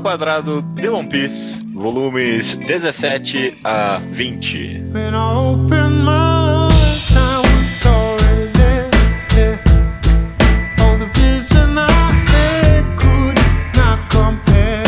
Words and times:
Enquadrado 0.00 0.62
de 0.62 0.88
One 0.88 1.06
Piece, 1.10 1.62
volumes 1.74 2.54
17 2.54 3.58
a 3.62 4.00
20. 4.16 4.92
When 4.94 5.14
I 5.14 5.34
open 5.36 6.02
my 6.02 6.70
eyes, 6.72 7.14
I 7.14 7.42
was 7.42 7.84
already 7.84 8.88
there. 9.34 9.60
Oh, 10.80 10.96
the 10.96 11.04
vision 11.12 11.76
I 11.76 11.90
had 12.30 12.82
could 12.96 13.38
not 13.76 14.08
compare. 14.08 14.84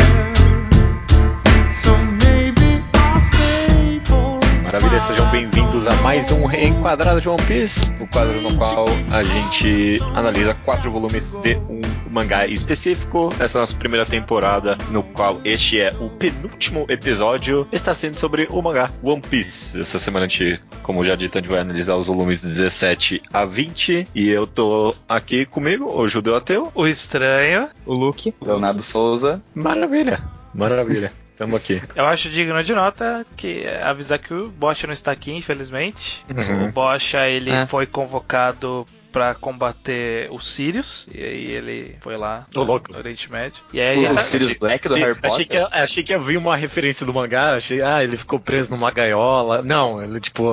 So 1.83 1.95
maybe 1.95 2.83
I'll 2.95 3.19
stay 3.19 4.01
for 4.05 4.39
a 4.39 4.63
Maravilha, 4.63 4.99
sejam 5.01 5.29
bem-vindos 5.29 5.85
a 5.85 5.93
mais 6.01 6.31
um 6.31 6.51
Enquadrado 6.51 7.21
de 7.21 7.29
One 7.29 7.43
Piece, 7.43 7.93
o 8.01 8.07
quadro 8.07 8.41
no 8.41 8.55
qual 8.55 8.87
a 9.13 9.23
gente 9.23 9.99
analisa 10.15 10.55
quatro 10.65 10.89
volumes 10.89 11.35
de 11.43 11.55
um 11.69 11.82
mangá 12.13 12.45
específico. 12.47 13.29
Essa 13.39 13.57
é 13.57 13.59
a 13.59 13.61
nossa 13.61 13.75
primeira 13.75 14.05
temporada, 14.05 14.77
no 14.91 15.01
qual 15.03 15.41
este 15.43 15.79
é 15.79 15.91
o 15.99 16.09
penúltimo 16.09 16.85
episódio, 16.87 17.67
está 17.71 17.93
sendo 17.93 18.19
sobre 18.19 18.47
o 18.51 18.61
mangá 18.61 18.91
One 19.01 19.21
Piece. 19.21 19.79
Essa 19.81 19.97
semana 19.97 20.25
a 20.27 20.29
gente, 20.29 20.59
como 20.83 21.03
já 21.03 21.15
dito, 21.15 21.37
a 21.37 21.41
gente 21.41 21.49
vai 21.49 21.59
analisar 21.59 21.95
os 21.95 22.05
volumes 22.07 22.41
17 22.41 23.21
a 23.33 23.45
20, 23.45 24.07
e 24.13 24.29
eu 24.29 24.45
tô 24.45 24.95
aqui 25.09 25.45
comigo, 25.45 25.85
o 25.85 26.07
Judeu 26.07 26.35
Ateu. 26.35 26.71
O 26.75 26.85
Estranho. 26.87 27.67
o 27.85 27.93
Luke. 27.93 28.33
Leonardo 28.41 28.81
Souza. 28.83 29.41
Maravilha, 29.55 30.21
maravilha. 30.53 31.11
Tamo 31.35 31.55
aqui. 31.55 31.81
Eu 31.95 32.05
acho 32.05 32.29
digno 32.29 32.63
de 32.63 32.73
nota 32.75 33.25
que 33.35 33.63
é 33.65 33.81
avisar 33.81 34.19
que 34.19 34.31
o 34.31 34.49
Bocha 34.49 34.85
não 34.85 34.93
está 34.93 35.11
aqui, 35.11 35.31
infelizmente. 35.33 36.23
Uhum. 36.29 36.65
O 36.67 36.71
Bocha 36.71 37.27
ele 37.27 37.49
É. 37.49 37.65
foi 37.65 37.87
convocado 37.87 38.85
pra 39.13 39.33
combater 39.35 40.27
os 40.31 40.45
Sirius 40.47 41.07
e 41.13 41.23
aí 41.23 41.51
ele 41.51 41.95
foi 42.01 42.17
lá 42.17 42.45
Ô, 42.55 42.63
louco. 42.63 42.91
no 42.91 42.97
Oriente 42.97 43.31
Médio. 43.31 43.63
E 43.71 43.79
aí 43.79 44.05
O 44.07 44.17
Sirius 44.19 44.53
Black 44.53 44.87
do 44.89 44.95
Achei- 44.95 45.05
Harry 45.07 45.19
Achei 45.23 45.45
Potter. 45.45 45.67
que, 45.69 45.77
achei 45.77 46.03
que 46.03 46.13
havia 46.13 46.39
uma 46.39 46.55
referência 46.55 47.05
do 47.05 47.13
mangá, 47.13 47.55
achei, 47.55 47.81
ah, 47.81 48.03
ele 48.03 48.17
ficou 48.17 48.39
preso 48.39 48.71
numa 48.71 48.89
gaiola. 48.91 49.61
Não, 49.61 50.03
ele, 50.03 50.19
tipo, 50.19 50.43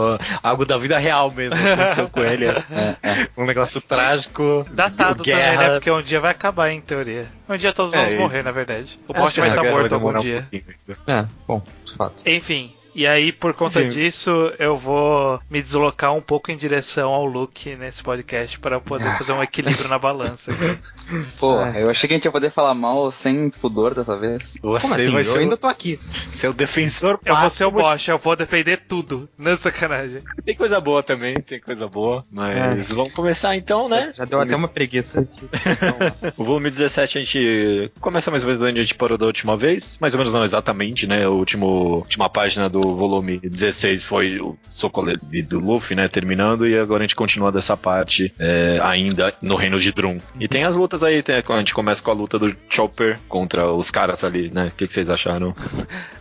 algo 0.43 0.65
da 0.67 0.77
vida 0.77 0.99
real 0.99 1.31
mesmo 1.31 1.57
aconteceu 1.57 2.09
com 2.09 2.23
ele. 2.23 2.47
É, 2.71 2.97
é. 3.03 3.29
Um 3.37 3.47
negócio 3.47 3.81
trágico. 3.81 4.67
datado 4.71 5.25
também, 5.25 5.35
guerra. 5.41 5.63
né? 5.63 5.75
Porque 5.75 5.91
um 5.91 6.03
dia 6.03 6.21
vai 6.21 6.31
acabar, 6.31 6.71
em 6.71 6.81
teoria. 6.81 7.27
Um 7.49 7.57
dia 7.57 7.73
todos 7.73 7.91
vamos 7.93 8.11
É, 8.11 8.15
e- 8.15 8.19
morrer, 8.19 8.43
na 8.43 8.53
verdade. 8.53 9.01
O 9.09 9.15
que 9.15 9.21
vai 9.21 9.49
estar 9.49 9.63
guerra 9.63 9.77
morto 9.79 9.95
algum 9.95 10.17
um 10.17 10.21
dia. 10.21 10.47
ainda. 10.53 10.67
É, 11.07 11.25
bom, 11.49 11.63
fato. 11.97 12.23
Enfim. 12.29 12.73
E 12.95 13.07
aí, 13.07 13.33
por 13.33 13.55
conta 13.55 13.81
Enfim. 13.81 13.89
disso, 13.91 14.53
eu 14.59 14.77
vou 14.77 15.41
me 15.49 15.63
deslocar 15.63 16.15
um 16.15 16.21
pouco 16.21 16.51
em 16.51 16.57
direção 16.57 17.13
ao 17.13 17.25
Luke 17.25 17.75
nesse 17.77 18.03
podcast 18.03 18.59
para 18.59 18.81
poder 18.81 19.17
fazer 19.19 19.33
um 19.33 19.43
equilíbrio 19.43 19.89
na 19.89 19.99
balança. 19.99 20.51
Pô, 21.39 21.61
É. 21.63 21.83
eu 21.83 21.91
achei 21.91 22.09
que 22.09 22.15
a 22.15 22.17
gente 22.17 22.25
ia 22.25 22.33
poder 22.33 22.51
falar 22.51 22.75
mal 22.75 23.11
sem 23.11 23.51
pudor 23.51 23.95
dessa 23.95 24.17
vez. 24.17 24.59
Você 24.63 24.83
Como 24.83 24.95
assim? 24.95 25.11
vai 25.11 25.21
Eu 25.23 25.25
ser 25.25 25.39
ainda 25.39 25.55
o, 25.55 25.59
tô 25.59 25.67
aqui. 25.69 25.99
seu 26.33 26.53
defensor 26.53 27.19
Eu 27.25 27.37
vou 27.37 27.51
ser 27.51 27.65
o. 27.65 27.71
Bocha, 27.71 28.13
eu 28.13 28.19
vou 28.19 28.35
defender 28.37 28.83
tudo. 28.89 29.29
Não 29.39 29.53
é 29.53 29.57
sacanagem. 29.57 30.23
Tem 30.45 30.55
coisa 30.57 30.81
boa 30.81 31.03
também, 31.03 31.41
tem 31.41 31.61
coisa 31.61 31.87
boa. 31.89 32.25
Mas 32.31 32.91
vamos 32.93 33.13
começar 33.13 33.55
então, 33.57 33.89
né? 33.89 34.13
Já 34.15 34.25
deu 34.25 34.41
até 34.41 34.55
uma 34.57 34.69
preguiça 34.69 35.21
aqui. 35.21 35.49
O 36.37 36.45
volume 36.45 36.71
17 36.71 37.19
a 37.19 37.21
gente 37.23 37.93
começa 38.01 38.31
mais 38.31 38.43
ou 38.45 38.49
menos 38.51 38.63
onde 38.63 38.81
a 38.81 38.83
gente 38.83 38.95
parou 38.95 39.17
da 39.19 39.27
última 39.27 39.57
vez. 39.57 39.99
Mais 40.01 40.15
ou 40.15 40.19
menos 40.19 40.33
não 40.33 40.45
exatamente, 40.45 41.07
né? 41.07 41.25
A 41.25 41.31
último, 41.31 41.67
última 41.99 42.29
página 42.29 42.69
do 42.69 42.80
volume 42.83 43.39
16 43.39 44.05
foi 44.05 44.41
o 44.41 44.57
soco 44.69 45.01
ali 45.01 45.43
do 45.43 45.61
Luffy, 45.61 45.97
né? 45.97 46.09
Terminando. 46.09 46.67
E 46.67 46.79
agora 46.79 47.01
a 47.01 47.07
gente 47.07 47.17
continua 47.17 47.53
dessa 47.53 47.77
parte 47.77 48.33
é, 48.39 48.79
ainda 48.83 49.35
no 49.43 49.57
reino 49.57 49.81
de 49.81 49.93
Drum. 49.93 50.21
E 50.39 50.49
tem 50.49 50.65
as 50.65 50.77
lutas 50.77 51.03
aí. 51.03 51.23
Tem, 51.23 51.37
a 51.37 51.59
gente 51.59 51.75
começa 51.75 52.03
com 52.03 52.11
a 52.11 52.15
luta 52.15 52.39
do 52.39 52.55
Chopper 52.69 53.19
contra 53.29 53.71
os 53.73 53.91
caras 53.91 54.25
ali, 54.25 54.51
né? 54.51 54.69
O 54.69 54.77
que, 54.77 54.87
que 54.87 54.93
vocês 54.93 55.11
acharam? 55.11 55.55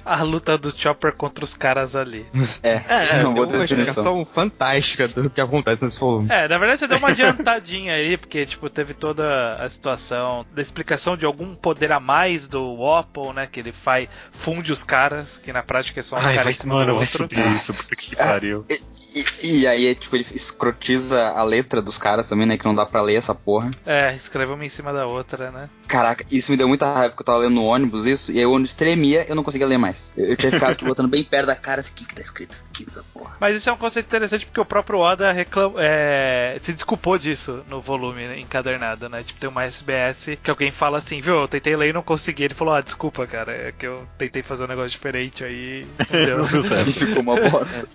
A 0.05 0.23
luta 0.23 0.57
do 0.57 0.75
Chopper 0.75 1.13
contra 1.13 1.43
os 1.43 1.55
caras 1.55 1.95
ali. 1.95 2.25
É, 2.63 2.81
É, 2.89 3.23
não 3.23 3.33
vou 3.33 3.45
Tem 3.45 3.55
uma 3.55 3.63
explicação 3.63 4.25
fantástica 4.25 5.07
do 5.07 5.29
que 5.29 5.39
acontece 5.39 5.83
nesse 5.85 5.99
volume. 5.99 6.27
É, 6.29 6.47
na 6.47 6.57
verdade 6.57 6.79
você 6.79 6.87
deu 6.87 6.97
uma 6.97 7.09
adiantadinha 7.09 7.93
aí, 7.93 8.17
porque, 8.17 8.45
tipo, 8.45 8.69
teve 8.69 8.93
toda 8.93 9.53
a 9.53 9.69
situação 9.69 10.45
da 10.53 10.61
explicação 10.61 11.15
de 11.15 11.25
algum 11.25 11.53
poder 11.55 11.91
a 11.91 11.99
mais 11.99 12.47
do 12.47 12.85
Apple, 12.91 13.33
né? 13.33 13.47
Que 13.47 13.59
ele 13.59 13.71
faz, 13.71 14.09
funde 14.31 14.71
os 14.71 14.83
caras, 14.83 15.37
que 15.37 15.53
na 15.53 15.61
prática 15.61 15.99
é 15.99 16.03
só 16.03 16.17
um 16.17 16.21
cara 16.21 16.48
em 16.49 16.53
cima 16.53 16.85
do 16.85 16.95
outro. 16.95 17.27
isso, 17.55 17.73
puta 17.73 17.95
que 17.95 18.15
pariu. 18.15 18.65
E, 18.69 19.25
e 19.43 19.67
aí, 19.67 19.95
tipo, 19.95 20.15
ele 20.15 20.25
escrotiza 20.33 21.29
a 21.29 21.43
letra 21.43 21.81
dos 21.81 21.97
caras 21.97 22.27
também, 22.27 22.45
né? 22.45 22.57
Que 22.57 22.65
não 22.65 22.75
dá 22.75 22.85
pra 22.85 23.01
ler 23.01 23.15
essa 23.15 23.33
porra. 23.33 23.71
É, 23.85 24.13
escreve 24.15 24.53
uma 24.53 24.65
em 24.65 24.69
cima 24.69 24.93
da 24.93 25.05
outra, 25.05 25.51
né? 25.51 25.69
Caraca, 25.87 26.25
isso 26.31 26.51
me 26.51 26.57
deu 26.57 26.67
muita 26.67 26.91
raiva, 26.93 27.09
porque 27.09 27.21
eu 27.21 27.25
tava 27.25 27.39
lendo 27.39 27.55
no 27.55 27.65
ônibus 27.65 28.05
isso, 28.05 28.31
e 28.31 28.39
aí 28.39 28.45
o 28.45 28.51
ônibus 28.51 28.75
tremia 28.75 29.25
eu 29.27 29.35
não 29.35 29.43
conseguia 29.43 29.67
ler 29.67 29.77
mais. 29.77 30.13
Eu, 30.15 30.25
eu 30.25 30.37
tinha 30.37 30.51
ficado, 30.51 30.75
tipo, 30.75 30.85
botando 30.89 31.07
bem 31.07 31.23
perto 31.23 31.47
da 31.47 31.55
cara, 31.55 31.81
assim, 31.81 31.91
o 31.91 31.95
que 31.95 32.05
que 32.05 32.15
tá 32.15 32.21
escrito 32.21 32.63
aqui 32.69 32.85
nessa 32.85 33.03
porra? 33.13 33.35
Mas 33.39 33.55
isso 33.55 33.69
é 33.69 33.73
um 33.73 33.77
conceito 33.77 34.05
interessante 34.05 34.45
porque 34.45 34.59
o 34.59 34.65
próprio 34.65 34.99
Oda 34.99 35.31
reclam... 35.31 35.73
é, 35.77 36.57
se 36.59 36.73
desculpou 36.73 37.17
disso 37.17 37.63
no 37.67 37.81
volume 37.81 38.27
né, 38.27 38.39
encadernado, 38.39 39.09
né? 39.09 39.23
Tipo, 39.23 39.39
tem 39.39 39.49
uma 39.49 39.63
SBS 39.63 40.37
que 40.41 40.49
alguém 40.49 40.71
fala 40.71 40.97
assim, 40.97 41.21
viu, 41.21 41.35
eu 41.35 41.47
tentei 41.47 41.75
ler 41.75 41.89
e 41.89 41.93
não 41.93 42.03
consegui. 42.03 42.43
Ele 42.43 42.53
falou, 42.53 42.73
ah, 42.73 42.81
desculpa, 42.81 43.25
cara, 43.25 43.51
é 43.51 43.71
que 43.71 43.87
eu 43.87 44.07
tentei 44.17 44.41
fazer 44.41 44.63
um 44.63 44.67
negócio 44.67 44.91
diferente 44.91 45.43
aí. 45.43 45.87
Entendeu? 45.99 46.38
Não 46.43 46.51
deu 46.51 46.61
E 46.61 46.63
certo. 46.63 46.91
ficou 46.91 47.21
uma 47.23 47.35
bosta. 47.49 47.87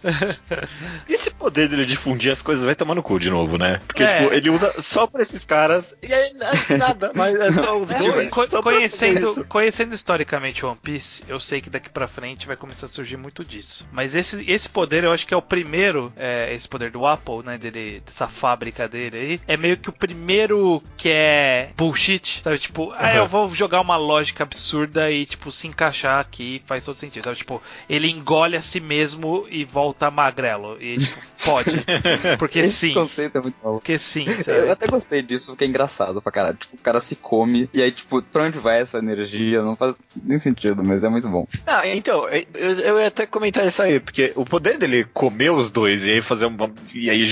E 1.09 1.12
esse 1.15 1.31
poder 1.31 1.69
dele 1.69 1.84
de 1.84 1.97
fundir 1.97 2.31
as 2.32 2.43
coisas 2.43 2.65
vai 2.65 2.75
tomar 2.75 2.94
no 2.94 3.03
cu 3.03 3.19
de 3.19 3.31
novo, 3.31 3.56
né? 3.59 3.81
Porque, 3.87 4.03
É. 4.03 4.21
tipo, 4.22 4.34
ele 4.34 4.50
usa 4.50 4.75
só 4.81 5.06
pra 5.06 5.22
esses 5.22 5.44
caras 5.44 5.94
e 6.03 6.12
aí 6.12 6.32
nada, 6.78 7.12
mas 7.15 7.34
é 7.34 7.53
só 7.53 7.77
os 7.78 7.91
É, 7.91 7.99
dois. 7.99 8.28
co- 8.31 8.49
só 8.49 8.62
conhecendo, 8.62 9.44
conhecendo 9.47 9.94
historicamente 9.94 10.65
One 10.65 10.78
Piece, 10.82 11.22
eu 11.28 11.38
sei 11.41 11.60
que 11.60 11.71
daqui 11.71 11.88
pra 11.88 12.06
frente 12.09 12.47
vai 12.47 12.56
começar 12.56 12.87
a 12.87 12.88
surgir 12.88 13.16
muito 13.16 13.44
disso. 13.44 13.87
Mas 13.93 14.15
esse, 14.15 14.44
esse 14.50 14.69
poder, 14.69 15.05
eu 15.05 15.12
acho 15.12 15.26
que 15.26 15.34
é 15.34 15.37
o 15.37 15.43
primeiro, 15.43 16.12
é, 16.16 16.53
esse 16.55 16.69
poder 16.69 16.91
do 16.91 17.06
Apple, 17.06 17.43
né, 17.44 17.59
dele, 17.59 18.03
dessa 18.05 18.26
fábrica 18.28 18.88
dele 18.88 19.16
aí, 19.16 19.41
é 19.47 19.56
meio 19.56 19.76
que 19.76 19.88
o 19.88 19.93
primeiro 19.93 20.82
que 20.97 21.09
é 21.11 21.71
bullshit, 21.76 22.41
sabe? 22.43 22.59
Tipo, 22.59 22.93
ah, 22.97 23.15
eu 23.15 23.26
vou 23.26 23.53
jogar 23.55 23.81
uma 23.81 23.97
lógica 23.97 24.43
absurda 24.44 25.11
e, 25.11 25.25
tipo, 25.26 25.50
se 25.50 25.66
encaixar 25.66 26.21
aqui 26.21 26.62
faz 26.66 26.84
todo 26.84 26.99
sentido, 26.99 27.25
sabe? 27.25 27.37
Tipo, 27.37 27.62
ele 27.88 28.09
engole 28.11 28.34
a 28.56 28.61
si 28.61 28.81
mesmo 28.81 29.47
e 29.50 29.65
volta 29.65 30.11
magrelo. 30.11 30.77
E, 30.81 30.97
tipo, 30.99 31.19
pode. 31.45 31.71
Porque 32.39 32.61
Esse 32.61 32.89
sim. 32.89 32.95
conceito 32.95 33.39
é 33.39 33.41
muito 33.41 33.56
maluco. 33.62 33.81
Porque 33.81 33.99
sim, 33.99 34.25
Eu 34.28 34.45
sabe? 34.45 34.71
até 34.71 34.87
gostei 34.87 35.22
disso, 35.22 35.49
porque 35.53 35.65
é 35.65 35.67
engraçado 35.69 36.21
pra 36.21 36.33
caralho. 36.33 36.56
Tipo, 36.56 36.77
o 36.77 36.78
cara 36.78 37.00
se 37.00 37.17
come, 37.17 37.69
e 37.73 37.83
aí, 37.83 37.91
tipo, 37.93 38.23
pra 38.23 38.44
onde 38.44 38.59
vai 38.59 38.81
essa 38.81 38.99
energia? 38.99 39.62
Não 39.62 39.77
faz 39.77 39.94
nem 40.23 40.39
sentido, 40.39 40.83
mas 40.84 41.05
é 41.05 41.09
muito 41.09 41.28
bom. 41.28 41.47
Ah, 41.67 41.87
então, 41.87 42.28
eu, 42.28 42.71
eu 42.73 42.99
ia 43.00 43.06
até 43.09 43.27
comentar 43.27 43.67
isso 43.67 43.83
aí, 43.83 44.00
porque 44.00 44.33
o 44.34 44.44
poder 44.44 44.78
dele 44.78 45.05
comer 45.12 45.50
os 45.50 45.71
dois 45.71 46.05
e 46.05 46.12
aí 46.12 46.23
fazer 46.23 46.47
uma. 46.47 46.71
E 46.94 47.09
aí 47.11 47.25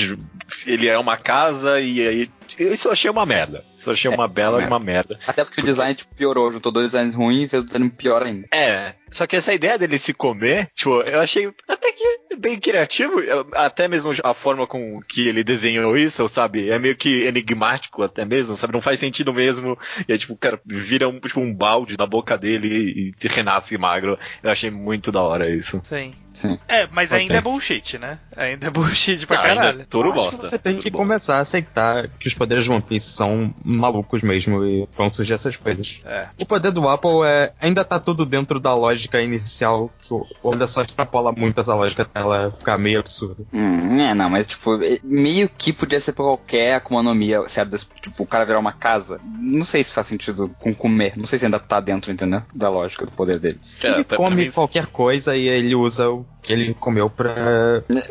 ele 0.66 0.88
é 0.88 0.98
uma 0.98 1.16
casa 1.16 1.80
e 1.80 2.06
aí. 2.06 2.30
Isso 2.58 2.88
eu 2.88 2.92
achei 2.92 3.10
uma 3.10 3.26
merda. 3.26 3.64
Isso 3.74 3.88
eu 3.88 3.92
achei 3.92 4.10
É, 4.10 4.14
uma 4.14 4.28
bela 4.28 4.58
uma 4.58 4.66
uma 4.68 4.78
merda. 4.78 5.18
Até 5.26 5.44
porque 5.44 5.60
o 5.60 5.64
design 5.64 5.94
tipo, 5.94 6.14
piorou, 6.14 6.50
juntou 6.50 6.72
dois 6.72 6.92
designs 6.92 7.14
ruins 7.14 7.44
e 7.44 7.48
fez 7.48 7.62
o 7.62 7.66
design 7.66 7.90
pior 7.90 8.22
ainda. 8.22 8.46
É, 8.52 8.94
só 9.10 9.26
que 9.26 9.36
essa 9.36 9.52
ideia 9.52 9.78
dele 9.78 9.98
se 9.98 10.14
comer, 10.14 10.70
tipo, 10.74 11.02
eu 11.02 11.20
achei 11.20 11.52
até 11.68 11.92
que 11.92 12.36
bem 12.36 12.58
criativo, 12.58 13.14
até 13.52 13.86
mesmo 13.86 14.12
a 14.24 14.34
forma 14.34 14.66
com 14.66 15.00
que 15.02 15.28
ele 15.28 15.44
desenhou 15.44 15.96
isso, 15.96 16.26
sabe? 16.28 16.70
É 16.70 16.78
meio 16.78 16.96
que 16.96 17.24
enigmático 17.24 18.02
até 18.02 18.24
mesmo, 18.24 18.56
sabe? 18.56 18.72
Não 18.72 18.80
faz 18.80 18.98
sentido 18.98 19.32
mesmo. 19.32 19.78
E 20.08 20.12
aí, 20.12 20.18
tipo, 20.18 20.32
o 20.32 20.38
cara 20.38 20.60
vira 20.64 21.08
um, 21.08 21.20
tipo, 21.20 21.40
um 21.40 21.54
balde 21.54 21.96
na 21.98 22.06
boca 22.06 22.36
dele 22.36 22.68
e, 22.68 23.12
e 23.24 23.28
renasce 23.28 23.76
magro. 23.76 24.18
Eu 24.42 24.50
achei 24.50 24.70
muito 24.70 25.12
da 25.12 25.22
hora 25.22 25.54
isso. 25.54 25.80
Sim. 25.84 26.14
Sim. 26.42 26.58
É, 26.68 26.88
mas 26.90 27.10
Pode 27.10 27.22
ainda 27.22 27.34
ser. 27.34 27.38
é 27.38 27.40
bullshit, 27.40 27.98
né? 27.98 28.18
Ainda 28.36 28.66
é 28.66 28.70
bullshit 28.70 29.26
pra 29.26 29.38
Ah, 29.38 29.42
caralho. 29.42 29.80
é 29.80 29.82
acho 29.82 30.12
bosta. 30.12 30.36
que 30.38 30.48
você 30.50 30.58
tem 30.58 30.72
Touro 30.72 30.82
que 30.84 30.90
bosta. 30.90 31.04
começar 31.06 31.36
a 31.36 31.40
aceitar 31.40 32.08
que 32.08 32.26
os 32.28 32.34
poderes 32.34 32.64
de 32.64 32.70
One 32.72 32.82
Piece 32.82 33.10
são 33.12 33.54
malucos 33.64 34.22
mesmo 34.22 34.64
e 34.64 34.88
vão 34.96 35.08
surgir 35.08 35.34
essas 35.34 35.56
coisas. 35.56 36.02
É. 36.04 36.28
O 36.40 36.44
poder 36.46 36.70
do 36.72 36.88
Apple 36.88 37.22
é 37.24 37.52
ainda 37.60 37.84
tá 37.84 38.00
tudo 38.00 38.26
dentro 38.26 38.58
da 38.58 38.74
lógica 38.74 39.20
inicial, 39.22 39.90
que 40.02 40.12
o 40.12 40.26
Oda 40.42 40.66
só 40.66 40.82
extrapola 40.82 41.32
muito 41.32 41.60
essa 41.60 41.74
lógica 41.74 42.02
até 42.02 42.20
ela 42.20 42.50
ficar 42.50 42.78
meio 42.78 42.98
absurda. 43.00 43.44
Hum, 43.52 44.00
é, 44.00 44.14
não, 44.14 44.28
mas 44.28 44.46
tipo, 44.46 44.82
é- 44.82 44.98
meio 45.04 45.48
que 45.48 45.72
podia 45.72 46.00
ser 46.00 46.12
pra 46.12 46.24
qualquer 46.24 46.74
Akuma 46.74 47.02
no 47.02 47.14
Mi, 47.14 47.30
certo? 47.48 47.76
Tipo, 48.00 48.22
o 48.24 48.26
cara 48.26 48.44
virar 48.44 48.58
uma 48.58 48.72
casa. 48.72 49.20
Não 49.38 49.64
sei 49.64 49.84
se 49.84 49.92
faz 49.92 50.06
sentido 50.06 50.50
com 50.58 50.74
comer. 50.74 51.12
Não 51.16 51.26
sei 51.26 51.38
se 51.38 51.44
ainda 51.44 51.58
tá 51.60 51.78
dentro, 51.80 52.10
entendeu? 52.10 52.42
Da 52.54 52.68
lógica 52.68 53.04
do 53.06 53.12
poder 53.12 53.38
dele. 53.38 53.58
Se 53.62 53.86
ele 53.86 54.04
pra- 54.04 54.16
come 54.16 54.44
mim- 54.44 54.50
qualquer 54.50 54.86
coisa 54.86 55.36
e 55.36 55.46
ele 55.48 55.74
usa 55.74 56.10
o 56.10 56.24
que 56.42 56.52
ele 56.52 56.74
comeu 56.74 57.08
pra. 57.08 57.30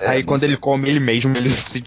Aí 0.07 0.23
quando 0.23 0.43
ele 0.43 0.57
come 0.57 0.89
ele 0.89 0.99
mesmo, 0.99 1.35
ele 1.35 1.49
se. 1.51 1.83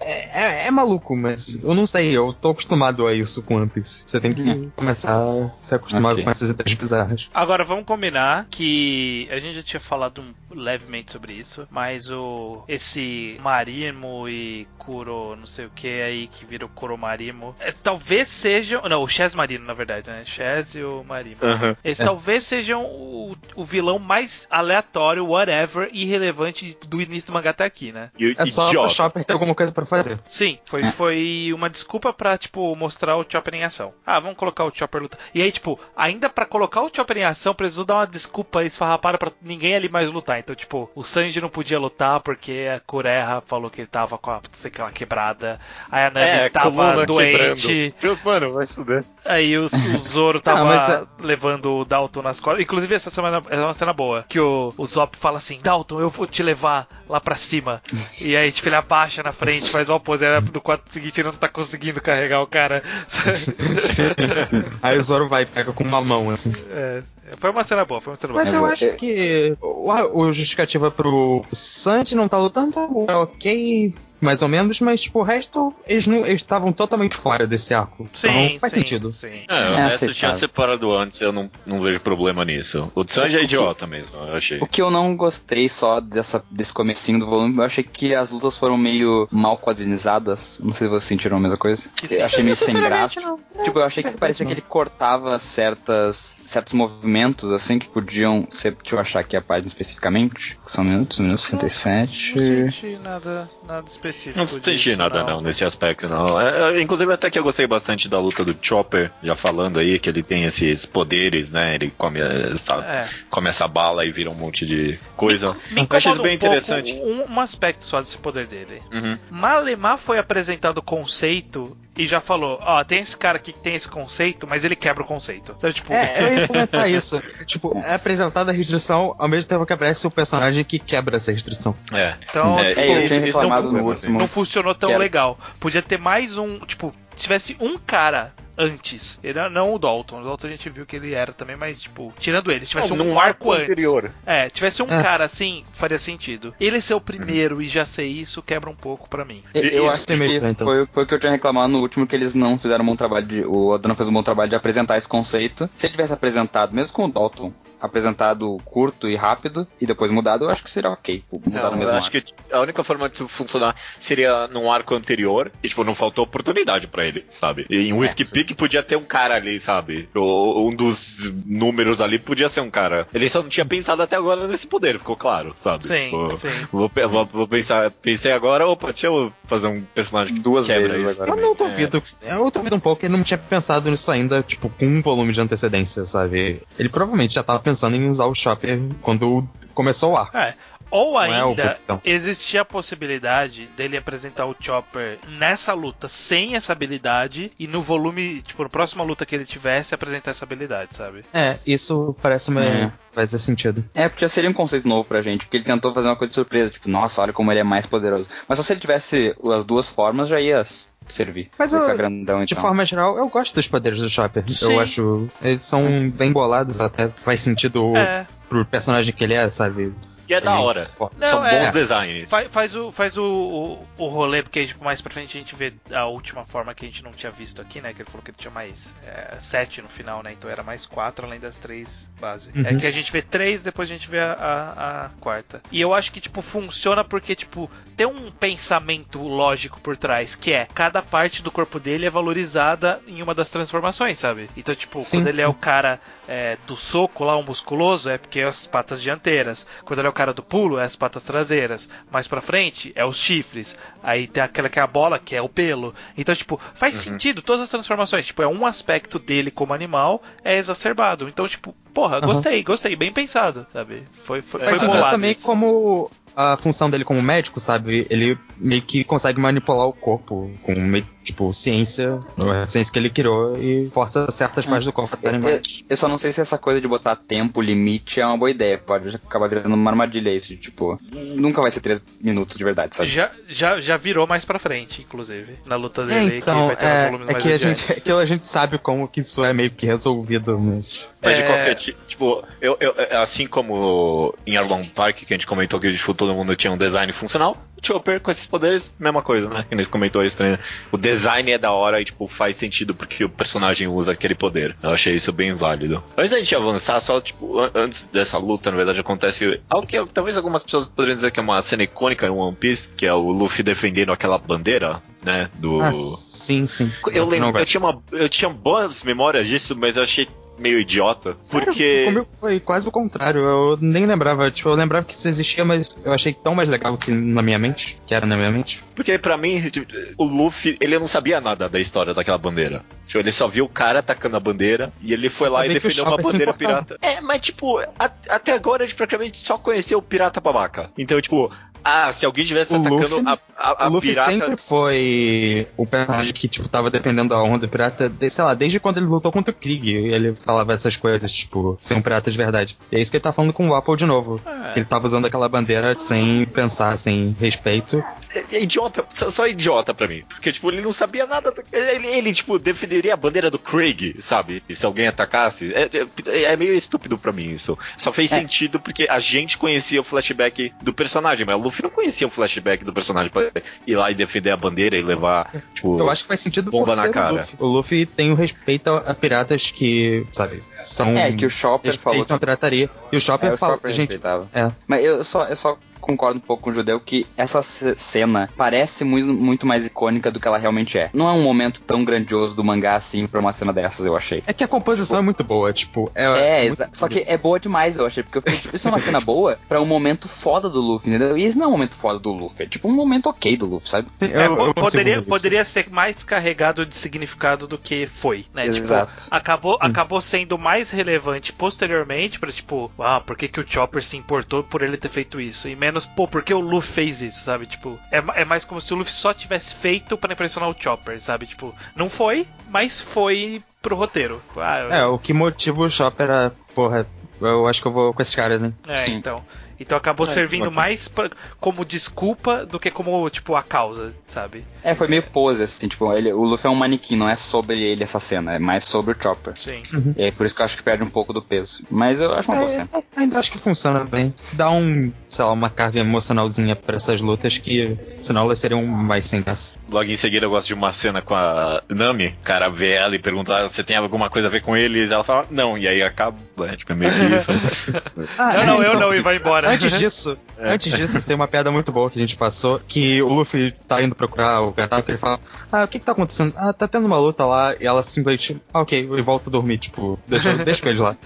É, 0.00 0.40
é- 0.64 0.66
é 0.66 0.70
maluco, 0.70 1.16
mas 1.16 1.58
eu 1.62 1.74
não 1.74 1.86
sei, 1.86 2.12
eu 2.16 2.32
tô 2.32 2.50
acostumado 2.50 3.06
a 3.06 3.14
isso 3.14 3.42
com 3.44 3.56
One 3.56 3.68
Piece. 3.68 4.02
Você 4.06 4.20
tem 4.20 4.32
que 4.32 4.70
começar 4.76 5.16
a 5.16 5.50
se 5.60 5.74
acostumar 5.74 6.12
Ok. 6.12 6.24
com 6.24 6.30
essas 6.30 6.50
ideias 6.50 6.74
bizarras. 6.74 7.30
Agora 7.32 7.64
vamos 7.64 7.84
combinar 7.84 8.46
que 8.50 9.28
a 9.30 9.38
gente 9.38 9.54
já 9.54 9.62
tinha 9.62 9.80
falado 9.80 10.20
um- 10.20 10.34
levemente 10.54 11.12
sobre 11.12 11.32
isso, 11.34 11.66
mas 11.70 12.10
o 12.10 12.62
esse 12.68 13.38
Marimo 13.42 14.28
e 14.28 14.66
Kuro, 14.78 15.36
não 15.36 15.46
sei 15.46 15.66
o 15.66 15.70
que 15.70 16.02
aí 16.02 16.26
que 16.26 16.44
vira 16.44 16.66
o 16.66 16.68
Kuro 16.68 16.98
Marimo, 16.98 17.54
é, 17.60 17.70
talvez 17.72 18.28
sejam, 18.28 18.82
não, 18.88 19.02
o 19.02 19.08
Chaz 19.08 19.34
Marino 19.34 19.64
na 19.64 19.74
verdade, 19.74 20.10
né? 20.10 20.22
Chaz 20.26 20.74
e 20.74 20.82
o 20.82 21.04
Marimo. 21.04 21.36
Aham. 21.42 21.76
Eles 21.84 22.00
É. 22.00 22.04
talvez 22.04 22.44
sejam 22.44 22.84
o, 22.84 23.34
o 23.54 23.64
vilão 23.64 23.98
mais 23.98 24.46
aleatório, 24.50 25.24
whatever, 25.26 25.51
irrelevante 25.92 26.76
do 26.86 27.00
início 27.00 27.28
do 27.28 27.32
mangá 27.32 27.50
até 27.50 27.64
aqui, 27.64 27.92
né? 27.92 28.10
E 28.18 28.26
o 28.28 28.34
É 28.38 28.46
só 28.46 28.68
idiota. 28.68 28.88
Chopper 28.88 29.24
ter 29.24 29.32
alguma 29.32 29.54
coisa 29.54 29.72
pra 29.72 29.84
fazer. 29.86 30.18
Sim, 30.26 30.58
foi, 30.66 30.84
foi 30.90 31.50
uma 31.54 31.68
desculpa 31.70 32.12
pra, 32.12 32.36
tipo, 32.38 32.74
mostrar 32.76 33.16
o 33.16 33.24
Chopper 33.28 33.54
em 33.54 33.64
ação. 33.64 33.92
Ah, 34.06 34.18
vamos 34.20 34.36
colocar 34.36 34.64
o 34.64 34.72
Chopper 34.74 35.02
lutar. 35.02 35.18
E 35.34 35.42
aí, 35.42 35.50
tipo, 35.52 35.78
ainda 35.96 36.28
pra 36.28 36.44
colocar 36.46 36.82
o 36.82 36.90
Chopper 36.94 37.18
em 37.18 37.24
ação, 37.24 37.54
precisou 37.54 37.84
dar 37.84 37.96
uma 37.96 38.06
desculpa 38.06 38.64
esfarrapada 38.64 39.18
pra 39.18 39.32
ninguém 39.40 39.74
ali 39.74 39.88
mais 39.88 40.10
lutar. 40.10 40.38
Então, 40.38 40.54
tipo, 40.54 40.90
o 40.94 41.02
Sanji 41.02 41.40
não 41.40 41.48
podia 41.48 41.78
lutar 41.78 42.20
porque 42.20 42.68
a 42.74 42.80
Kureha 42.80 43.42
falou 43.46 43.70
que 43.70 43.80
ele 43.80 43.88
tava 43.88 44.18
com 44.18 44.30
a, 44.30 44.34
não 44.34 44.42
sei 44.52 44.72
lá, 44.78 44.90
quebrada. 44.90 45.58
Aí 45.90 46.04
a 46.06 46.10
Nami 46.10 46.26
É, 46.26 46.48
tava 46.48 47.06
doente. 47.06 47.94
quebrando. 48.00 48.20
Mano, 48.24 48.52
vai 48.52 48.66
fuder. 48.66 49.04
Aí 49.24 49.56
o, 49.56 49.64
o 49.64 49.68
Zoro 49.98 50.40
tava 50.40 50.60
Ah, 50.60 50.64
mas 50.64 50.88
é- 50.88 51.04
levando 51.20 51.72
o 51.76 51.84
Dalton 51.84 52.22
nas 52.22 52.40
costas. 52.40 52.62
Inclusive, 52.62 52.94
essa 52.94 53.10
semana 53.10 53.42
é 53.48 53.56
uma 53.58 53.74
cena 53.74 53.92
boa. 53.92 54.24
Que 54.28 54.40
o, 54.40 54.72
o 54.76 54.86
Zop 54.86 55.16
fala 55.16 55.38
assim: 55.42 55.58
Dalton, 55.62 56.00
eu 56.00 56.08
vou 56.08 56.26
te 56.26 56.42
levar 56.42 56.88
lá 57.08 57.20
pra 57.20 57.34
cima. 57.34 57.82
e 58.20 58.36
aí, 58.36 58.50
tipo, 58.50 58.68
ele 58.68 58.76
abaixa 58.76 59.22
na 59.22 59.32
frente, 59.32 59.70
faz 59.70 59.88
uma 59.88 60.00
pose. 60.00 60.24
Aí 60.24 60.32
no 60.52 60.60
quadro 60.60 60.84
seguinte 60.90 61.20
ele 61.20 61.28
não 61.28 61.36
tá 61.36 61.48
conseguindo 61.48 62.00
carregar 62.00 62.40
o 62.40 62.46
cara. 62.46 62.82
Aí 64.82 64.98
o 64.98 65.02
Zoro 65.02 65.28
vai 65.28 65.42
e 65.42 65.46
pega 65.46 65.72
com 65.72 65.84
uma 65.84 66.00
mão, 66.00 66.30
assim. 66.30 66.52
É, 66.70 67.02
foi 67.38 67.50
uma 67.50 67.64
cena 67.64 67.84
boa, 67.84 68.00
foi 68.00 68.12
uma 68.12 68.16
cena 68.16 68.32
boa. 68.32 68.44
Mas 68.44 68.52
É, 68.52 68.56
eu 68.56 68.60
vou- 68.60 68.70
acho 68.70 68.84
é- 68.84 68.88
que 68.90 69.56
o, 69.60 70.20
o 70.20 70.32
justificativa 70.32 70.90
pro 70.90 71.44
Sanji 71.52 72.14
não 72.14 72.28
tá 72.28 72.38
lutando 72.38 72.78
é 73.08 73.14
ok, 73.16 73.94
mais 74.20 74.40
ou 74.40 74.48
menos, 74.48 74.80
mas 74.80 75.00
tipo, 75.00 75.18
o 75.18 75.22
resto, 75.22 75.74
eles 75.86 76.06
não 76.06 76.18
eles 76.18 76.34
estavam 76.34 76.72
totalmente 76.72 77.16
fora 77.16 77.44
desse 77.44 77.74
arco. 77.74 78.06
Sim, 78.14 78.28
então 78.28 78.60
faz 78.60 78.72
sim, 78.72 78.78
sentido. 78.80 79.08
Sim. 79.10 79.42
É, 79.48 79.66
É 79.66 79.70
o 79.70 79.74
resto 79.74 80.04
eu 80.04 80.14
tinha 80.14 80.32
separado 80.32 80.92
antes, 80.92 81.20
eu 81.20 81.32
não, 81.32 81.50
não 81.66 81.80
vejo 81.80 82.00
problema 82.00 82.44
nisso. 82.44 82.90
O 82.94 83.04
Sanji 83.06 83.36
é 83.36 83.42
idiota 83.42 83.84
mesmo, 83.84 84.16
eu 84.16 84.34
achei. 84.36 84.58
O 84.60 84.66
que 84.68 84.80
eu 84.80 84.92
não 84.92 85.16
gostei 85.16 85.68
só 85.68 85.98
dessa, 86.00 86.44
desse 86.50 86.72
comecinho 86.72 87.18
do 87.18 87.26
volume, 87.26 87.56
eu 87.56 87.64
achei 87.64 87.82
que 87.82 88.14
as 88.14 88.30
lutas 88.30 88.56
foram 88.56 88.76
meio 88.78 89.26
mal 89.30 89.58
quadrinizadas. 89.58 90.60
Não 90.62 90.70
sei 90.72 90.86
se 90.86 90.90
vocês 90.90 91.04
sentiram 91.04 91.38
a 91.38 91.40
mesma 91.40 91.58
coisa. 91.58 91.90
Que 91.96 92.14
Eu 92.14 92.24
achei 92.24 92.44
meio 92.44 92.54
sem 92.54 92.74
graça. 92.74 93.20
não. 93.20 93.40
Tipo, 93.64 93.80
eu 93.80 93.84
achei 93.84 94.04
que 94.04 94.16
parecia 94.18 94.46
que 94.46 94.52
ele 94.52 94.60
cortava 94.60 95.36
certas, 95.40 96.36
certos 96.46 96.72
movimentos, 96.74 97.21
assim, 97.52 97.78
que 97.78 97.86
podiam 97.88 98.46
ser. 98.50 98.72
Deixa 98.72 98.94
eu 98.94 98.98
achar 99.00 99.20
aqui 99.20 99.36
a 99.36 99.40
página 99.40 99.66
especificamente. 99.66 100.58
Que 100.64 100.70
são 100.72 100.84
minutos, 100.84 101.18
minutos 101.18 101.44
67. 101.44 102.36
Não 102.36 102.70
senti 102.70 102.98
nada, 102.98 103.50
nada 103.66 103.86
específico. 103.88 104.38
Não 104.38 104.46
senti 104.46 104.76
disso, 104.76 104.96
nada 104.96 105.22
não. 105.22 105.40
nesse 105.40 105.64
aspecto 105.64 106.08
não. 106.08 106.40
É, 106.40 106.78
é, 106.78 106.82
inclusive 106.82 107.12
até 107.12 107.30
que 107.30 107.38
eu 107.38 107.42
gostei 107.42 107.66
bastante 107.66 108.08
da 108.08 108.18
luta 108.18 108.44
do 108.44 108.56
Chopper, 108.60 109.10
já 109.22 109.36
falando 109.36 109.78
aí 109.78 109.98
que 109.98 110.08
ele 110.08 110.22
tem 110.22 110.44
esses 110.44 110.86
poderes, 110.86 111.50
né? 111.50 111.74
Ele 111.74 111.92
come 111.96 112.20
essa, 112.20 112.74
É. 112.74 113.08
come 113.30 113.48
essa 113.48 113.68
bala 113.68 114.04
e 114.04 114.12
vira 114.12 114.30
um 114.30 114.34
monte 114.34 114.66
de 114.66 114.98
coisa. 115.16 115.56
Me 115.70 115.82
Eu 115.82 115.96
achei 115.96 116.12
isso 116.12 116.22
bem 116.22 116.36
um 116.36 116.38
pouco 116.38 116.54
interessante. 116.54 116.92
Um, 117.02 117.32
um 117.32 117.40
aspecto 117.40 117.84
só 117.84 118.00
desse 118.00 118.18
poder 118.18 118.46
dele. 118.46 118.82
Uhum. 118.92 119.18
Malemar 119.30 119.98
foi 119.98 120.18
apresentado 120.18 120.78
o 120.78 120.82
conceito 120.82 121.76
e 121.96 122.06
já 122.06 122.20
falou, 122.20 122.58
ó, 122.62 122.82
tem 122.82 123.00
esse 123.00 123.16
cara 123.16 123.36
aqui 123.36 123.52
que 123.52 123.60
tem 123.60 123.74
esse 123.74 123.86
conceito, 123.88 124.46
mas 124.46 124.64
ele 124.64 124.74
quebra 124.74 125.02
o 125.02 125.06
conceito. 125.06 125.54
Então, 125.56 125.70
tipo, 125.72 125.92
É, 125.92 126.22
eu 126.22 126.38
ia 126.38 126.48
comentar 126.48 126.88
isso. 126.90 127.20
Tipo, 127.44 127.78
é 127.84 127.94
apresentada 127.94 128.50
a 128.50 128.54
restrição 128.54 129.14
ao 129.18 129.28
mesmo 129.28 129.48
tempo 129.48 129.66
que 129.66 129.72
aparece 129.72 130.06
o 130.06 130.10
personagem 130.10 130.64
que 130.64 130.78
quebra 130.78 131.16
essa 131.16 131.30
restrição. 131.32 131.74
É. 131.92 132.14
Então, 132.30 132.58
é, 132.58 132.68
tipo, 132.70 132.80
É, 132.80 133.18
no 133.26 133.32
problema, 133.32 133.82
último. 133.82 134.18
não 134.18 134.26
funcionou 134.28 134.74
tão 134.74 134.88
Quero. 134.88 135.00
legal. 135.00 135.38
Podia 135.60 135.82
ter 135.82 135.98
mais 135.98 136.38
um, 136.38 136.58
tipo, 136.60 136.94
tivesse 137.14 137.56
um 137.60 137.76
cara 137.78 138.32
antes. 138.62 139.18
Ele 139.22 139.38
não- 139.40 139.50
não 139.50 139.74
o 139.74 139.78
Dalton. 139.78 140.20
O 140.20 140.24
Dalton 140.24 140.46
a 140.46 140.50
gente 140.50 140.68
viu 140.70 140.86
que 140.86 140.96
ele 140.96 141.12
era 141.14 141.32
também, 141.32 141.56
mas, 141.56 141.82
tipo, 141.82 142.12
tirando 142.18 142.50
ele, 142.50 142.64
se 142.64 142.70
tivesse 142.70 142.92
Não, 142.94 143.06
um 143.06 143.18
arco 143.18 143.50
arco 143.50 143.52
antes. 143.52 143.70
anterior. 143.70 144.10
É, 144.24 144.48
tivesse 144.50 144.82
um 144.82 144.86
É. 144.86 145.02
cara 145.02 145.24
assim, 145.24 145.64
faria 145.72 145.98
sentido. 145.98 146.54
Ele 146.60 146.80
ser 146.80 146.94
o 146.94 147.00
primeiro 147.00 147.60
e 147.62 147.68
já 147.68 147.84
ser 147.84 148.04
isso 148.04 148.42
quebra 148.42 148.70
um 148.70 148.74
pouco 148.74 149.08
pra 149.08 149.24
mim. 149.24 149.42
Eu, 149.54 149.62
eu 149.62 149.90
acho 149.90 150.06
que 150.06 150.12
é 150.12 150.16
estranho, 150.16 150.52
então. 150.52 150.66
foi, 150.66 150.86
foi 150.92 151.02
o 151.04 151.06
que 151.06 151.14
eu 151.14 151.18
tinha 151.18 151.32
reclamado 151.32 151.72
no 151.72 151.80
último, 151.80 152.06
que 152.06 152.14
eles 152.16 152.34
não 152.34 152.58
fizeram 152.58 152.84
um 152.84 152.86
bom 152.88 152.96
trabalho 152.96 153.26
de. 153.26 153.44
O 153.44 153.78
não 153.78 153.94
fez 153.94 154.08
um 154.08 154.12
bom 154.12 154.22
trabalho 154.22 154.50
de 154.50 154.56
apresentar 154.56 154.96
esse 154.98 155.08
conceito. 155.08 155.68
Se 155.76 155.86
ele 155.86 155.92
tivesse 155.92 156.12
apresentado, 156.12 156.74
mesmo 156.74 156.92
com 156.92 157.04
o 157.04 157.08
Dalton, 157.08 157.52
apresentado 157.82 158.58
curto 158.64 159.08
e 159.08 159.16
rápido, 159.16 159.66
e 159.80 159.86
depois 159.86 160.10
mudado, 160.10 160.44
eu 160.44 160.50
acho 160.50 160.62
que 160.62 160.70
seria 160.70 160.90
ok. 160.90 161.22
Mudar 161.32 161.62
Não, 161.64 161.70
no 161.70 161.76
eu 161.76 161.78
mesmo 161.80 161.96
acho 161.96 162.16
arco. 162.16 162.32
que 162.32 162.34
a 162.54 162.60
única 162.60 162.84
forma 162.84 163.08
de 163.08 163.26
funcionar 163.28 163.74
seria 163.98 164.46
num 164.48 164.70
arco 164.70 164.94
anterior 164.94 165.50
e, 165.62 165.68
tipo, 165.68 165.84
não 165.84 165.94
faltou 165.94 166.24
oportunidade 166.24 166.86
pra 166.86 167.04
ele, 167.04 167.24
sabe? 167.30 167.66
E 167.68 167.88
em 167.88 167.92
Whiskey 167.92 168.24
Peak 168.24 168.54
podia 168.54 168.82
ter 168.82 168.96
um 168.96 169.04
cara 169.04 169.34
ali, 169.34 169.60
sabe? 169.60 170.08
O- 170.14 170.68
um 170.68 170.74
dos 170.74 171.30
números 171.44 172.00
ali 172.00 172.18
podia 172.18 172.48
ser 172.48 172.60
um 172.60 172.70
cara. 172.70 173.06
Ele 173.12 173.28
só 173.28 173.42
não 173.42 173.48
tinha 173.48 173.66
pensado 173.66 174.00
até 174.02 174.16
agora 174.16 174.46
nesse 174.46 174.66
poder, 174.66 174.98
ficou 174.98 175.16
claro, 175.16 175.52
sabe? 175.56 175.84
Sim, 175.86 176.04
Tipo, 176.04 176.36
sim. 176.36 176.66
Vou, 176.72 176.90
vou- 177.10 177.24
vou 177.26 177.48
pensar, 177.48 177.90
pensei 177.90 178.32
agora, 178.32 178.66
opa, 178.66 178.88
deixa 178.92 179.08
eu 179.08 179.32
fazer 179.46 179.66
um 179.66 179.82
personagem 179.94 180.34
que 180.34 180.40
Duas 180.40 180.66
quebra 180.66 180.92
vezes 180.94 181.10
isso. 181.12 181.22
agora. 181.22 181.40
Eu 181.40 181.42
não 181.48 181.54
duvido. 181.56 182.02
Eu 182.22 182.50
duvido 182.50 182.76
um 182.76 182.80
pouco, 182.80 183.04
ele 183.04 183.16
não 183.16 183.22
tinha 183.22 183.38
pensado 183.38 183.90
nisso 183.90 184.10
ainda, 184.10 184.42
tipo, 184.42 184.68
com 184.68 184.86
um 184.86 185.02
volume 185.02 185.32
de 185.32 185.40
antecedência, 185.40 186.04
sabe? 186.04 186.62
Ele 186.78 186.88
provavelmente 186.88 187.34
já 187.34 187.42
tava 187.42 187.58
pensando 187.58 187.71
em 187.96 188.08
usar 188.08 188.26
o 188.26 188.34
Chopper 188.34 188.80
quando 189.00 189.46
começou 189.74 190.12
o 190.12 190.16
arco. 190.16 190.36
É. 190.36 190.54
Ou 190.90 191.18
é 191.18 191.30
ainda 191.30 191.62
capitão. 191.68 192.00
existia 192.04 192.60
a 192.60 192.64
possibilidade 192.66 193.64
dele 193.74 193.96
apresentar 193.96 194.44
o 194.44 194.54
Chopper 194.60 195.18
nessa 195.26 195.72
luta 195.72 196.06
sem 196.06 196.54
essa 196.54 196.72
habilidade 196.72 197.50
e 197.58 197.66
no 197.66 197.80
volume, 197.80 198.42
tipo, 198.42 198.62
na 198.62 198.68
próxima 198.68 199.02
luta 199.02 199.24
que 199.24 199.34
ele 199.34 199.46
tivesse, 199.46 199.94
apresentar 199.94 200.32
essa 200.32 200.44
habilidade, 200.44 200.94
sabe? 200.94 201.24
É, 201.32 201.56
isso 201.66 202.14
parece-me 202.20 202.60
É. 202.60 202.92
fazer 203.14 203.38
sentido. 203.38 203.82
É, 203.94 204.06
porque 204.06 204.20
já 204.22 204.28
seria 204.28 204.50
um 204.50 204.52
conceito 204.52 204.86
novo 204.86 205.08
pra 205.08 205.22
gente, 205.22 205.46
porque 205.46 205.56
ele 205.56 205.64
tentou 205.64 205.94
fazer 205.94 206.08
uma 206.08 206.16
coisa 206.16 206.28
de 206.30 206.34
surpresa, 206.34 206.70
tipo, 206.70 206.90
nossa, 206.90 207.22
olha 207.22 207.32
como 207.32 207.50
ele 207.50 207.60
é 207.60 207.64
mais 207.64 207.86
poderoso. 207.86 208.28
Mas 208.46 208.58
só 208.58 208.62
se 208.62 208.74
ele 208.74 208.80
tivesse 208.80 209.34
as 209.50 209.64
duas 209.64 209.88
formas, 209.88 210.28
já 210.28 210.38
ia 210.42 210.62
servir. 211.08 211.50
Mas 211.58 211.72
eu- 211.72 211.96
grandão, 211.96 212.44
De 212.44 212.52
então. 212.52 212.62
forma 212.62 212.84
geral, 212.84 213.16
eu 213.18 213.28
gosto 213.28 213.54
dos 213.54 213.66
poderes 213.68 213.98
do 214.00 214.08
Chopper. 214.08 214.44
Sim. 214.48 214.72
Eu 214.72 214.80
acho. 214.80 215.28
Eles 215.42 215.64
são 215.64 216.10
bem 216.10 216.32
bolados, 216.32 216.80
até 216.80 217.08
faz 217.08 217.40
sentido 217.40 217.96
É. 217.96 218.26
pro 218.48 218.64
personagem 218.64 219.12
que 219.12 219.22
ele 219.24 219.34
é, 219.34 219.48
sabe? 219.50 219.92
E 220.28 220.34
é 220.34 220.40
da 220.40 220.58
hora. 220.58 220.90
Não, 221.18 221.28
São 221.30 221.46
é. 221.46 221.58
bons 221.66 221.72
designs. 221.72 222.30
Faz, 222.30 222.50
faz 222.52 222.74
o, 222.76 222.92
faz 222.92 223.16
o, 223.18 223.24
o, 223.24 224.04
o 224.04 224.08
rolê, 224.08 224.42
porque 224.42 224.66
tipo, 224.66 224.84
mais 224.84 225.00
pra 225.00 225.12
frente 225.12 225.36
a 225.36 225.40
gente 225.40 225.54
vê 225.54 225.72
a 225.92 226.06
última 226.06 226.44
forma 226.44 226.74
que 226.74 226.84
a 226.84 226.88
gente 226.88 227.02
não 227.02 227.10
tinha 227.12 227.32
visto 227.32 227.60
aqui, 227.60 227.80
né? 227.80 227.92
Que 227.92 228.02
ele 228.02 228.10
falou 228.10 228.22
que 228.22 228.30
ele 228.30 228.38
tinha 228.38 228.50
mais 228.50 228.92
é, 229.06 229.36
sete 229.40 229.82
no 229.82 229.88
final, 229.88 230.22
né? 230.22 230.32
Então 230.32 230.50
era 230.50 230.62
mais 230.62 230.86
quatro 230.86 231.26
além 231.26 231.40
das 231.40 231.56
três 231.56 232.08
base. 232.20 232.50
É 232.54 232.72
Uhum. 232.72 232.78
que 232.78 232.86
a 232.86 232.90
gente 232.90 233.10
vê 233.12 233.20
três, 233.20 233.60
depois 233.62 233.88
a 233.88 233.92
gente 233.92 234.08
vê 234.08 234.20
a, 234.20 234.32
a, 234.32 235.06
a 235.06 235.08
quarta. 235.20 235.60
E 235.70 235.80
eu 235.80 235.92
acho 235.92 236.12
que, 236.12 236.20
tipo, 236.20 236.40
funciona 236.40 237.02
porque, 237.02 237.34
tipo, 237.34 237.68
tem 237.96 238.06
um 238.06 238.30
pensamento 238.30 239.20
lógico 239.22 239.80
por 239.80 239.96
trás, 239.96 240.34
que 240.34 240.52
é 240.52 240.66
cada 240.72 241.02
parte 241.02 241.42
do 241.42 241.50
corpo 241.50 241.80
dele 241.80 242.06
é 242.06 242.10
valorizada 242.10 243.00
em 243.06 243.20
uma 243.20 243.34
das 243.34 243.50
transformações, 243.50 244.18
sabe? 244.18 244.48
Então, 244.56 244.74
tipo, 244.74 245.02
Sim, 245.02 245.18
quando 245.18 245.28
ele 245.28 245.40
é 245.40 245.44
sim. 245.44 245.50
o 245.50 245.54
cara 245.54 245.98
é, 246.28 246.56
do 246.66 246.76
soco 246.76 247.24
lá, 247.24 247.36
o 247.36 247.42
musculoso, 247.42 248.08
é 248.08 248.18
porque 248.18 248.40
é 248.40 248.44
as 248.44 248.66
patas 248.66 249.02
dianteiras. 249.02 249.66
Quando 249.84 249.98
ele 249.98 250.06
é 250.06 250.10
o 250.10 250.14
cara 250.14 250.21
do 250.30 250.42
pulo, 250.42 250.78
é 250.78 250.84
as 250.84 250.94
patas 250.94 251.22
traseiras. 251.22 251.88
Mais 252.10 252.28
pra 252.28 252.42
frente, 252.42 252.92
é 252.94 253.04
os 253.04 253.16
chifres. 253.16 253.74
Aí 254.02 254.26
tem 254.26 254.42
aquela 254.42 254.68
que 254.68 254.78
é 254.78 254.82
a 254.82 254.86
bola, 254.86 255.18
que 255.18 255.34
é 255.34 255.40
o 255.40 255.48
pelo. 255.48 255.94
Então, 256.16 256.34
tipo, 256.34 256.60
faz 256.76 256.96
sentido 256.96 257.40
todas 257.40 257.62
as 257.62 257.70
transformações. 257.70 258.26
Tipo, 258.26 258.42
é 258.42 258.46
um 258.46 258.66
aspecto 258.66 259.18
dele 259.18 259.50
como 259.50 259.72
animal 259.72 260.22
é 260.44 260.58
exacerbado. 260.58 261.28
Então, 261.28 261.48
tipo, 261.48 261.74
porra, 261.94 262.18
Aham. 262.18 262.26
gostei, 262.26 262.62
gostei, 262.62 262.94
bem 262.94 263.10
pensado, 263.12 263.66
sabe? 263.72 264.02
Foi, 264.24 264.42
foi, 264.42 264.60
É, 264.62 264.66
sentido 264.66 264.86
bolado 264.86 265.16
também 265.16 265.32
isso. 265.32 265.42
como 265.44 266.10
a 266.36 266.56
função 266.56 266.88
dele 266.90 267.04
como 267.04 267.22
médico, 267.22 267.60
sabe? 267.60 268.06
Ele 268.10 268.38
meio 268.56 268.82
que 268.82 269.04
consegue 269.04 269.40
manipular 269.40 269.86
o 269.86 269.92
corpo 269.92 270.50
com 270.62 270.74
meio, 270.74 271.06
tipo, 271.22 271.52
ciência, 271.52 272.18
a 272.60 272.66
ciência 272.66 272.92
que 272.92 272.98
ele 272.98 273.10
criou 273.10 273.56
e 273.58 273.88
força 273.90 274.30
certas 274.30 274.66
partes 274.66 274.86
do 274.86 274.92
corpo 274.92 275.14
a 275.14 275.16
estarem 275.18 275.38
Eu, 275.40 275.44
mais. 275.44 275.84
eu 275.88 275.96
só 275.96 276.08
não 276.08 276.18
sei 276.18 276.32
se 276.32 276.40
essa 276.40 276.58
coisa 276.58 276.80
de 276.80 276.88
botar 276.88 277.16
tempo 277.16 277.60
limite 277.60 278.20
é 278.20 278.26
uma 278.26 278.36
boa 278.36 278.50
ideia. 278.50 278.78
Pode 278.78 279.14
acabar 279.16 279.48
virando 279.48 279.74
uma 279.74 279.90
armadilha 279.90 280.30
isso, 280.34 280.48
de, 280.48 280.56
tipo, 280.56 280.98
nunca 281.12 281.60
vai 281.62 281.70
ser 281.70 281.80
3 281.80 282.02
minutos 282.20 282.56
de 282.58 282.64
verdade, 282.64 282.96
sabe? 282.96 283.08
Já, 283.08 283.30
já, 283.48 283.80
já 283.80 283.96
virou 283.96 284.26
mais 284.26 284.44
pra 284.44 284.58
frente, 284.58 285.02
inclusive. 285.02 285.54
Na 285.64 285.76
luta 285.76 286.02
É, 286.02 286.06
dele, 286.06 286.38
então, 286.38 286.60
que 286.60 286.66
vai 286.66 286.76
ter 286.76 286.86
é, 286.86 287.06
volumes 287.06 287.28
é 287.28 287.32
mais 287.32 287.44
que 287.44 287.52
a 287.52 287.58
gente, 287.58 287.92
é 287.92 288.00
que 288.00 288.12
a 288.12 288.24
gente 288.24 288.46
sabe 288.46 288.78
como 288.78 289.06
que 289.08 289.20
isso 289.20 289.44
é 289.44 289.52
meio 289.52 289.70
que 289.70 289.86
resolvido, 289.86 290.58
mas... 290.58 291.08
Mas 291.22 291.36
de 291.36 291.42
É. 291.42 291.46
qualquer 291.46 291.74
ti- 291.76 291.96
tipo, 292.08 292.42
eu, 292.60 292.76
eu, 292.80 292.94
assim 293.20 293.46
como 293.46 294.34
em 294.46 294.56
Arlong 294.56 294.84
Park, 294.88 295.18
que 295.18 295.32
a 295.32 295.36
gente 295.36 295.46
comentou 295.46 295.78
que 295.78 295.92
tipo, 295.96 296.12
todo 296.14 296.34
mundo 296.34 296.56
tinha 296.56 296.72
um 296.72 296.76
design 296.76 297.12
funcional, 297.12 297.56
Chopper 297.82 298.20
com 298.20 298.30
esses 298.30 298.46
poderes, 298.46 298.94
mesma 298.98 299.22
coisa, 299.22 299.48
né? 299.48 299.66
Que 299.68 299.74
nesse 299.74 299.90
comentou 299.90 300.22
aí 300.22 300.28
estranho. 300.28 300.58
O 300.92 300.96
design 300.96 301.50
é 301.50 301.58
da 301.58 301.72
hora 301.72 302.00
e, 302.00 302.04
tipo, 302.04 302.28
faz 302.28 302.56
sentido 302.56 302.94
porque 302.94 303.24
o 303.24 303.28
personagem 303.28 303.88
usa 303.88 304.12
aquele 304.12 304.34
poder. 304.34 304.76
Eu 304.82 304.90
achei 304.90 305.14
isso 305.14 305.32
bem 305.32 305.54
válido. 305.54 306.02
Antes 306.16 306.30
da 306.30 306.38
gente 306.38 306.54
avançar, 306.54 307.00
só, 307.00 307.20
tipo, 307.20 307.58
an- 307.58 307.70
antes 307.74 308.06
dessa 308.06 308.38
luta, 308.38 308.70
na 308.70 308.76
verdade, 308.76 309.00
acontece 309.00 309.60
algo 309.68 309.86
que 309.86 309.98
talvez 310.12 310.36
algumas 310.36 310.62
pessoas 310.62 310.86
poderiam 310.86 311.16
dizer 311.16 311.30
que 311.32 311.40
é 311.40 311.42
uma 311.42 311.60
cena 311.60 311.82
icônica 311.82 312.26
em 312.26 312.30
One 312.30 312.54
Piece, 312.56 312.88
que 312.96 313.04
é 313.06 313.12
o 313.12 313.30
Luffy 313.30 313.62
defendendo 313.62 314.12
aquela 314.12 314.38
bandeira, 314.38 315.02
né? 315.22 315.50
Do. 315.54 315.80
Ah, 315.82 315.92
sim, 315.92 316.66
sim. 316.66 316.92
Eu, 317.12 317.28
lembro, 317.28 317.58
eu, 317.58 317.64
tinha 317.66 317.80
uma, 317.80 318.02
eu 318.12 318.28
tinha 318.28 318.48
boas 318.48 319.02
memórias 319.02 319.46
disso, 319.46 319.76
mas 319.76 319.96
eu 319.96 320.02
achei 320.02 320.28
meio 320.58 320.78
idiota. 320.78 321.36
Sério? 321.42 321.66
Porque. 321.66 322.04
Comigo 322.06 322.26
foi 322.40 322.60
quase 322.60 322.88
o 322.88 322.92
contrário. 322.92 323.40
Eu 323.40 323.78
nem 323.80 324.06
lembrava. 324.06 324.50
Tipo, 324.50 324.68
eu 324.70 324.74
lembrava 324.74 325.04
que 325.06 325.12
isso 325.12 325.26
existia, 325.28 325.64
mas 325.64 325.96
eu 326.04 326.12
achei 326.12 326.32
tão 326.32 326.54
mais 326.54 326.68
legal 326.68 326.96
que 326.96 327.10
na 327.10 327.42
minha 327.42 327.58
mente. 327.58 328.00
Que 328.06 328.14
era 328.14 328.26
na 328.26 328.36
minha 328.36 328.50
mente. 328.50 328.82
Porque 328.94 329.18
pra 329.18 329.36
mim, 329.36 329.60
tipo, 329.70 329.86
o 330.18 330.24
Luffy, 330.24 330.76
ele 330.80 330.98
não 330.98 331.08
sabia 331.08 331.40
nada 331.40 331.68
da 331.68 331.80
história 331.80 332.14
daquela 332.14 332.38
bandeira. 332.38 332.84
Tipo, 333.06 333.18
ele 333.18 333.32
só 333.32 333.48
viu 333.48 333.64
o 333.64 333.68
cara 333.68 333.98
atacando 333.98 334.36
a 334.36 334.40
bandeira 334.40 334.92
e 335.02 335.12
ele 335.12 335.28
foi 335.28 335.48
Eu 335.48 335.52
lá 335.52 335.66
e 335.66 335.74
defendeu 335.74 336.04
uma 336.04 336.16
bandeira 336.16 336.52
pirata. 336.54 336.96
É, 337.02 337.20
mas 337.20 337.40
tipo, 337.40 337.78
a- 337.78 338.10
até 338.28 338.52
agora 338.52 338.84
a 338.84 338.86
gente 338.86 338.96
praticamente 338.96 339.36
só 339.38 339.58
conheceu 339.58 339.98
o 339.98 340.02
pirata 340.02 340.40
babaca. 340.40 340.90
Então, 340.96 341.20
tipo, 341.20 341.52
ah, 341.84 342.12
se 342.12 342.24
alguém 342.26 342.44
tivesse 342.44 342.72
O 342.72 342.76
atacando 342.76 343.16
Luffy- 343.16 343.24
a, 343.26 343.38
a, 343.56 343.84
a 343.84 343.88
o 343.88 343.92
Luffy 343.92 344.10
pirata. 344.10 344.30
sempre 344.30 344.56
foi 344.56 345.66
o 345.76 345.86
personagem 345.86 346.32
que, 346.32 346.48
tipo, 346.48 346.68
tava 346.68 346.90
defendendo 346.90 347.34
a 347.34 347.42
onda 347.42 347.66
pirata, 347.68 348.08
de- 348.08 348.30
sei 348.30 348.44
lá, 348.44 348.54
desde 348.54 348.78
quando 348.80 348.98
ele 348.98 349.06
lutou 349.06 349.30
contra 349.32 349.52
o 349.52 349.56
Krieg. 349.56 349.90
Ele 349.94 350.34
falava 350.34 350.72
essas 350.72 350.96
coisas, 350.96 351.32
tipo, 351.32 351.76
ser 351.80 351.94
um 351.94 352.02
pirata 352.02 352.30
de 352.30 352.36
verdade. 352.36 352.78
E 352.90 352.96
é 352.96 353.00
isso 353.00 353.10
que 353.10 353.16
ele 353.16 353.22
tá 353.22 353.32
falando 353.32 353.52
com 353.52 353.68
o 353.68 353.74
Apple 353.74 353.96
de 353.96 354.06
novo. 354.06 354.40
É. 354.46 354.72
Que 354.72 354.78
ele 354.80 354.86
tava 354.86 355.06
usando 355.06 355.26
aquela 355.26 355.48
bandeira 355.48 355.94
sem 355.94 356.44
pensar, 356.46 356.96
sem 356.98 357.36
respeito. 357.40 358.02
É, 358.34 358.44
é 358.56 358.62
idiota, 358.62 359.04
só, 359.14 359.30
só 359.30 359.46
idiota 359.46 359.92
pra 359.94 360.08
mim. 360.08 360.22
Porque, 360.28 360.52
tipo, 360.52 360.70
ele 360.70 360.80
não 360.80 360.92
sabia 360.92 361.26
nada. 361.26 361.52
Ele, 361.72 362.06
ele, 362.06 362.32
tipo, 362.32 362.58
defenderia 362.58 363.14
a 363.14 363.16
bandeira 363.16 363.50
do 363.50 363.58
Craig, 363.58 364.16
sabe? 364.20 364.62
E 364.68 364.74
se 364.74 364.84
alguém 364.86 365.06
atacasse. 365.06 365.72
É, 365.74 365.88
é- 366.28 366.42
é 366.52 366.56
meio 366.56 366.74
estúpido 366.74 367.16
pra 367.18 367.32
mim 367.32 367.50
isso. 367.50 367.78
Só 367.98 368.12
fez 368.12 368.32
É. 368.32 368.40
sentido 368.40 368.80
porque 368.80 369.06
a 369.08 369.18
gente 369.18 369.58
conhecia 369.58 370.00
o 370.00 370.04
flashback 370.04 370.72
do 370.82 370.92
personagem, 370.92 371.44
mas 371.46 371.56
o 371.56 371.58
Luffy 371.72 371.82
não 371.82 371.90
conhecia 371.90 372.26
o 372.26 372.30
flashback 372.30 372.84
do 372.84 372.92
personagem 372.92 373.30
pra 373.30 373.50
ir 373.86 373.96
lá 373.96 374.10
e 374.10 374.14
defender 374.14 374.50
a 374.50 374.56
bandeira 374.56 374.96
e 374.96 375.02
levar, 375.02 375.50
tipo. 375.74 375.98
Eu 375.98 376.10
acho 376.10 376.22
que 376.22 376.28
faz 376.28 376.40
sentido 376.40 376.70
Bomba 376.70 376.94
na 376.94 377.02
ser 377.02 377.08
o 377.08 377.12
cara. 377.12 377.30
Luffy. 377.32 377.56
O 377.58 377.66
Luffy 377.66 378.06
tem 378.06 378.30
o 378.30 378.34
respeito 378.34 378.90
a, 378.90 379.14
piratas 379.14 379.70
que, 379.70 380.26
sabe, 380.30 380.62
são. 380.84 381.16
É, 381.16 381.32
que 381.32 381.46
o 381.46 381.50
Chopper 381.50 381.96
falou 381.96 382.18
respeitam 382.18 382.36
a 382.36 382.40
pirataria. 382.40 382.90
E 383.10 383.16
o 383.16 383.20
Chopper 383.20 383.50
É, 383.50 383.54
o 383.54 383.58
fala, 383.58 383.74
Chopper 383.74 383.92
gente. 383.92 384.10
respeitava. 384.10 384.48
É. 384.52 384.70
Mas 384.86 385.04
eu 385.04 385.24
só, 385.24 385.44
eu 385.46 385.56
só 385.56 385.78
concordo 386.02 386.36
um 386.38 386.40
pouco 386.40 386.64
com 386.64 386.70
o 386.70 386.72
Judeu 386.72 387.00
que 387.00 387.26
essa 387.36 387.62
ce- 387.62 387.94
cena 387.96 388.50
parece 388.56 389.04
muito, 389.04 389.32
muito 389.32 389.66
mais 389.66 389.86
icônica 389.86 390.30
do 390.30 390.38
que 390.38 390.46
ela 390.46 390.58
realmente 390.58 390.98
é. 390.98 391.08
Não 391.14 391.28
é 391.28 391.32
um 391.32 391.42
momento 391.42 391.80
tão 391.80 392.04
grandioso 392.04 392.54
do 392.54 392.62
mangá 392.62 392.94
assim 392.96 393.26
pra 393.26 393.40
uma 393.40 393.52
cena 393.52 393.72
dessas, 393.72 394.04
eu 394.04 394.16
achei. 394.16 394.42
É 394.46 394.52
que 394.52 394.62
a 394.64 394.68
composição 394.68 395.18
é 395.20 395.22
muito 395.22 395.42
boa, 395.44 395.72
tipo. 395.72 396.10
É, 396.14 396.24
É, 396.24 396.60
muito 396.62 396.72
exa- 396.74 396.90
só 396.92 397.08
que 397.08 397.24
é 397.26 397.36
boa 397.38 397.58
demais, 397.58 397.98
eu 397.98 398.06
achei. 398.06 398.22
Porque 398.22 398.38
eu 398.38 398.42
fiquei, 398.42 398.58
tipo, 398.60 398.76
isso 398.76 398.88
é 398.88 398.90
uma 398.90 398.98
cena 398.98 399.20
boa 399.22 399.56
pra 399.68 399.80
um 399.80 399.86
momento 399.86 400.28
foda 400.28 400.68
do 400.68 400.80
Luffy, 400.80 401.08
entendeu? 401.10 401.38
E 401.38 401.44
isso 401.44 401.56
não 401.58 401.66
é 401.66 401.68
um 401.68 401.72
momento 401.72 401.94
foda 401.94 402.18
do 402.18 402.32
Luffy, 402.32 402.66
é 402.66 402.68
tipo 402.68 402.88
um 402.88 402.92
momento 402.92 403.28
ok 403.28 403.56
do 403.56 403.66
Luffy, 403.66 403.88
sabe? 403.88 404.06
Eu- 404.20 404.40
É, 404.40 404.46
eu 404.46 404.74
poderia, 404.74 405.22
poderia 405.22 405.64
ser 405.64 405.88
mais 405.90 406.24
carregado 406.24 406.84
de 406.84 406.94
significado 406.96 407.66
do 407.66 407.78
que 407.78 408.06
foi, 408.06 408.44
né? 408.52 408.66
Exato. 408.66 409.24
Tipo, 409.24 409.34
acabou, 409.34 409.76
acabou 409.80 410.20
sendo 410.20 410.58
mais 410.58 410.90
relevante 410.90 411.52
posteriormente 411.52 412.38
pra, 412.40 412.50
tipo, 412.50 412.90
ah, 412.98 413.20
por 413.20 413.36
que, 413.36 413.48
que 413.48 413.60
o 413.60 413.64
Chopper 413.66 414.02
se 414.02 414.16
importou 414.16 414.62
por 414.64 414.82
ele 414.82 414.96
ter 414.96 415.08
feito 415.08 415.40
isso? 415.40 415.68
E 415.68 415.76
menos, 415.76 415.91
pô, 416.00 416.26
por 416.28 416.42
que 416.42 416.52
o 416.54 416.60
Luffy 416.60 416.92
fez 416.92 417.22
isso, 417.22 417.40
sabe? 417.44 417.66
Tipo, 417.66 417.98
é, 418.10 418.22
é 418.42 418.44
mais 418.44 418.64
como 418.64 418.80
se 418.80 418.92
o 418.92 418.96
Luffy 418.96 419.12
só 419.12 419.32
tivesse 419.34 419.74
feito 419.74 420.16
pra 420.16 420.32
impressionar 420.32 420.68
o 420.70 420.76
Chopper, 420.78 421.20
sabe? 421.20 421.46
Tipo, 421.46 421.74
não 421.94 422.08
foi, 422.10 422.46
mas 422.70 423.00
foi 423.00 423.62
pro 423.80 423.96
roteiro. 423.96 424.42
Ah, 424.56 424.78
eu- 424.80 424.92
É, 424.92 425.06
o 425.06 425.18
que 425.18 425.32
motiva 425.32 425.82
o 425.82 425.90
Chopper 425.90 426.30
a. 426.30 426.52
Porra, 426.74 427.06
eu 427.40 427.66
acho 427.66 427.82
que 427.82 427.88
eu 427.88 427.92
vou 427.92 428.14
com 428.14 428.22
esses 428.22 428.34
caras, 428.34 428.62
hein? 428.62 428.74
É, 428.88 429.06
Sim. 429.06 429.14
então. 429.14 429.44
Então 429.82 429.98
acabou 429.98 430.26
É, 430.26 430.30
servindo 430.30 430.70
mais 430.70 431.08
pra- 431.08 431.30
como 431.60 431.84
desculpa 431.84 432.64
do 432.64 432.78
que 432.78 432.90
como, 432.90 433.28
tipo, 433.30 433.54
a 433.54 433.62
causa, 433.62 434.14
sabe? 434.26 434.64
É, 434.82 434.94
foi 434.94 435.08
meio 435.08 435.22
pose, 435.22 435.62
assim, 435.62 435.88
tipo, 435.88 436.12
ele, 436.12 436.32
o 436.32 436.42
Luffy 436.42 436.66
é 436.66 436.70
um 436.70 436.74
manequim, 436.74 437.16
não 437.16 437.28
é 437.28 437.36
sobre 437.36 437.80
ele 437.80 438.02
essa 438.02 438.18
cena, 438.20 438.54
é 438.54 438.58
mais 438.58 438.84
sobre 438.84 439.12
o 439.12 439.16
Chopper. 439.20 439.54
Sim. 439.58 439.82
E 440.16 440.24
é 440.24 440.30
por 440.30 440.46
isso 440.46 440.54
que 440.54 440.60
eu 440.62 440.64
acho 440.64 440.76
que 440.76 440.82
perde 440.82 441.02
um 441.04 441.10
pouco 441.10 441.32
do 441.32 441.42
peso. 441.42 441.84
Mas 441.90 442.20
eu 442.20 442.32
acho 442.34 442.50
uma 442.50 442.58
boa 442.60 442.70
cena. 442.70 442.88
É, 442.92 442.98
é, 442.98 443.02
ainda 443.16 443.38
acho 443.38 443.50
que 443.52 443.58
funciona 443.58 444.04
bem. 444.04 444.32
Dá 444.52 444.70
um, 444.70 445.12
sei 445.28 445.44
lá, 445.44 445.52
uma 445.52 445.68
carga 445.70 446.00
emocionalzinha 446.00 446.74
pra 446.76 446.96
essas 446.96 447.20
lutas 447.20 447.58
que 447.58 447.96
senão 448.20 448.42
elas 448.42 448.58
seriam 448.58 448.84
mais 448.84 449.26
sem 449.26 449.42
graça. 449.42 449.76
Logo 449.90 450.10
em 450.10 450.16
seguida 450.16 450.46
eu 450.46 450.50
gosto 450.50 450.66
de 450.68 450.74
uma 450.74 450.92
cena 450.92 451.20
com 451.20 451.34
a 451.34 451.82
Nami. 451.88 452.28
O 452.40 452.44
cara 452.44 452.68
vê 452.68 452.92
ela 452.92 453.14
e 453.14 453.18
pergunta 453.18 453.56
ah, 453.64 453.68
se 453.68 453.82
tem 453.84 453.96
alguma 453.96 454.30
coisa 454.30 454.48
a 454.48 454.50
ver 454.50 454.62
com 454.62 454.76
eles. 454.76 455.10
Ela 455.10 455.24
fala, 455.24 455.46
não, 455.50 455.76
e 455.76 455.86
aí 455.88 456.02
acaba. 456.02 456.36
É, 456.60 456.76
tipo, 456.76 456.92
é 456.92 456.94
meio 456.94 457.12
que 457.12 457.36
isso. 457.36 457.52
Ah, 458.38 458.54
Eu 458.56 458.66
não, 458.66 458.82
eu 458.82 459.00
não, 459.00 459.12
e 459.14 459.20
vai 459.20 459.36
embora. 459.36 459.71
Antes 459.74 459.92
disso, 459.98 460.36
antes 460.60 460.92
disso, 460.94 461.22
tem 461.22 461.34
uma 461.36 461.48
piada 461.48 461.70
muito 461.70 461.90
boa 461.92 462.10
que 462.10 462.18
a 462.18 462.20
gente 462.22 462.36
passou, 462.36 462.80
que 462.86 463.20
o 463.22 463.28
Luffy 463.28 463.72
tá 463.88 464.02
indo 464.02 464.14
procurar 464.14 464.60
o 464.62 464.72
Gataku 464.72 465.10
e 465.10 465.12
ele 465.12 465.18
fala, 465.18 465.38
ah, 465.70 465.84
o 465.84 465.88
que 465.88 465.98
que 465.98 466.04
tá 466.04 466.12
acontecendo? 466.12 466.52
Ah, 466.56 466.72
tá 466.72 466.86
tendo 466.88 467.06
uma 467.06 467.18
luta 467.18 467.44
lá, 467.44 467.74
e 467.80 467.86
ela 467.86 468.02
simplesmente, 468.02 468.60
ah, 468.72 468.80
ok, 468.80 469.08
e 469.12 469.22
volta 469.22 469.48
a 469.48 469.52
dormir, 469.52 469.78
tipo, 469.78 470.18
deixa, 470.26 470.52
deixa 470.64 470.82
com 470.82 470.88
eles 470.88 471.00
lá. 471.00 471.16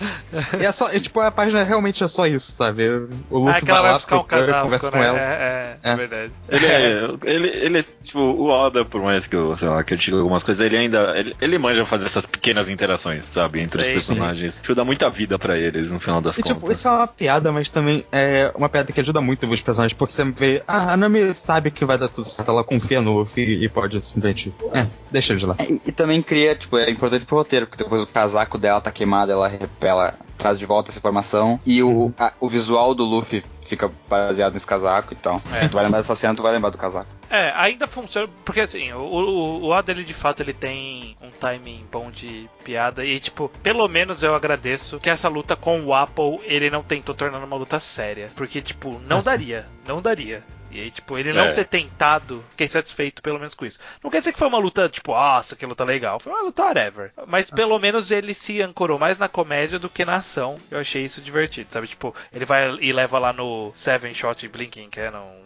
E 0.61 0.65
é 0.65 0.73
só, 0.73 0.93
e, 0.93 1.01
tipo, 1.01 1.21
a 1.21 1.31
página 1.31 1.63
realmente 1.63 2.03
é 2.03 2.09
só 2.09 2.27
isso, 2.27 2.53
sabe? 2.53 2.89
O 3.31 3.39
Luffy 3.39 3.57
Ah, 3.57 3.61
que 3.61 3.67
vai 3.67 3.75
vai 3.83 3.91
lá, 3.91 3.97
buscar 3.99 4.17
um 4.19 4.25
casaco, 4.25 4.63
conversa 4.63 4.91
com 4.91 4.99
né? 4.99 5.07
ela. 5.07 5.19
É, 5.19 5.23
é, 5.23 5.79
é 5.83 5.91
É. 5.93 5.97
verdade. 5.97 6.33
Ele 6.49 6.67
é, 6.67 7.09
ele, 7.25 7.49
ele, 7.49 7.83
tipo, 8.03 8.19
o 8.21 8.49
Oda, 8.49 8.85
por 8.85 9.03
mais 9.03 9.27
que 9.27 9.37
eu, 9.37 9.57
sei 9.57 9.69
lá, 9.69 9.83
critique 9.85 10.17
algumas 10.17 10.43
coisas, 10.45 10.65
ele 10.65 10.77
ainda, 10.77 11.13
ele, 11.19 11.37
ele 11.41 11.59
manja 11.59 11.85
fazer 11.85 12.07
essas 12.07 12.27
pequenas 12.27 12.69
interações, 12.69 13.27
sabe, 13.27 13.61
entre 13.61 13.83
Sei, 13.83 13.95
os 13.95 14.07
personagens. 14.07 14.61
Tipo, 14.61 14.75
dá 14.75 14.85
muita 14.85 15.09
vida 15.11 15.39
pra 15.39 15.59
eles, 15.59 15.91
no 15.91 15.99
final 16.01 16.21
das 16.21 16.39
E, 16.39 16.43
contas. 16.43 16.57
tipo, 16.59 16.73
isso 16.73 16.89
é 16.89 16.91
uma 16.91 17.07
piada, 17.07 17.51
mas 17.53 17.69
também 17.71 18.05
é 18.13 18.26
uma 18.55 18.69
piada 18.69 18.93
que 18.93 19.01
ajuda 19.01 19.21
muito 19.21 19.47
os 19.47 19.61
personagens, 19.61 19.93
porque 19.97 20.13
você 20.13 20.25
vê, 20.25 20.63
ah, 20.67 20.93
a 20.93 20.97
Nami 20.97 21.35
sabe 21.35 21.71
que 21.71 21.85
vai 21.85 21.97
dar 21.99 22.09
tudo 22.09 22.25
certo, 22.25 22.51
ela 22.51 22.65
confia 22.65 23.01
no 23.01 23.19
Luffy 23.19 23.65
e 23.65 23.69
pode 23.69 24.01
simplesmente, 24.03 24.55
é, 24.75 24.87
deixa 25.11 25.33
eles 25.33 25.43
lá. 25.45 25.55
É, 25.59 25.65
E, 25.65 25.81
e 25.87 25.93
também 25.93 26.21
cria, 26.23 26.55
tipo, 26.55 26.77
é 26.79 26.91
importante 26.91 27.25
pro 27.25 27.37
roteiro, 27.39 27.67
porque 27.67 27.83
depois 27.83 28.03
o 28.03 28.07
casaco 28.07 28.59
dela 28.59 28.81
tá 28.81 28.91
queimado, 28.91 29.33
ela 29.33 29.49
repela, 29.49 30.15
traz 30.39 30.59
de 30.59 30.67
volta 30.67 30.91
essa 30.91 30.99
informação. 30.99 31.59
E 31.67 31.83
o, 31.83 32.13
a- 32.19 32.33
o 32.41 32.49
visual 32.49 32.95
do 32.95 33.05
Luffy 33.05 33.43
fica 33.67 33.91
baseado 34.09 34.55
nesse 34.55 34.67
casaco 34.67 35.13
e 35.13 35.17
tal. 35.17 35.41
Se 35.45 35.69
tu 35.69 35.75
vai 35.75 35.85
lembrar 35.85 36.01
dessa 36.01 36.15
cena, 36.15 36.35
tu 36.35 36.43
vai 36.43 36.53
lembrar 36.53 36.71
do 36.71 36.79
casaco. 36.79 37.09
É, 37.31 37.53
ainda 37.57 37.87
funciona, 37.87 38.29
porque 38.45 38.61
assim, 38.61 38.93
o, 38.93 39.01
o, 39.01 39.63
o 39.63 39.69
Oda, 39.71 39.93
ele 39.93 40.05
de 40.05 40.15
fato, 40.15 40.43
ele 40.43 40.53
tem 40.53 41.17
um 41.21 41.31
timing 41.31 41.87
bom 41.91 42.11
de 42.11 42.49
piada 42.65 43.05
e, 43.05 43.19
tipo, 43.19 43.51
pelo 43.63 43.87
menos 43.89 44.23
eu 44.23 44.35
agradeço 44.35 44.99
que 44.99 45.11
essa 45.11 45.29
luta 45.29 45.57
com 45.57 45.83
o 45.85 45.95
Apple, 45.95 46.39
ele 46.45 46.71
não 46.71 46.83
tentou 46.83 47.15
tornar 47.15 47.39
uma 47.39 47.57
luta 47.57 47.81
séria, 47.81 48.31
porque, 48.35 48.61
tipo, 48.61 49.01
não 49.07 49.21
daria, 49.21 49.67
não 49.87 50.01
daria. 50.01 50.43
E 50.71 50.81
aí, 50.81 50.91
tipo, 50.91 51.17
ele 51.17 51.33
não 51.33 51.45
É. 51.45 51.53
ter 51.53 51.65
tentado, 51.65 52.45
fiquei 52.51 52.69
satisfeito 52.69 53.23
pelo 53.23 53.39
menos 53.39 53.55
com 53.55 53.65
isso. 53.65 53.79
Não 54.03 54.11
quer 54.11 54.19
dizer 54.19 54.33
que 54.33 54.39
foi 54.39 54.49
uma 54.49 54.59
luta, 54.59 54.89
tipo, 54.89 55.13
nossa, 55.13 55.57
que 55.57 55.65
luta 55.65 55.85
legal. 55.85 56.19
Foi 56.21 56.33
uma 56.33 56.43
luta 56.43 56.63
whatever. 56.65 57.13
Mas 57.27 57.51
pelo 57.51 57.79
menos 57.79 58.11
ele 58.11 58.35
se 58.35 58.61
ancorou 58.61 58.99
mais 58.99 59.19
na 59.19 59.29
comédia 59.29 59.79
do 59.79 59.89
que 59.89 60.05
na 60.05 60.17
ação. 60.17 60.59
Eu 60.71 60.79
achei 60.81 61.05
isso 61.05 61.21
divertido, 61.21 61.73
sabe? 61.73 61.87
Tipo, 61.87 62.15
ele 62.33 62.45
vai 62.45 62.77
e 62.81 62.93
leva 62.93 63.19
lá 63.19 63.33
no 63.33 63.71
Seven 63.75 64.13
Shot 64.13 64.47
Blinking 64.49 64.91
Cannon. 64.91 65.37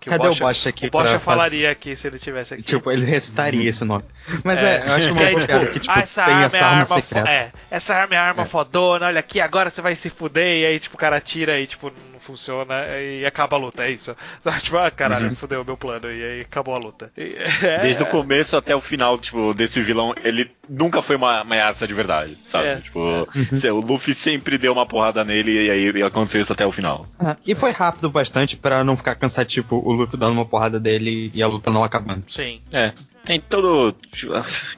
Que 0.00 0.08
Cadê 0.10 0.26
o 0.26 0.30
Bocha- 0.30 0.44
Bosch 0.44 0.66
aqui 0.66 0.86
O 0.86 0.90
Bocha 0.90 1.18
falaria 1.20 1.60
fazer- 1.60 1.68
aqui 1.68 1.96
se 1.96 2.06
ele 2.06 2.18
tivesse 2.18 2.54
aqui. 2.54 2.62
Tipo, 2.62 2.90
ele 2.90 3.04
recitaria 3.04 3.68
esse 3.68 3.84
nome. 3.84 4.04
Mas 4.42 4.62
é, 4.62 4.82
eu 4.86 4.92
acho 4.94 5.10
uma 5.12 5.20
boa 5.20 5.28
tipo, 5.30 5.46
piada 5.46 5.66
que, 5.68 5.80
tipo, 5.80 5.94
ah, 5.96 6.00
essa 6.00 6.24
tem 6.24 6.34
arma 6.34 6.46
essa 6.46 6.56
é 6.56 6.60
a 6.60 6.64
arma 6.66 6.74
arma 6.76 6.86
fo- 6.86 6.94
secreta. 6.96 7.30
É, 7.30 7.52
essa 7.70 7.94
arma 7.94 8.14
é 8.14 8.18
a 8.18 8.22
arma 8.22 8.42
É. 8.42 8.46
fodona, 8.46 9.06
olha 9.06 9.20
aqui, 9.20 9.40
agora 9.40 9.70
você 9.70 9.80
vai 9.80 9.94
se 9.94 10.10
fuder, 10.10 10.58
e 10.60 10.66
aí, 10.66 10.80
tipo, 10.80 10.96
o 10.96 10.98
cara 10.98 11.20
tira 11.20 11.58
e, 11.58 11.66
tipo, 11.66 11.92
funciona 12.24 12.74
e 12.98 13.24
acaba 13.26 13.56
a 13.56 13.60
luta, 13.60 13.84
é 13.84 13.90
isso. 13.90 14.16
Tipo, 14.64 14.78
ah, 14.78 14.90
caralho, 14.90 15.28
Uhum. 15.28 15.36
fudeu 15.36 15.62
o 15.62 15.64
meu 15.64 15.76
plano. 15.76 16.10
E 16.10 16.22
aí 16.24 16.40
acabou 16.40 16.74
a 16.74 16.78
luta. 16.78 17.12
E- 17.16 17.34
é- 17.62 17.80
Desde 17.80 18.02
o 18.02 18.06
começo 18.06 18.56
até 18.56 18.74
o 18.74 18.80
final, 18.80 19.18
tipo, 19.18 19.52
desse 19.54 19.80
vilão, 19.82 20.14
ele 20.24 20.50
nunca 20.68 21.02
foi 21.02 21.16
uma 21.16 21.40
ameaça 21.40 21.86
de 21.86 21.94
verdade, 21.94 22.36
sabe? 22.44 22.66
É. 22.68 22.76
Tipo, 22.80 23.28
se- 23.54 23.70
o 23.70 23.80
Luffy 23.80 24.14
sempre 24.14 24.56
deu 24.58 24.72
uma 24.72 24.86
porrada 24.86 25.24
nele 25.24 25.66
e 25.66 25.70
aí 25.70 26.02
aconteceu 26.02 26.40
isso 26.40 26.52
até 26.52 26.66
o 26.66 26.72
final. 26.72 27.06
Ah, 27.18 27.36
e 27.46 27.54
foi 27.54 27.70
rápido 27.70 28.08
bastante 28.10 28.56
pra 28.56 28.82
não 28.82 28.96
ficar 28.96 29.14
cansativo 29.14 29.80
o 29.84 29.92
Luffy 29.92 30.18
dando 30.18 30.32
uma 30.32 30.44
porrada 30.46 30.80
dele 30.80 31.30
e 31.34 31.42
a 31.42 31.46
luta 31.46 31.70
não 31.70 31.84
acabando. 31.84 32.24
Sim. 32.30 32.60
É. 32.72 32.92
Tem 33.24 33.40
todo. 33.40 33.94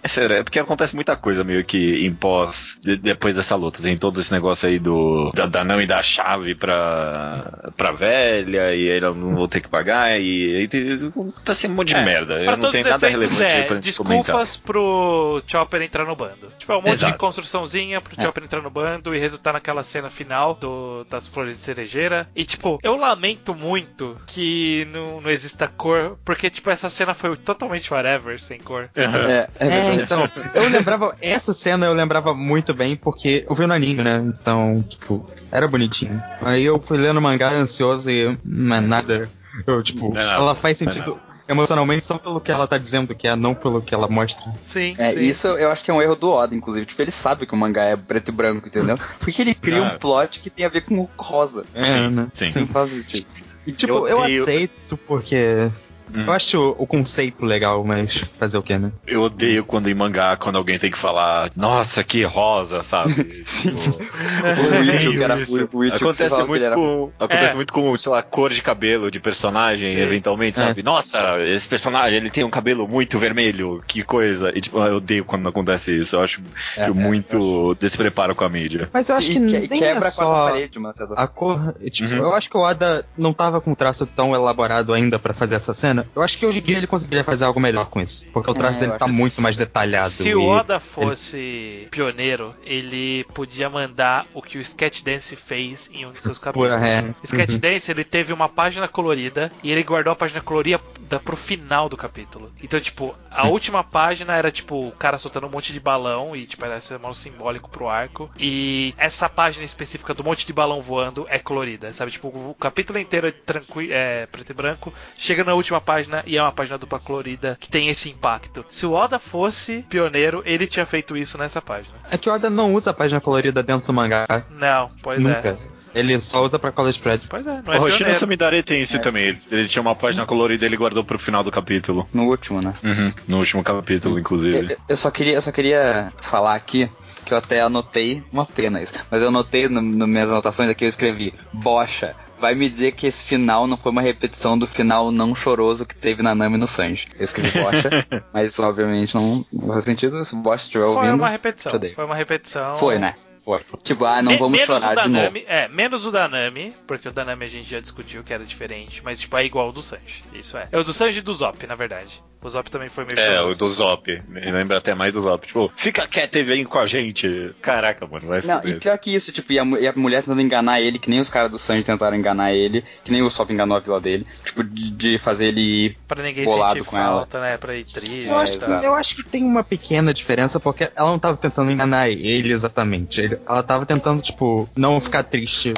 É 0.02 0.08
sério, 0.08 0.36
é 0.36 0.42
porque 0.42 0.58
acontece 0.58 0.94
muita 0.94 1.14
coisa 1.16 1.44
meio 1.44 1.62
que 1.64 2.06
em 2.06 2.12
pós, 2.12 2.78
de- 2.80 2.96
depois 2.96 3.34
dessa 3.36 3.54
luta. 3.54 3.82
Tem 3.82 3.96
todo 3.98 4.20
esse 4.20 4.32
negócio 4.32 4.68
aí 4.68 4.78
do. 4.78 5.30
Da, 5.34 5.46
da 5.46 5.62
não 5.64 5.80
e 5.80 5.86
da 5.86 6.02
chave 6.02 6.54
pra. 6.54 7.70
pra 7.76 7.92
velha, 7.92 8.74
e 8.74 8.88
aí 8.88 8.88
ela 8.98 9.14
não 9.14 9.34
vou 9.34 9.48
ter 9.48 9.60
que 9.60 9.68
pagar, 9.68 10.18
e 10.20 10.56
aí 10.56 10.68
tem. 10.68 11.10
Tá 11.44 11.54
sendo 11.54 11.72
um 11.72 11.76
monte 11.76 11.88
de 11.88 11.96
É, 11.96 12.04
merda. 12.04 12.34
Eu 12.42 12.56
não 12.56 12.70
tenho 12.70 12.88
nada 12.88 13.08
relevante 13.08 13.42
é, 13.42 13.62
pra 13.64 13.76
gente 13.76 13.96
comentar. 13.96 14.24
desculpas 14.24 14.56
pro 14.56 15.42
Chopper 15.46 15.82
entrar 15.82 16.04
no 16.06 16.16
bando. 16.16 16.50
Tipo, 16.58 16.72
é 16.72 16.76
um 16.76 16.80
monte 16.82 16.92
Exato. 16.94 17.12
de 17.12 17.18
construçãozinha 17.18 18.00
pro 18.00 18.14
Chopper 18.20 18.44
entrar 18.44 18.62
no 18.62 18.70
bando 18.70 19.14
e 19.14 19.18
resultar 19.18 19.52
naquela 19.52 19.82
cena 19.82 20.08
final 20.10 20.54
do, 20.54 21.04
das 21.10 21.26
flores 21.26 21.56
de 21.56 21.62
cerejeira. 21.62 22.28
E, 22.34 22.44
tipo, 22.44 22.78
eu 22.82 22.96
lamento 22.96 23.54
muito 23.54 24.16
que 24.26 24.86
não, 24.92 25.20
não 25.20 25.30
exista 25.30 25.66
cor, 25.68 26.18
porque, 26.24 26.48
tipo, 26.48 26.70
essa 26.70 26.88
cena 26.88 27.12
foi 27.14 27.36
totalmente 27.36 27.92
whatever, 27.92 28.35
sem 28.40 28.58
cor. 28.58 28.88
É, 28.94 29.02
é 29.02 29.48
É, 29.58 29.68
verdade. 29.68 30.02
então, 30.02 30.30
eu 30.54 30.68
lembrava, 30.68 31.16
essa 31.20 31.52
cena 31.52 31.86
eu 31.86 31.92
lembrava 31.94 32.34
muito 32.34 32.72
bem, 32.74 32.96
porque 32.96 33.44
eu 33.48 33.54
vi 33.54 33.66
no 33.66 33.74
anime, 33.74 34.02
né? 34.02 34.22
Então, 34.24 34.84
tipo, 34.88 35.28
era 35.50 35.66
bonitinho. 35.68 36.22
Aí 36.40 36.64
eu 36.64 36.80
fui 36.80 36.98
lendo 36.98 37.18
o 37.18 37.22
mangá 37.22 37.50
ansioso 37.52 38.10
e 38.10 38.36
não 38.44 38.76
é 38.76 38.80
nada. 38.80 39.30
Eu, 39.66 39.82
tipo, 39.82 40.12
Não 40.12 40.20
é 40.20 40.34
ela 40.34 40.54
faz 40.54 40.80
não 40.80 40.88
é 40.88 40.92
sentido 40.92 41.18
emocionalmente 41.48 42.04
só 42.04 42.18
pelo 42.18 42.40
que 42.40 42.50
ela 42.50 42.66
tá 42.66 42.76
dizendo, 42.76 43.14
que 43.14 43.26
é 43.28 43.36
não 43.36 43.54
pelo 43.54 43.80
que 43.80 43.94
ela 43.94 44.08
mostra. 44.08 44.44
Sim, 44.60 44.94
É, 44.98 45.12
sim. 45.12 45.20
isso 45.20 45.46
eu 45.48 45.70
acho 45.70 45.82
que 45.84 45.90
é 45.90 45.94
um 45.94 46.02
erro 46.02 46.16
do 46.16 46.28
Oda, 46.30 46.54
inclusive. 46.54 46.84
Tipo, 46.84 47.02
ele 47.02 47.10
sabe 47.12 47.46
que 47.46 47.54
o 47.54 47.56
mangá 47.56 47.84
é 47.84 47.96
preto 47.96 48.28
e 48.30 48.32
branco, 48.32 48.66
entendeu? 48.68 48.98
Porque 49.20 49.40
ele 49.42 49.54
cria 49.54 49.78
Ah. 49.80 49.94
um 49.94 49.98
plot 49.98 50.40
que 50.40 50.50
tem 50.50 50.66
a 50.66 50.68
ver 50.68 50.82
com 50.82 50.98
o 51.00 51.08
rosa. 51.16 51.64
É, 51.72 52.08
né? 52.10 52.28
Sim. 52.34 52.50
Não 52.60 52.66
faz 52.66 52.90
sentido. 52.90 53.26
E, 53.66 53.72
tipo, 53.72 53.92
Eu 53.94 54.08
eu, 54.08 54.18
odeio- 54.20 54.42
aceito 54.42 54.96
porque. 55.06 55.70
Hum. 56.14 56.24
Eu 56.26 56.32
acho 56.32 56.58
o, 56.60 56.82
o 56.82 56.86
conceito 56.86 57.44
legal, 57.44 57.82
mas 57.84 58.24
fazer 58.38 58.58
o 58.58 58.62
quê, 58.62 58.78
né? 58.78 58.92
Eu 59.06 59.22
odeio 59.22 59.64
quando 59.64 59.88
em 59.90 59.94
mangá, 59.94 60.36
quando 60.36 60.56
alguém 60.56 60.78
tem 60.78 60.90
que 60.90 60.98
falar, 60.98 61.50
nossa, 61.56 62.02
que 62.04 62.22
rosa, 62.22 62.82
sabe? 62.82 63.12
Sim. 63.44 63.74
Tipo, 63.74 63.98
O 63.98 64.84
Ichigo, 64.84 65.20
cara, 65.20 65.38
isso. 65.40 65.64
o 65.64 65.68
você 65.78 65.92
Acontece 65.94 66.36
que 66.36 66.44
muito 66.44 66.64
era- 66.64 66.74
com. 66.74 67.10
Acontece 67.18 67.52
É. 67.52 67.56
muito 67.56 67.72
com, 67.72 67.96
sei 67.98 68.12
lá, 68.12 68.22
cor 68.22 68.52
de 68.52 68.62
cabelo 68.62 69.10
de 69.10 69.18
personagem, 69.20 69.94
Sim. 69.96 70.00
eventualmente, 70.00 70.58
É. 70.60 70.64
sabe? 70.66 70.82
Nossa, 70.82 71.38
esse 71.44 71.66
personagem 71.68 72.16
ele 72.16 72.30
tem 72.30 72.44
um 72.44 72.50
cabelo 72.50 72.86
muito 72.88 73.18
vermelho, 73.18 73.82
que 73.86 74.02
coisa. 74.02 74.50
E 74.54 74.60
tipo, 74.60 74.78
eu 74.78 74.96
odeio 74.96 75.24
quando 75.24 75.48
acontece 75.48 75.92
isso. 75.98 76.16
Eu 76.16 76.22
acho 76.22 76.40
É, 76.76 76.84
que 76.84 76.90
é, 76.90 76.94
muito 76.94 77.74
despreparo 77.80 78.34
com 78.34 78.44
a 78.44 78.48
mídia. 78.48 78.88
Mas 78.92 79.08
eu 79.08 79.16
acho 79.16 79.30
E 79.32 79.34
que 79.34 79.40
que- 79.40 79.68
nem 79.68 79.80
quebra 79.80 80.04
é 80.04 80.08
a 80.08 80.10
só 80.10 80.48
parede, 80.50 80.78
mano. 80.78 80.94
a 81.16 81.26
cor. 81.26 81.74
Tipo, 81.90 82.10
Uhum. 82.14 82.16
eu 82.18 82.32
acho 82.34 82.48
que 82.50 82.56
o 82.56 82.60
Oda 82.60 83.04
não 83.16 83.32
tava 83.32 83.60
com 83.60 83.72
um 83.72 83.74
traço 83.74 84.06
tão 84.06 84.34
elaborado 84.34 84.92
ainda 84.92 85.18
pra 85.18 85.34
fazer 85.34 85.54
essa 85.56 85.74
cena. 85.74 85.95
Eu 86.14 86.22
acho 86.22 86.38
que 86.38 86.46
hoje 86.46 86.58
em 86.58 86.62
dia 86.62 86.76
ele 86.78 86.86
conseguiria 86.86 87.24
fazer 87.24 87.44
algo 87.44 87.60
melhor 87.60 87.86
com 87.86 88.00
isso. 88.00 88.26
Porque 88.32 88.50
o 88.50 88.54
traço 88.54 88.78
É, 88.82 88.86
dele 88.86 88.98
tá 88.98 89.06
muito 89.06 89.40
mais 89.40 89.56
detalhado. 89.56 90.10
Se 90.10 90.34
o 90.34 90.42
Oda 90.44 90.80
fosse 90.80 91.88
pioneiro, 91.90 92.54
ele 92.64 93.24
podia 93.34 93.68
mandar 93.70 94.26
o 94.34 94.42
que 94.42 94.58
o 94.58 94.60
Sketchdance 94.60 95.36
fez 95.36 95.88
em 95.92 96.06
um 96.06 96.12
de 96.12 96.20
seus 96.20 96.38
capítulos. 96.38 96.72
é. 96.82 97.14
Sketchdance, 97.22 97.90
ele 97.90 98.04
teve 98.04 98.32
uma 98.32 98.48
página 98.48 98.88
colorida 98.88 99.50
e 99.62 99.70
ele 99.70 99.82
guardou 99.82 100.12
a 100.12 100.16
página 100.16 100.40
colorida 100.40 100.80
pro 101.24 101.36
final 101.36 101.88
do 101.88 101.96
capítulo. 101.96 102.52
Então, 102.62 102.80
tipo, 102.80 103.14
a 103.30 103.42
Sim. 103.42 103.48
última 103.48 103.84
página 103.84 104.34
era, 104.36 104.50
tipo, 104.50 104.88
o 104.88 104.92
cara 104.92 105.18
soltando 105.18 105.46
um 105.46 105.50
monte 105.50 105.72
de 105.72 105.80
balão 105.80 106.34
e, 106.34 106.46
tipo, 106.46 106.64
era 106.64 106.78
mal 107.00 107.14
simbólico 107.14 107.70
pro 107.70 107.88
arco. 107.88 108.30
E 108.38 108.94
essa 108.98 109.28
página 109.28 109.64
específica 109.64 110.14
do 110.14 110.24
monte 110.24 110.46
de 110.46 110.52
balão 110.52 110.80
voando 110.82 111.26
é 111.28 111.38
colorida, 111.38 111.92
sabe? 111.92 112.10
Tipo, 112.10 112.28
o 112.28 112.56
capítulo 112.58 112.98
inteiro 112.98 113.28
é, 113.28 113.30
tranquilo, 113.30 113.92
é 113.92 114.26
preto 114.26 114.50
e 114.50 114.54
branco, 114.54 114.92
chega 115.16 115.44
na 115.44 115.54
última 115.54 115.80
página 115.86 116.22
e 116.26 116.36
é 116.36 116.42
uma 116.42 116.52
página 116.52 116.76
dupla 116.76 116.98
colorida 116.98 117.56
que 117.60 117.68
tem 117.68 117.88
esse 117.88 118.10
impacto. 118.10 118.64
Se 118.68 118.84
o 118.84 118.92
Oda 118.92 119.18
fosse 119.18 119.84
pioneiro, 119.88 120.42
ele 120.44 120.66
tinha 120.66 120.84
feito 120.84 121.16
isso 121.16 121.38
nessa 121.38 121.62
página. 121.62 121.94
É 122.10 122.18
que 122.18 122.28
o 122.28 122.32
Oda 122.34 122.50
não 122.50 122.74
usa 122.74 122.90
a 122.90 122.94
página 122.94 123.20
colorida 123.20 123.62
dentro 123.62 123.86
do 123.86 123.92
mangá. 123.92 124.26
Não, 124.50 124.90
pois 125.02 125.20
nunca. 125.20 125.50
é. 125.50 125.76
Ele 125.94 126.18
só 126.20 126.44
usa 126.44 126.58
pra 126.58 126.70
cola 126.72 126.90
spreads. 126.90 127.26
Pois 127.26 127.46
é, 127.46 127.62
não 127.64 127.72
O 127.72 127.72
é 127.72 127.78
Hoshino 127.78 127.96
pioneiro. 127.98 128.18
Samidare 128.20 128.62
tem 128.62 128.82
isso 128.82 128.98
também. 128.98 129.28
Ele, 129.28 129.40
ele 129.50 129.68
tinha 129.68 129.80
uma 129.80 129.94
página 129.94 130.26
colorida 130.26 130.64
e 130.64 130.68
ele 130.68 130.76
guardou 130.76 131.02
pro 131.04 131.18
final 131.18 131.42
do 131.42 131.50
capítulo. 131.50 132.06
No 132.12 132.24
último, 132.24 132.60
né? 132.60 132.74
Uhum, 132.82 133.12
no 133.28 133.38
último 133.38 133.62
capítulo, 133.64 134.18
inclusive. 134.18 134.72
Eu, 134.72 134.76
eu 134.90 134.96
só 134.96 135.10
queria, 135.10 135.34
eu 135.34 135.40
só 135.42 135.50
queria 135.52 136.12
falar 136.20 136.54
aqui 136.54 136.90
que 137.24 137.32
eu 137.32 137.38
até 137.38 137.60
anotei, 137.60 138.22
uma 138.30 138.44
pena 138.46 138.80
isso, 138.80 138.92
mas 139.10 139.20
eu 139.20 139.28
anotei 139.28 139.68
no, 139.68 139.80
no 139.82 140.06
minhas 140.06 140.30
anotações 140.30 140.68
aqui, 140.70 140.84
eu 140.84 140.88
escrevi, 140.88 141.34
bocha. 141.52 142.14
Vai 142.38 142.54
me 142.54 142.68
dizer 142.68 142.92
que 142.92 143.06
esse 143.06 143.24
final 143.24 143.66
não 143.66 143.76
foi 143.76 143.90
uma 143.92 144.02
repetição 144.02 144.58
do 144.58 144.66
final 144.66 145.10
não 145.10 145.34
choroso 145.34 145.86
que 145.86 145.96
teve 145.96 146.22
na 146.22 146.34
Nami 146.34 146.56
e 146.56 146.58
no 146.58 146.66
Sanji. 146.66 147.06
Eu 147.18 147.24
escrevi 147.24 147.58
bocha, 147.58 147.90
mas 148.32 148.58
obviamente 148.58 149.14
não, 149.14 149.44
não 149.52 149.68
faz 149.68 149.84
sentido. 149.84 150.24
Se 150.24 150.34
o 150.34 150.38
bocha 150.38 150.64
estiver 150.64 150.84
Foi 150.84 150.94
ouvindo. 150.96 151.14
uma 151.20 151.28
repetição. 151.30 151.72
Foi 151.94 152.04
uma 152.04 152.14
repetição. 152.14 152.74
Foi, 152.74 152.98
né? 152.98 153.14
Foi. 153.44 153.60
Tipo, 153.82 154.04
ah, 154.04 154.20
não 154.22 154.32
Me- 154.32 154.38
vamos 154.38 154.60
chorar 154.60 154.92
o 154.98 155.02
de 155.02 155.08
novo. 155.08 155.24
Danami, 155.24 155.44
É, 155.46 155.68
menos 155.68 156.04
o 156.04 156.10
Danami, 156.10 156.74
porque 156.86 157.08
o 157.08 157.12
Danami 157.12 157.44
a 157.44 157.48
gente 157.48 157.70
já 157.70 157.78
discutiu 157.80 158.24
que 158.24 158.32
era 158.32 158.44
diferente, 158.44 159.00
mas 159.04 159.20
tipo, 159.20 159.36
é 159.36 159.44
igual 159.44 159.66
ao 159.66 159.72
do 159.72 159.82
Sanji. 159.82 160.24
Isso 160.34 160.56
é. 160.58 160.68
É 160.72 160.78
o 160.78 160.82
do 160.82 160.92
Sanji 160.92 161.20
e 161.20 161.22
do 161.22 161.32
Zop, 161.32 161.64
na 161.66 161.76
verdade. 161.76 162.20
O 162.42 162.48
Zop 162.48 162.70
também 162.70 162.88
foi 162.88 163.04
meio 163.04 163.18
É, 163.18 163.36
choroso. 163.38 163.52
o 163.52 163.54
do 163.56 163.68
Zop. 163.74 164.22
Me 164.28 164.40
lembra 164.52 164.78
até 164.78 164.94
mais 164.94 165.12
do 165.12 165.20
Zop. 165.20 165.46
Tipo, 165.46 165.72
fica 165.74 166.06
quieto 166.06 166.36
e 166.36 166.42
vem 166.42 166.64
com 166.64 166.78
a 166.78 166.86
gente. 166.86 167.52
Caraca, 167.60 168.06
mano, 168.06 168.26
vai 168.28 168.40
Não, 168.42 168.60
e 168.64 168.74
pior 168.74 168.96
que 168.98 169.12
isso, 169.14 169.32
tipo, 169.32 169.52
e 169.52 169.58
a, 169.58 169.64
e 169.64 169.88
a 169.88 169.92
mulher 169.96 170.22
tentando 170.22 170.40
enganar 170.42 170.80
ele, 170.80 170.98
que 170.98 171.10
nem 171.10 171.18
os 171.18 171.28
caras 171.30 171.50
do 171.50 171.58
Sanji 171.58 171.82
tentaram 171.84 172.16
enganar 172.16 172.52
ele, 172.52 172.84
que 173.02 173.10
nem 173.10 173.22
o 173.22 173.30
Sop 173.30 173.50
enganou 173.50 173.76
a 173.76 173.80
vila 173.80 174.00
dele, 174.00 174.26
tipo, 174.44 174.62
de, 174.62 174.90
de 174.90 175.18
fazer 175.18 175.46
ele 175.46 175.60
ir. 175.60 175.98
Pra 176.06 176.22
ninguém 176.22 176.44
bolado 176.44 176.84
com 176.84 176.96
ela. 176.96 177.16
falta, 177.18 177.40
né? 177.40 177.56
Pra 177.56 177.74
ir 177.74 177.84
triste. 177.84 178.28
Eu 178.28 178.36
acho, 178.36 178.58
eu 178.62 178.94
acho 178.94 179.16
que 179.16 179.24
tem 179.24 179.42
uma 179.42 179.64
pequena 179.64 180.14
diferença, 180.14 180.60
porque 180.60 180.88
ela 180.94 181.10
não 181.10 181.18
tava 181.18 181.36
tentando 181.36 181.70
enganar 181.70 182.08
ele 182.08 182.52
exatamente. 182.52 183.20
Ele- 183.22 183.38
ela 183.48 183.62
tava 183.62 183.84
tentando, 183.86 184.22
tipo, 184.22 184.68
não 184.76 185.00
ficar 185.00 185.22
triste. 185.24 185.72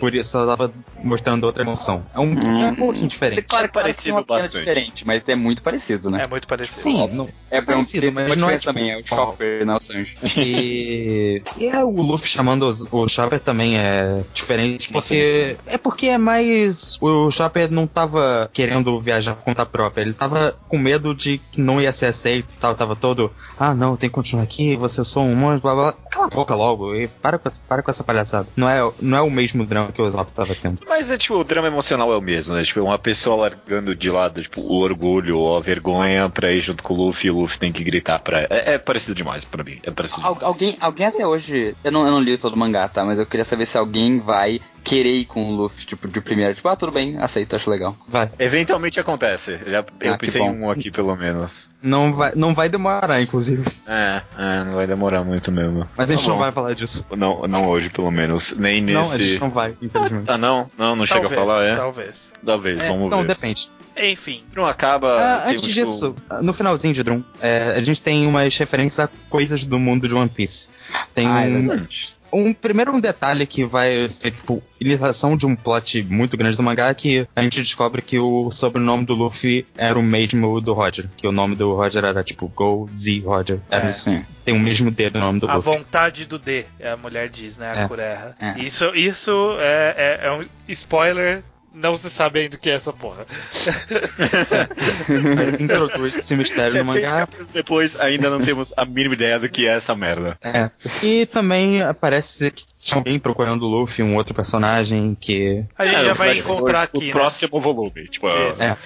Por 0.00 0.14
isso 0.14 0.36
ela 0.36 0.56
tava 0.56 0.72
mostrando 1.04 1.44
outra 1.44 1.62
emoção. 1.62 2.04
É 2.14 2.18
um, 2.18 2.32
é 2.62 2.66
um 2.70 2.74
pouquinho 2.74 3.06
diferente. 3.06 3.42
Claro, 3.42 3.66
É 3.66 3.68
parecido 3.68 4.14
pena 4.16 4.26
bastante. 4.26 4.58
diferente, 4.58 5.06
mas 5.06 5.28
é 5.28 5.34
muito 5.36 5.62
parecido, 5.62 6.10
né? 6.10 6.22
É 6.22 6.26
muito 6.26 6.48
parecido. 6.48 6.80
Sim, 6.80 7.08
não, 7.12 7.28
É, 7.50 7.60
parecido, 7.60 8.02
tem 8.06 8.10
mas 8.10 8.36
não 8.36 8.48
é, 8.50 8.54
tipo, 8.58 8.64
também, 8.72 8.90
é 8.90 8.96
o. 8.98 9.04
Chopper, 9.04 9.64
não 9.66 9.74
é 9.74 9.76
o 9.76 9.80
Sanji. 9.80 10.14
E, 10.60 11.42
e 11.58 11.66
é, 11.68 11.84
o 11.84 11.90
Luffy 11.90 12.28
chamando 12.28 12.66
os- 12.66 12.86
o 12.90 13.08
Chopper 13.08 13.40
também 13.40 13.78
é 13.78 14.22
diferente, 14.32 14.90
porque 14.90 15.56
é 15.66 15.78
porque 15.78 16.06
é 16.06 16.18
mais 16.18 16.96
o 17.00 17.30
Chopper 17.30 17.70
não 17.70 17.86
tava 17.86 18.48
querendo 18.52 18.98
viajar 19.00 19.34
por 19.34 19.44
conta 19.44 19.64
própria, 19.66 20.02
ele 20.02 20.12
tava 20.12 20.56
com 20.68 20.78
medo 20.78 21.14
de 21.14 21.38
que 21.52 21.60
não 21.60 21.80
ia 21.80 21.92
ser 21.92 22.06
aceito, 22.06 22.54
e 22.54 22.58
tal, 22.58 22.74
tava 22.74 22.96
todo, 22.96 23.30
ah, 23.58 23.74
não, 23.74 23.96
tem 23.96 24.08
que 24.08 24.14
continuar 24.14 24.44
aqui, 24.44 24.76
você 24.76 25.04
sou 25.04 25.24
um 25.24 25.34
monstro, 25.34 25.62
blá 25.62 25.74
blá. 25.74 25.82
blá. 25.92 25.94
Cala 26.10 26.26
a 26.26 26.30
boca 26.30 26.54
logo 26.54 26.94
e 26.94 27.06
para 27.08 27.38
com, 27.38 27.48
essa- 27.48 27.60
para 27.68 27.82
com 27.82 27.90
essa 27.90 28.04
palhaçada. 28.04 28.48
Não 28.56 28.68
é, 28.68 28.92
não 29.00 29.18
é 29.18 29.20
o 29.22 29.30
mesmo 29.30 29.64
drama 29.66 29.89
que 29.92 30.00
o 30.02 30.10
Zop 30.10 30.32
tava 30.32 30.54
tendo. 30.54 30.78
Mas 30.88 31.10
é 31.10 31.16
tipo, 31.18 31.34
o 31.36 31.44
drama 31.44 31.68
emocional 31.68 32.12
é 32.12 32.16
o 32.16 32.20
mesmo, 32.20 32.54
né? 32.54 32.62
Tipo, 32.62 32.80
uma 32.80 32.98
pessoa 32.98 33.36
largando 33.36 33.94
de 33.94 34.10
lado, 34.10 34.42
tipo, 34.42 34.60
o 34.60 34.78
orgulho 34.80 35.38
ou 35.38 35.56
a 35.56 35.60
vergonha 35.60 36.28
pra 36.28 36.50
ir 36.52 36.60
junto 36.60 36.82
com 36.82 36.94
o 36.94 36.96
Luffy 37.06 37.28
e 37.28 37.30
o 37.30 37.40
Luffy 37.40 37.58
tem 37.58 37.72
que 37.72 37.82
gritar 37.84 38.18
pra. 38.20 38.40
É, 38.50 38.74
é 38.74 38.78
parecido 38.78 39.14
demais 39.14 39.44
pra 39.44 39.62
mim. 39.64 39.78
É 39.82 39.90
parecido 39.90 40.26
Al- 40.26 40.34
demais. 40.34 40.46
alguém, 40.46 40.76
alguém 40.80 41.06
até 41.06 41.26
hoje, 41.26 41.74
eu 41.84 41.92
não, 41.92 42.04
eu 42.06 42.10
não 42.12 42.20
li 42.20 42.36
todo 42.38 42.54
o 42.54 42.58
mangá, 42.58 42.88
tá? 42.88 43.04
Mas 43.04 43.18
eu 43.18 43.26
queria 43.26 43.44
saber 43.44 43.66
se 43.66 43.76
alguém 43.78 44.18
vai 44.18 44.60
querer 44.82 45.12
ir 45.14 45.24
com 45.24 45.44
o 45.50 45.52
Luffy, 45.56 45.84
tipo, 45.86 46.08
de 46.08 46.20
primeira, 46.20 46.54
tipo, 46.54 46.68
ah, 46.68 46.76
tudo 46.76 46.92
bem, 46.92 47.18
aceito, 47.18 47.54
acho 47.56 47.70
legal. 47.70 47.96
Vai. 48.08 48.28
Eventualmente 48.38 48.98
acontece. 48.98 49.58
Já, 49.66 49.84
eu 50.00 50.14
Ah, 50.14 50.18
pensei 50.18 50.40
em 50.42 50.50
um 50.50 50.70
aqui 50.70 50.90
pelo 50.90 51.14
menos. 51.16 51.68
Não 51.82 52.12
vai, 52.12 52.32
não 52.34 52.54
vai 52.54 52.68
demorar, 52.68 53.20
inclusive. 53.22 53.64
É, 53.86 54.22
é, 54.38 54.64
não 54.64 54.72
vai 54.74 54.86
demorar 54.86 55.22
muito 55.24 55.50
mesmo. 55.52 55.88
Mas 55.96 56.10
a 56.10 56.14
gente 56.14 56.24
Tá 56.24 56.30
não 56.30 56.38
vai 56.38 56.52
falar 56.52 56.74
disso. 56.74 57.06
Não, 57.16 57.42
não 57.48 57.68
hoje, 57.68 57.88
pelo 57.90 58.10
menos. 58.10 58.52
Nem 58.56 58.80
Não, 58.80 59.00
a 59.00 59.04
nesse. 59.16 59.22
gente 59.30 59.40
não 59.40 59.50
vai, 59.50 59.76
infelizmente. 59.80 60.24
Ah, 60.30 60.36
não? 60.38 60.70
Não, 60.76 60.94
não 60.96 61.06
chega 61.06 61.20
a 61.26 61.30
Talvez, 61.30 61.40
falar, 61.40 61.64
é? 61.64 61.76
Talvez. 61.76 62.32
Talvez, 62.44 62.80
É, 62.84 62.88
vamos 62.88 63.10
não, 63.10 63.18
ver. 63.22 63.28
depende. 63.28 63.70
Enfim. 63.96 64.44
Não 64.56 64.64
acaba. 64.66 65.18
Ah, 65.20 65.48
antes 65.48 65.62
muito- 65.62 65.74
disso, 65.74 66.14
no 66.42 66.52
finalzinho 66.52 66.94
de 66.94 67.02
Drum, 67.02 67.22
é, 67.40 67.74
a 67.76 67.82
gente 67.82 68.00
tem 68.00 68.26
umas 68.26 68.56
referências 68.56 69.00
a 69.06 69.08
coisas 69.28 69.64
do 69.64 69.78
mundo 69.78 70.08
de 70.08 70.14
One 70.14 70.28
Piece. 70.28 70.68
Tem 71.14 71.26
Ah, 71.26 71.44
é 71.44 71.48
um, 71.48 71.66
verdade. 71.68 72.16
Um 72.32 72.52
primeiro 72.54 72.92
um 72.92 73.00
detalhe 73.00 73.46
que 73.46 73.64
vai 73.64 74.08
ser 74.08 74.30
tipo 74.30 74.62
ilização 74.80 75.36
de 75.36 75.46
um 75.46 75.54
plot 75.54 76.02
muito 76.04 76.36
grande 76.36 76.56
do 76.56 76.62
mangá 76.62 76.92
que 76.94 77.26
a 77.36 77.42
gente 77.42 77.58
descobre 77.60 78.00
que 78.02 78.18
o 78.18 78.50
sobrenome 78.50 79.04
do 79.04 79.14
Luffy 79.14 79.66
era 79.76 79.98
o 79.98 80.02
mesmo 80.02 80.60
do 80.60 80.72
Roger, 80.72 81.06
que 81.16 81.26
o 81.26 81.32
nome 81.32 81.54
do 81.56 81.74
Roger 81.74 82.04
era 82.04 82.22
tipo 82.24 82.48
Go 82.48 82.88
Z 82.94 83.20
Roger. 83.24 83.58
Era, 83.70 83.86
É. 83.88 83.92
Sim. 83.92 84.24
Tem 84.44 84.54
o 84.54 84.60
mesmo 84.60 84.90
D 84.90 85.10
no 85.10 85.20
nome 85.20 85.40
do 85.40 85.48
A 85.50 85.56
Luffy. 85.56 85.72
vontade 85.74 86.24
do 86.24 86.38
D, 86.38 86.64
é 86.78 86.90
a 86.90 86.96
mulher 86.96 87.28
diz, 87.28 87.58
né? 87.58 87.72
A 87.72 87.80
É. 87.82 87.88
Kureha. 87.88 88.34
É. 88.40 88.58
Isso, 88.60 88.86
isso 88.94 89.56
é, 89.58 90.18
é- 90.22 90.26
é 90.26 90.32
um 90.32 90.44
spoiler 90.68 91.42
não 91.72 91.96
se 91.96 92.10
sabe 92.10 92.40
ainda 92.40 92.56
o 92.56 92.58
que 92.58 92.68
é 92.70 92.74
essa 92.74 92.92
porra. 92.92 93.26
Mas 95.36 95.60
introduz 95.60 96.14
esse 96.16 96.36
mistério 96.36 96.84
no 96.84 96.92
700 96.92 97.12
mangá. 97.12 97.28
depois, 97.52 97.98
ainda 97.98 98.30
não 98.30 98.40
temos 98.40 98.72
a 98.76 98.84
mínima 98.84 99.14
ideia 99.14 99.38
do 99.38 99.48
que 99.48 99.66
é 99.66 99.76
essa 99.76 99.94
merda. 99.94 100.38
É. 100.42 100.70
E 101.02 101.26
também 101.26 101.80
parece 102.00 102.50
que 102.50 102.64
estão 102.78 103.02
bem 103.02 103.18
procurando 103.18 103.62
o 103.64 103.68
Luffy, 103.68 104.02
um 104.04 104.16
outro 104.16 104.34
personagem 104.34 105.16
que. 105.18 105.64
A 105.78 105.86
gente 105.86 105.96
É, 105.96 106.04
já 106.04 106.12
vai 106.14 106.38
encontrar 106.38 106.82
aqui, 106.82 106.96
O 106.98 107.00
né? 107.02 107.10
próximo 107.12 107.60
volume. 107.60 108.08
Tipo, 108.08 108.26
Isso. 108.28 108.62
É. 108.62 108.76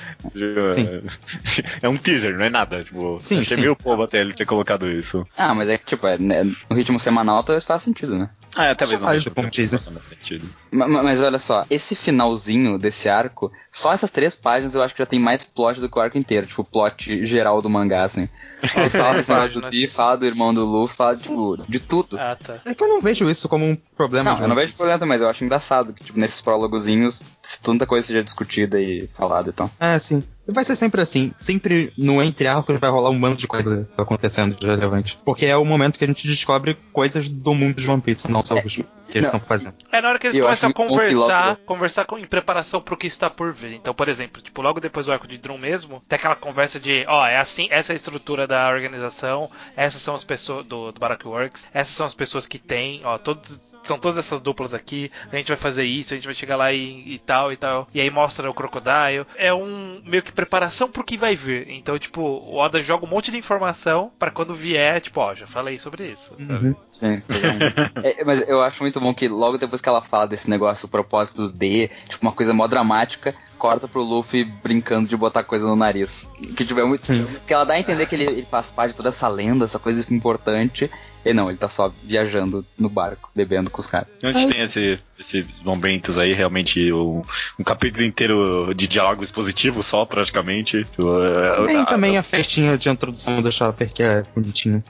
é 1.83 1.89
um 1.89 1.97
teaser, 1.97 2.37
não 2.37 2.45
é 2.45 2.51
nada. 2.51 2.85
Tipo, 2.85 3.19
Sim, 3.21 3.41
achei 3.41 3.57
sim. 3.57 3.63
meio 3.63 3.77
povo 3.77 4.03
até 4.03 4.21
ele 4.21 4.33
ter 4.33 4.45
colocado 4.47 4.91
isso. 4.91 5.27
Ah, 5.37 5.55
mas 5.55 5.69
é 5.69 5.79
que, 5.79 5.87
tipo, 5.87 6.07
é, 6.07 6.19
né, 6.19 6.45
no 6.45 6.77
ritmo 6.77 6.99
semanal 6.99 7.43
talvez 7.43 7.65
faça 7.65 7.85
sentido, 7.85 8.19
né? 8.19 8.29
Ah, 8.57 8.67
é, 8.67 8.75
talvez 8.75 9.01
não 9.01 9.09
deixe 9.11 9.31
como 9.31 9.51
teaser. 9.51 9.79
faça 9.81 9.91
mais 9.91 10.05
sentido. 10.07 10.49
Ma- 10.71 10.87
ma- 10.89 11.03
Mas, 11.03 11.21
olha 11.23 11.39
só, 11.39 11.67
esse 11.69 11.95
finalzinho 11.97 12.79
desse 12.79 13.09
arco, 13.09 13.51
só 13.71 13.93
essas 13.93 14.11
três 14.11 14.35
páginas 14.37 14.75
eu 14.75 14.83
acho 14.83 14.95
que 14.95 15.03
já 15.03 15.07
tem 15.07 15.19
mais 15.19 15.45
plot 15.45 15.81
do 15.81 15.89
que 15.89 15.99
o 15.99 16.01
arco 16.03 16.17
inteiro, 16.19 16.47
tipo, 16.47 16.63
o 16.63 16.65
plot 16.65 17.25
geral 17.27 17.61
do 17.61 17.69
mangá, 17.71 18.05
assim. 18.05 18.29
Ele 18.77 18.89
fala 18.91 19.19
do 19.19 19.25
cenário 19.25 19.53
do 19.53 19.61
páginas. 19.61 19.71
Bi, 19.71 19.87
fala 19.87 20.17
do 20.17 20.25
irmão 20.27 20.55
do 20.55 20.65
Luffy, 20.65 20.97
fala 20.97 21.15
tipo, 21.17 21.57
de 21.69 21.81
tudo. 21.81 22.19
Ah, 22.19 22.35
tá. 22.37 22.61
É 22.65 22.75
que 22.75 22.83
eu 22.83 22.89
não 22.89 23.01
vejo 23.01 23.29
isso 23.29 23.49
como 23.49 23.65
um 23.65 23.77
problema 23.97 24.31
Não, 24.31 24.37
de 24.37 24.43
eu 24.43 24.49
não 24.49 24.57
vejo 24.57 24.69
Piece. 24.69 24.79
problema, 24.83 25.05
mas 25.07 25.21
eu 25.21 25.29
acho 25.29 25.45
engraçado 25.45 25.93
que, 25.93 26.03
tipo, 26.05 26.19
nesses 26.19 26.41
prólogozinhos, 26.41 27.23
tanta 27.63 27.87
coisa 27.87 28.07
seja 28.07 28.23
discutida 28.25 28.81
e 28.81 29.07
falada 29.15 29.51
e 29.51 29.53
tal. 29.53 29.71
É, 29.79 29.99
sim. 29.99 30.23
E 30.47 30.53
Vai 30.53 30.65
ser 30.65 30.77
sempre 30.77 31.01
assim. 31.01 31.33
Sempre 31.39 31.93
no 31.97 32.23
entre 32.23 32.47
arcos 32.47 32.79
vai 32.79 32.91
rolar 32.91 33.11
um 33.11 33.21
bando 33.21 33.37
de 33.37 33.47
coisa 33.47 33.89
acontecendo 33.97 34.55
de 34.55 34.67
relevante. 34.67 35.19
Porque 35.25 35.47
é 35.47 35.57
o 35.57 35.65
momento 35.65 35.99
que 35.99 36.05
a 36.05 36.07
gente 36.07 36.29
descobre 36.29 36.77
coisas 36.93 37.29
do 37.29 37.55
mundo 37.55 37.81
de 37.81 37.91
One 37.91 38.03
Piece, 38.03 38.31
não 38.31 38.43
só 38.43 38.61
os 38.63 38.81
que 39.15 39.19
eles 39.19 39.29
estão 39.29 39.41
fazendo. 39.41 39.75
É 39.93 40.01
na 40.01 40.09
hora 40.09 40.19
que 40.19 40.27
eles 40.27 40.37
Eu 40.37 40.45
começam 40.45 40.71
a 40.71 40.73
conversar, 40.73 41.47
logo- 41.51 41.61
conversar 41.65 42.05
com, 42.05 42.19
em 42.19 42.25
preparação 42.25 42.81
pro 42.83 42.97
que 42.97 43.07
está 43.07 43.31
por 43.31 43.53
vir. 43.53 43.73
Então, 43.75 43.95
por 43.95 44.09
exemplo, 44.09 44.43
tipo, 44.43 44.61
logo 44.61 44.81
depois 44.81 45.07
do 45.07 45.13
arco 45.13 45.27
de 45.29 45.39
Drum 45.39 45.57
mesmo, 45.59 46.03
tem 46.09 46.17
aquela 46.17 46.35
conversa 46.37 46.81
de, 46.81 47.05
ó, 47.09 47.27
é 47.27 47.37
assim, 47.39 47.69
essa 47.71 47.93
é 47.93 47.95
a 47.95 47.97
estrutura 47.97 48.47
da 48.47 48.69
organização, 48.69 49.51
essas 49.77 50.03
são 50.03 50.15
as 50.15 50.25
pessoas 50.25 50.67
do, 50.67 50.91
do 50.93 50.99
Baroque 51.01 51.27
Works, 51.29 51.67
essas 51.73 51.95
são 51.95 52.07
as 52.07 52.15
pessoas 52.15 52.47
que 52.47 52.59
tem, 52.59 53.01
ó, 53.05 53.17
todos 53.19 53.73
são 53.85 53.99
todas 53.99 54.17
essas 54.17 54.41
duplas 54.41 54.73
aqui, 54.73 55.13
a 55.31 55.37
gente 55.37 55.49
vai 55.49 55.59
fazer 55.59 55.85
isso, 55.85 56.15
a 56.15 56.17
gente 56.17 56.25
vai 56.25 56.33
chegar 56.35 56.57
lá 56.57 56.73
e, 56.73 57.05
e 57.07 57.19
tal 57.19 57.53
e 57.53 57.57
tal. 57.57 57.87
E 57.93 58.01
aí 58.01 58.09
mostra 58.11 58.49
o 58.51 58.55
Crocodile. 58.55 59.27
É 59.37 59.53
um 59.53 60.01
meio 60.07 60.23
que 60.23 60.33
preparação 60.33 60.91
pro 60.91 61.05
que 61.05 61.19
vai 61.19 61.37
vir. 61.37 61.69
Então, 61.69 61.99
tipo, 61.99 62.23
o 62.23 62.57
Oda 62.57 62.81
joga 62.81 63.05
um 63.05 63.09
monte 63.11 63.31
de 63.31 63.37
informação 63.37 64.11
pra 64.19 64.31
quando 64.31 64.55
vier, 64.55 65.03
tipo, 65.03 65.21
ó, 65.21 65.35
já 65.35 65.47
falei 65.47 65.79
sobre 65.79 66.07
isso. 66.11 66.35
sabe? 66.49 66.69
Uhum. 66.69 66.75
Sim, 66.91 67.23
É, 68.03 68.25
mas 68.25 68.41
eu 68.49 68.63
acho 68.63 68.83
muito 68.83 69.03
bom 69.05 69.13
que 69.13 69.29
logo 69.29 69.59
depois 69.59 69.83
que 69.83 69.89
ela 69.89 70.01
fala 70.01 70.27
desse 70.27 70.49
negócio, 70.49 70.87
o 70.87 70.89
propósito 70.89 71.53
de, 71.53 71.91
tipo, 72.09 72.25
uma 72.25 72.33
coisa 72.33 72.55
mó 72.55 72.67
dramática, 72.67 73.35
corta 73.59 73.87
pro 73.87 74.03
Luffy 74.03 74.45
brincando 74.45 75.07
de 75.07 75.17
botar 75.17 75.45
coisa 75.45 75.67
no 75.67 75.77
nariz. 75.77 76.27
Que 76.57 76.65
tipo, 76.65 76.81
é 76.81 76.85
muito. 76.85 77.03
Que 77.47 77.53
ela 77.53 77.65
dá 77.65 77.75
a 77.75 77.81
entender 77.81 78.07
que 78.07 78.15
ele, 78.15 78.25
ele 78.25 78.47
faz 78.51 78.71
parte 78.71 78.93
de 78.93 78.97
toda 78.97 79.11
essa 79.11 79.29
lenda, 79.29 79.67
essa 79.67 79.79
coisa 79.79 80.13
importante. 80.13 80.91
E 81.25 81.33
não, 81.33 81.49
ele 81.49 81.59
tá 81.59 81.69
só 81.69 81.93
viajando 82.03 82.65
no 82.79 82.89
barco, 82.89 83.31
bebendo 83.35 83.71
com 83.71 83.81
os 83.81 83.87
caras. 83.87 84.09
A 84.23 84.33
gente 84.33 84.53
tem 84.53 84.63
esse, 84.63 84.99
esses 85.19 85.47
momentos 85.63 86.19
aí, 86.19 86.33
realmente, 86.33 86.93
um, 86.93 87.23
um 87.59 87.65
capítulo 87.65 88.05
inteiro 88.05 88.73
de 88.75 88.87
diálogo 88.87 89.23
expositivo 89.23 89.83
só, 89.83 90.05
praticamente. 90.05 90.87
É, 90.99 91.67
Tem 91.67 91.81
a- 91.81 91.85
também 91.87 92.19
a 92.19 92.23
festinha 92.23 92.77
de 92.77 92.89
introdução 92.89 93.41
do 93.41 93.51
Chopper, 93.51 93.93
que 93.93 94.03
é 94.03 94.25
bonitinha. 94.35 94.83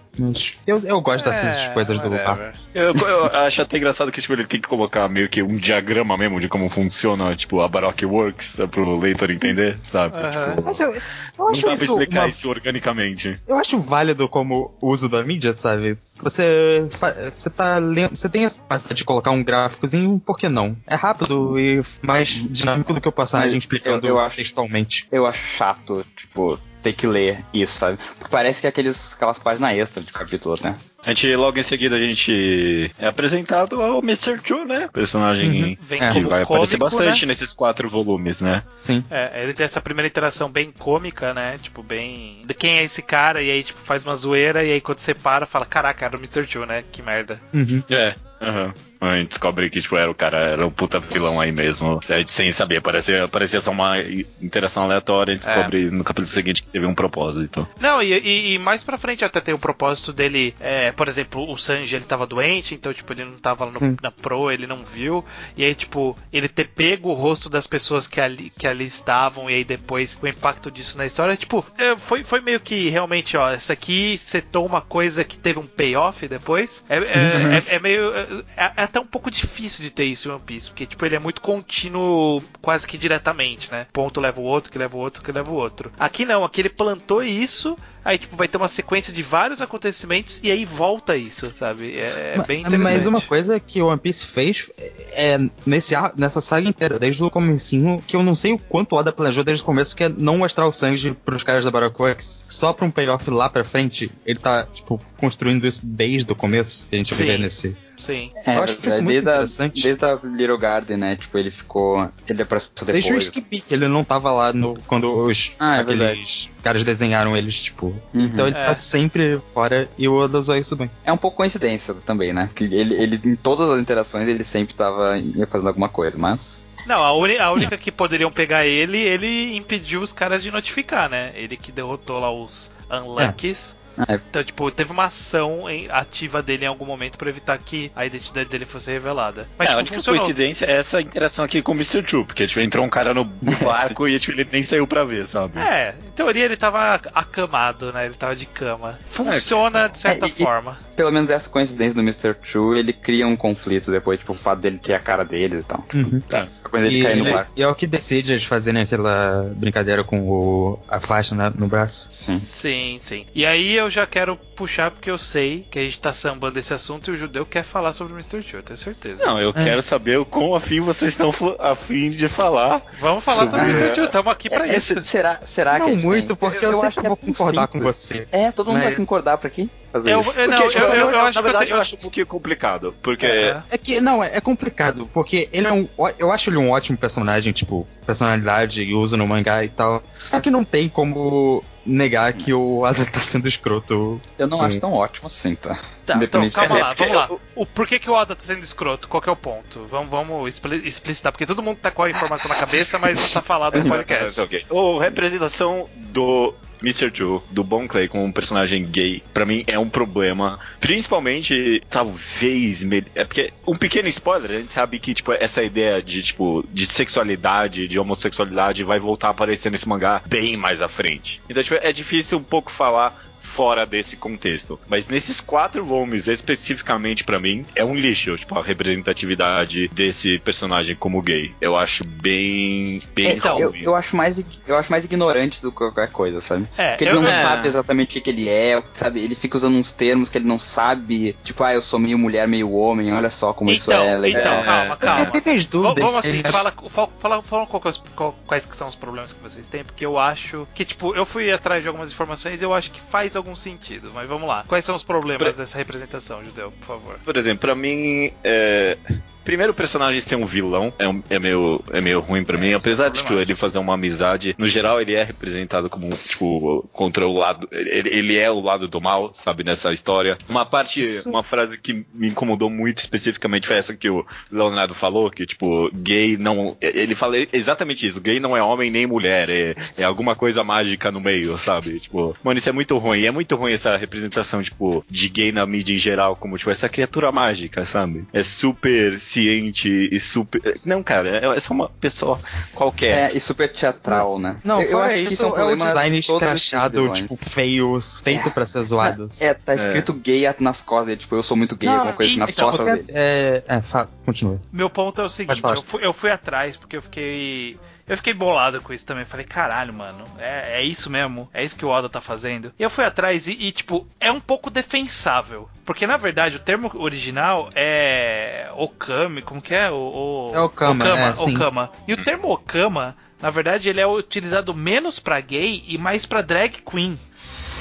Eu, 0.66 0.78
eu 0.78 1.00
gosto 1.00 1.28
dessas 1.28 1.66
É, 1.68 1.68
coisas 1.70 1.98
do 1.98 2.08
whatever. 2.10 2.36
bar. 2.38 2.54
Eu, 2.72 2.92
eu 2.94 3.24
acho 3.26 3.62
até 3.62 3.76
engraçado 3.78 4.10
que 4.12 4.20
tipo, 4.20 4.32
ele 4.32 4.44
tem 4.44 4.60
que 4.60 4.68
colocar 4.68 5.08
meio 5.08 5.28
que 5.28 5.42
um 5.42 5.56
diagrama 5.56 6.16
mesmo 6.16 6.40
de 6.40 6.48
como 6.48 6.68
funciona, 6.68 7.34
tipo, 7.34 7.60
a 7.60 7.68
Baroque 7.68 8.06
Works, 8.06 8.58
é 8.60 8.66
pro 8.66 8.96
leitor 8.98 9.30
entender, 9.30 9.78
sabe? 9.82 10.14
Aham. 10.16 10.50
Tipo, 10.50 10.62
Mas 10.64 10.80
eu, 10.80 10.92
eu 10.94 11.02
não 11.38 11.48
acho 11.50 11.60
dá 11.62 11.66
pra 11.66 11.74
explicar 11.84 12.20
uma 12.22 12.28
isso 12.28 12.48
organicamente. 12.48 13.38
Eu 13.46 13.56
acho 13.56 13.78
válido 13.80 14.28
como 14.28 14.72
uso 14.80 15.08
da 15.08 15.22
mídia, 15.24 15.52
sabe? 15.54 15.98
Você, 16.24 16.88
você 17.32 17.50
tá 17.50 17.78
você 18.10 18.28
tem 18.28 18.46
a 18.46 18.50
capacidade 18.50 18.94
de 18.96 19.04
colocar 19.04 19.30
um 19.30 19.44
gráficozinho, 19.44 20.18
por 20.18 20.36
que 20.38 20.48
não? 20.48 20.76
É 20.86 20.94
rápido 20.94 21.58
e 21.58 21.82
mais 22.02 22.28
dinâmico 22.50 22.92
do 22.94 23.00
que 23.00 23.08
o 23.08 23.12
personagem 23.12 23.58
explicando 23.58 24.06
eu- 24.06 24.16
eu 24.16 24.20
acho- 24.20 24.36
textualmente. 24.36 25.06
Eu 25.12 25.26
acho 25.26 25.38
chato, 25.38 26.04
tipo, 26.16 26.58
ter 26.84 26.92
que 26.92 27.06
ler 27.06 27.42
isso, 27.52 27.78
sabe? 27.78 27.98
Porque 28.18 28.30
parece 28.30 28.60
que 28.60 28.66
é 28.66 28.70
aqueles, 28.70 29.14
aquelas 29.14 29.38
páginas 29.38 29.76
extras 29.76 30.04
de 30.04 30.12
capítulo, 30.12 30.58
né? 30.62 30.76
A 31.02 31.10
gente, 31.10 31.34
logo 31.36 31.58
em 31.58 31.62
seguida, 31.62 31.96
a 31.96 31.98
gente 31.98 32.90
é 32.98 33.06
apresentado 33.06 33.80
ao 33.82 33.98
Mr. 33.98 34.38
Two, 34.38 34.64
né? 34.64 34.88
Personagem 34.92 35.76
Vem 35.80 36.00
É. 36.00 36.08
que 36.08 36.14
como 36.14 36.28
vai 36.28 36.42
aparecer 36.42 36.78
cômico, 36.78 36.96
bastante 36.98 37.26
né? 37.26 37.30
nesses 37.30 37.52
quatro 37.52 37.88
volumes, 37.90 38.40
né? 38.40 38.62
Sim. 38.74 39.04
É, 39.10 39.42
ele 39.42 39.52
tem 39.52 39.64
essa 39.64 39.80
primeira 39.80 40.06
interação 40.06 40.48
bem 40.50 40.70
cômica, 40.70 41.34
né? 41.34 41.58
Tipo, 41.62 41.82
bem. 41.82 42.42
De 42.46 42.54
quem 42.54 42.78
é 42.78 42.84
esse 42.84 43.02
cara? 43.02 43.42
E 43.42 43.50
aí, 43.50 43.62
tipo, 43.62 43.80
faz 43.80 44.04
uma 44.04 44.14
zoeira. 44.14 44.64
E 44.64 44.72
aí, 44.72 44.80
quando 44.80 44.98
você 44.98 45.12
para, 45.14 45.44
fala: 45.44 45.66
Caraca, 45.66 46.04
era 46.06 46.16
o 46.16 46.20
Mr. 46.20 46.46
Two, 46.46 46.64
né? 46.64 46.82
Que 46.90 47.02
merda. 47.02 47.38
Uhum. 47.52 47.82
É. 47.90 48.14
Aham. 48.40 48.74
A 49.04 49.16
gente 49.16 49.28
descobre 49.28 49.68
que, 49.70 49.80
tipo, 49.80 49.96
era 49.96 50.10
o 50.10 50.14
cara, 50.14 50.38
era 50.38 50.66
um 50.66 50.70
puta 50.70 50.98
vilão 51.00 51.40
aí 51.40 51.52
mesmo. 51.52 52.00
Gente 52.06 52.30
sem 52.32 52.52
saber, 52.52 52.80
parecia, 52.80 53.28
parecia 53.28 53.60
só 53.60 53.70
uma 53.70 53.96
interação 54.40 54.84
aleatória, 54.84 55.32
a 55.32 55.34
gente 55.34 55.46
descobre 55.46 55.90
no 55.90 56.04
capítulo 56.04 56.26
seguinte 56.26 56.62
que 56.62 56.70
teve 56.70 56.86
um 56.86 56.94
propósito. 56.94 57.66
Não, 57.80 58.02
e, 58.02 58.12
e- 58.12 58.54
e 58.54 58.58
mais 58.58 58.82
pra 58.82 58.98
frente 58.98 59.24
até 59.24 59.40
tem 59.40 59.54
o 59.54 59.58
propósito 59.58 60.12
dele. 60.12 60.54
é, 60.60 60.92
por 60.92 61.08
exemplo, 61.08 61.50
o 61.50 61.56
Sanji 61.58 61.94
ele 61.96 62.04
tava 62.04 62.26
doente, 62.26 62.74
então, 62.74 62.92
tipo, 62.92 63.12
ele 63.12 63.24
não 63.24 63.38
tava 63.38 63.66
no- 63.66 63.96
na 64.02 64.10
pro, 64.10 64.50
ele 64.50 64.66
não 64.66 64.84
viu. 64.84 65.24
E 65.56 65.64
aí, 65.64 65.74
tipo, 65.74 66.16
ele 66.32 66.48
ter 66.48 66.68
pego 66.68 67.10
o 67.10 67.14
rosto 67.14 67.48
das 67.50 67.66
pessoas 67.66 68.06
que 68.06 68.20
ali, 68.20 68.50
que 68.50 68.66
ali 68.66 68.84
estavam, 68.84 69.50
e 69.50 69.54
aí 69.54 69.64
depois 69.64 70.18
o 70.22 70.26
impacto 70.26 70.70
disso 70.70 70.96
na 70.98 71.06
história, 71.06 71.36
tipo, 71.36 71.64
é, 71.78 71.96
foi, 71.96 72.24
foi 72.24 72.40
meio 72.40 72.60
que 72.60 72.88
realmente, 72.88 73.36
ó, 73.36 73.50
essa 73.50 73.72
aqui 73.72 74.16
setou 74.18 74.64
uma 74.66 74.80
coisa 74.80 75.24
que 75.24 75.36
teve 75.36 75.58
um 75.58 75.66
payoff 75.66 76.26
depois. 76.28 76.84
É, 76.88 76.96
é, 76.98 77.00
é- 77.00 77.74
é 77.76 77.78
meio. 77.78 78.12
É, 78.56 78.72
é 78.84 78.86
até 78.94 79.00
um 79.00 79.06
pouco 79.06 79.28
difícil 79.28 79.82
de 79.82 79.90
ter 79.90 80.04
isso 80.04 80.28
em 80.28 80.30
One 80.30 80.40
Piece, 80.40 80.70
porque, 80.70 80.86
tipo, 80.86 81.04
ele 81.04 81.16
é 81.16 81.18
muito 81.18 81.40
contínuo, 81.40 82.40
quase 82.62 82.86
que 82.86 82.96
diretamente, 82.96 83.68
né? 83.72 83.88
Ponto 83.92 84.20
leva 84.20 84.40
o 84.40 84.44
outro, 84.44 84.70
que 84.70 84.78
leva 84.78 84.96
o 84.96 85.00
outro, 85.00 85.20
que 85.20 85.32
leva 85.32 85.50
o 85.50 85.54
outro. 85.54 85.92
Aqui 85.98 86.24
não, 86.24 86.44
aqui 86.44 86.60
ele 86.60 86.68
plantou 86.68 87.20
isso. 87.20 87.76
Aí, 88.04 88.18
tipo, 88.18 88.36
vai 88.36 88.46
ter 88.46 88.56
uma 88.58 88.68
sequência 88.68 89.12
de 89.12 89.22
vários 89.22 89.60
acontecimentos 89.62 90.38
e 90.42 90.50
aí 90.50 90.64
volta 90.64 91.16
isso, 91.16 91.52
sabe? 91.58 91.96
É, 91.96 92.34
é 92.36 92.42
bem 92.46 92.60
interessante. 92.60 92.82
Mas 92.82 93.06
uma 93.06 93.20
coisa 93.20 93.58
que 93.58 93.80
o 93.80 93.86
One 93.86 93.98
Piece 93.98 94.26
fez 94.26 94.70
é 95.12 95.38
nesse, 95.64 95.94
ar- 95.94 96.12
nessa 96.16 96.40
saga 96.40 96.68
inteira, 96.68 96.98
desde 96.98 97.22
o 97.24 97.30
comecinho, 97.30 98.02
que 98.06 98.14
eu 98.16 98.22
não 98.22 98.34
sei 98.34 98.52
o 98.52 98.58
quanto 98.58 98.92
o 98.94 98.98
Oda 98.98 99.12
planejou 99.12 99.42
desde 99.42 99.62
o 99.62 99.66
começo, 99.66 99.96
que 99.96 100.04
é 100.04 100.08
não 100.08 100.38
mostrar 100.38 100.66
o 100.66 100.72
Sanji 100.72 101.12
pros 101.24 101.42
caras 101.42 101.64
da 101.64 101.70
Baroque 101.70 102.00
Works 102.02 102.44
só 102.48 102.72
pra 102.72 102.84
um 102.84 102.90
payoff 102.90 103.30
lá 103.30 103.48
pra 103.48 103.64
frente. 103.64 104.10
Ele 104.26 104.38
tá, 104.38 104.66
tipo, 104.72 105.00
construindo 105.16 105.66
isso 105.66 105.80
desde 105.84 106.30
o 106.30 106.36
começo, 106.36 106.86
que 106.88 106.94
a 106.96 106.98
gente 106.98 107.14
Sim. 107.14 107.24
vê 107.24 107.38
nesse. 107.38 107.76
Sim. 107.96 108.32
É, 108.44 108.56
Eu 108.56 108.62
acho 108.64 108.78
isso 108.86 109.02
muito 109.02 109.06
desde, 109.24 109.28
a, 109.28 109.32
interessante. 109.34 109.82
desde 109.82 110.04
a 110.04 110.18
Little 110.24 110.58
Garden, 110.58 110.96
né? 110.96 111.16
Tipo, 111.16 111.38
ele 111.38 111.50
ficou. 111.50 112.10
Ele 112.28 112.42
apareceu 112.42 112.70
depois. 112.80 112.92
Desde 112.92 113.12
o 113.14 113.18
Skip, 113.18 113.60
que 113.60 113.72
ele 113.72 113.86
não 113.88 114.02
tava 114.04 114.30
lá 114.32 114.52
no, 114.52 114.74
quando 114.86 115.10
os 115.10 115.54
Ah, 115.58 115.76
é 115.76 115.80
aqueles 115.80 116.50
caras 116.64 116.82
desenharam 116.82 117.36
eles, 117.36 117.60
tipo. 117.60 117.86
Uhum. 118.12 118.24
Então 118.24 118.48
ele 118.48 118.56
É. 118.56 118.64
tá 118.64 118.74
sempre 118.74 119.38
fora 119.52 119.88
e 119.96 120.08
o 120.08 120.14
Oda 120.14 120.38
usou 120.38 120.56
isso 120.56 120.74
bem. 120.74 120.90
É 121.04 121.12
um 121.12 121.16
pouco 121.16 121.36
coincidência 121.36 121.94
também, 122.06 122.32
né? 122.32 122.48
Que 122.54 122.64
ele, 122.64 122.94
ele, 122.94 123.20
em 123.24 123.36
todas 123.36 123.70
as 123.70 123.78
interações, 123.80 124.26
ele 124.26 124.42
sempre 124.42 124.74
tava 124.74 125.12
fazendo 125.50 125.68
alguma 125.68 125.88
coisa, 125.88 126.16
mas. 126.18 126.64
Não, 126.86 127.02
a, 127.02 127.12
uni- 127.14 127.38
a 127.38 127.50
única 127.52 127.76
que 127.78 127.90
poderiam 127.92 128.30
pegar 128.32 128.66
ele, 128.66 128.98
ele 128.98 129.56
impediu 129.56 130.02
os 130.02 130.12
caras 130.12 130.42
de 130.42 130.50
notificar, 130.50 131.08
né? 131.08 131.32
Ele 131.34 131.56
que 131.56 131.70
derrotou 131.72 132.18
lá 132.18 132.30
os 132.32 132.70
Unluckies. 132.90 133.74
É. 133.80 133.83
Então, 134.28 134.42
tipo, 134.42 134.70
teve 134.70 134.92
uma 134.92 135.04
ação 135.04 135.68
em- 135.70 135.88
ativa 135.90 136.42
dele 136.42 136.64
em 136.64 136.68
algum 136.68 136.84
momento 136.84 137.16
pra 137.18 137.28
evitar 137.28 137.56
que 137.58 137.90
a 137.94 138.04
identidade 138.04 138.48
dele 138.48 138.66
fosse 138.66 138.90
revelada. 138.90 139.48
Mas, 139.58 139.68
é, 139.68 139.72
a 139.72 139.74
tipo, 139.76 139.80
única 139.80 139.94
funcionou. 139.96 140.20
coincidência 140.20 140.66
é 140.66 140.72
essa 140.72 141.00
interação 141.00 141.44
aqui 141.44 141.62
com 141.62 141.72
o 141.72 141.74
Mr. 141.74 142.02
Two, 142.02 142.24
porque 142.24 142.46
tipo, 142.46 142.60
entrou 142.60 142.84
um 142.84 142.88
cara 142.88 143.12
no 143.14 143.24
barco 143.24 144.08
e 144.08 144.18
tipo, 144.18 144.32
ele 144.32 144.48
nem 144.50 144.62
saiu 144.62 144.86
pra 144.86 145.04
ver, 145.04 145.26
sabe? 145.26 145.58
É, 145.58 145.94
em 146.06 146.10
teoria 146.10 146.44
ele 146.44 146.56
tava 146.56 147.00
acamado, 147.14 147.92
né? 147.92 148.06
Ele 148.06 148.14
tava 148.14 148.34
de 148.36 148.46
cama. 148.46 148.98
Funciona 149.08 149.88
de 149.88 149.98
certa 149.98 150.26
É, 150.26 150.28
e- 150.28 150.32
forma. 150.32 150.76
Pelo 150.96 151.10
menos 151.10 151.28
essa 151.28 151.50
coincidência 151.50 151.94
do 151.94 152.02
Mr. 152.02 152.34
True, 152.34 152.78
ele 152.78 152.92
cria 152.92 153.26
um 153.26 153.34
conflito 153.36 153.90
depois, 153.90 154.18
tipo, 154.18 154.32
o 154.32 154.36
fato 154.36 154.60
dele 154.60 154.78
ter 154.78 154.94
a 154.94 155.00
cara 155.00 155.24
deles 155.24 155.64
e 155.64 155.66
tal. 155.66 155.84
Uhum. 155.92 156.20
Tá. 156.20 156.46
A 156.64 156.68
coisa 156.68 156.86
dele 156.86 157.00
E, 157.00 157.02
cair 157.02 157.16
no 157.16 157.24
ele- 157.24 157.32
barco. 157.32 157.52
e 157.56 157.62
é 157.62 157.68
o 157.68 157.74
que 157.74 157.86
decide 157.86 158.32
eles 158.32 158.44
fazerem 158.44 158.82
aquela 158.82 159.52
brincadeira 159.56 160.04
com 160.04 160.20
o, 160.28 160.78
a 160.88 161.00
faixa 161.00 161.34
na- 161.34 161.50
no 161.50 161.66
braço. 161.66 162.06
Sim. 162.10 162.38
Sim, 162.38 162.98
sim. 163.00 163.26
E 163.34 163.44
aí 163.44 163.74
eu 163.74 163.83
já 163.90 164.06
quero 164.06 164.36
puxar 164.56 164.90
porque 164.90 165.10
eu 165.10 165.18
sei 165.18 165.66
que 165.70 165.78
a 165.78 165.82
gente 165.82 166.00
tá 166.00 166.12
sambando 166.12 166.58
esse 166.58 166.72
assunto 166.74 167.10
e 167.10 167.14
o 167.14 167.16
judeu 167.16 167.44
quer 167.46 167.62
falar 167.64 167.92
sobre 167.92 168.12
o 168.12 168.16
Mr. 168.16 168.42
Two, 168.42 168.58
eu 168.58 168.62
tenho 168.62 168.76
certeza. 168.76 169.24
Não, 169.24 169.40
eu 169.40 169.52
quero 169.52 169.80
saber 169.82 170.18
o 170.18 170.24
quão 170.24 170.54
afim 170.54 170.80
vocês 170.80 171.12
estão 171.12 171.32
afim 171.58 172.10
de 172.10 172.28
falar. 172.28 172.82
Vamos 173.00 173.22
falar 173.24 173.48
sobre 173.50 173.66
o 173.66 173.72
Sobre- 173.72 173.78
Mr. 173.80 173.94
Two, 173.94 174.04
estamos 174.04 174.32
aqui 174.32 174.48
pra 174.50 174.66
É, 174.68 174.76
isso. 174.76 174.94
se- 174.94 175.02
será, 175.02 175.40
será 175.44 175.76
que 175.80 175.86
a 175.90 175.94
não 175.94 175.96
muito, 175.96 176.28
tem? 176.28 176.36
porque 176.36 176.64
eu, 176.64 176.70
acho 176.70 176.80
sempre 176.80 176.94
que 177.02 177.08
vou 177.08 177.18
é 177.22 177.26
concordar 177.26 177.66
com 177.68 177.78
simples. 177.78 177.96
você. 177.96 178.28
É, 178.32 178.50
todo 178.52 178.66
mundo 178.68 178.76
vai 178.78 178.86
Mas- 178.88 178.96
concordar 178.96 179.38
por 179.38 179.46
aqui. 179.46 179.70
Fazer 179.94 180.12
Eu, 180.12 180.20
isso. 180.20 180.30
eu, 180.32 180.48
não, 180.48 180.56
Porque, 180.56 180.78
eu, 180.78 180.82
eu, 180.82 180.94
eu 180.94 181.10
na, 181.12 181.22
acho 181.22 181.36
na 181.36 181.42
verdade, 181.42 181.70
eu, 181.70 181.80
acho 181.80 181.94
um 181.94 181.98
pouquinho 181.98 182.26
complicado. 182.26 182.94
Porque. 183.00 183.24
É. 183.26 183.62
É 183.70 183.78
que, 183.78 184.00
não, 184.00 184.22
é, 184.22 184.36
é 184.36 184.40
complicado, 184.40 185.08
porque 185.14 185.48
ele 185.52 185.66
é 185.68 185.72
um. 185.72 185.88
Eu 186.18 186.32
acho 186.32 186.50
ele 186.50 186.56
um 186.56 186.70
ótimo 186.70 186.98
personagem, 186.98 187.52
tipo, 187.52 187.86
personalidade 188.04 188.82
e 188.82 188.92
uso 188.92 189.16
no 189.16 189.26
mangá 189.26 189.64
e 189.64 189.68
tal. 189.68 190.02
Só 190.12 190.40
que 190.40 190.50
não 190.50 190.64
tem 190.64 190.88
como 190.88 191.62
negar 191.86 192.32
que 192.32 192.52
o 192.52 192.84
Asa 192.84 193.04
tá 193.04 193.20
sendo 193.20 193.46
escroto. 193.46 194.20
Eu 194.38 194.46
não 194.46 194.58
Hum. 194.58 194.62
acho 194.62 194.80
tão 194.80 194.92
ótimo 194.94 195.26
assim, 195.26 195.54
tá? 195.54 195.76
Tá, 196.06 196.18
então, 196.22 196.48
calma 196.50 196.78
É, 196.78 196.82
lá, 196.82 196.88
porque 196.88 197.04
vamos 197.04 197.16
lá. 197.16 197.28
O, 197.54 197.66
por 197.66 197.86
que, 197.86 197.98
que 197.98 198.10
o 198.10 198.14
Oda 198.14 198.34
tá 198.34 198.40
sendo 198.42 198.64
escroto? 198.64 199.06
Qual 199.06 199.20
que 199.22 199.28
é 199.28 199.32
o 199.32 199.36
ponto? 199.36 199.86
Vamos, 199.86 200.10
vamos 200.10 200.48
expli- 200.48 200.82
explicitar, 200.88 201.30
porque 201.30 201.44
todo 201.46 201.62
mundo 201.62 201.76
tá 201.76 201.90
com 201.90 202.02
a 202.02 202.10
informação 202.10 202.48
na 202.48 202.54
cabeça, 202.56 202.98
mas 202.98 203.20
não 203.20 203.28
tá 203.28 203.42
falado 203.42 203.78
no 203.78 203.88
podcast. 203.88 204.40
Ok. 204.40 204.64
O 204.70 204.98
representação 204.98 205.88
do 205.94 206.54
Mr. 206.84 207.10
Joe, 207.12 207.40
do 207.50 207.64
Bon 207.64 207.88
Clay 207.88 208.08
como 208.08 208.24
um 208.24 208.32
personagem 208.32 208.84
gay, 208.84 209.22
pra 209.32 209.46
mim 209.46 209.64
é 209.66 209.78
um 209.78 209.88
problema. 209.88 210.58
Principalmente, 210.80 211.82
talvez. 211.88 212.84
É 213.14 213.24
porque 213.24 213.52
um 213.66 213.74
pequeno 213.74 214.08
spoiler, 214.08 214.50
a 214.50 214.60
gente 214.60 214.72
sabe 214.72 214.98
que, 214.98 215.14
tipo, 215.14 215.32
essa 215.32 215.62
ideia 215.62 216.02
de, 216.02 216.22
tipo, 216.22 216.64
de 216.70 216.84
sexualidade, 216.86 217.88
de 217.88 217.98
homossexualidade 217.98 218.84
vai 218.84 218.98
voltar 218.98 219.28
a 219.28 219.30
aparecer 219.30 219.72
nesse 219.72 219.88
mangá 219.88 220.22
bem 220.26 220.56
mais 220.56 220.82
à 220.82 220.88
frente. 220.88 221.40
Então, 221.48 221.62
tipo, 221.62 221.76
é 221.80 221.92
difícil 221.92 222.38
um 222.38 222.42
pouco 222.42 222.70
falar 222.70 223.24
fora 223.54 223.86
desse 223.86 224.16
contexto. 224.16 224.80
Mas 224.88 225.06
nesses 225.06 225.40
quatro 225.40 225.84
volumes, 225.84 226.26
especificamente 226.26 227.22
pra 227.22 227.38
mim, 227.38 227.64
é 227.76 227.84
um 227.84 227.94
lixo, 227.94 228.36
tipo, 228.36 228.58
a 228.58 228.62
representatividade 228.62 229.88
desse 229.88 230.38
personagem 230.40 230.96
como 230.96 231.22
gay. 231.22 231.54
Eu 231.60 231.76
acho 231.76 232.04
bem, 232.04 233.00
bem 233.14 233.36
Então, 233.36 233.58
eu, 233.60 233.70
ruim. 233.70 233.82
eu 233.82 233.94
acho 233.94 234.16
mais, 234.16 234.44
eu 234.66 234.76
acho 234.76 234.90
mais 234.90 235.04
ignorante 235.04 235.62
do 235.62 235.70
que 235.70 235.78
qualquer 235.78 236.08
coisa, 236.10 236.40
sabe? 236.40 236.66
É, 236.76 236.90
Porque 236.90 237.04
ele 237.04 237.10
eu- 237.12 237.22
não 237.22 237.28
é. 237.28 237.42
sabe 237.42 237.68
exatamente 237.68 238.18
o 238.18 238.22
que, 238.22 238.30
ele 238.30 238.48
é, 238.48 238.82
sabe? 238.92 239.22
Ele 239.22 239.34
fica 239.34 239.56
usando 239.56 239.76
uns 239.76 239.92
termos 239.92 240.28
que 240.28 240.38
ele 240.38 240.46
não 240.48 240.58
sabe. 240.58 241.36
Tipo, 241.44 241.62
ah, 241.62 241.74
eu 241.74 241.82
sou 241.82 241.98
meio 241.98 242.18
mulher, 242.18 242.48
meio 242.48 242.72
homem, 242.72 243.12
olha 243.12 243.30
só 243.30 243.52
como 243.52 243.70
isso 243.70 243.90
Então, 243.92 244.04
é 244.04 244.18
legal. 244.18 244.40
então, 244.40 244.64
calma, 244.64 244.96
calma. 244.96 245.20
É, 245.22 245.26
tem 245.26 245.42
minhas 245.44 245.66
dúvidas. 245.66 246.04
Vamos 246.04 246.16
assim, 246.16 246.40
é- 246.44 246.50
fala, 246.50 246.72
fala, 246.88 247.08
fala, 247.18 247.42
fala 247.42 247.64
é 247.64 248.32
quais 248.46 248.66
que 248.66 248.76
são 248.76 248.88
os 248.88 248.94
problemas 248.94 249.32
que 249.32 249.40
vocês 249.42 249.68
têm, 249.68 249.84
porque 249.84 250.04
eu 250.04 250.18
acho 250.18 250.66
que, 250.74 250.84
tipo, 250.84 251.14
eu 251.14 251.24
fui 251.24 251.50
atrás 251.52 251.82
de 251.82 251.88
algumas 251.88 252.10
informações 252.10 252.60
e 252.60 252.64
eu 252.64 252.72
acho 252.74 252.90
que 252.90 253.00
faz 253.00 253.36
algum 253.44 253.54
sentido, 253.56 254.10
mas 254.14 254.26
vamos 254.28 254.48
lá. 254.48 254.64
Quais 254.66 254.84
são 254.84 254.94
os 254.96 255.02
problemas 255.04 255.42
Pra- 255.54 255.62
dessa 255.64 255.76
representação, 255.76 256.42
Judeu, 256.44 256.72
por 256.72 256.86
favor? 256.86 257.18
Por 257.24 257.36
exemplo, 257.36 257.58
pra 257.60 257.74
mim, 257.74 258.30
é... 258.42 258.96
primeiro 259.44 259.72
o 259.72 259.74
personagem 259.74 260.20
ser 260.20 260.36
um 260.36 260.46
vilão 260.46 260.92
é, 260.98 261.08
um- 261.08 261.22
é 261.30 261.38
meio, 261.38 261.82
é 261.92 262.00
meio 262.00 262.20
ruim 262.20 262.44
pra 262.44 262.58
mim, 262.58 262.68
isso 262.68 262.76
apesar 262.78 263.06
é 263.06 263.10
de 263.10 263.18
tipo, 263.22 263.34
ele 263.34 263.54
fazer 263.54 263.78
uma 263.78 263.94
amizade. 263.94 264.54
No 264.58 264.66
geral, 264.68 265.00
ele 265.00 265.14
é 265.14 265.22
representado 265.22 265.88
como 265.90 266.08
tipo 266.10 266.88
contra 266.92 267.26
o 267.26 267.32
lado, 267.36 267.68
ele, 267.72 268.08
ele 268.10 268.36
é 268.38 268.50
o 268.50 268.60
lado 268.60 268.88
do 268.88 269.00
mal, 269.00 269.30
sabe 269.34 269.64
nessa 269.64 269.92
história. 269.92 270.38
Uma 270.48 270.64
parte, 270.64 271.00
Isso- 271.00 271.28
uma 271.28 271.42
frase 271.42 271.78
que 271.78 272.04
me 272.14 272.28
incomodou 272.28 272.68
muito 272.70 272.98
especificamente 272.98 273.66
foi 273.66 273.76
essa 273.76 273.94
que 273.94 274.08
o 274.08 274.24
Leonardo 274.50 274.94
falou, 274.94 275.30
que 275.30 275.46
tipo 275.46 275.90
gay 275.94 276.36
não, 276.36 276.76
ele 276.80 277.14
fala 277.14 277.36
exatamente 277.52 278.06
isso, 278.06 278.20
gay 278.20 278.40
não 278.40 278.56
é 278.56 278.62
homem 278.62 278.90
nem 278.90 279.06
mulher, 279.06 279.48
é, 279.50 279.74
é 279.98 280.04
alguma 280.04 280.34
coisa 280.34 280.62
mágica 280.64 281.10
no 281.10 281.20
meio, 281.20 281.56
sabe? 281.58 282.00
Tipo, 282.00 282.36
mano, 282.42 282.58
isso 282.58 282.68
é 282.68 282.72
muito 282.72 282.96
ruim. 282.98 283.24
É 283.24 283.30
muito 283.30 283.54
ruim 283.56 283.72
essa 283.72 283.96
representação, 283.96 284.62
tipo, 284.62 285.04
de 285.10 285.28
gay 285.28 285.52
na 285.52 285.64
mídia 285.66 285.94
em 285.94 285.98
geral, 285.98 286.36
como, 286.36 286.56
tipo, 286.58 286.70
essa 286.70 286.88
criatura 286.88 287.30
mágica, 287.32 287.84
sabe? 287.84 288.24
É 288.32 288.42
super 288.42 289.18
ciente 289.34 290.08
e 290.12 290.20
super. 290.20 290.80
Não, 290.84 291.02
cara, 291.02 291.28
é, 291.44 291.56
é 291.56 291.60
só 291.60 291.74
uma 291.74 291.88
pessoa 291.88 292.38
qualquer. 292.74 293.32
É, 293.32 293.36
e 293.36 293.40
super 293.40 293.70
teatral, 293.72 294.38
né? 294.38 294.56
Não, 294.64 294.80
Eu- 294.80 294.90
eu 294.90 294.98
acho 295.02 295.14
que 295.16 295.20
isso, 295.22 295.32
isso 295.34 295.42
é 295.42 295.46
um 295.46 295.58
é 295.58 295.64
o 295.72 295.76
design 295.76 296.18
escrachado, 296.18 297.12
tipo, 297.12 297.36
feio, 297.36 297.98
feito 298.22 298.50
pra 298.50 298.64
ser 298.64 298.82
zoado. 298.84 299.26
É, 299.40 299.52
tá 299.54 299.74
escrito 299.74 300.12
gay 300.12 300.44
nas 300.60 300.80
costas 300.80 301.06
dele, 301.06 301.20
tipo, 301.20 301.34
eu 301.34 301.42
sou 301.42 301.56
muito 301.56 301.76
gay, 301.76 301.88
Não, 301.88 301.96
alguma 301.96 302.12
coisa 302.14 302.32
e- 302.32 302.36
nas 302.36 302.50
então, 302.50 302.70
costas 302.70 302.86
dele. 302.86 303.06
é, 303.08 303.62
é, 303.66 303.82
fa- 303.82 304.08
continua. 304.24 304.58
Meu 304.72 304.88
ponto 304.88 305.20
é 305.20 305.24
o 305.24 305.28
seguinte, 305.28 305.60
eu 305.62 305.82
fui, 305.82 306.04
eu 306.06 306.12
fui 306.12 306.30
atrás 306.30 306.76
porque 306.76 306.96
eu 306.96 307.02
fiquei. 307.02 307.76
Eu 308.06 308.16
fiquei 308.18 308.34
bolado 308.34 308.80
com 308.82 308.92
isso 308.92 309.06
também. 309.06 309.24
Falei, 309.24 309.46
caralho, 309.46 309.92
mano, 309.92 310.26
é, 310.38 310.78
é 310.80 310.82
isso 310.82 311.08
mesmo? 311.08 311.48
É 311.54 311.64
isso 311.64 311.76
que 311.76 311.84
o 311.86 311.88
Oda 311.88 312.08
tá 312.08 312.20
fazendo? 312.20 312.72
E 312.78 312.82
eu 312.82 312.90
fui 312.90 313.04
atrás 313.04 313.48
e, 313.48 313.52
e, 313.52 313.72
tipo, 313.72 314.06
é 314.20 314.30
um 314.30 314.40
pouco 314.40 314.70
defensável. 314.70 315.68
Porque, 315.84 316.06
na 316.06 316.16
verdade, 316.16 316.56
o 316.56 316.60
termo 316.60 316.90
original 316.94 317.70
é 317.74 318.68
Okami, 318.76 319.42
como 319.42 319.60
que 319.62 319.74
é? 319.74 319.90
O, 319.90 319.94
o- 319.96 320.52
É 320.54 320.60
Okama, 320.60 321.04
Okama, 321.04 321.28
é, 321.28 321.34
sim. 321.34 321.54
Okama. 321.56 321.90
E 322.06 322.12
o 322.12 322.16
termo 322.22 322.50
Okama, 322.52 323.16
na 323.40 323.50
verdade, 323.50 323.88
ele 323.88 324.00
é 324.00 324.06
utilizado 324.06 324.74
menos 324.74 325.18
pra 325.18 325.40
gay 325.40 325.82
e 325.86 325.96
mais 325.98 326.24
pra 326.26 326.42
drag 326.42 326.78
queen. 326.82 327.18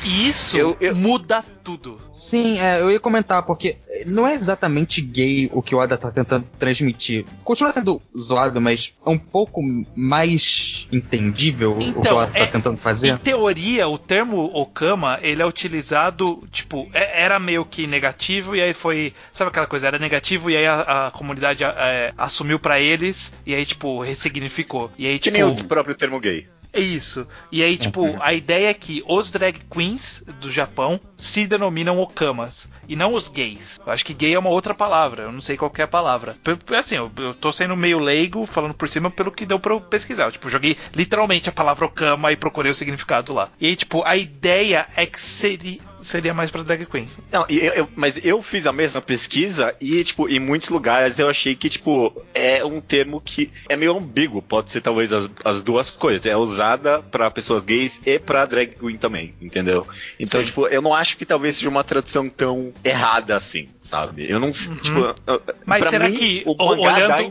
E 0.05 0.27
isso 0.27 0.57
Eu- 0.57 0.75
eu- 0.81 0.95
muda 0.95 1.43
tudo. 1.63 1.99
Sim, 2.11 2.59
é, 2.59 2.81
eu 2.81 2.91
ia 2.91 2.99
comentar, 2.99 3.43
porque 3.43 3.77
não 4.05 4.27
é 4.27 4.33
exatamente 4.35 4.99
gay 5.01 5.49
o 5.53 5.61
que 5.61 5.73
o 5.73 5.77
Oda 5.77 5.97
tá 5.97 6.11
tentando 6.11 6.45
transmitir. 6.59 7.25
Continua 7.43 7.71
sendo 7.71 8.01
zoado, 8.17 8.59
mas 8.59 8.93
é 9.05 9.09
um 9.09 9.17
pouco 9.17 9.61
mais 9.95 10.87
entendível 10.91 11.71
o 11.73 11.77
que 11.77 11.83
Então, 11.85 12.15
o 12.17 12.19
Oda 12.19 12.31
é- 12.33 12.45
tá 12.45 12.51
tentando 12.51 12.77
fazer. 12.77 13.09
Em 13.09 13.17
teoria, 13.17 13.87
o 13.87 13.97
termo 13.97 14.49
Okama, 14.53 15.19
ele 15.21 15.41
é 15.41 15.45
utilizado, 15.45 16.43
tipo, 16.51 16.89
é- 16.93 17.23
era 17.23 17.39
meio 17.39 17.65
que 17.65 17.87
negativo 17.87 18.55
e 18.55 18.61
aí 18.61 18.73
foi, 18.73 19.13
sabe 19.31 19.49
aquela 19.49 19.67
coisa, 19.67 19.87
era 19.87 19.97
negativo 19.99 20.49
e 20.49 20.57
aí 20.57 20.65
a, 20.65 21.07
a 21.07 21.11
comunidade 21.11 21.63
é, 21.63 22.13
assumiu 22.17 22.59
pra 22.59 22.79
eles 22.79 23.31
e 23.45 23.53
aí, 23.55 23.65
tipo, 23.65 24.01
ressignificou. 24.01 24.91
E 24.97 25.07
aí, 25.07 25.13
Que 25.19 25.31
tipo, 25.31 25.37
nem 25.37 25.43
o 25.43 25.63
próprio 25.65 25.95
termo 25.95 26.19
gay. 26.19 26.47
É 26.73 26.79
isso. 26.79 27.27
E 27.51 27.61
aí, 27.63 27.77
tipo, 27.77 28.17
a 28.19 28.33
ideia 28.33 28.69
é 28.69 28.73
que 28.73 29.03
os 29.07 29.31
drag 29.31 29.59
queens 29.69 30.23
do 30.41 30.51
Japão 30.51 30.99
se 31.15 31.45
denominam 31.45 31.99
okamas 31.99 32.67
e 32.87 32.95
não 32.95 33.13
os 33.13 33.27
gays. 33.27 33.79
Eu 33.85 33.93
acho 33.93 34.03
que 34.03 34.13
gay 34.13 34.33
é 34.33 34.39
uma 34.39 34.49
outra 34.49 34.73
palavra, 34.73 35.23
eu 35.23 35.31
não 35.31 35.39
sei 35.39 35.55
qual 35.55 35.71
é 35.77 35.83
a 35.83 35.87
palavra. 35.87 36.35
Assim, 36.77 36.95
eu, 36.95 37.11
eu 37.17 37.33
tô 37.35 37.51
sendo 37.51 37.77
meio 37.77 37.99
leigo, 37.99 38.45
falando 38.47 38.73
por 38.73 38.89
cima 38.89 39.11
pelo 39.11 39.31
que 39.31 39.45
deu 39.45 39.59
pra 39.59 39.73
eu 39.73 39.81
pesquisar. 39.81 40.25
Eu, 40.25 40.31
tipo, 40.31 40.49
joguei 40.49 40.75
literalmente 40.95 41.47
a 41.47 41.53
palavra 41.53 41.85
okama 41.85 42.31
e 42.31 42.35
procurei 42.35 42.71
o 42.71 42.75
significado 42.75 43.33
lá. 43.33 43.49
E 43.59 43.67
aí, 43.67 43.75
tipo, 43.75 44.03
a 44.03 44.17
ideia 44.17 44.87
é 44.95 45.05
que 45.05 45.21
seria, 45.21 45.79
seria 46.03 46.33
mais 46.33 46.51
pra 46.51 46.63
drag 46.63 46.85
queen. 46.85 47.07
Não, 47.31 47.45
eu- 47.49 47.73
eu- 47.73 47.89
mas 47.95 48.19
eu 48.23 48.41
fiz 48.41 48.67
a 48.67 48.71
mesma 48.71 49.01
pesquisa 49.01 49.75
e, 49.81 50.03
tipo, 50.03 50.27
em 50.29 50.39
muitos 50.39 50.69
lugares 50.69 51.19
eu 51.19 51.29
achei 51.29 51.55
que, 51.55 51.69
tipo, 51.69 52.13
é 52.33 52.63
um 52.63 52.79
termo 52.81 53.21
que 53.21 53.51
é 53.69 53.75
meio 53.75 53.95
ambíguo. 53.97 54.41
Pode 54.41 54.71
ser 54.71 54.81
talvez 54.81 55.11
as, 55.13 55.29
as 55.43 55.63
duas 55.63 55.91
coisas. 55.91 56.25
É 56.25 56.35
usada 56.37 57.01
pra 57.01 57.29
pessoas 57.31 57.65
gays 57.65 57.99
e 58.05 58.19
pra 58.19 58.45
drag 58.45 58.75
queen 58.79 58.97
também, 58.97 59.33
entendeu? 59.41 59.87
Então, 60.19 60.39
Sim. 60.41 60.45
tipo, 60.47 60.67
eu 60.67 60.81
não 60.81 60.93
acho 60.93 61.17
que 61.17 61.25
talvez 61.25 61.55
seja 61.57 61.69
uma 61.69 61.83
tradução 61.83 62.29
tão 62.29 62.73
errada 62.83 63.35
assim, 63.35 63.69
sabe? 63.79 64.25
Eu 64.29 64.39
não. 64.39 64.51
Tipo, 64.51 64.99
Uhum. 64.99 65.39
Mas 65.65 65.81
pra 65.81 65.89
será 65.89 66.09
mim, 66.09 66.15
que, 66.15 66.43
o 66.45 66.55
mangá 66.55 66.93
olhando- 66.95 67.07
dá 67.09 67.23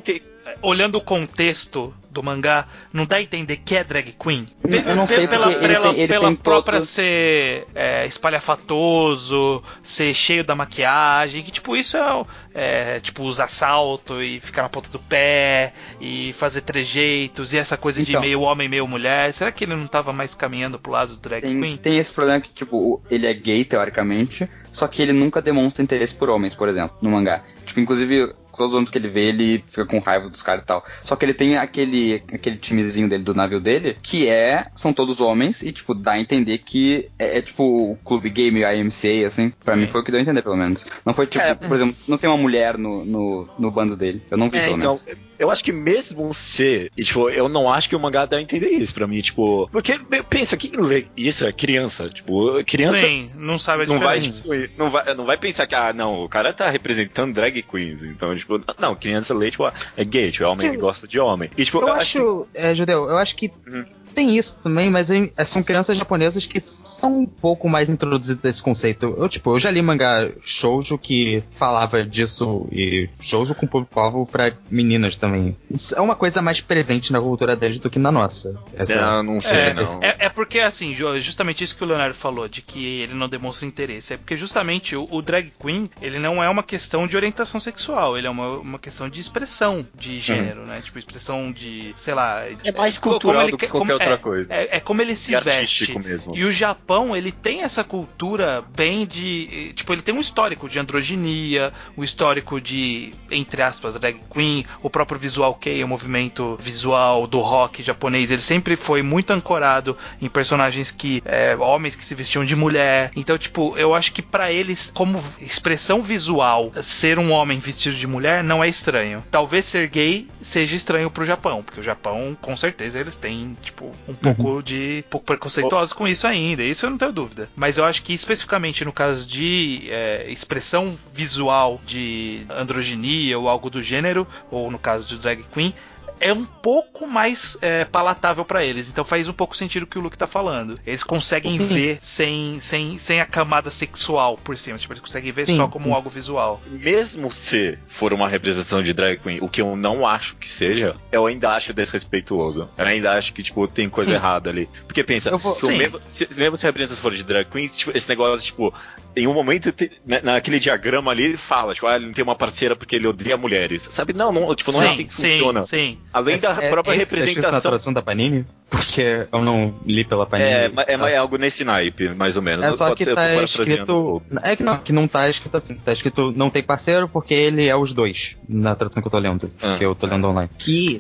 Olhando 0.61 0.97
o 0.97 1.01
contexto 1.01 1.95
do 2.11 2.23
mangá, 2.23 2.67
não 2.93 3.07
dá 3.07 3.17
a 3.17 3.23
entender 3.23 3.57
que 3.65 3.75
é 3.77 3.83
drag 3.83 4.13
queen? 4.13 4.47
Eu 4.65 4.95
não 4.95 5.07
sei, 5.07 5.27
pela, 5.27 5.49
porque 5.51 5.65
ele 5.65 5.73
pela, 5.75 5.91
tem- 5.95 5.99
ele 6.01 6.09
pela 6.09 6.35
própria 6.37 6.83
ser 6.83 7.67
é, 7.75 8.05
espalhafatoso, 8.07 9.63
ser 9.83 10.13
cheio 10.15 10.45
da 10.45 10.55
maquiagem, 10.55 11.43
que 11.43 11.51
tipo, 11.51 11.77
isso 11.77 11.97
é, 11.97 12.25
é, 12.55 13.01
tipo, 13.01 13.23
usar 13.23 13.49
salto 13.49 14.23
e 14.23 14.41
ficar 14.41 14.63
na 14.63 14.69
ponta 14.69 14.89
do 14.91 14.99
pé 14.99 15.73
e 16.01 16.33
fazer 16.35 16.61
trejeitos 16.63 17.53
e 17.53 17.59
essa 17.59 17.77
coisa 17.77 18.03
de 18.03 18.11
Então. 18.13 18.21
meio 18.21 18.41
homem, 18.43 18.69
meio 18.69 18.87
mulher. 18.87 19.33
Será 19.33 19.51
que 19.51 19.65
ele 19.65 19.75
não 19.75 19.87
tava 19.87 20.13
mais 20.13 20.35
caminhando 20.35 20.79
pro 20.79 20.93
lado 20.93 21.15
do 21.15 21.21
drag 21.21 21.41
Tem, 21.43 21.59
queen? 21.61 21.77
tem 21.77 21.97
esse 21.97 22.13
problema 22.13 22.41
que, 22.41 22.51
tipo, 22.51 23.03
ele 23.11 23.27
é 23.27 23.33
gay, 23.35 23.65
teoricamente, 23.65 24.49
só 24.71 24.87
que 24.87 25.01
ele 25.03 25.13
nunca 25.13 25.41
demonstra 25.41 25.83
interesse 25.83 26.15
por 26.15 26.29
homens, 26.29 26.55
por 26.55 26.69
exemplo, 26.69 26.97
no 27.01 27.11
mangá. 27.11 27.43
Tipo, 27.65 27.81
inclusive, 27.81 28.35
todos 28.57 28.73
os 28.73 28.77
homens 28.77 28.91
que 28.91 28.99
ele 28.99 29.09
vê, 29.09 29.25
ele 29.29 29.65
fica 29.67 29.85
com 29.87 29.99
raiva 29.99 30.29
dos 30.29 30.43
caras 30.43 30.63
e 30.63 30.67
tal. 30.67 30.85
Só 31.05 31.17
que 31.17 31.25
ele 31.25 31.35
tem 31.35 31.57
aquele, 31.57 32.23
aquele 32.33 32.57
timezinho 32.57 33.09
dele, 33.09 33.23
do 33.25 33.35
navio 33.35 33.61
dele, 33.61 33.97
que 34.03 34.29
é, 34.29 34.67
são 34.75 34.93
todos 34.93 35.21
homens, 35.21 35.63
e, 35.63 35.73
tipo, 35.73 35.95
dá 35.95 36.13
a 36.13 36.21
entender 36.21 36.59
que 36.59 37.09
é, 37.19 37.39
é, 37.39 37.43
tipo, 37.43 37.63
o 37.93 37.97
clube 38.05 38.31
game, 38.31 38.61
IMCA, 38.63 39.27
assim. 39.27 39.53
Pra 39.65 39.77
mim 39.77 39.87
foi 39.87 40.01
o 40.01 40.05
que 40.05 40.11
deu 40.11 40.19
a 40.19 40.23
entender, 40.23 40.43
pelo 40.43 40.57
menos. 40.57 40.87
Não 41.05 41.15
foi, 41.15 41.27
tipo, 41.27 41.45
É. 41.45 41.55
por 41.55 41.75
exemplo, 41.75 41.95
não 42.09 42.19
tem 42.19 42.29
uma 42.29 42.37
mulher 42.37 42.77
no, 42.79 43.05
no, 43.05 43.49
no 43.59 43.71
bando 43.71 43.97
dele. 43.97 44.23
Eu 44.31 44.37
não 44.39 44.49
vi, 44.51 44.59
É, 44.59 44.65
pelo 44.65 44.77
então, 44.77 44.99
menos. 45.07 45.21
eu 45.39 45.51
acho 45.51 45.65
que 45.65 45.73
mesmo 45.73 46.33
ser, 46.35 46.91
e, 46.97 47.03
tipo, 47.05 47.29
eu 47.31 47.49
não 47.49 47.73
acho 47.73 47.89
que 47.89 47.97
o 47.97 48.01
mangá 48.01 48.27
dá 48.27 48.37
a 48.37 48.43
entender 48.43 48.69
isso 48.71 48.95
pra 48.95 49.07
mim, 49.07 49.21
tipo, 49.21 49.69
porque 49.73 49.99
pensa, 50.29 50.57
quem 50.57 50.71
lê 50.77 51.07
isso 51.17 51.45
é 51.47 51.53
criança, 51.53 52.09
tipo, 52.09 52.63
criança 52.65 52.99
Sim, 53.07 53.31
não 53.37 53.59
sabe 53.59 53.85
a 53.85 53.87
não 53.87 53.99
vai, 53.99 54.21
diferença. 54.21 54.63
tipo, 54.69 54.75
não 54.83 54.91
vai 54.91 55.15
não 55.15 55.25
vai 55.27 55.37
pensar 55.37 55.67
que 55.67 55.75
ah, 55.75 55.93
não, 55.93 56.25
o 56.25 56.29
cara 56.29 56.53
tá 56.53 56.71
representando 56.71 57.35
drag 57.35 57.63
queens, 57.63 58.03
então, 58.03 58.35
tipo, 58.43 58.61
não, 58.79 58.95
criança 58.95 59.35
lê, 59.35 59.51
tipo, 59.51 59.65
é 59.97 60.05
gay, 60.05 60.31
tipo, 60.31 60.45
é 60.45 60.49
homem 60.49 60.71
que 60.71 60.77
gosta 60.77 61.07
de 61.07 61.19
homem. 61.19 61.51
E 61.57 61.65
tipo, 61.65 61.79
Eu 61.79 61.89
eu 61.89 61.95
acho, 61.95 62.47
é, 62.55 62.75
Judeu, 62.75 63.09
eu 63.09 63.17
acho 63.19 63.37
que 63.37 63.51
Uhum. 63.67 63.85
Tem 64.13 64.37
isso 64.37 64.59
também, 64.63 64.91
mas 64.91 65.11
é, 65.11 65.31
são 65.45 65.63
crianças 65.63 65.97
japonesas 65.97 66.47
que 66.47 66.61
são 66.61 67.21
um 67.21 67.27
pouco 67.27 67.69
mais 67.69 67.91
introduzidas 67.91 68.45
a 68.45 68.49
esse 68.49 68.63
conceito. 68.63 69.15
Eu, 69.19 69.29
tipo, 69.29 69.51
eu 69.55 69.59
já 69.59 69.71
li 69.71 69.83
mangá 69.83 70.31
shoujo 70.41 70.99
que 70.99 71.43
falava 71.51 72.05
disso 72.05 72.67
e 72.71 73.09
shoujo 73.21 73.55
com 73.55 73.67
público-alvo 73.67 74.27
pra 74.27 74.53
meninas 74.71 75.17
também. 75.17 75.57
Isso 75.71 75.95
é 75.97 76.01
uma 76.01 76.15
coisa 76.15 76.41
mais 76.43 76.61
presente 76.61 77.13
na 77.13 77.21
cultura 77.21 77.57
deles 77.57 77.79
do 77.79 77.91
que 77.91 77.99
na 77.99 78.13
nossa. 78.13 78.59
Essa- 78.75 79.03
Ah, 79.03 79.23
não 79.23 79.41
sei, 79.41 79.59
É, 79.59 79.75
não. 79.75 80.03
é, 80.03 80.17
é 80.21 80.29
porque, 80.29 80.61
assim, 80.61 80.95
ju- 80.95 81.19
justamente 81.21 81.65
isso 81.65 81.75
que 81.77 81.83
o 81.83 81.87
Leonardo 81.87 82.15
falou, 82.15 82.47
de 82.49 82.63
que 82.63 83.01
ele 83.01 83.15
não 83.15 83.29
demonstra 83.29 83.67
interesse. 83.67 84.15
É 84.15 84.17
porque, 84.17 84.37
justamente, 84.37 84.95
o, 84.95 85.09
o 85.11 85.23
drag 85.23 85.53
queen, 85.61 85.91
ele 86.01 86.19
não 86.19 86.43
é 86.43 86.49
uma 86.49 86.63
questão 86.63 87.07
de 87.07 87.17
orientação 87.17 87.59
sexual, 87.61 88.17
ele 88.17 88.27
é 88.27 88.31
uma, 88.31 88.49
uma 88.59 88.79
questão 88.79 89.09
de 89.09 89.21
expressão 89.21 89.87
de 89.95 90.19
gênero, 90.19 90.67
né? 90.67 90.81
Tipo, 90.81 90.99
expressão 90.99 91.51
de, 91.51 91.95
sei 91.99 92.15
lá... 92.15 92.43
É 92.65 92.73
mais 92.73 92.99
como 92.99 93.15
cultural 93.15 93.43
ele 93.43 93.51
do 93.53 93.59
que 93.59 93.67
quer- 93.67 93.71
qualquer 93.73 93.99
como- 93.99 94.02
outra 94.03 94.15
é, 94.15 94.19
coisa. 94.19 94.55
É, 94.55 94.77
é 94.77 94.81
como 94.81 95.03
ele 95.03 95.15
se 95.15 95.33
E 95.33 95.35
veste. 95.41 95.61
artístico 95.61 95.99
mesmo. 95.99 96.37
E 96.37 96.45
o 96.45 96.53
Japão, 96.53 97.17
ele 97.17 97.33
tem 97.33 97.63
essa 97.63 97.83
cultura 97.85 98.63
bem 98.77 99.07
de. 99.07 99.73
Tipo, 99.75 99.93
ele 99.93 100.03
tem 100.03 100.15
um 100.15 100.21
histórico 100.21 100.69
de 100.69 100.79
androginia, 100.79 101.73
um 101.97 102.05
histórico 102.05 102.61
de, 102.61 103.13
entre 103.31 103.63
aspas, 103.63 103.99
drag 103.99 104.21
queen, 104.33 104.65
o 104.83 104.91
próprio 104.91 105.19
visual 105.19 105.55
kei, 105.55 105.83
o 105.83 105.89
movimento 105.89 106.57
visual 106.61 107.27
do 107.27 107.41
rock 107.41 107.83
japonês. 107.83 108.31
Ele 108.31 108.41
sempre 108.41 108.77
foi 108.77 109.03
muito 109.03 109.33
ancorado 109.33 109.97
em 110.21 110.29
personagens 110.29 110.91
que. 110.91 111.23
é, 111.25 111.57
homens 111.57 111.95
que 111.95 112.05
se 112.05 112.15
vestiam 112.15 112.45
de 112.45 112.57
mulher. 112.57 113.11
Então, 113.17 113.37
tipo, 113.39 113.77
eu 113.77 113.95
acho 113.95 114.13
que 114.13 114.23
pra 114.23 114.53
eles, 114.53 114.91
como 114.95 115.23
expressão 115.41 116.03
visual, 116.03 116.73
ser 116.83 117.19
um 117.19 117.31
homem 117.31 117.59
vestido 117.59 117.97
de 117.97 118.07
mulher 118.07 118.43
não 118.43 118.63
é 118.63 118.69
estranho. 118.69 119.25
Talvez 119.31 119.67
ser 119.67 119.89
gay 119.89 120.27
seja 120.41 120.77
estranho 120.77 121.11
pro 121.11 121.25
Japão, 121.25 121.63
porque 121.63 121.81
o 121.81 121.83
Japão, 121.83 122.37
com 122.41 122.57
certeza, 122.57 122.99
eles 122.99 123.17
têm, 123.17 123.57
tipo, 123.63 123.92
um 124.09 124.15
pouco 124.15 124.63
de. 124.63 125.05
um 125.07 125.11
pouco 125.11 125.27
preconceituosos 125.27 125.93
com 125.93 126.07
isso 126.07 126.27
ainda. 126.27 126.63
Isso 126.63 126.87
eu 126.87 126.91
não 126.91 126.99
tenho 126.99 127.13
dúvida. 127.13 127.49
Mas 127.55 127.79
eu 127.79 127.85
acho 127.85 128.03
que 128.03 128.13
especificamente 128.13 128.85
no 128.85 128.93
caso 128.93 129.27
de 129.27 129.85
é, 129.89 130.27
expressão 130.29 130.97
visual 131.15 131.81
de 131.87 132.45
androginia 132.51 133.39
ou 133.39 133.49
algo 133.49 133.71
do 133.71 133.83
gênero, 133.83 134.27
ou 134.51 134.71
no 134.71 134.79
caso 134.79 135.07
de 135.07 135.17
drag 135.19 135.45
queen, 135.53 135.75
é 136.23 136.33
um 136.33 136.45
pouco 136.45 137.07
mais 137.07 137.59
é, 137.61 137.85
palatável 137.85 138.45
pra 138.45 138.65
eles. 138.65 138.89
Então 138.89 139.05
faz 139.05 139.29
um 139.29 139.33
pouco 139.33 139.57
sentido 139.57 139.83
o 139.83 139.87
que 139.87 139.99
o 139.99 140.01
Luke 140.01 140.17
tá 140.17 140.27
falando. 140.27 140.79
Eles 140.87 141.03
conseguem 141.03 141.53
Sim. 141.53 141.67
ver 141.67 141.99
sem, 142.01 142.61
sem, 142.61 142.97
sem 142.97 143.21
a 143.21 143.27
camada 143.27 143.71
sexual 143.71 144.39
por 144.39 144.57
cima. 144.57 144.79
Tipo, 144.79 144.93
eles 144.93 145.03
conseguem 145.03 145.33
ver 145.33 145.45
Sim, 145.45 145.57
só 145.57 145.67
como 145.69 145.87
sim. 145.87 145.93
algo 145.93 146.09
visual. 146.09 146.63
Mesmo 146.69 147.31
se 147.33 147.77
for 147.89 148.13
uma 148.13 148.29
representação 148.29 148.83
de 148.83 148.93
drag 148.95 149.19
queen, 149.19 149.39
o 149.43 149.49
que 149.49 149.61
eu 149.61 149.75
não 149.77 150.07
acho 150.07 150.37
que 150.37 150.49
seja, 150.49 150.95
eu 151.11 151.27
ainda 151.27 151.51
acho 151.51 151.73
desrespeituoso. 151.75 152.69
Eu 152.79 152.87
ainda 152.87 153.13
acho 153.13 153.33
que, 153.33 153.43
tipo, 153.43 153.67
tem 153.67 153.89
coisa 153.89 154.11
Sim. 154.11 154.17
errada 154.17 154.49
ali. 154.51 154.69
Porque 154.87 155.03
pensa, 155.03 155.37
vou- 155.37 155.55
se 155.55 155.67
mesmo, 155.67 155.99
se, 156.09 156.29
mesmo 156.37 156.57
se 156.57 156.65
a 156.67 156.69
representação 156.69 157.03
for 157.03 157.13
de 157.13 157.25
drag 157.25 157.47
queen, 157.51 157.67
tipo, 157.67 157.91
esse 157.97 158.09
negócio, 158.09 158.47
tipo, 158.47 158.73
em 159.17 159.27
um 159.27 159.35
momento, 159.35 159.73
na- 160.07 160.23
naquele 160.23 160.59
diagrama 160.59 161.11
ali, 161.11 161.25
ele 161.25 161.37
fala, 161.37 161.75
tipo, 161.75 161.87
ah, 161.87 161.97
ele 161.97 162.07
não 162.07 162.13
tem 162.13 162.23
uma 162.25 162.35
parceira 162.35 162.75
porque 162.77 162.97
ele 162.97 163.07
odeia 163.07 163.37
mulheres. 163.37 163.87
Sabe? 163.91 164.13
Não, 164.13 164.33
não, 164.33 164.55
tipo, 164.55 164.73
não 164.73 164.83
é 164.83 164.91
assim 164.91 165.07
que 165.07 165.15
sim, 165.15 165.23
funciona. 165.29 165.67
sim. 165.67 165.99
Além 166.13 166.39
da 166.39 166.51
é, 166.63 166.71
própria 166.71 166.93
é 166.93 166.97
isso 166.97 167.07
que 167.09 167.15
tá 167.17 167.21
representação. 167.25 167.61
tradução 167.61 167.93
da 167.93 168.03
Panini? 168.03 168.47
Porque 168.71 169.27
eu 169.31 169.43
não 169.43 169.75
li 169.87 170.03
pela 170.05 170.25
Panini. 170.27 170.49
É, 170.51 170.69
ma- 170.69 170.85
é, 170.87 171.13
é 171.13 171.17
algo 171.17 171.37
nesse 171.37 171.63
naipe, 171.65 172.09
mais 172.11 172.37
ou 172.37 172.43
menos. 172.43 172.65
É 172.65 172.73
só 172.73 172.89
Pode 172.89 172.99
que 172.99 173.05
ser, 173.05 173.15
tá 173.15 173.43
escrito. 173.43 174.23
É 174.43 174.57
que 174.57 174.63
não, 174.63 174.79
que 174.79 174.93
não 174.93 175.07
tá 175.09 175.29
escrito 175.29 175.57
assim. 175.57 175.75
Tá 175.75 175.93
escrito 175.93 176.33
não 176.35 176.49
tem 176.49 176.63
parceiro 176.63 177.09
porque 177.09 177.35
ele 177.35 177.67
é 177.69 177.77
os 177.77 177.93
dois. 177.93 178.39
Na 178.49 178.75
tradução 178.75 179.03
que 179.03 179.07
eu 179.09 179.11
tô 179.13 179.19
lendo. 179.19 179.51
Ah. 179.63 179.77
que 179.77 179.85
eu 179.85 179.95
tô 179.95 180.07
lendo 180.07 180.27
online. 180.27 180.49
Que. 180.59 180.99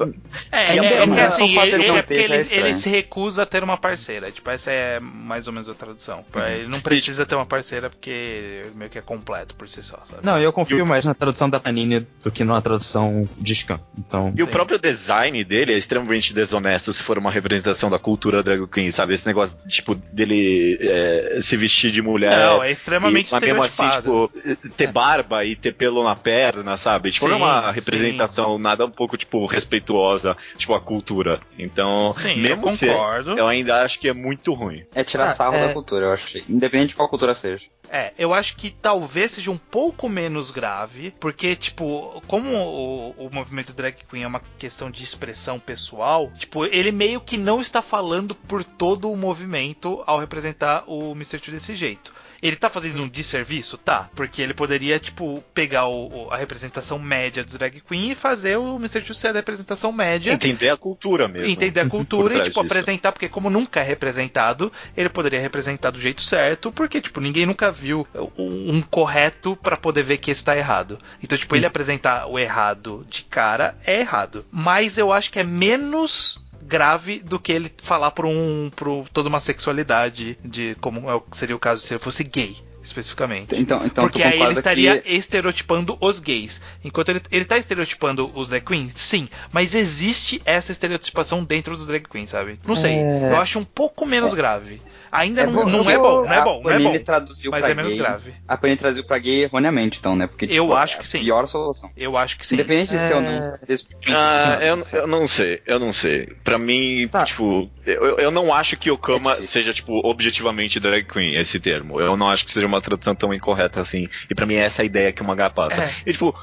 É, 0.50 0.58
é, 0.58 0.76
É 0.76 0.76
é, 0.76 1.06
que 1.06 1.18
é 1.18 1.24
assim, 1.24 1.38
só 1.38 1.44
o 1.52 1.54
fato 1.54 1.66
ele, 1.68 1.84
ele- 1.84 1.92
é 1.92 2.04
é 2.08 2.14
ele, 2.34 2.54
ele 2.68 2.74
se 2.74 2.88
recusa 2.90 3.42
a 3.42 3.46
ter 3.46 3.64
uma 3.64 3.76
parceira. 3.78 4.30
Tipo, 4.30 4.50
essa 4.50 4.70
é 4.70 5.00
mais 5.00 5.46
ou 5.46 5.52
menos 5.52 5.68
a 5.70 5.74
tradução. 5.74 6.24
Ele 6.50 6.68
não 6.68 6.80
precisa 6.80 7.24
ter 7.24 7.34
uma 7.34 7.46
parceira 7.46 7.88
porque 8.02 8.64
meio 8.74 8.90
que 8.90 8.98
é 8.98 9.00
completo 9.00 9.54
por 9.54 9.68
si 9.68 9.80
só, 9.80 9.96
sabe? 10.04 10.26
Não, 10.26 10.36
eu 10.40 10.52
confio 10.52 10.82
o- 10.82 10.86
mais 10.86 11.04
na 11.04 11.14
tradução 11.14 11.48
da 11.48 11.60
Panini 11.60 12.00
do 12.20 12.32
que 12.32 12.42
na 12.42 12.60
tradução 12.60 13.28
de 13.38 13.54
Scan. 13.54 13.78
Então. 13.96 14.32
E 14.36 14.42
o 14.42 14.46
Sim. 14.46 14.50
próprio 14.50 14.76
design 14.76 15.44
dele 15.44 15.72
é 15.72 15.76
extremamente 15.78 16.34
desonesto 16.34 16.92
se 16.92 17.00
for 17.02 17.16
uma 17.16 17.30
representação 17.30 17.88
da 17.88 18.00
cultura 18.00 18.42
drag 18.42 18.66
queen, 18.66 18.90
sabe? 18.90 19.14
Esse 19.14 19.24
negócio, 19.24 19.56
tipo, 19.68 19.94
dele 19.94 20.78
é, 20.80 21.38
se 21.40 21.56
vestir 21.56 21.92
de 21.92 22.02
mulher. 22.02 22.36
Não, 22.36 22.62
é 22.64 22.72
extremamente 22.72 23.28
e, 23.28 23.32
mas 23.32 23.40
mesmo 23.42 23.62
assim, 23.62 23.86
estereotipado. 23.88 24.32
tipo, 24.58 24.70
ter 24.76 24.90
barba 24.92 25.44
e 25.44 25.54
ter 25.54 25.72
pelo 25.72 26.02
na 26.02 26.16
perna, 26.16 26.76
sabe? 26.76 27.12
Tipo, 27.12 27.28
não 27.28 27.34
é 27.34 27.38
uma 27.38 27.68
Sim, 27.68 27.74
representação 27.74 28.58
nada 28.58 28.84
um 28.84 28.90
pouco, 28.90 29.16
tipo, 29.16 29.46
respeituosa, 29.46 30.36
tipo, 30.58 30.74
a 30.74 30.80
cultura. 30.80 31.40
Então, 31.56 32.12
Sim, 32.14 32.40
mesmo 32.40 32.66
eu 32.68 32.72
se 32.72 32.86
concordo. 32.88 33.38
eu 33.38 33.46
ainda 33.46 33.82
acho 33.84 34.00
que 34.00 34.08
é 34.08 34.12
muito 34.12 34.52
ruim. 34.54 34.82
É 34.92 35.04
tirar 35.04 35.26
Ah, 35.26 35.34
sarro 35.34 35.54
é. 35.56 35.68
da 35.68 35.72
cultura, 35.72 36.06
eu 36.06 36.12
acho. 36.12 36.38
Independente 36.48 36.90
de 36.90 36.94
qual 36.96 37.08
cultura 37.08 37.32
seja. 37.34 37.66
É, 37.94 38.14
eu 38.16 38.32
acho 38.32 38.56
que 38.56 38.70
talvez 38.70 39.32
seja 39.32 39.50
um 39.50 39.58
pouco 39.58 40.08
menos 40.08 40.50
grave, 40.50 41.12
porque, 41.20 41.54
tipo, 41.54 42.22
como 42.26 42.48
o, 42.56 43.10
o 43.26 43.30
movimento 43.30 43.74
drag 43.74 43.96
queen 44.08 44.22
é 44.22 44.26
uma 44.26 44.40
questão 44.58 44.90
de 44.90 45.04
expressão 45.04 45.60
pessoal, 45.60 46.32
tipo, 46.38 46.64
ele 46.64 46.90
meio 46.90 47.20
que 47.20 47.36
não 47.36 47.60
está 47.60 47.82
falando 47.82 48.34
por 48.34 48.64
todo 48.64 49.12
o 49.12 49.16
movimento 49.16 50.02
ao 50.06 50.18
representar 50.18 50.84
o 50.86 51.12
Mr. 51.12 51.38
Two 51.38 51.52
desse 51.52 51.74
jeito. 51.74 52.14
Ele 52.42 52.56
tá 52.56 52.68
fazendo 52.68 53.00
um 53.02 53.08
desserviço? 53.08 53.78
Tá. 53.78 54.10
Porque 54.16 54.42
ele 54.42 54.52
poderia, 54.52 54.98
tipo, 54.98 55.42
pegar 55.54 55.86
o- 55.86 56.26
o- 56.26 56.30
a 56.32 56.36
representação 56.36 56.98
média 56.98 57.44
do 57.44 57.56
drag 57.56 57.80
queen 57.80 58.10
e 58.10 58.14
fazer 58.16 58.56
o 58.58 58.76
Mr. 58.76 59.00
Two 59.02 59.14
ser 59.14 59.28
a 59.28 59.32
representação 59.32 59.92
média. 59.92 60.32
Entender 60.32 60.68
a 60.70 60.76
cultura 60.76 61.28
mesmo. 61.28 61.46
Entender 61.48 61.80
a 61.80 61.86
cultura 61.88 62.34
e, 62.34 62.42
tipo, 62.42 62.60
disso. 62.60 62.60
apresentar, 62.60 63.12
porque 63.12 63.28
como 63.28 63.48
nunca 63.48 63.78
é 63.80 63.84
representado, 63.84 64.72
ele 64.96 65.08
poderia 65.08 65.38
representar 65.40 65.90
do 65.90 66.00
jeito 66.00 66.20
certo, 66.20 66.72
porque, 66.72 67.00
tipo, 67.00 67.20
ninguém 67.20 67.46
nunca 67.46 67.70
viu 67.70 68.06
um, 68.36 68.76
um 68.76 68.82
correto 68.82 69.54
pra 69.62 69.76
poder 69.76 70.02
ver 70.02 70.18
que 70.18 70.30
está 70.32 70.56
errado. 70.56 70.98
Então, 71.22 71.38
tipo, 71.38 71.54
ele 71.54 71.64
apresentar 71.66 72.26
o 72.26 72.38
errado 72.38 73.06
de 73.08 73.22
cara 73.22 73.76
é 73.86 74.00
errado. 74.00 74.44
Mas 74.50 74.98
eu 74.98 75.12
acho 75.12 75.30
que 75.30 75.38
é 75.38 75.44
menos 75.44 76.41
grave 76.66 77.20
do 77.20 77.38
que 77.38 77.52
ele 77.52 77.72
falar 77.78 78.10
por 78.10 78.26
um 78.26 78.70
por 78.74 79.08
toda 79.08 79.28
uma 79.28 79.40
sexualidade 79.40 80.38
de 80.44 80.76
como 80.80 81.10
é 81.10 81.20
seria 81.32 81.56
o 81.56 81.58
caso 81.58 81.82
se 81.82 81.92
ele 81.92 81.98
fosse 82.00 82.24
gay 82.24 82.56
especificamente 82.82 83.54
Então, 83.54 83.84
então 83.84 84.04
porque 84.04 84.22
aí 84.22 84.40
ele 84.40 84.52
estaria 84.52 85.00
que... 85.00 85.12
estereotipando 85.12 85.96
os 86.00 86.18
gays. 86.18 86.60
Enquanto 86.84 87.10
ele, 87.10 87.22
ele 87.30 87.44
tá 87.44 87.56
estereotipando 87.56 88.30
os 88.34 88.48
drag 88.48 88.64
queens, 88.64 88.92
sim. 88.96 89.28
Mas 89.52 89.74
existe 89.74 90.42
essa 90.44 90.72
estereotipação 90.72 91.44
dentro 91.44 91.76
dos 91.76 91.86
drag 91.86 92.08
queens, 92.08 92.30
sabe? 92.30 92.58
Não 92.66 92.74
sei. 92.74 92.94
É. 92.94 93.30
Eu 93.30 93.36
acho 93.36 93.58
um 93.58 93.64
pouco 93.64 94.04
menos 94.04 94.34
grave. 94.34 94.82
Ainda 95.12 95.42
É 95.42 95.46
não, 95.46 95.52
bom, 95.52 95.64
não 95.66 95.82
eu 95.84 95.90
é 95.90 95.98
bom, 95.98 96.24
não 96.24 96.32
é 96.32 96.38
a 96.38 96.40
bom, 96.40 96.62
não 96.62 96.70
é 96.70 96.72
Panini 96.78 96.98
bom. 96.98 97.04
traduziu 97.04 97.50
Mas 97.50 97.60
pra 97.60 97.70
é 97.70 97.74
menos 97.74 97.92
gay. 97.92 98.00
grave. 98.00 98.34
A 98.48 98.56
Panini 98.56 98.78
traduziu 98.78 99.04
pra 99.04 99.18
gay 99.18 99.42
erroneamente, 99.42 99.98
então, 99.98 100.16
né? 100.16 100.26
Porque, 100.26 100.46
Eu 100.46 100.64
tipo, 100.64 100.72
acho 100.72 100.94
é 100.94 100.96
que 100.96 101.02
a 101.02 101.06
sim. 101.06 101.20
pior 101.20 101.46
solução. 101.46 101.90
Eu 101.94 102.16
acho 102.16 102.38
que 102.38 102.46
sim. 102.46 102.54
Independente 102.54 102.92
de 102.92 102.98
ser 102.98 103.12
ou 103.14 103.20
É. 103.20 103.22
não. 103.22 103.58
desse- 103.66 103.86
Ah, 104.08 104.58
eu, 104.62 104.82
eu 105.00 105.06
não 105.06 105.28
sei, 105.28 105.60
eu 105.66 105.78
não 105.78 105.92
sei. 105.92 106.26
Pra 106.42 106.56
mim, 106.58 107.06
Tá. 107.12 107.24
tipo, 107.26 107.70
eu, 107.84 108.18
eu 108.18 108.30
não 108.30 108.54
acho 108.54 108.74
que 108.78 108.90
Okama 108.90 109.34
É 109.34 109.42
seja, 109.42 109.74
tipo, 109.74 110.00
objetivamente 110.02 110.80
drag 110.80 111.04
queen, 111.04 111.34
esse 111.34 111.60
termo. 111.60 112.00
Eu 112.00 112.16
não 112.16 112.30
acho 112.30 112.46
que 112.46 112.50
seja 112.52 112.66
uma 112.66 112.80
tradução 112.80 113.14
tão 113.14 113.34
incorreta 113.34 113.80
assim. 113.82 114.08
E 114.30 114.34
pra 114.34 114.46
mim 114.46 114.54
é 114.54 114.60
essa 114.60 114.80
a 114.80 114.84
ideia 114.84 115.12
que 115.12 115.20
o 115.20 115.26
mangá 115.26 115.50
passa. 115.50 115.82
É. 115.84 115.90
E, 116.06 116.12
tipo, 116.12 116.34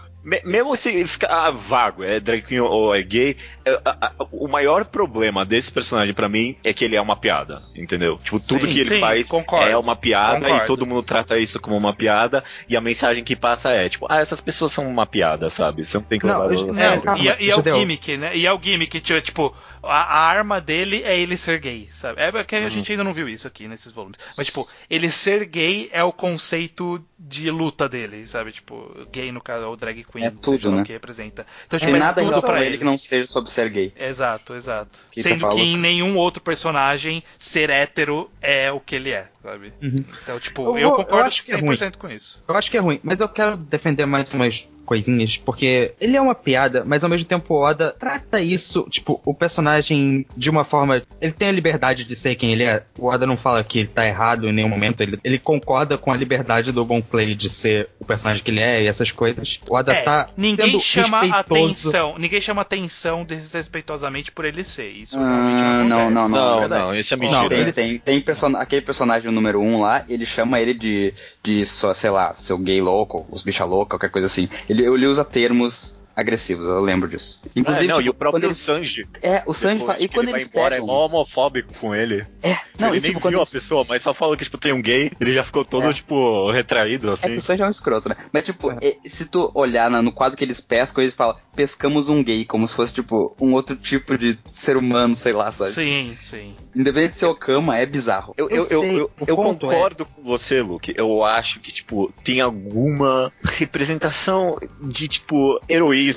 mesmo 0.46 0.76
se 0.76 0.90
ele 0.90 1.08
ficar 1.08 1.30
ah, 1.30 1.52
vago, 1.52 2.04
é 2.04 2.20
drag 2.20 2.42
queen 2.42 2.60
ou 2.60 2.94
é 2.94 3.02
gay, 3.02 3.38
é, 3.66 3.80
a- 3.86 3.98
a- 4.08 4.12
o 4.32 4.48
maior 4.48 4.84
problema 4.86 5.46
desse 5.46 5.72
personagem 5.72 6.14
pra 6.14 6.28
mim 6.28 6.58
é 6.64 6.74
que 6.74 6.84
ele 6.84 6.96
é 6.96 7.02
uma 7.02 7.16
piada, 7.16 7.64
entendeu? 7.76 8.18
Tipo, 8.24 8.40
tudo 8.40 8.62
Sim, 8.66 8.68
que 8.74 8.80
ele 8.82 8.90
sim, 8.90 9.00
faz 9.00 9.30
concordo. 9.30 9.70
é 9.70 9.78
uma 9.78 9.96
piada 9.96 10.42
Concordo. 10.42 10.64
e 10.64 10.68
todo 10.68 10.86
mundo 10.86 11.04
trata 11.04 11.38
isso 11.40 11.60
como 11.60 11.78
uma 11.78 11.94
piada 11.94 12.44
e 12.68 12.76
a 12.76 12.82
mensagem 12.82 13.24
que 13.24 13.36
passa 13.36 13.72
é, 13.72 13.88
tipo, 13.88 14.08
ah, 14.10 14.20
essas 14.20 14.42
pessoas 14.42 14.72
são 14.72 14.86
uma 14.88 15.06
piada, 15.06 15.50
sabe? 15.50 15.86
Você 15.86 15.98
não 15.98 16.04
tem 16.04 16.20
que 16.20 16.26
Não, 16.26 16.34
levar 16.42 16.54
eu- 16.54 16.60
elas 16.60 16.62
a 16.62 16.66
não, 16.66 16.92
É, 16.92 17.02
sério. 17.02 17.18
e, 17.24 17.30
é- 17.30 17.32
e 17.40 17.50
é 17.52 17.54
deixa 17.56 17.60
o 17.62 17.80
gimmick, 17.80 18.18
né? 18.18 18.36
E 18.36 18.46
é 18.46 18.54
o 18.54 18.60
gimmick, 18.62 19.00
tipo, 19.00 19.22
tipo, 19.22 19.56
a, 19.84 20.02
a 20.04 20.28
arma 20.28 20.60
dele 20.62 21.02
é 21.04 21.18
ele 21.20 21.38
ser 21.38 21.60
gay, 21.60 21.90
sabe? 21.92 22.22
É 22.22 22.44
que 22.44 22.56
a 22.56 22.60
Uhum. 22.60 22.70
gente 22.70 22.92
ainda 22.92 23.04
não 23.04 23.14
viu 23.14 23.28
isso 23.30 23.48
aqui 23.48 23.68
nesses 23.68 23.92
volumes. 23.92 24.18
Mas, 24.38 24.48
tipo, 24.48 24.68
ele 24.90 25.10
ser 25.10 25.46
gay 25.46 25.90
é 25.92 26.04
o 26.04 26.12
conceito 26.14 27.04
de 27.18 27.50
luta 27.52 27.88
dele, 27.90 28.28
sabe? 28.28 28.52
Tipo, 28.52 29.08
gay 29.12 29.32
no 29.32 29.42
caso, 29.42 29.66
ou 29.68 29.76
drag 29.76 30.04
queen, 30.04 30.26
É 30.26 30.32
tudo, 30.32 30.52
seja 30.58 30.70
lá 30.70 30.76
né? 30.78 30.82
o 30.82 30.86
que 30.86 30.92
representa. 30.94 31.46
Então, 31.68 31.80
Tem 31.80 31.88
tipo, 31.88 31.98
é 31.98 32.00
nada 32.00 32.22
em 32.22 32.26
tudo 32.26 32.32
relação 32.32 32.50
pra 32.50 32.60
a 32.60 32.66
ele. 32.66 32.78
que 32.78 32.84
não 32.84 32.98
seja 32.98 33.26
sobre 33.26 33.52
ser 33.52 33.70
gay. 33.70 33.94
Exato, 34.00 34.56
exato. 34.56 35.00
Que 35.12 35.22
Sendo 35.22 35.42
fala, 35.42 35.56
que 35.56 35.62
em 35.62 35.78
nenhum 35.78 36.18
outro 36.18 36.42
personagem 36.42 37.24
ser 37.38 37.70
hétero 37.70 38.30
é 38.42 38.72
o 38.72 38.80
que 38.80 38.96
ele 38.96 39.12
é, 39.12 39.28
sabe? 39.44 39.74
Uhum. 39.82 40.04
Então, 40.24 40.40
tipo, 40.40 40.62
Eu 40.64 40.78
eu, 40.78 40.90
vou- 40.90 41.00
eu 41.00 41.06
concordo 41.06 41.28
acho 41.28 41.44
que 41.44 41.52
é 41.52 41.58
100% 41.58 41.98
com 41.98 42.10
isso. 42.10 42.42
Eu 42.48 42.56
acho 42.56 42.72
que 42.72 42.78
é 42.78 42.80
ruim, 42.80 43.00
mas 43.04 43.20
eu 43.22 43.30
quero 43.30 43.58
defender 43.58 44.06
mais 44.06 44.34
umas 44.34 44.70
coisinhas, 44.90 45.38
porque 45.38 45.94
ele 46.02 46.18
é 46.18 46.22
uma 46.22 46.34
piada, 46.34 46.84
mas 46.84 47.04
ao 47.04 47.10
mesmo 47.12 47.28
tempo 47.28 47.54
o 47.54 47.62
Oda 47.62 47.96
trata 48.00 48.42
isso, 48.42 48.88
tipo, 48.90 49.22
o 49.24 49.36
personagem 49.36 50.26
de 50.36 50.50
uma 50.50 50.64
forma. 50.64 51.04
Ele 51.22 51.32
tem 51.32 51.50
a 51.50 51.52
liberdade 51.52 52.04
de 52.06 52.16
ser 52.16 52.34
quem 52.34 52.52
ele 52.52 52.64
é. 52.64 52.82
O 52.98 53.06
Oda 53.06 53.28
não 53.28 53.38
fala 53.38 53.64
que 53.64 53.80
ele 53.80 53.88
tá 53.88 54.08
errado 54.08 54.48
em 54.50 54.52
nenhum 54.52 54.68
momento, 54.70 55.02
ele, 55.02 55.20
ele 55.24 55.38
concorda 55.38 55.96
com 55.96 56.12
a 56.12 56.18
liberdade 56.18 56.72
do 56.72 56.84
Bon 56.84 57.02
Clay 57.04 57.36
de 57.36 57.50
ser 57.52 57.88
o 58.00 58.06
personagem 58.06 58.44
que 58.44 58.50
ele 58.50 58.60
é 58.62 58.82
e 58.82 58.88
essas 58.88 59.12
coisas. 59.12 59.60
O 59.68 59.76
Oda 59.76 59.94
É, 59.94 60.02
tá 60.02 60.26
ninguém 60.36 60.66
sendo 60.66 60.80
chama 60.80 61.22
respeitoso. 61.22 61.64
atenção, 61.90 62.16
ninguém 62.18 62.42
chama 62.42 62.62
atenção 62.64 63.24
desrespeitosamente 63.24 64.32
por 64.32 64.46
ele 64.46 64.64
ser. 64.64 64.90
Isso 64.90 65.20
realmente 65.20 65.62
Ah, 65.62 65.84
não 65.84 65.86
não, 65.88 66.00
acontece. 66.00 66.14
não, 66.14 66.30
não. 66.30 66.68
Não, 66.70 66.80
não, 66.88 66.96
isso 66.96 67.14
é 67.14 67.18
Não, 67.18 67.24
mentira. 67.44 67.72
tem, 67.72 67.74
tem, 67.74 67.98
tem 68.00 68.22
person- 68.22 68.56
aquele 68.56 68.82
personagem 68.82 69.32
número 69.32 69.60
um 69.62 69.82
lá, 69.82 70.04
ele 70.10 70.26
chama 70.26 70.60
ele 70.60 70.74
de, 70.74 71.14
de 71.44 71.64
só, 71.66 71.94
sei 71.94 72.10
lá, 72.10 72.34
seu 72.34 72.58
gay 72.58 72.82
louco, 72.82 73.28
os 73.30 73.42
bicha 73.42 73.66
louca, 73.66 73.92
qualquer 73.98 74.10
coisa 74.10 74.26
assim. 74.28 74.48
Ele, 74.70 74.79
ele 74.82 75.08
usa 75.08 75.24
termos 75.24 75.99
agressivos, 76.20 76.66
eu 76.66 76.82
lembro 76.82 77.08
disso. 77.08 77.42
É, 77.56 77.62
não, 77.62 77.74
tipo, 77.76 78.02
e 78.02 78.10
o 78.10 78.14
próprio 78.14 78.32
quando 78.42 78.44
eles, 78.46 78.58
Sanji. 78.58 79.08
É, 79.22 79.44
o 79.46 79.54
Sanji 79.54 79.86
fala, 79.86 80.00
e 80.00 80.08
quando 80.08 80.26
ele 80.26 80.32
vai 80.32 80.42
eles 80.42 80.50
embora, 80.52 80.76
pegam... 80.76 80.86
é 80.86 80.88
mó 80.88 81.06
homofóbico 81.06 81.74
com 81.80 81.96
ele. 81.96 82.26
É, 82.44 82.58
não, 82.78 82.90
ele 82.90 82.98
e 82.98 83.02
nem 83.02 83.12
tipo, 83.12 83.20
quando 83.22 83.34
viu 83.34 83.40
eles... 83.40 83.50
a 83.50 83.52
pessoa, 83.54 83.86
mas 83.88 84.02
só 84.02 84.14
fala 84.14 84.36
que, 84.38 84.44
tipo, 84.44 84.58
tem 84.58 84.74
um 84.74 84.82
gay, 84.82 85.12
ele 85.20 85.34
já 85.34 85.44
ficou 85.44 85.64
todo, 85.66 85.90
É. 85.90 85.94
tipo, 85.94 86.52
retraído, 86.52 87.10
É 87.10 87.14
assim. 87.14 87.28
que 87.28 87.36
o 87.36 87.42
Sanji 87.42 87.64
é 87.64 87.66
um 87.66 87.70
escroto, 87.70 88.10
né? 88.10 88.16
Mas, 88.32 88.44
tipo, 88.44 88.72
é, 88.82 88.98
se 89.06 89.26
tu 89.26 89.52
olhar 89.54 89.90
na- 89.90 90.02
no 90.02 90.12
quadro 90.12 90.38
que 90.38 90.44
eles 90.44 90.60
pescam, 90.60 91.02
eles 91.04 91.14
falam, 91.16 91.36
pescamos 91.56 92.10
um 92.10 92.24
gay, 92.24 92.46
como 92.46 92.68
se 92.68 92.76
fosse, 92.76 92.94
tipo, 92.94 93.36
um 93.40 93.54
outro 93.54 93.76
tipo 93.76 94.18
de 94.18 94.38
ser 94.46 94.78
humano, 94.78 95.16
sei 95.16 95.34
lá, 95.34 95.52
sabe? 95.52 95.72
Sim, 95.72 96.18
sim. 96.22 96.56
Independente 96.76 97.12
de 97.14 97.18
ser 97.20 97.26
Okama, 97.26 97.78
é 97.78 97.86
bizarro. 97.86 98.34
Eu, 98.38 98.50
Eu 98.50 98.58
eu, 98.58 98.64
eu, 98.70 98.82
sei, 98.82 99.00
eu, 99.28 99.36
concordo 99.38 100.06
com 100.06 100.22
você, 100.24 100.62
Luke. 100.62 100.94
Eu 100.96 101.24
acho 101.24 101.60
que, 101.60 101.72
tipo, 101.72 102.12
tem 102.24 102.42
alguma 102.42 103.32
representação 103.44 104.58
de, 104.82 105.08
tipo, 105.08 105.60
heroísmo 105.70 106.09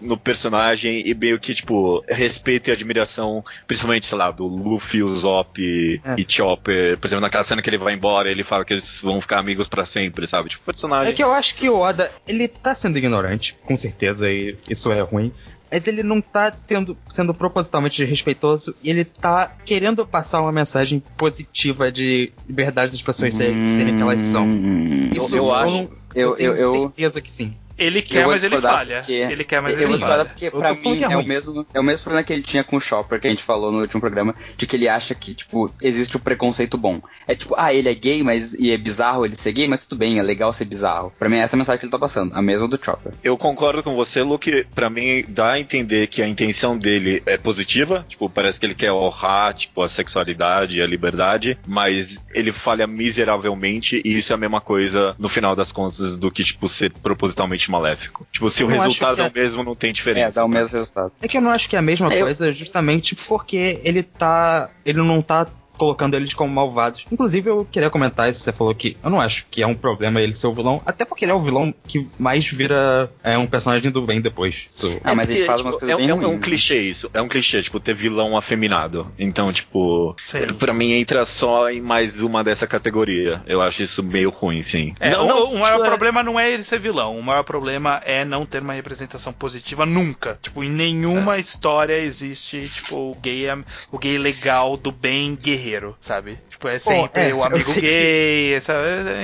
no 0.00 0.16
personagem 0.16 1.02
e 1.06 1.14
meio 1.14 1.38
que, 1.38 1.54
tipo, 1.54 2.04
respeito 2.08 2.68
e 2.68 2.72
admiração, 2.72 3.44
principalmente, 3.66 4.06
sei 4.06 4.18
lá, 4.18 4.30
do 4.30 4.46
Luffy, 4.46 5.02
o 5.02 5.14
Zop 5.14 6.00
É. 6.04 6.14
e 6.18 6.24
Chopper. 6.28 6.98
Por 6.98 7.06
exemplo, 7.06 7.20
naquela 7.22 7.44
cena 7.44 7.62
que 7.62 7.70
ele 7.70 7.78
vai 7.78 7.94
embora, 7.94 8.30
ele 8.30 8.44
fala 8.44 8.64
que 8.64 8.72
eles 8.72 8.98
vão 9.02 9.20
ficar 9.20 9.38
amigos 9.38 9.68
pra 9.68 9.84
sempre, 9.84 10.26
sabe? 10.26 10.50
Tipo, 10.50 10.64
personagem. 10.64 11.12
É 11.12 11.14
que 11.16 11.22
eu 11.22 11.32
acho 11.32 11.54
que 11.54 11.68
o 11.68 11.76
Oda, 11.76 12.10
ele 12.26 12.48
tá 12.48 12.74
sendo 12.74 12.98
ignorante, 12.98 13.56
com 13.64 13.76
certeza, 13.76 14.30
e 14.30 14.56
isso 14.68 14.90
é 14.92 15.00
ruim. 15.00 15.32
Mas 15.72 15.88
ele 15.88 16.04
não 16.04 16.20
tá 16.20 16.52
tendo, 16.52 16.96
sendo 17.08 17.34
propositalmente 17.34 18.04
respeitoso 18.04 18.76
e 18.80 18.90
ele 18.90 19.04
tá 19.04 19.52
querendo 19.64 20.06
passar 20.06 20.40
uma 20.40 20.52
mensagem 20.52 21.02
positiva 21.16 21.90
de 21.90 22.32
liberdade 22.48 22.92
das 22.92 23.02
pessoas 23.02 23.34
serem, 23.34 23.66
serem 23.66 23.94
o 23.94 23.96
que 23.96 24.02
elas 24.02 24.22
são. 24.22 24.46
Hum, 24.46 25.10
Isso 25.12 25.34
eu 25.34 25.52
acho- 25.52 25.74
não- 25.74 25.90
eu- 26.14 26.36
tenho 26.36 26.52
eu- 26.52 26.56
eu- 26.74 26.82
certeza 26.82 27.20
que 27.20 27.28
sim. 27.30 27.52
Ele 27.76 28.00
quer, 28.02 28.26
mas 28.26 28.44
ele 28.44 28.60
falha. 28.60 28.98
porque- 28.98 29.12
Ele 29.12 29.44
quer, 29.44 29.60
mas 29.60 29.72
eu 29.72 29.78
ele 29.78 29.86
vou 29.86 29.96
discordar 29.96 30.18
falha. 30.26 30.28
porque 30.30 30.50
pra 30.50 30.74
mim 30.74 31.02
é 31.02 31.12
é, 31.12 31.16
o 31.16 31.24
mesmo, 31.26 31.66
é 31.74 31.80
o 31.80 31.82
mesmo 31.84 32.04
problema 32.04 32.22
que 32.24 32.32
ele 32.32 32.42
tinha 32.42 32.62
com 32.62 32.76
o 32.76 32.80
Chopper, 32.80 33.20
que 33.20 33.26
a 33.26 33.30
gente 33.30 33.42
falou 33.42 33.72
no 33.72 33.80
último 33.80 34.00
programa, 34.00 34.34
de 34.56 34.66
que 34.66 34.76
ele 34.76 34.88
acha 34.88 35.14
que, 35.14 35.34
tipo, 35.34 35.70
existe 35.82 36.16
o 36.16 36.20
preconceito 36.20 36.76
bom. 36.78 37.00
É 37.26 37.34
tipo, 37.34 37.54
ah, 37.58 37.72
ele 37.74 37.88
é 37.88 37.94
gay, 37.94 38.22
mas 38.22 38.54
e 38.54 38.70
é 38.70 38.76
bizarro 38.76 39.24
ele 39.24 39.34
ser 39.34 39.52
gay, 39.52 39.66
mas 39.66 39.84
tudo 39.84 39.98
bem, 39.98 40.18
é 40.18 40.22
legal 40.22 40.52
ser 40.52 40.64
bizarro. 40.66 41.12
Pra 41.18 41.28
mim, 41.28 41.36
essa 41.38 41.54
é 41.54 41.56
a 41.56 41.58
mensagem 41.58 41.78
que 41.80 41.84
ele 41.86 41.90
tá 41.92 41.98
passando, 41.98 42.32
a 42.34 42.40
mesma 42.42 42.68
do 42.68 42.78
Chopper. 42.82 43.12
Eu 43.22 43.36
concordo 43.36 43.82
com 43.82 43.94
você, 43.96 44.22
Luke. 44.22 44.66
Pra 44.74 44.88
mim, 44.88 45.24
dá 45.28 45.52
a 45.52 45.60
entender 45.60 46.06
que 46.06 46.22
a 46.22 46.28
intenção 46.28 46.78
dele 46.78 47.22
é 47.26 47.36
positiva. 47.36 48.04
Tipo, 48.08 48.28
parece 48.30 48.60
que 48.60 48.66
ele 48.66 48.74
quer 48.74 48.92
honrar, 48.92 49.52
tipo, 49.54 49.82
a 49.82 49.88
sexualidade 49.88 50.78
e 50.78 50.82
a 50.82 50.86
liberdade. 50.86 51.58
Mas 51.66 52.18
ele 52.34 52.52
falha 52.52 52.86
miseravelmente. 52.86 54.00
E 54.04 54.16
isso 54.16 54.32
é 54.32 54.34
a 54.34 54.38
mesma 54.38 54.60
coisa, 54.60 55.14
no 55.18 55.28
final 55.28 55.56
das 55.56 55.72
contas, 55.72 56.16
do 56.16 56.30
que, 56.30 56.44
tipo, 56.44 56.68
ser 56.68 56.92
propositalmente 57.02 57.63
maléfico. 57.70 58.26
Tipo, 58.32 58.50
se 58.50 58.62
o 58.62 58.66
Eu 58.70 58.74
acho 58.76 58.82
resultado 58.84 59.20
é 59.20 59.24
é- 59.24 59.28
o 59.28 59.32
mesmo, 59.34 59.64
não 59.64 59.74
tem 59.74 59.92
diferença. 59.92 60.26
É, 60.28 60.30
dá 60.32 60.44
o 60.44 60.48
né? 60.48 60.58
mesmo 60.60 60.76
resultado. 60.76 61.12
É 61.22 61.28
que 61.28 61.36
eu 61.36 61.40
não 61.42 61.50
acho 61.50 61.68
que 61.68 61.76
é 61.76 61.78
a 61.78 61.82
mesma 61.82 62.08
Eu- 62.12 62.24
coisa 62.26 62.52
justamente 62.52 63.14
porque 63.14 63.80
ele 63.84 64.02
tá. 64.02 64.70
Ele 64.84 64.98
não 65.02 65.20
tá 65.22 65.46
colocando 65.84 66.14
eles 66.14 66.32
como 66.34 66.52
malvados. 66.54 67.04
Inclusive, 67.10 67.50
eu 67.50 67.66
queria 67.70 67.90
comentar 67.90 68.28
isso, 68.30 68.40
você 68.40 68.52
falou 68.52 68.74
que 68.74 68.96
eu 69.02 69.10
não 69.10 69.20
acho 69.20 69.46
que 69.50 69.62
é 69.62 69.66
um 69.66 69.74
problema 69.74 70.20
ele 70.20 70.32
ser 70.32 70.46
o 70.46 70.52
vilão, 70.52 70.80
até 70.86 71.04
porque 71.04 71.24
ele 71.24 71.32
é 71.32 71.34
o 71.34 71.40
vilão 71.42 71.74
que 71.86 72.08
mais 72.18 72.46
vira 72.46 73.10
é, 73.22 73.36
um 73.36 73.46
personagem 73.46 73.90
do 73.92 74.02
bem 74.02 74.20
depois. 74.20 74.66
Isso- 74.70 74.98
Ah, 75.04 75.14
mas 75.14 75.28
ele 75.28 75.40
porque, 75.40 75.46
faz 75.46 75.58
tipo, 75.60 75.68
umas 75.68 75.80
coisas 75.80 75.94
é, 75.94 75.96
bem 76.00 76.10
é 76.10 76.14
um- 76.14 76.22
é 76.22 76.26
um 76.26 76.38
clichê 76.40 76.80
isso. 76.80 77.10
É 77.12 77.20
um 77.20 77.28
clichê, 77.28 77.62
tipo, 77.62 77.78
ter 77.78 77.94
vilão 77.94 78.36
afeminado. 78.36 79.12
Então, 79.18 79.52
tipo, 79.52 80.14
Sim. 80.18 80.46
pra 80.58 80.72
mim 80.72 80.92
entra 80.92 81.24
só 81.24 81.70
em 81.70 81.80
mais 81.80 82.22
uma 82.22 82.42
dessa 82.42 82.66
categoria. 82.66 83.42
Eu 83.46 83.60
acho 83.60 83.82
isso 83.82 84.02
meio 84.02 84.30
ruim, 84.30 84.62
sim. 84.62 84.94
É, 85.00 85.10
não, 85.10 85.24
o, 85.24 85.28
não, 85.28 85.52
o 85.54 85.58
maior 85.58 85.74
tipo, 85.76 85.84
é- 85.84 85.88
problema 85.88 86.22
não 86.22 86.38
é 86.40 86.50
ele 86.52 86.62
ser 86.62 86.78
vilão, 86.78 87.18
o 87.18 87.22
maior 87.22 87.42
problema 87.44 88.00
é 88.04 88.24
não 88.24 88.46
ter 88.46 88.62
uma 88.62 88.72
representação 88.72 89.32
positiva 89.32 89.84
nunca. 89.84 90.38
Tipo, 90.42 90.62
em 90.64 90.70
nenhuma 90.70 91.38
história 91.38 91.98
existe, 91.98 92.68
tipo, 92.68 92.96
o 92.96 93.16
gay, 93.20 93.46
é- 93.46 93.58
o 93.90 93.98
gay 93.98 94.16
legal 94.18 94.76
do 94.76 94.90
bem 94.92 95.34
guerreiro, 95.34 95.73
sabe? 96.00 96.38
Tipo, 96.48 96.68
é 96.68 96.78
sempre 96.78 97.22
é, 97.22 97.34
o 97.34 97.38
eu 97.38 97.44
amigo 97.44 97.60
sei 97.62 97.74
que- 97.74 97.80
gay, 97.80 98.54
essa- 98.54 98.74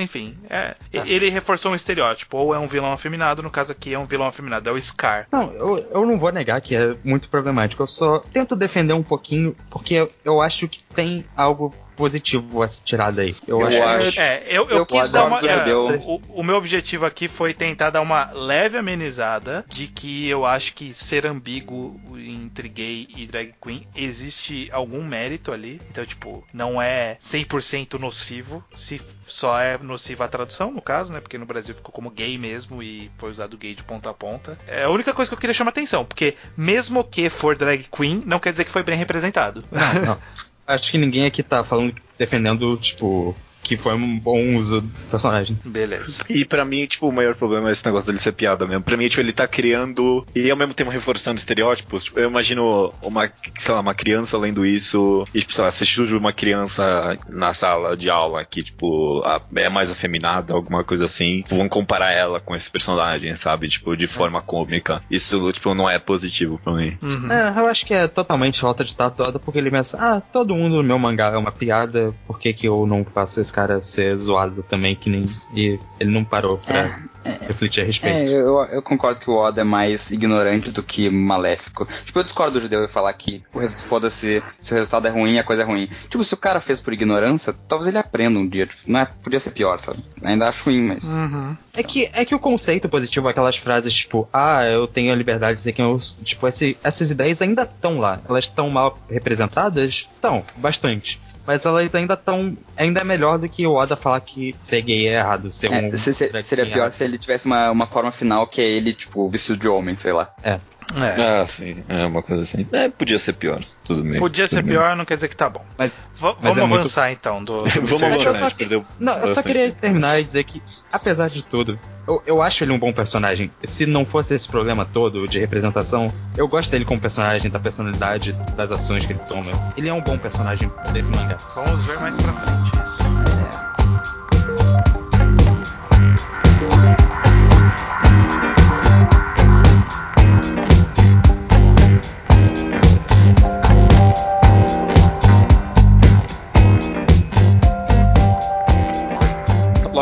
enfim. 0.01 0.37
é- 0.49 0.75
Ele 0.93 1.29
reforçou 1.31 1.73
um 1.73 1.75
estereótipo, 1.75 2.37
ou 2.37 2.55
é 2.55 2.59
um 2.59 2.67
vilão 2.67 2.93
afeminado, 2.93 3.43
no 3.43 3.51
caso 3.51 3.73
aqui 3.73 3.95
é 3.95 3.99
um 3.99 4.05
vilão 4.07 4.27
afeminado, 4.27 4.69
é 4.69 4.73
o 4.73 4.81
Scar. 4.81 5.27
Não, 5.33 5.53
eu, 5.53 5.79
eu 5.93 6.07
não 6.07 6.19
vou 6.19 6.31
negar 6.33 6.61
que 6.61 6.75
é 6.75 6.95
muito 7.05 7.29
problemático. 7.29 7.83
Eu 7.83 7.87
só 7.87 8.19
tento 8.19 8.55
defender 8.57 8.93
um 8.93 9.03
pouquinho, 9.03 9.55
porque 9.71 10.09
eu 10.25 10.41
acho 10.41 10.69
que 10.69 10.81
tem 10.95 11.25
algo 11.37 11.75
positivo 11.97 12.63
a 12.63 12.69
se 12.69 12.83
tirar 12.83 13.11
daí. 13.13 13.37
Eu, 13.47 13.61
Eu 13.61 13.67
acho. 13.67 14.07
acho- 14.09 14.21
É, 14.21 14.43
eu, 14.47 14.69
eu 14.71 14.79
Eu 14.79 14.87
quis 14.87 15.11
dar 15.11 15.27
uma. 15.27 15.39
é, 15.41 15.75
o, 15.75 16.21
o 16.31 16.43
meu 16.43 16.57
objetivo 16.57 17.05
aqui 17.05 17.29
foi 17.29 17.53
tentar 17.53 17.91
dar 17.91 18.01
uma 18.01 18.31
leve 18.33 18.79
amenizada 18.79 19.65
de 19.69 19.87
que 19.87 20.27
eu 20.27 20.47
acho 20.47 20.73
que 20.75 20.95
ser 20.95 21.27
ambíguo 21.27 22.01
entre 22.17 22.69
gay 22.71 23.07
e 23.15 23.27
drag 23.27 23.53
queen 23.61 23.87
existe 23.95 24.71
algum 24.73 25.05
mérito 25.05 25.53
ali. 25.53 25.79
Então, 25.91 26.05
tipo, 26.07 26.43
não 26.55 26.81
é 26.81 27.19
100% 27.21 27.99
nocivo, 27.99 28.65
se 28.75 28.99
só 29.27 29.61
é 29.61 29.77
nociva 29.77 30.25
a 30.25 30.29
tradução, 30.29 30.71
no 30.73 30.81
caso, 30.81 31.13
né? 31.13 31.21
Porque 31.21 31.37
no 31.37 31.45
Brasil 31.47 31.75
ficou 31.75 31.93
como 31.93 32.09
gay 32.11 32.39
mesmo 32.39 32.83
e 32.83 33.11
foi 33.19 33.31
usado 33.31 33.59
gay 33.59 33.75
de 33.75 33.83
ponta 33.83 34.09
a 34.09 34.15
ponta. 34.15 34.57
É 34.67 34.85
a 34.85 34.91
única 34.91 35.13
coisa 35.13 35.29
que 35.31 35.35
eu 35.35 35.39
queria 35.39 35.53
chamar 35.55 35.71
atenção, 35.71 36.03
porque 36.05 36.35
mesmo 36.57 37.05
que 37.05 37.29
for 37.29 37.57
drag 37.57 37.87
queen, 37.95 38.23
não 38.25 38.39
quer 38.39 38.53
dizer 38.53 38.65
que 38.65 38.73
foi 38.73 38.83
bem 38.83 38.97
representado. 38.97 39.63
Não, 39.71 40.03
não. 40.07 40.21
Acho 40.71 40.93
que 40.93 40.99
ninguém 40.99 41.27
aqui 41.27 41.43
tá 41.43 41.65
falando, 41.65 41.93
defendendo, 42.17 42.77
tipo, 42.77 43.35
que 43.63 43.77
foi 43.77 43.95
um 43.95 44.19
bom 44.19 44.57
uso 44.57 44.81
do 44.81 44.89
personagem. 45.11 45.57
Beleza. 45.65 46.25
E 46.29 46.45
pra 46.45 46.65
mim, 46.65 46.87
tipo, 46.87 47.09
o 47.09 47.13
maior 47.13 47.35
problema 47.35 47.69
é 47.69 47.73
esse 47.73 47.85
negócio 47.85 48.07
dele 48.07 48.19
ser 48.19 48.33
piada 48.33 48.67
mesmo. 48.67 48.83
Pra 48.83 48.97
mim, 48.97 49.09
tipo, 49.09 49.21
ele 49.21 49.33
tá 49.33 49.47
criando 49.47 50.27
e 50.35 50.51
ao 50.51 50.57
mesmo 50.57 50.75
tempo 50.75 50.91
reforçando 50.91 51.39
estereótipos. 51.39 52.05
Tipo, 52.05 52.21
eu 52.21 52.29
imagino 52.29 52.93
uma, 53.03 53.31
sei 53.59 53.75
lá, 53.75 53.81
uma 53.81 53.95
criança 53.95 54.39
lendo 54.39 54.65
isso 54.65 55.27
e, 55.35 55.41
tipo, 55.41 55.53
sei 55.53 55.65
lá, 55.65 55.71
você 55.71 55.85
uma 56.17 56.33
criança 56.33 57.19
na 57.29 57.53
sala 57.53 57.97
de 57.97 58.09
aula 58.09 58.45
que, 58.45 58.63
tipo, 58.63 59.23
a- 59.25 59.41
é 59.57 59.69
mais 59.69 59.91
afeminada, 59.91 60.53
alguma 60.55 60.83
coisa 60.85 61.05
assim. 61.05 61.45
Vão 61.49 61.69
comparar 61.69 62.13
ela 62.13 62.41
com 62.41 62.55
esse 62.55 62.71
personagem, 62.71 63.35
sabe? 63.37 63.69
Tipo, 63.69 63.97
de 63.97 64.07
forma 64.07 64.41
cômica. 64.41 65.03
Isso, 65.11 65.53
tipo, 65.53 65.75
não 65.75 65.89
é 65.89 65.99
positivo 65.99 66.59
pra 66.63 66.73
mim. 66.75 66.97
Uhum. 67.03 67.31
É, 67.31 67.61
eu 67.61 67.67
acho 67.67 67.85
que 67.85 67.95
é 67.95 68.09
totalmente 68.09 68.61
falta 68.61 68.85
de 68.85 68.95
tatuada, 68.95 69.39
porque 69.39 69.59
ele 69.59 69.71
pensa, 69.71 69.99
ah, 70.01 70.21
todo 70.21 70.55
mundo 70.55 70.77
no 70.77 70.83
meu 70.83 70.99
mangá 70.99 71.29
é 71.35 71.37
uma 71.37 71.53
piada, 71.53 72.15
por 72.27 72.39
que, 72.39 72.53
que 72.53 72.67
eu 72.67 72.87
não 72.87 73.05
faço 73.05 73.41
esse 73.51 73.55
cara 73.55 73.83
ser 73.83 74.17
zoado 74.17 74.63
também, 74.63 74.95
que 74.95 75.11
nem. 75.11 75.25
E 75.55 75.79
ele 75.99 76.11
não 76.11 76.25
parou 76.25 76.57
pra 76.59 77.01
refletir 77.47 77.81
a 77.81 77.85
É, 77.85 77.87
respeito. 77.89 78.31
eu, 78.31 78.59
eu 78.67 78.83
concordo 78.83 79.21
que 79.21 79.29
o 79.29 79.35
Oda 79.35 79.61
é 79.61 79.65
mais 79.65 80.11
ignorante 80.11 80.71
do 80.71 80.83
que 80.83 81.11
maléfico. 81.11 81.87
Tipo, 82.05 82.21
eu 82.21 82.23
discordo 82.25 82.53
do 82.59 82.61
judeu 82.63 82.85
e 82.85 82.89
falar 82.89 83.13
que 83.13 83.43
o 83.53 83.59
resu- 83.59 83.83
foda-se, 83.85 84.43
se 84.61 84.73
o 84.73 84.77
resultado 84.77 85.07
é 85.07 85.11
ruim, 85.11 85.39
a 85.39 85.45
coisa 85.45 85.63
é 85.63 85.65
ruim. 85.65 85.89
Tipo, 86.09 86.23
se 86.25 86.33
o 86.33 86.37
cara 86.37 86.61
fez 86.61 86.81
por 86.81 86.93
ignorância, 86.93 87.53
talvez 87.69 87.89
ele 87.89 87.99
aprenda 87.99 88.39
um 88.39 88.49
dia. 88.49 88.67
Tipo, 88.67 88.83
não 88.87 89.01
é, 89.01 89.07
podia 89.07 89.39
ser 89.41 89.51
pior, 89.51 89.79
sabe? 89.81 89.99
Ainda 90.23 90.49
acho 90.49 90.65
ruim, 90.65 90.83
mas. 90.83 91.05
Uhum. 91.05 91.57
É 91.75 91.83
que, 91.83 92.09
é 92.13 92.25
que 92.25 92.35
o 92.35 92.39
conceito 92.39 92.89
positivo, 92.89 93.29
aquelas 93.29 93.57
frases 93.57 93.93
tipo, 93.95 94.29
ah, 94.33 94.65
eu 94.65 94.87
tenho 94.87 95.13
a 95.13 95.17
liberdade 95.17 95.53
de 95.55 95.59
dizer 95.59 95.73
quem 95.73 95.85
eu. 95.85 95.99
sou", 95.99 96.23
Tipo, 96.25 96.47
esse- 96.49 96.77
essas 96.83 97.11
ideias 97.11 97.43
ainda 97.43 97.63
estão 97.63 97.99
lá. 97.99 98.19
Elas 98.29 98.45
estão 98.45 98.69
mal 98.71 98.97
representadas? 99.09 100.09
Estão, 100.15 100.45
bastante. 100.57 101.21
Mas 101.51 101.65
elas 101.67 101.93
ainda 101.97 102.15
estão. 102.15 102.57
Ainda 102.77 103.01
é 103.01 103.05
melhor 103.05 103.37
do 103.39 103.49
que 103.49 103.67
o 103.67 103.73
Oda 103.73 103.97
falar 103.97 104.21
que 104.21 104.55
ser 104.63 104.81
gay 104.83 105.09
é 105.09 105.15
errado. 105.19 105.51
Ser 105.51 105.73
É, 105.73 105.81
um. 105.89 105.99
se- 105.99 106.15
se- 106.15 106.43
seria 106.43 106.63
é 106.65 106.67
pior 106.67 106.77
errado. 106.83 106.91
se 106.93 107.03
ele 107.03 107.19
tivesse 107.19 107.45
uma, 107.47 107.73
uma 107.73 107.87
forma 107.89 108.13
final 108.13 108.47
que 108.47 108.61
é 108.61 108.65
ele, 108.69 108.93
tipo, 108.93 109.29
vestido 109.29 109.59
de 109.59 109.67
homem, 109.69 109.97
sei 109.97 110.13
lá. 110.13 110.33
É. 110.45 110.61
Ah, 110.95 111.47
sim. 111.47 111.83
É 111.89 112.05
uma 112.07 112.23
coisa 112.23 112.43
assim. 112.43 112.67
É, 112.73 112.89
podia 112.89 113.19
ser 113.19 113.35
pior. 113.35 113.63
Tudo 113.85 114.03
bem. 114.03 114.19
Podia 114.19 114.47
ser 114.47 114.57
tudo 114.57 114.67
bem. 114.67 114.75
pior, 114.77 114.97
não 114.97 115.05
quer 115.05 115.15
dizer 115.15 115.29
que 115.29 115.37
tá 115.37 115.49
bom. 115.49 115.65
Mas 115.79 116.07
Va- 116.19 116.35
Mas 116.35 116.43
vamos 116.43 116.59
é 116.59 116.61
muito- 116.63 116.75
avançar 116.81 117.13
então 117.13 117.43
do. 117.45 117.61
Vamos. 117.81 118.03
É 118.03 118.07
avançar, 118.13 118.35
só 118.35 118.51
perdeu 118.51 118.85
Não, 118.99 119.15
eu 119.19 119.29
só 119.29 119.43
queria 119.43 119.71
terminar 119.73 120.19
e 120.21 120.25
dizer 120.25 120.45
que, 120.45 120.63
apesar 120.93 121.29
de 121.31 121.45
tudo, 121.45 121.79
eu, 122.07 122.23
eu 122.27 122.43
acho 122.43 122.63
ele 122.65 122.73
um 122.73 122.79
bom 122.79 122.93
personagem. 122.93 123.51
Se 123.65 123.87
não 123.87 124.05
fosse 124.05 124.35
esse 124.35 124.49
problema 124.49 124.85
todo 124.85 125.27
de 125.29 125.39
representação, 125.39 126.13
eu 126.37 126.47
gosto 126.49 126.71
dele 126.71 126.85
como 126.85 127.01
personagem, 127.01 127.51
da 127.51 127.59
personalidade, 127.59 128.33
das 128.57 128.71
ações 128.73 129.05
que 129.07 129.13
ele 129.13 129.21
toma. 129.29 129.51
Ele 129.77 129.89
é 129.89 129.93
um 129.95 130.01
bom 130.03 130.19
personagem 130.19 130.71
desse 130.93 131.11
mangá. 131.13 131.37
Vamos 131.55 131.85
ver 131.85 131.99
mais 132.01 132.17
pra 132.17 132.33
frente 132.33 132.71
isso. 132.85 133.70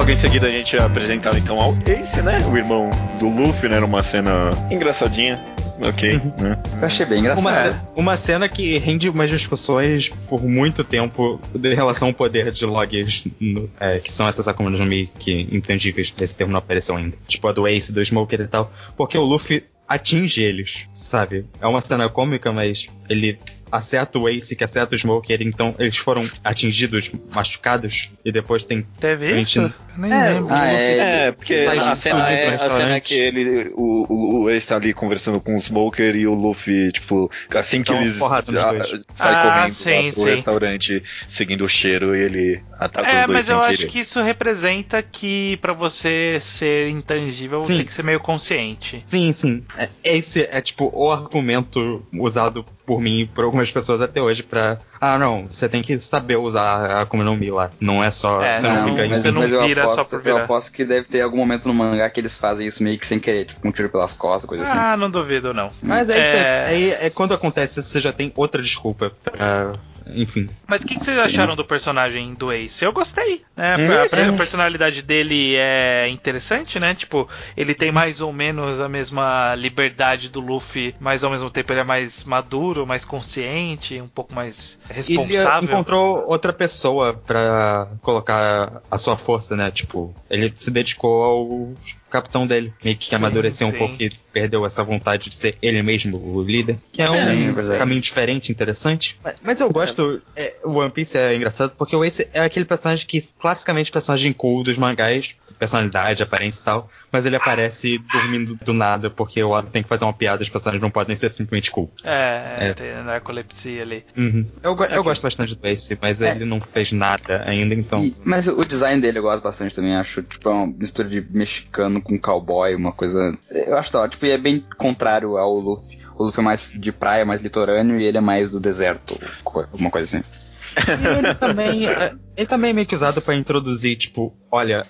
Logo 0.08 0.16
em 0.18 0.22
seguida 0.22 0.46
a 0.46 0.50
gente 0.50 0.74
é 0.74 0.82
apresentado 0.82 1.36
então 1.36 1.60
ao 1.60 1.74
Ace, 1.86 2.22
né? 2.22 2.38
O 2.50 2.56
irmão 2.56 2.88
do 3.20 3.28
Luffy, 3.28 3.68
né? 3.68 3.78
Numa 3.78 4.02
cena 4.02 4.48
engraçadinha. 4.70 5.38
Ok, 5.86 6.14
né? 6.40 6.58
Eu 6.80 6.86
achei 6.86 7.04
bem 7.04 7.18
engraçado. 7.20 7.44
Uma, 7.44 7.54
ce- 7.54 7.80
uma 7.94 8.16
cena 8.16 8.48
que 8.48 8.78
rende 8.78 9.10
umas 9.10 9.28
discussões 9.28 10.08
por 10.08 10.42
muito 10.42 10.82
tempo 10.82 11.38
em 11.54 11.74
relação 11.74 12.08
ao 12.08 12.14
poder 12.14 12.50
de 12.50 12.64
logs, 12.64 13.28
no- 13.38 13.68
é, 13.78 13.98
que 13.98 14.10
são 14.10 14.26
essas 14.26 14.48
Akuma 14.48 14.70
no 14.70 14.82
Mi 14.86 15.10
que 15.18 15.46
intangíveis, 15.52 16.14
esse 16.18 16.34
termo 16.34 16.52
não 16.52 16.58
apareceu 16.58 16.96
ainda. 16.96 17.14
Tipo 17.26 17.46
a 17.48 17.52
do 17.52 17.68
Ace, 17.68 17.92
do 17.92 18.02
Smoker 18.02 18.40
e 18.40 18.48
tal. 18.48 18.72
Porque 18.96 19.18
o 19.18 19.22
Luffy 19.22 19.62
atinge 19.86 20.42
eles, 20.42 20.86
sabe? 20.94 21.44
É 21.60 21.66
uma 21.66 21.82
cena 21.82 22.08
cômica, 22.08 22.50
mas 22.50 22.88
ele 23.10 23.38
acerta 23.70 24.18
o 24.18 24.28
Ace, 24.28 24.54
que 24.56 24.64
acerta 24.64 24.94
o 24.94 24.98
Smoker, 24.98 25.40
então 25.42 25.74
eles 25.78 25.96
foram 25.96 26.28
atingidos, 26.44 27.10
machucados, 27.34 28.10
e 28.24 28.32
depois 28.32 28.62
tem 28.62 28.86
Teve 29.00 29.34
gente 29.34 29.42
isso? 29.58 29.72
Nem 29.96 30.12
É, 30.12 30.32
lembro. 30.34 30.54
Ah, 30.54 30.72
é. 30.72 30.98
É, 31.28 31.32
porque 31.32 31.64
Faz 31.64 31.82
a 31.86 31.96
cena, 31.96 32.30
é, 32.30 32.54
a 32.54 32.70
cena 32.70 32.94
é 32.96 33.00
que 33.00 33.14
ele, 33.14 33.70
o, 33.74 34.06
o, 34.08 34.42
o 34.44 34.50
Ace 34.50 34.68
tá 34.68 34.76
ali 34.76 34.92
conversando 34.94 35.40
com 35.40 35.56
o 35.56 35.58
Smoker 35.60 36.14
e 36.14 36.26
o 36.26 36.34
Luffy, 36.34 36.92
tipo, 36.92 37.30
assim 37.54 37.82
que 37.82 37.90
Dá 37.92 37.96
uma 37.98 38.04
eles 38.04 38.18
dois. 38.18 39.04
sai 39.12 39.34
Ah, 39.34 39.42
correndo 39.42 39.72
sim, 39.72 40.12
pro 40.12 40.22
sim. 40.22 40.30
restaurante 40.30 41.02
seguindo 41.26 41.64
o 41.64 41.68
cheiro 41.68 42.14
e 42.14 42.20
ele 42.22 42.62
ataca 42.78 43.08
os 43.08 43.14
É, 43.14 43.26
dois 43.26 43.28
mas 43.38 43.44
sem 43.46 43.54
eu 43.54 43.60
querer. 43.62 43.74
acho 43.74 43.86
que 43.88 43.98
isso 43.98 44.22
representa 44.22 45.02
que 45.02 45.56
pra 45.60 45.72
você 45.72 46.38
ser 46.40 46.88
intangível 46.90 47.58
Sim. 47.60 47.78
tem 47.78 47.86
que 47.86 47.92
ser 47.92 48.04
meio 48.04 48.20
consciente. 48.20 49.02
Sim, 49.04 49.32
sim. 49.32 49.64
É- 49.76 49.88
Esse 50.04 50.42
é 50.50 50.60
tipo 50.60 50.90
o 50.94 51.10
argumento 51.10 52.06
usado 52.14 52.64
por 52.86 53.00
mim 53.00 53.20
e 53.20 53.26
por 53.26 53.44
algumas 53.58 53.70
pessoas 53.70 54.00
até 54.00 54.20
hoje 54.20 54.42
pra. 54.42 54.78
Ah, 55.00 55.18
não, 55.18 55.46
você 55.46 55.68
tem 55.68 55.82
que 55.82 55.98
saber 55.98 56.36
usar 56.36 56.62
a 56.62 57.02
Akuma 57.02 57.24
no 57.24 57.36
Mi 57.36 57.50
lá. 57.50 57.70
Não 57.80 58.02
é 58.02 58.10
só. 58.10 58.42
É, 58.42 58.58
você 58.58 58.66
não, 58.68 58.86
não, 58.86 58.96
mas, 58.96 59.08
você 59.18 59.30
não 59.30 59.40
mas 59.42 59.52
eu, 59.52 59.66
vira 59.66 59.84
só 59.84 59.92
aposto, 59.92 60.08
por 60.10 60.16
eu 60.16 60.22
virar. 60.22 60.44
aposto 60.44 60.72
que 60.72 60.84
deve 60.84 61.08
ter 61.08 61.20
algum 61.20 61.36
momento 61.36 61.66
no 61.66 61.74
mangá 61.74 62.08
que 62.10 62.20
eles 62.20 62.36
fazem 62.36 62.66
isso 62.66 62.82
meio 62.82 62.98
que 62.98 63.06
sem 63.06 63.18
querer, 63.18 63.46
tipo, 63.46 63.60
com 63.60 63.68
um 63.68 63.72
tiro 63.72 63.88
pelas 63.88 64.14
costas, 64.14 64.48
coisa 64.48 64.64
assim. 64.64 64.76
Ah, 64.78 64.96
não 64.96 65.10
duvido, 65.10 65.52
não. 65.52 65.70
Mas 65.82 66.08
aí, 66.10 66.20
É. 66.20 66.24
Você, 66.24 66.36
aí 66.72 66.90
é 66.90 67.10
quando 67.10 67.34
acontece 67.34 67.82
você 67.82 68.00
já 68.00 68.12
tem 68.12 68.32
outra 68.36 68.62
desculpa 68.62 69.12
pra. 69.22 69.72
Enfim. 70.14 70.48
Mas 70.66 70.82
o 70.82 70.86
que, 70.86 70.96
que 70.96 71.04
vocês 71.04 71.18
acharam 71.18 71.54
do 71.54 71.64
personagem 71.64 72.34
do 72.34 72.52
Ace? 72.52 72.84
Eu 72.84 72.92
gostei, 72.92 73.42
né? 73.56 73.76
Hum, 73.76 73.90
a, 73.90 74.18
é. 74.18 74.28
a 74.28 74.32
personalidade 74.32 75.02
dele 75.02 75.54
é 75.56 76.08
interessante, 76.08 76.78
né? 76.78 76.94
Tipo, 76.94 77.28
ele 77.56 77.74
tem 77.74 77.92
mais 77.92 78.20
ou 78.20 78.32
menos 78.32 78.80
a 78.80 78.88
mesma 78.88 79.54
liberdade 79.54 80.28
do 80.28 80.40
Luffy, 80.40 80.94
mas 81.00 81.24
ao 81.24 81.30
mesmo 81.30 81.50
tempo 81.50 81.72
ele 81.72 81.80
é 81.80 81.84
mais 81.84 82.24
maduro, 82.24 82.86
mais 82.86 83.04
consciente, 83.04 84.00
um 84.00 84.08
pouco 84.08 84.34
mais 84.34 84.78
Ele 84.88 84.96
responsável. 84.96 85.68
encontrou 85.68 86.24
outra 86.26 86.52
pessoa 86.52 87.14
pra 87.14 87.88
colocar 88.02 88.82
a 88.90 88.98
sua 88.98 89.16
força, 89.16 89.56
né? 89.56 89.70
Tipo, 89.70 90.14
ele 90.30 90.52
se 90.56 90.70
dedicou 90.70 91.22
ao 91.22 91.74
capitão 92.10 92.46
dele. 92.46 92.72
Meio 92.82 92.96
que 92.96 93.08
Sim, 93.08 93.16
amadureceu 93.16 93.68
um 93.68 93.70
sim. 93.70 93.78
pouco 93.78 94.02
e 94.02 94.10
perdeu 94.32 94.64
essa 94.64 94.82
vontade 94.82 95.28
de 95.28 95.34
ser 95.34 95.56
ele 95.60 95.82
mesmo 95.82 96.16
o 96.16 96.42
líder. 96.42 96.78
Que 96.92 97.02
é 97.02 97.10
um 97.10 97.54
Sim, 97.54 97.72
é 97.72 97.78
caminho 97.78 98.00
diferente, 98.00 98.50
interessante. 98.50 99.18
Mas, 99.22 99.36
mas 99.42 99.60
eu 99.60 99.70
gosto. 99.70 100.22
é, 100.36 100.56
o 100.64 100.72
One 100.72 100.90
Piece 100.90 101.18
é 101.18 101.34
engraçado 101.34 101.74
porque 101.76 101.94
o 101.94 102.04
Ace 102.04 102.28
é 102.32 102.40
aquele 102.40 102.64
personagem 102.64 103.06
que, 103.06 103.22
classicamente, 103.38 103.92
personagem 103.92 104.32
cool 104.32 104.62
dos 104.62 104.78
mangás, 104.78 105.34
personalidade, 105.58 106.22
aparência 106.22 106.60
e 106.60 106.64
tal. 106.64 106.90
Mas 107.10 107.24
ele 107.24 107.36
aparece 107.36 107.98
dormindo 108.12 108.54
do 108.64 108.72
nada 108.74 109.08
porque 109.08 109.42
o 109.42 109.50
Oda 109.50 109.68
tem 109.70 109.82
que 109.82 109.88
fazer 109.88 110.04
uma 110.04 110.12
piada, 110.12 110.42
os 110.42 110.48
personagens 110.48 110.82
não 110.82 110.90
podem 110.90 111.16
ser 111.16 111.30
simplesmente 111.30 111.70
cool. 111.70 111.90
É, 112.04 112.42
é, 112.58 112.68
É. 112.68 112.74
tem 112.74 113.02
narcolepsia 113.02 113.82
ali. 113.82 114.04
Uhum. 114.16 114.46
Eu, 114.62 114.76
eu 114.90 115.02
gosto 115.02 115.22
bastante 115.22 115.54
do 115.54 115.66
Ace, 115.66 115.98
mas 116.02 116.20
É. 116.20 116.30
ele 116.32 116.44
não 116.44 116.60
fez 116.60 116.92
nada 116.92 117.42
ainda, 117.46 117.74
então. 117.74 117.98
E- 118.04 118.14
mas 118.24 118.46
o 118.46 118.64
design 118.64 119.00
dele 119.00 119.18
eu 119.18 119.22
gosto 119.22 119.42
bastante 119.42 119.74
também, 119.74 119.96
acho, 119.96 120.22
tipo, 120.22 120.48
é 120.48 120.52
uma 120.52 120.66
mistura 120.66 121.08
de 121.08 121.20
mexicano 121.30 122.00
com 122.02 122.18
cowboy, 122.18 122.74
uma 122.74 122.92
coisa. 122.92 123.36
Eu 123.50 123.78
acho 123.78 123.92
da 123.92 124.08
tipo, 124.08 124.26
e 124.26 124.30
é 124.30 124.38
bem 124.38 124.64
contrário 124.76 125.36
ao 125.38 125.54
Luffy. 125.54 125.98
O 126.18 126.24
Luffy 126.24 126.40
é 126.40 126.44
mais 126.44 126.72
de 126.78 126.92
praia, 126.92 127.24
mais 127.24 127.40
litorâneo, 127.40 127.98
e 127.98 128.04
ele 128.04 128.18
é 128.18 128.20
mais 128.20 128.50
do 128.50 128.60
deserto, 128.60 129.18
alguma 129.44 129.90
coisa 129.90 130.18
assim. 130.18 130.26
E 130.78 131.18
ele 131.18 131.34
também, 131.34 131.88
é, 131.88 132.12
ele 132.36 132.46
também 132.46 132.70
é 132.70 132.72
meio 132.72 132.86
que 132.86 132.94
usado 132.94 133.20
pra 133.22 133.34
introduzir, 133.34 133.96
tipo, 133.96 134.32
olha, 134.52 134.86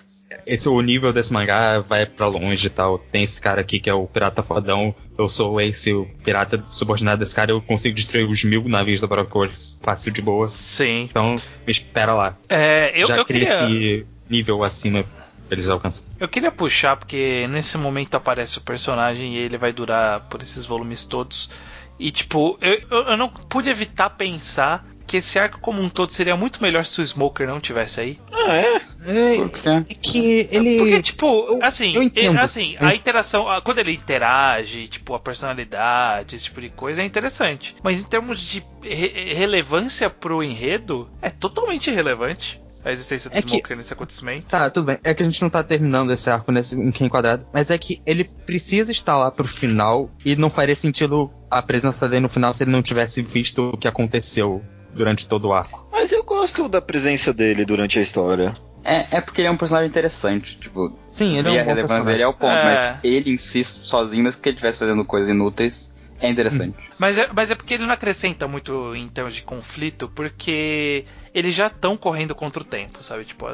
esse 0.47 0.69
o 0.69 0.81
nível 0.81 1.13
desse 1.13 1.33
mangá 1.33 1.81
vai 1.81 2.07
pra 2.07 2.27
longe 2.27 2.67
e 2.67 2.71
tal. 2.71 2.99
Tem 2.99 3.23
esse 3.23 3.41
cara 3.41 3.61
aqui 3.61 3.79
que 3.79 3.89
é 3.89 3.95
o 3.95 4.07
pirata 4.07 4.43
fodão. 4.43 4.95
Eu 5.17 5.29
sou 5.29 5.61
Ace, 5.61 5.93
o 5.93 6.07
pirata 6.25 6.63
subordinado 6.71 7.19
desse 7.19 7.35
cara. 7.35 7.51
Eu 7.51 7.61
consigo 7.61 7.95
destruir 7.95 8.29
os 8.29 8.45
mil 8.45 8.69
navios 8.69 9.01
da 9.01 9.07
Brockworks 9.07 9.81
fácil 9.83 10.13
de 10.13 10.23
boa. 10.23 10.49
Sim. 10.49 11.09
Então, 11.11 11.35
me 11.35 11.73
espera 11.73 12.15
lá. 12.15 12.37
É, 12.49 12.93
eu, 12.95 13.07
Já 13.07 13.17
eu 13.17 13.25
queria... 13.25 13.45
esse 13.45 14.07
nível 14.29 14.63
acima 14.63 15.05
eles 15.51 15.69
alcançarem. 15.69 16.13
Eu 16.21 16.29
queria 16.29 16.53
puxar 16.53 16.97
porque 16.97 17.47
nesse 17.49 17.79
momento 17.79 18.15
aparece 18.15 18.59
o 18.59 18.61
personagem 18.61 19.35
e 19.35 19.39
ele 19.39 19.57
vai 19.57 19.73
durar 19.73 20.21
por 20.29 20.43
esses 20.43 20.65
volumes 20.65 21.05
todos. 21.05 21.51
E 21.99 22.11
tipo, 22.11 22.59
eu, 22.61 23.05
eu 23.05 23.17
não 23.17 23.29
pude 23.29 23.69
evitar 23.69 24.11
pensar 24.11 24.87
que 25.09 25.17
esse 25.17 25.39
arco 25.39 25.59
como 25.61 25.83
um 25.83 25.89
todo 25.89 26.13
seria 26.13 26.37
muito 26.37 26.63
melhor 26.63 26.85
se 26.87 27.01
o 27.01 27.05
Smoker 27.07 27.49
não 27.49 27.59
tivesse 27.61 28.01
aí. 28.01 28.19
Ah, 28.33 28.55
é? 28.55 28.77
É, 29.07 29.37
é 29.81 29.95
que 30.01 30.49
ele. 30.53 30.79
Porque, 30.79 31.03
tipo, 31.03 31.47
eu- 31.49 31.59
assim, 31.63 31.95
eu 31.97 32.03
entendo. 32.03 32.39
é- 32.39 32.43
assim, 32.45 32.77
a 32.79 32.95
interação, 32.95 33.49
a- 33.49 33.61
quando 33.61 33.79
ele 33.79 33.93
interage, 33.93 34.87
tipo, 34.87 35.15
a 35.15 35.19
personalidade, 35.19 36.37
esse 36.37 36.45
tipo 36.45 36.61
de 36.61 36.69
coisa 36.71 37.03
é 37.03 37.05
interessante. 37.05 37.75
Mas 37.83 38.01
em 38.01 38.05
termos 38.05 38.41
de 38.41 38.63
re- 38.83 39.33
relevância 39.35 40.09
pro 40.11 40.43
enredo, 40.43 41.09
é 41.23 41.31
totalmente 41.31 41.91
irrelevante 41.91 42.61
a 42.85 42.93
existência 42.93 43.29
do 43.31 43.37
É 43.37 43.43
que- 43.43 43.49
Smoker 43.49 43.77
nesse 43.77 43.93
acontecimento. 43.93 44.47
Tá, 44.47 44.71
tudo 44.71 44.87
bem. 44.87 44.99
É 45.03 45.13
que 45.15 45.23
a 45.23 45.27
gente 45.27 45.41
não 45.43 45.51
tá 45.51 45.63
terminando 45.63 46.11
esse 46.13 46.29
arco 46.31 46.53
nesse 46.53 46.79
em 46.79 46.91
Ken 46.93 47.09
quadrado, 47.09 47.45
mas 47.53 47.71
é 47.71 47.79
que 47.79 48.01
ele 48.07 48.25
precisa 48.25 48.93
estar 48.93 49.17
lá 49.17 49.31
pro 49.31 49.47
final 49.49 50.11
e 50.25 50.37
não 50.37 50.51
faria 50.51 50.77
sentido 50.77 51.31
a 51.51 51.61
presença 51.63 52.09
dele 52.09 52.21
no 52.23 52.29
final 52.29 52.53
se 52.55 52.63
ele 52.63 52.71
não 52.71 52.83
tivesse 52.83 53.21
visto 53.23 53.71
o 53.75 53.77
que 53.77 53.89
aconteceu 53.89 54.63
durante 54.95 55.29
todo 55.29 55.49
o 55.49 55.53
arco. 55.53 55.87
Mas 55.93 56.13
eu 56.13 56.23
gosto 56.25 56.69
da 56.69 56.81
presença 56.81 57.33
dele 57.33 57.65
durante 57.65 57.99
a 57.99 58.03
história. 58.03 58.57
É, 58.85 59.19
é 59.19 59.21
porque 59.21 59.41
ele 59.43 59.49
é 59.49 59.51
um 59.51 59.57
personagem 59.57 59.89
interessante, 59.89 60.57
tipo, 60.59 60.93
Sim, 61.09 61.37
ele 61.39 61.51
e 61.51 61.57
é 61.57 61.61
a 61.61 61.63
um 61.63 61.67
bom 61.67 61.71
relevância 61.71 61.97
personagem. 61.97 62.07
dele 62.13 62.23
é 62.23 62.27
o 62.29 62.33
ponto, 62.33 62.53
É. 62.53 62.65
mas 62.65 62.99
ele 63.05 63.33
em 63.33 63.37
si, 63.37 63.63
sozinho, 63.65 64.23
mesmo 64.25 64.41
que 64.41 64.49
ele 64.49 64.55
estivesse 64.57 64.79
fazendo 64.79 65.05
coisas 65.05 65.29
inúteis, 65.29 65.93
é 66.21 66.29
interessante. 66.31 66.77
Mas 66.99 67.19
é, 67.19 67.29
mas 67.35 67.51
é 67.51 67.55
porque 67.55 67.75
ele 67.75 67.85
não 67.87 67.93
acrescenta 67.93 68.49
muito 68.49 68.95
em 68.95 69.09
termos 69.09 69.35
de 69.35 69.43
conflito, 69.43 70.09
porque 70.15 71.05
eles 71.35 71.55
já 71.55 71.67
estão 71.67 71.97
correndo 71.97 72.35
contra 72.35 72.63
o 72.63 72.65
tempo, 72.65 73.03
sabe? 73.03 73.25
Tipo, 73.25 73.47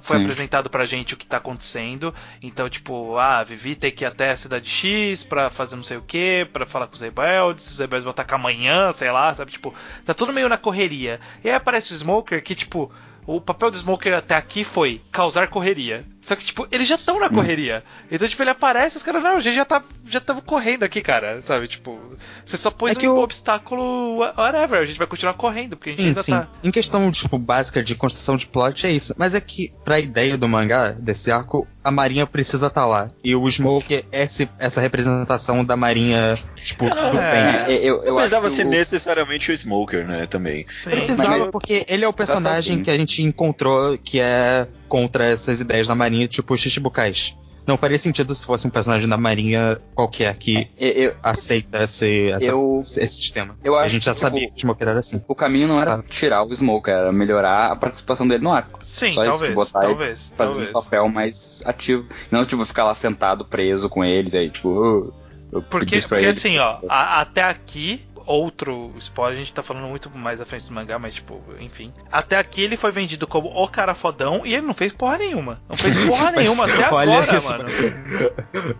foi 0.00 0.16
Sim. 0.16 0.22
apresentado 0.22 0.70
pra 0.70 0.84
gente 0.84 1.14
o 1.14 1.16
que 1.16 1.26
tá 1.26 1.36
acontecendo. 1.38 2.14
Então, 2.42 2.68
tipo, 2.68 3.16
ah, 3.18 3.42
Vivi 3.42 3.74
tem 3.74 3.90
que 3.90 4.04
ir 4.04 4.06
até 4.06 4.30
a 4.30 4.36
cidade 4.36 4.68
X 4.68 5.22
pra 5.22 5.50
fazer 5.50 5.76
não 5.76 5.84
sei 5.84 5.96
o 5.96 6.02
que, 6.02 6.46
pra 6.52 6.66
falar 6.66 6.86
com 6.86 6.94
os 6.94 7.00
rebeldes, 7.00 7.72
os 7.72 7.78
rebeldes 7.78 8.04
vão 8.04 8.10
atacar 8.10 8.38
amanhã, 8.38 8.92
sei 8.92 9.10
lá, 9.10 9.34
sabe? 9.34 9.52
Tipo, 9.52 9.74
tá 10.04 10.14
tudo 10.14 10.32
meio 10.32 10.48
na 10.48 10.58
correria. 10.58 11.20
E 11.42 11.48
aí 11.48 11.54
aparece 11.54 11.92
o 11.92 11.96
Smoker 11.96 12.42
que, 12.42 12.54
tipo, 12.54 12.90
o 13.26 13.40
papel 13.40 13.70
do 13.70 13.76
Smoker 13.76 14.14
até 14.14 14.34
aqui 14.34 14.64
foi 14.64 15.00
causar 15.10 15.48
correria. 15.48 16.04
Só 16.24 16.36
que, 16.36 16.44
tipo, 16.44 16.68
eles 16.70 16.86
já 16.86 16.94
estão 16.94 17.18
na 17.18 17.28
correria. 17.28 17.82
Então, 18.10 18.28
tipo, 18.28 18.40
ele 18.44 18.50
aparece 18.50 18.96
e 18.96 18.98
os 18.98 19.02
caras, 19.02 19.22
não, 19.22 19.36
a 19.38 19.40
gente 19.40 19.56
já 19.56 19.64
tá. 19.64 19.82
Já 20.08 20.18
estamos 20.20 20.44
correndo 20.46 20.84
aqui, 20.84 21.00
cara. 21.02 21.42
Sabe? 21.42 21.66
Tipo, 21.66 21.98
você 22.46 22.56
só 22.56 22.70
pôs 22.70 22.92
É 22.92 22.94
que 22.94 23.08
um 23.08 23.14
o- 23.16 23.18
obstáculo, 23.22 24.18
whatever. 24.18 24.80
A 24.80 24.84
gente 24.84 24.98
vai 24.98 25.06
continuar 25.08 25.34
correndo, 25.34 25.76
porque 25.76 25.90
a 25.90 25.92
gente 25.92 26.02
Sim, 26.02 26.08
ainda 26.08 26.22
sim. 26.22 26.32
tá. 26.32 26.48
Em 26.62 26.70
questão, 26.70 27.10
tipo, 27.10 27.38
básica 27.38 27.82
de 27.82 27.94
construção 27.96 28.36
de 28.36 28.46
plot, 28.46 28.86
é 28.86 28.90
isso. 28.92 29.14
Mas 29.18 29.34
é 29.34 29.40
que, 29.40 29.72
pra 29.84 29.98
ideia 29.98 30.38
do 30.38 30.48
mangá, 30.48 30.90
desse 30.90 31.30
arco, 31.32 31.66
a 31.82 31.90
marinha 31.90 32.24
precisa 32.26 32.68
estar 32.68 32.86
lá. 32.86 33.10
E 33.24 33.34
o 33.34 33.48
Smoker 33.50 34.04
é 34.12 34.22
esse, 34.22 34.48
essa 34.60 34.80
representação 34.80 35.64
da 35.64 35.76
marinha, 35.76 36.38
tipo, 36.56 36.84
do 36.88 36.94
bem. 36.94 37.20
É. 37.20 37.64
É, 37.68 37.74
eu, 37.78 37.96
eu 38.04 38.10
Não 38.10 38.14
precisava 38.16 38.48
ser 38.50 38.64
o- 38.66 38.70
necessariamente 38.70 39.50
o 39.50 39.56
Smoker, 39.56 40.06
né? 40.06 40.26
Também. 40.26 40.64
Sim. 40.68 40.90
Precisava, 40.90 41.38
mas- 41.38 41.50
porque 41.50 41.84
ele 41.88 42.04
é 42.04 42.08
o 42.08 42.12
personagem 42.12 42.82
que 42.82 42.90
a 42.90 42.96
gente 42.96 43.22
encontrou 43.22 43.98
que 43.98 44.20
é 44.20 44.68
contra 44.92 45.24
essas 45.24 45.58
ideias 45.58 45.86
da 45.88 45.94
marinha, 45.94 46.28
tipo 46.28 46.54
Shichibukais. 46.54 47.34
Não 47.66 47.78
faria 47.78 47.96
sentido 47.96 48.34
se 48.34 48.44
fosse 48.44 48.66
um 48.66 48.70
personagem 48.70 49.08
da 49.08 49.16
marinha 49.16 49.80
qualquer 49.94 50.36
que 50.36 50.68
eu- 50.78 50.88
eu- 50.90 51.14
aceita 51.22 51.82
esse, 51.84 52.28
essa- 52.28 52.50
Eu- 52.50 52.82
esse 52.82 53.06
sistema. 53.14 53.56
eu 53.64 53.74
a 53.78 53.88
gente 53.88 54.04
já 54.04 54.10
que, 54.12 54.18
tipo, 54.18 54.26
sabia 54.28 54.48
que 54.50 54.56
o 54.56 54.58
Smoker 54.58 54.88
era 54.88 54.98
assim. 54.98 55.22
o 55.26 55.34
caminho 55.34 55.66
não 55.66 55.80
era 55.80 55.96
Tá. 55.96 56.04
tirar 56.10 56.42
o 56.42 56.52
Smoker, 56.52 56.92
era 56.92 57.10
melhorar 57.10 57.72
a 57.72 57.76
participação 57.76 58.28
dele 58.28 58.44
no 58.44 58.52
arco. 58.52 58.84
Sim, 58.84 59.14
Só 59.14 59.22
isso, 59.22 59.30
talvez, 59.30 59.48
de 59.50 59.54
botar 59.54 59.78
ele 59.84 59.88
talvez, 59.94 60.34
Fazer 60.36 60.50
talvez. 60.50 60.68
um 60.68 60.72
papel 60.74 61.08
mais 61.08 61.62
ativo. 61.64 62.04
Não, 62.30 62.44
tipo, 62.44 62.62
ficar 62.66 62.84
lá 62.84 62.94
sentado, 62.94 63.46
preso 63.46 63.88
com 63.88 64.04
eles, 64.04 64.34
aí, 64.34 64.50
tipo, 64.50 64.68
"Oh, 64.68 65.12
eu 65.56 65.62
Porque, 65.62 65.96
isso 65.96 66.06
porque 66.06 66.24
ele." 66.24 66.30
assim, 66.32 66.58
ó, 66.58 66.80
a- 66.86 67.20
até 67.22 67.42
aqui 67.44 68.04
outro 68.26 68.92
spoiler, 68.98 69.36
a 69.36 69.38
gente 69.38 69.52
tá 69.52 69.62
falando 69.62 69.86
muito 69.88 70.10
mais 70.10 70.40
à 70.40 70.46
frente 70.46 70.66
do 70.66 70.74
mangá, 70.74 70.98
mas 70.98 71.14
tipo, 71.14 71.42
enfim. 71.60 71.92
Até 72.10 72.38
aqui 72.38 72.62
ele 72.62 72.76
foi 72.76 72.90
vendido 72.90 73.26
como 73.26 73.48
o 73.48 73.68
cara 73.68 73.94
fodão 73.94 74.42
e 74.44 74.54
ele 74.54 74.66
não 74.66 74.74
fez 74.74 74.92
porra 74.92 75.18
nenhuma. 75.18 75.60
Não 75.68 75.76
fez 75.76 75.98
porra 76.06 76.30
nenhuma 76.32 76.64
até 76.64 76.84
agora, 76.84 77.36
isso, 77.36 77.50
mano. 77.50 77.64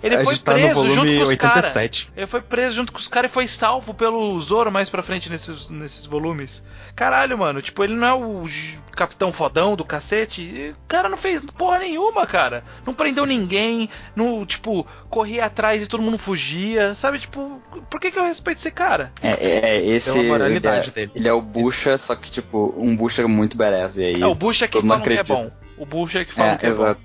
Ele 0.03 0.16
a 0.16 0.24
foi 0.24 0.36
tá 0.38 0.53
no 0.53 0.59
preso 0.59 0.74
volume 0.74 0.95
junto 0.95 1.16
com 1.16 1.22
os 1.22 1.36
caras. 1.36 1.76
87. 1.76 2.12
Ele 2.16 2.26
foi 2.26 2.40
preso 2.40 2.76
junto 2.76 2.93
com 2.93 2.99
os 2.99 3.09
caras 3.09 3.30
e 3.30 3.34
foi 3.34 3.47
salvo 3.49 3.95
pelo 3.95 4.38
Zoro 4.40 4.70
mais 4.70 4.88
pra 4.88 5.03
frente 5.03 5.30
nesses, 5.30 5.70
nesses 5.70 6.07
volumes. 6.07 6.64
Caralho, 6.95 7.38
mano, 7.38 7.62
tipo, 7.62 7.82
ele 7.82 7.95
não 7.95 8.07
é 8.07 8.14
o 8.14 8.45
capitão 8.93 9.32
fodão 9.32 9.74
do 9.74 9.84
cacete. 9.84 10.43
E 10.43 10.70
O 10.70 10.76
cara 10.86 11.09
não 11.09 11.16
fez 11.16 11.43
porra 11.43 11.78
nenhuma, 11.78 12.26
cara. 12.26 12.62
Não 12.86 12.93
prendeu 12.93 13.24
ninguém, 13.24 13.88
não, 14.14 14.45
tipo, 14.45 14.86
corria 15.09 15.47
atrás 15.47 15.82
e 15.82 15.86
todo 15.86 16.03
mundo 16.03 16.18
fugia, 16.18 16.95
sabe? 16.95 17.18
Tipo, 17.18 17.61
por 17.90 17.99
que, 18.01 18.11
que 18.11 18.18
eu 18.18 18.24
respeito 18.24 18.59
esse 18.59 18.70
cara? 18.70 19.11
É, 19.22 19.30
é, 19.30 19.76
é, 19.76 19.86
esse. 19.86 20.18
Ele 20.18 20.32
é, 20.59 20.61
dele. 20.90 21.12
Ele 21.14 21.28
é 21.28 21.32
o 21.32 21.40
Bucha, 21.40 21.97
só 21.97 22.14
que, 22.14 22.30
tipo, 22.30 22.74
um 22.76 22.95
Bucha 22.95 23.26
muito 23.26 23.57
badass. 23.57 23.97
E 23.97 24.05
aí. 24.05 24.22
É 24.22 24.26
o 24.26 24.34
Bucha 24.34 24.68
que 24.68 24.80
fala 24.80 25.01
que 25.01 25.12
é 25.12 25.22
bom. 25.22 25.51
O 25.78 25.86
Bucha 25.86 26.24
que 26.24 26.32
fala 26.32 26.53
É, 26.53 26.59
que 26.59 26.66
é 26.66 26.68
bom. 26.68 26.74
exato. 26.74 27.01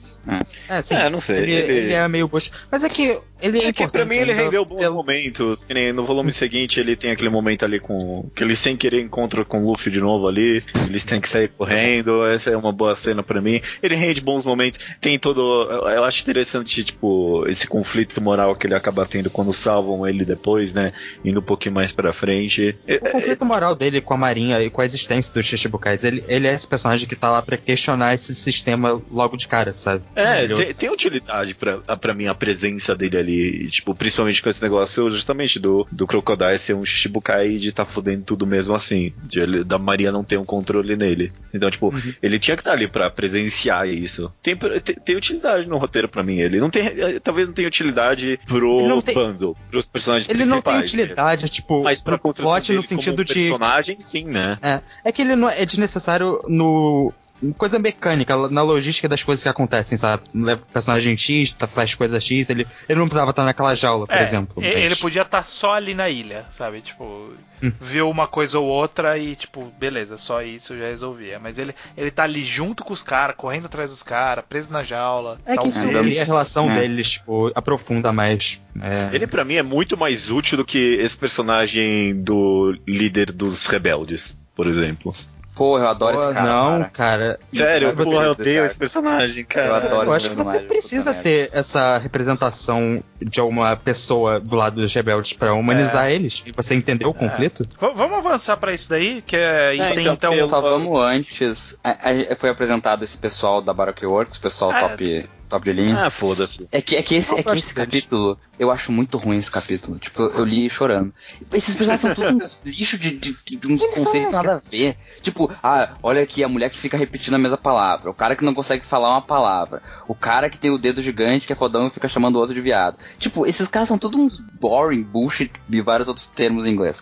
É. 0.70 0.78
É, 0.78 0.82
sim. 0.82 0.96
É, 0.96 1.10
não 1.10 1.22
sei, 1.22 1.38
Ele, 1.38 1.52
ele- 1.54 1.74
ele 1.74 1.94
é 1.94 2.08
meio 2.08 2.28
bucha. 2.28 2.52
Mas 2.70 2.84
é 2.84 2.90
que 2.90 3.20
ele 3.42 3.60
é, 3.60 3.68
É 3.68 3.74
que 3.74 3.88
pra 3.88 4.06
mim 4.06 4.16
ele 4.16 4.34
rendeu 4.34 4.66
bons 4.66 4.80
pelo- 4.80 4.96
momentos. 4.96 5.64
Que 5.66 5.74
nem 5.74 5.92
no 5.94 6.04
volume 6.06 6.32
seguinte 6.32 6.80
ele 6.80 6.96
tem 6.96 7.12
aquele 7.12 7.30
momento 7.30 7.64
ali 7.66 7.80
com. 7.80 8.30
que 8.36 8.44
ele 8.44 8.56
sem 8.56 8.76
querer 8.76 9.02
encontra 9.02 9.44
com 9.46 9.64
o 9.64 9.72
Luffy 9.72 9.92
de 9.92 10.00
novo 10.00 10.28
ali. 10.28 10.64
Eles 10.88 11.04
têm 11.04 11.20
que 11.22 11.30
sair 11.30 11.48
correndo. 11.50 12.26
Essa 12.26 12.50
é 12.52 12.58
uma 12.58 12.72
boa 12.72 12.96
cena 12.96 13.22
pra 13.24 13.42
mim. 13.42 13.62
Ele 13.82 13.96
rende 13.96 14.22
bons 14.22 14.46
momentos. 14.46 14.86
Tem 15.02 15.18
todo. 15.20 15.42
Eu 15.90 16.04
acho 16.04 16.22
interessante, 16.22 16.84
tipo, 16.84 17.46
esse 17.48 17.68
conflito 17.68 18.22
moral 18.22 18.56
que 18.56 18.68
ele 18.68 18.76
acaba 18.76 19.06
tendo 19.06 19.30
quando 19.30 19.54
salvam 19.54 20.08
ele 20.08 20.26
depois, 20.26 20.74
né? 20.74 20.94
Indo 21.24 21.40
um 21.40 21.44
pouquinho 21.44 21.76
mais 21.76 21.92
pra 21.92 22.12
frente. 22.14 22.76
É, 22.88 22.96
O 22.96 23.12
conflito 23.12 23.46
moral 23.46 23.76
dele 23.76 24.02
com 24.02 24.14
a 24.14 24.18
Marinha 24.18 24.62
e 24.62 24.70
com 24.70 24.82
a 24.82 24.86
existência 24.86 25.34
dos 25.34 25.46
Shichibukais, 25.46 26.04
ele, 26.04 26.24
ele 26.28 26.48
é 26.48 26.54
esse 26.54 26.68
personagem 26.68 27.08
que 27.08 27.16
tá 27.16 27.30
lá 27.32 27.42
pra 27.42 27.58
questionar 27.58 28.14
esse 28.14 28.34
sistema 28.36 29.02
logo 29.12 29.38
de 29.38 29.48
cara, 29.48 29.74
sabe? 29.74 30.04
É, 30.16 30.44
Ele- 30.44 30.56
tem, 30.56 30.74
tem 30.74 30.90
utilidade 30.92 31.56
pra, 31.56 31.78
pra 31.98 32.14
mim 32.14 32.28
a 32.28 32.36
presença 32.36 32.96
dele 32.96 33.18
ali, 33.18 33.27
tipo, 33.70 33.94
principalmente 33.96 34.42
com 34.42 34.50
esse 34.50 34.62
negócio 34.62 35.10
justamente 35.10 35.60
do, 35.60 35.88
do 35.92 36.08
Crocodile 36.08 36.58
ser 36.58 36.74
um 36.76 36.86
Shichibukai 36.86 37.48
e 37.50 37.58
de 37.58 37.72
tá 37.72 37.86
fodendo 37.86 38.24
tudo 38.24 38.46
mesmo 38.48 38.74
assim, 38.76 39.14
de 39.24 39.40
ele- 39.40 39.64
da 39.64 39.78
Maria 39.78 40.12
não 40.12 40.24
ter 40.24 40.38
um 40.38 40.46
controle 40.46 40.96
nele. 40.96 41.32
Então, 41.54 41.70
tipo, 41.72 41.88
Uhum. 41.94 42.14
ele 42.22 42.40
tinha 42.40 42.56
que 42.56 42.62
estar 42.62 42.74
ali 42.74 42.88
pra 42.88 43.10
presenciar 43.10 43.88
isso. 43.88 44.32
Tem, 44.42 44.56
tem, 44.56 44.96
tem 44.96 45.16
utilidade 45.16 45.68
no 45.68 45.78
roteiro 45.78 46.08
pra 46.10 46.24
mim, 46.24 46.38
ele 46.40 46.60
não 46.60 46.70
tem, 46.70 46.86
eh, 46.88 47.20
talvez 47.20 47.48
não 47.48 47.54
tenha 47.54 47.68
utilidade 47.68 48.40
pro 48.48 48.80
Ele 48.80 49.02
tem- 49.02 49.16
bando, 49.16 49.56
pros 49.70 49.86
personagens 49.88 50.30
Ele 50.30 50.46
não 50.46 50.62
tem 50.62 50.74
principais. 50.74 50.94
utilidade, 50.94 51.50
tipo, 51.50 51.84
Mas 51.84 52.02
pra 52.02 52.18
plot 52.18 52.74
no 52.74 52.82
sentido 52.82 53.24
de. 53.24 53.34
personagem, 53.34 54.00
sim, 54.00 54.26
né? 54.26 54.58
É, 54.62 54.82
é 55.06 55.12
que 55.12 55.22
ele 55.22 55.36
não 55.36 55.50
é 55.50 55.66
desnecessário 55.66 56.40
no. 56.48 57.14
Coisa 57.58 57.78
mecânica, 57.78 58.36
na 58.50 58.62
logística 58.64 59.08
das 59.08 59.24
coisas 59.24 59.44
que 59.44 59.50
acontecem, 59.50 59.98
sabe? 59.98 60.24
Leva 60.34 60.64
o 60.64 60.74
personagem 60.74 61.16
X, 61.16 61.52
tá- 61.54 61.68
faz 61.68 61.94
coisa 61.94 62.20
X, 62.20 62.50
ele, 62.50 62.66
ele 62.90 62.98
não 63.00 63.06
precisava 63.06 63.30
estar 63.30 63.44
naquela 63.44 63.76
jaula, 63.76 64.08
por 64.08 64.16
É, 64.16 64.22
exemplo. 64.24 64.56
mas- 64.62 64.76
Ele 64.76 64.96
podia 64.96 65.22
estar 65.22 65.46
só 65.46 65.74
ali 65.74 65.94
na 65.94 66.10
ilha, 66.10 66.46
sabe? 66.52 66.82
Tipo, 66.82 67.34
Hum. 67.62 67.72
viu 67.80 68.10
uma 68.10 68.28
coisa 68.28 68.58
ou 68.60 68.66
outra 68.68 69.18
e, 69.20 69.36
tipo, 69.36 69.72
beleza, 69.80 70.18
só 70.18 70.42
isso 70.42 70.78
já 70.78 70.86
resolvia. 70.86 71.38
Mas 71.40 71.60
ele, 71.60 71.76
ele 71.96 72.10
tá 72.10 72.24
ali 72.24 72.44
junto 72.44 72.84
com 72.84 72.94
os 72.94 73.04
caras, 73.04 73.36
correndo 73.36 73.66
atrás 73.68 73.92
dos 73.92 74.02
caras, 74.02 74.44
preso 74.48 74.74
na 74.74 74.82
jaula. 74.82 75.40
É 75.46 75.56
que 75.58 75.68
isso 75.68 75.82
talvez- 75.84 76.06
cria 76.08 76.22
a 76.24 76.26
relação 76.26 76.72
É. 76.72 76.80
deles, 76.82 77.12
tipo, 77.12 77.52
aprofunda 77.54 78.12
mais. 78.12 78.60
É, 78.82 79.16
Ele 79.16 79.28
pra 79.28 79.46
mim 79.46 79.56
é 79.56 79.64
muito 79.64 79.96
mais 79.96 80.32
útil 80.32 80.58
do 80.58 80.66
que 80.66 80.96
esse 81.00 81.16
personagem 81.16 82.16
do 82.20 82.76
líder 82.88 83.32
dos 83.32 83.68
rebeldes, 83.68 84.38
por 84.56 84.66
exemplo. 84.68 85.14
Pô, 85.58 85.80
eu 85.80 85.88
adoro 85.88 86.16
Pô, 86.18 86.24
esse 86.24 86.34
cara. 86.34 86.46
não, 86.48 86.70
cara. 86.84 86.90
cara. 86.94 87.40
Sério, 87.52 87.88
eu 87.90 87.96
desse 87.96 88.16
odeio 88.16 88.66
esse 88.66 88.78
personagem, 88.78 89.44
cara. 89.44 89.68
Eu 89.68 89.76
adoro 89.76 90.06
Eu 90.10 90.14
acho 90.14 90.30
que 90.30 90.36
você 90.36 90.60
precisa 90.60 91.14
ter 91.16 91.50
essa 91.52 91.98
representação 91.98 93.04
de 93.20 93.42
uma 93.42 93.76
pessoa 93.76 94.40
do 94.40 94.56
lado 94.56 94.80
dos 94.82 94.94
rebeldes 94.94 95.34
pra 95.34 95.54
humanizar 95.54 96.12
eles 96.12 96.44
e 96.46 96.52
você 96.52 96.76
entender 96.76 97.06
o 97.08 97.14
conflito. 97.14 97.64
V- 97.64 97.94
vamos 97.96 98.20
avançar 98.20 98.56
pra 98.58 98.72
isso 98.72 98.88
daí, 98.90 99.22
que 99.24 99.36
é, 99.36 99.74
isso 99.76 99.92
É, 99.92 99.96
tem 99.96 100.08
então, 100.08 100.34
então. 100.34 100.48
Só 100.48 100.62
vamos 100.62 101.00
antes. 101.02 101.76
a- 101.84 101.98
a- 102.32 102.36
foi 102.36 102.50
apresentado 102.50 103.04
esse 103.04 103.18
pessoal 103.18 103.62
da 103.62 103.74
Baroque 103.74 104.06
Works, 104.06 104.38
pessoal 104.38 104.72
É. 104.72 104.80
top, 104.80 105.30
top 105.48 105.66
de 105.66 105.74
linha. 105.74 106.06
Ah, 106.06 106.10
foda-se. 106.10 106.68
É 106.72 106.82
que, 106.82 106.96
é 106.96 107.02
que 107.04 107.16
esse, 107.16 107.34
é 107.36 107.42
que 107.44 107.52
esse 107.56 107.74
capítulo, 107.74 108.38
eu 108.60 108.70
acho 108.72 108.92
muito 108.92 109.18
ruim 109.18 109.38
esse 109.38 109.50
capítulo. 109.50 109.98
Tipo, 110.00 110.24
eu, 110.24 110.30
eu 110.32 110.46
li 110.46 110.70
chorando. 110.70 111.14
Esses 111.54 111.76
personagens 111.76 112.02
são 112.02 112.14
todos 112.16 112.32
uns 112.34 112.62
lixo 112.66 112.98
de, 112.98 113.12
de, 113.18 113.38
de- 113.46 113.56
de 113.56 113.68
uns 113.68 113.82
Eles 113.82 113.96
conceitos 113.96 114.34
nada 114.34 114.56
a 114.56 114.70
ver. 114.70 114.96
Tipo, 115.22 115.50
ah, 115.64 115.96
olha 116.04 116.22
aqui, 116.22 116.44
a 116.44 116.50
mulher 116.50 116.70
que 116.70 116.78
fica 116.78 116.98
repetindo 116.98 117.36
a 117.36 117.38
mesma 117.40 117.58
palavra, 117.58 118.10
o 118.10 118.14
cara 118.14 118.36
que 118.36 118.44
não 118.44 118.54
consegue 118.54 118.86
falar 118.86 119.10
uma 119.12 119.22
palavra, 119.22 119.82
o 120.08 120.14
cara 120.16 120.50
que 120.50 120.58
tem 120.58 120.72
o 120.72 120.78
dedo 120.78 121.02
gigante, 121.02 121.48
que 121.48 121.54
é 121.54 121.56
fodão 121.56 121.88
e 121.88 121.92
fica 121.92 122.08
chamando 122.08 122.36
o 122.36 122.40
outro 122.40 122.54
de 122.54 122.62
viado. 122.62 122.98
Tipo, 123.18 123.46
esses 123.46 123.68
caras 123.68 123.88
são 123.88 123.98
todos 123.98 124.20
uns 124.20 124.40
boring, 124.60 125.04
bullshit 125.04 125.52
e 125.70 125.82
vários 125.82 126.08
outros 126.08 126.28
termos 126.28 126.66
em 126.66 126.72
inglês. 126.72 127.02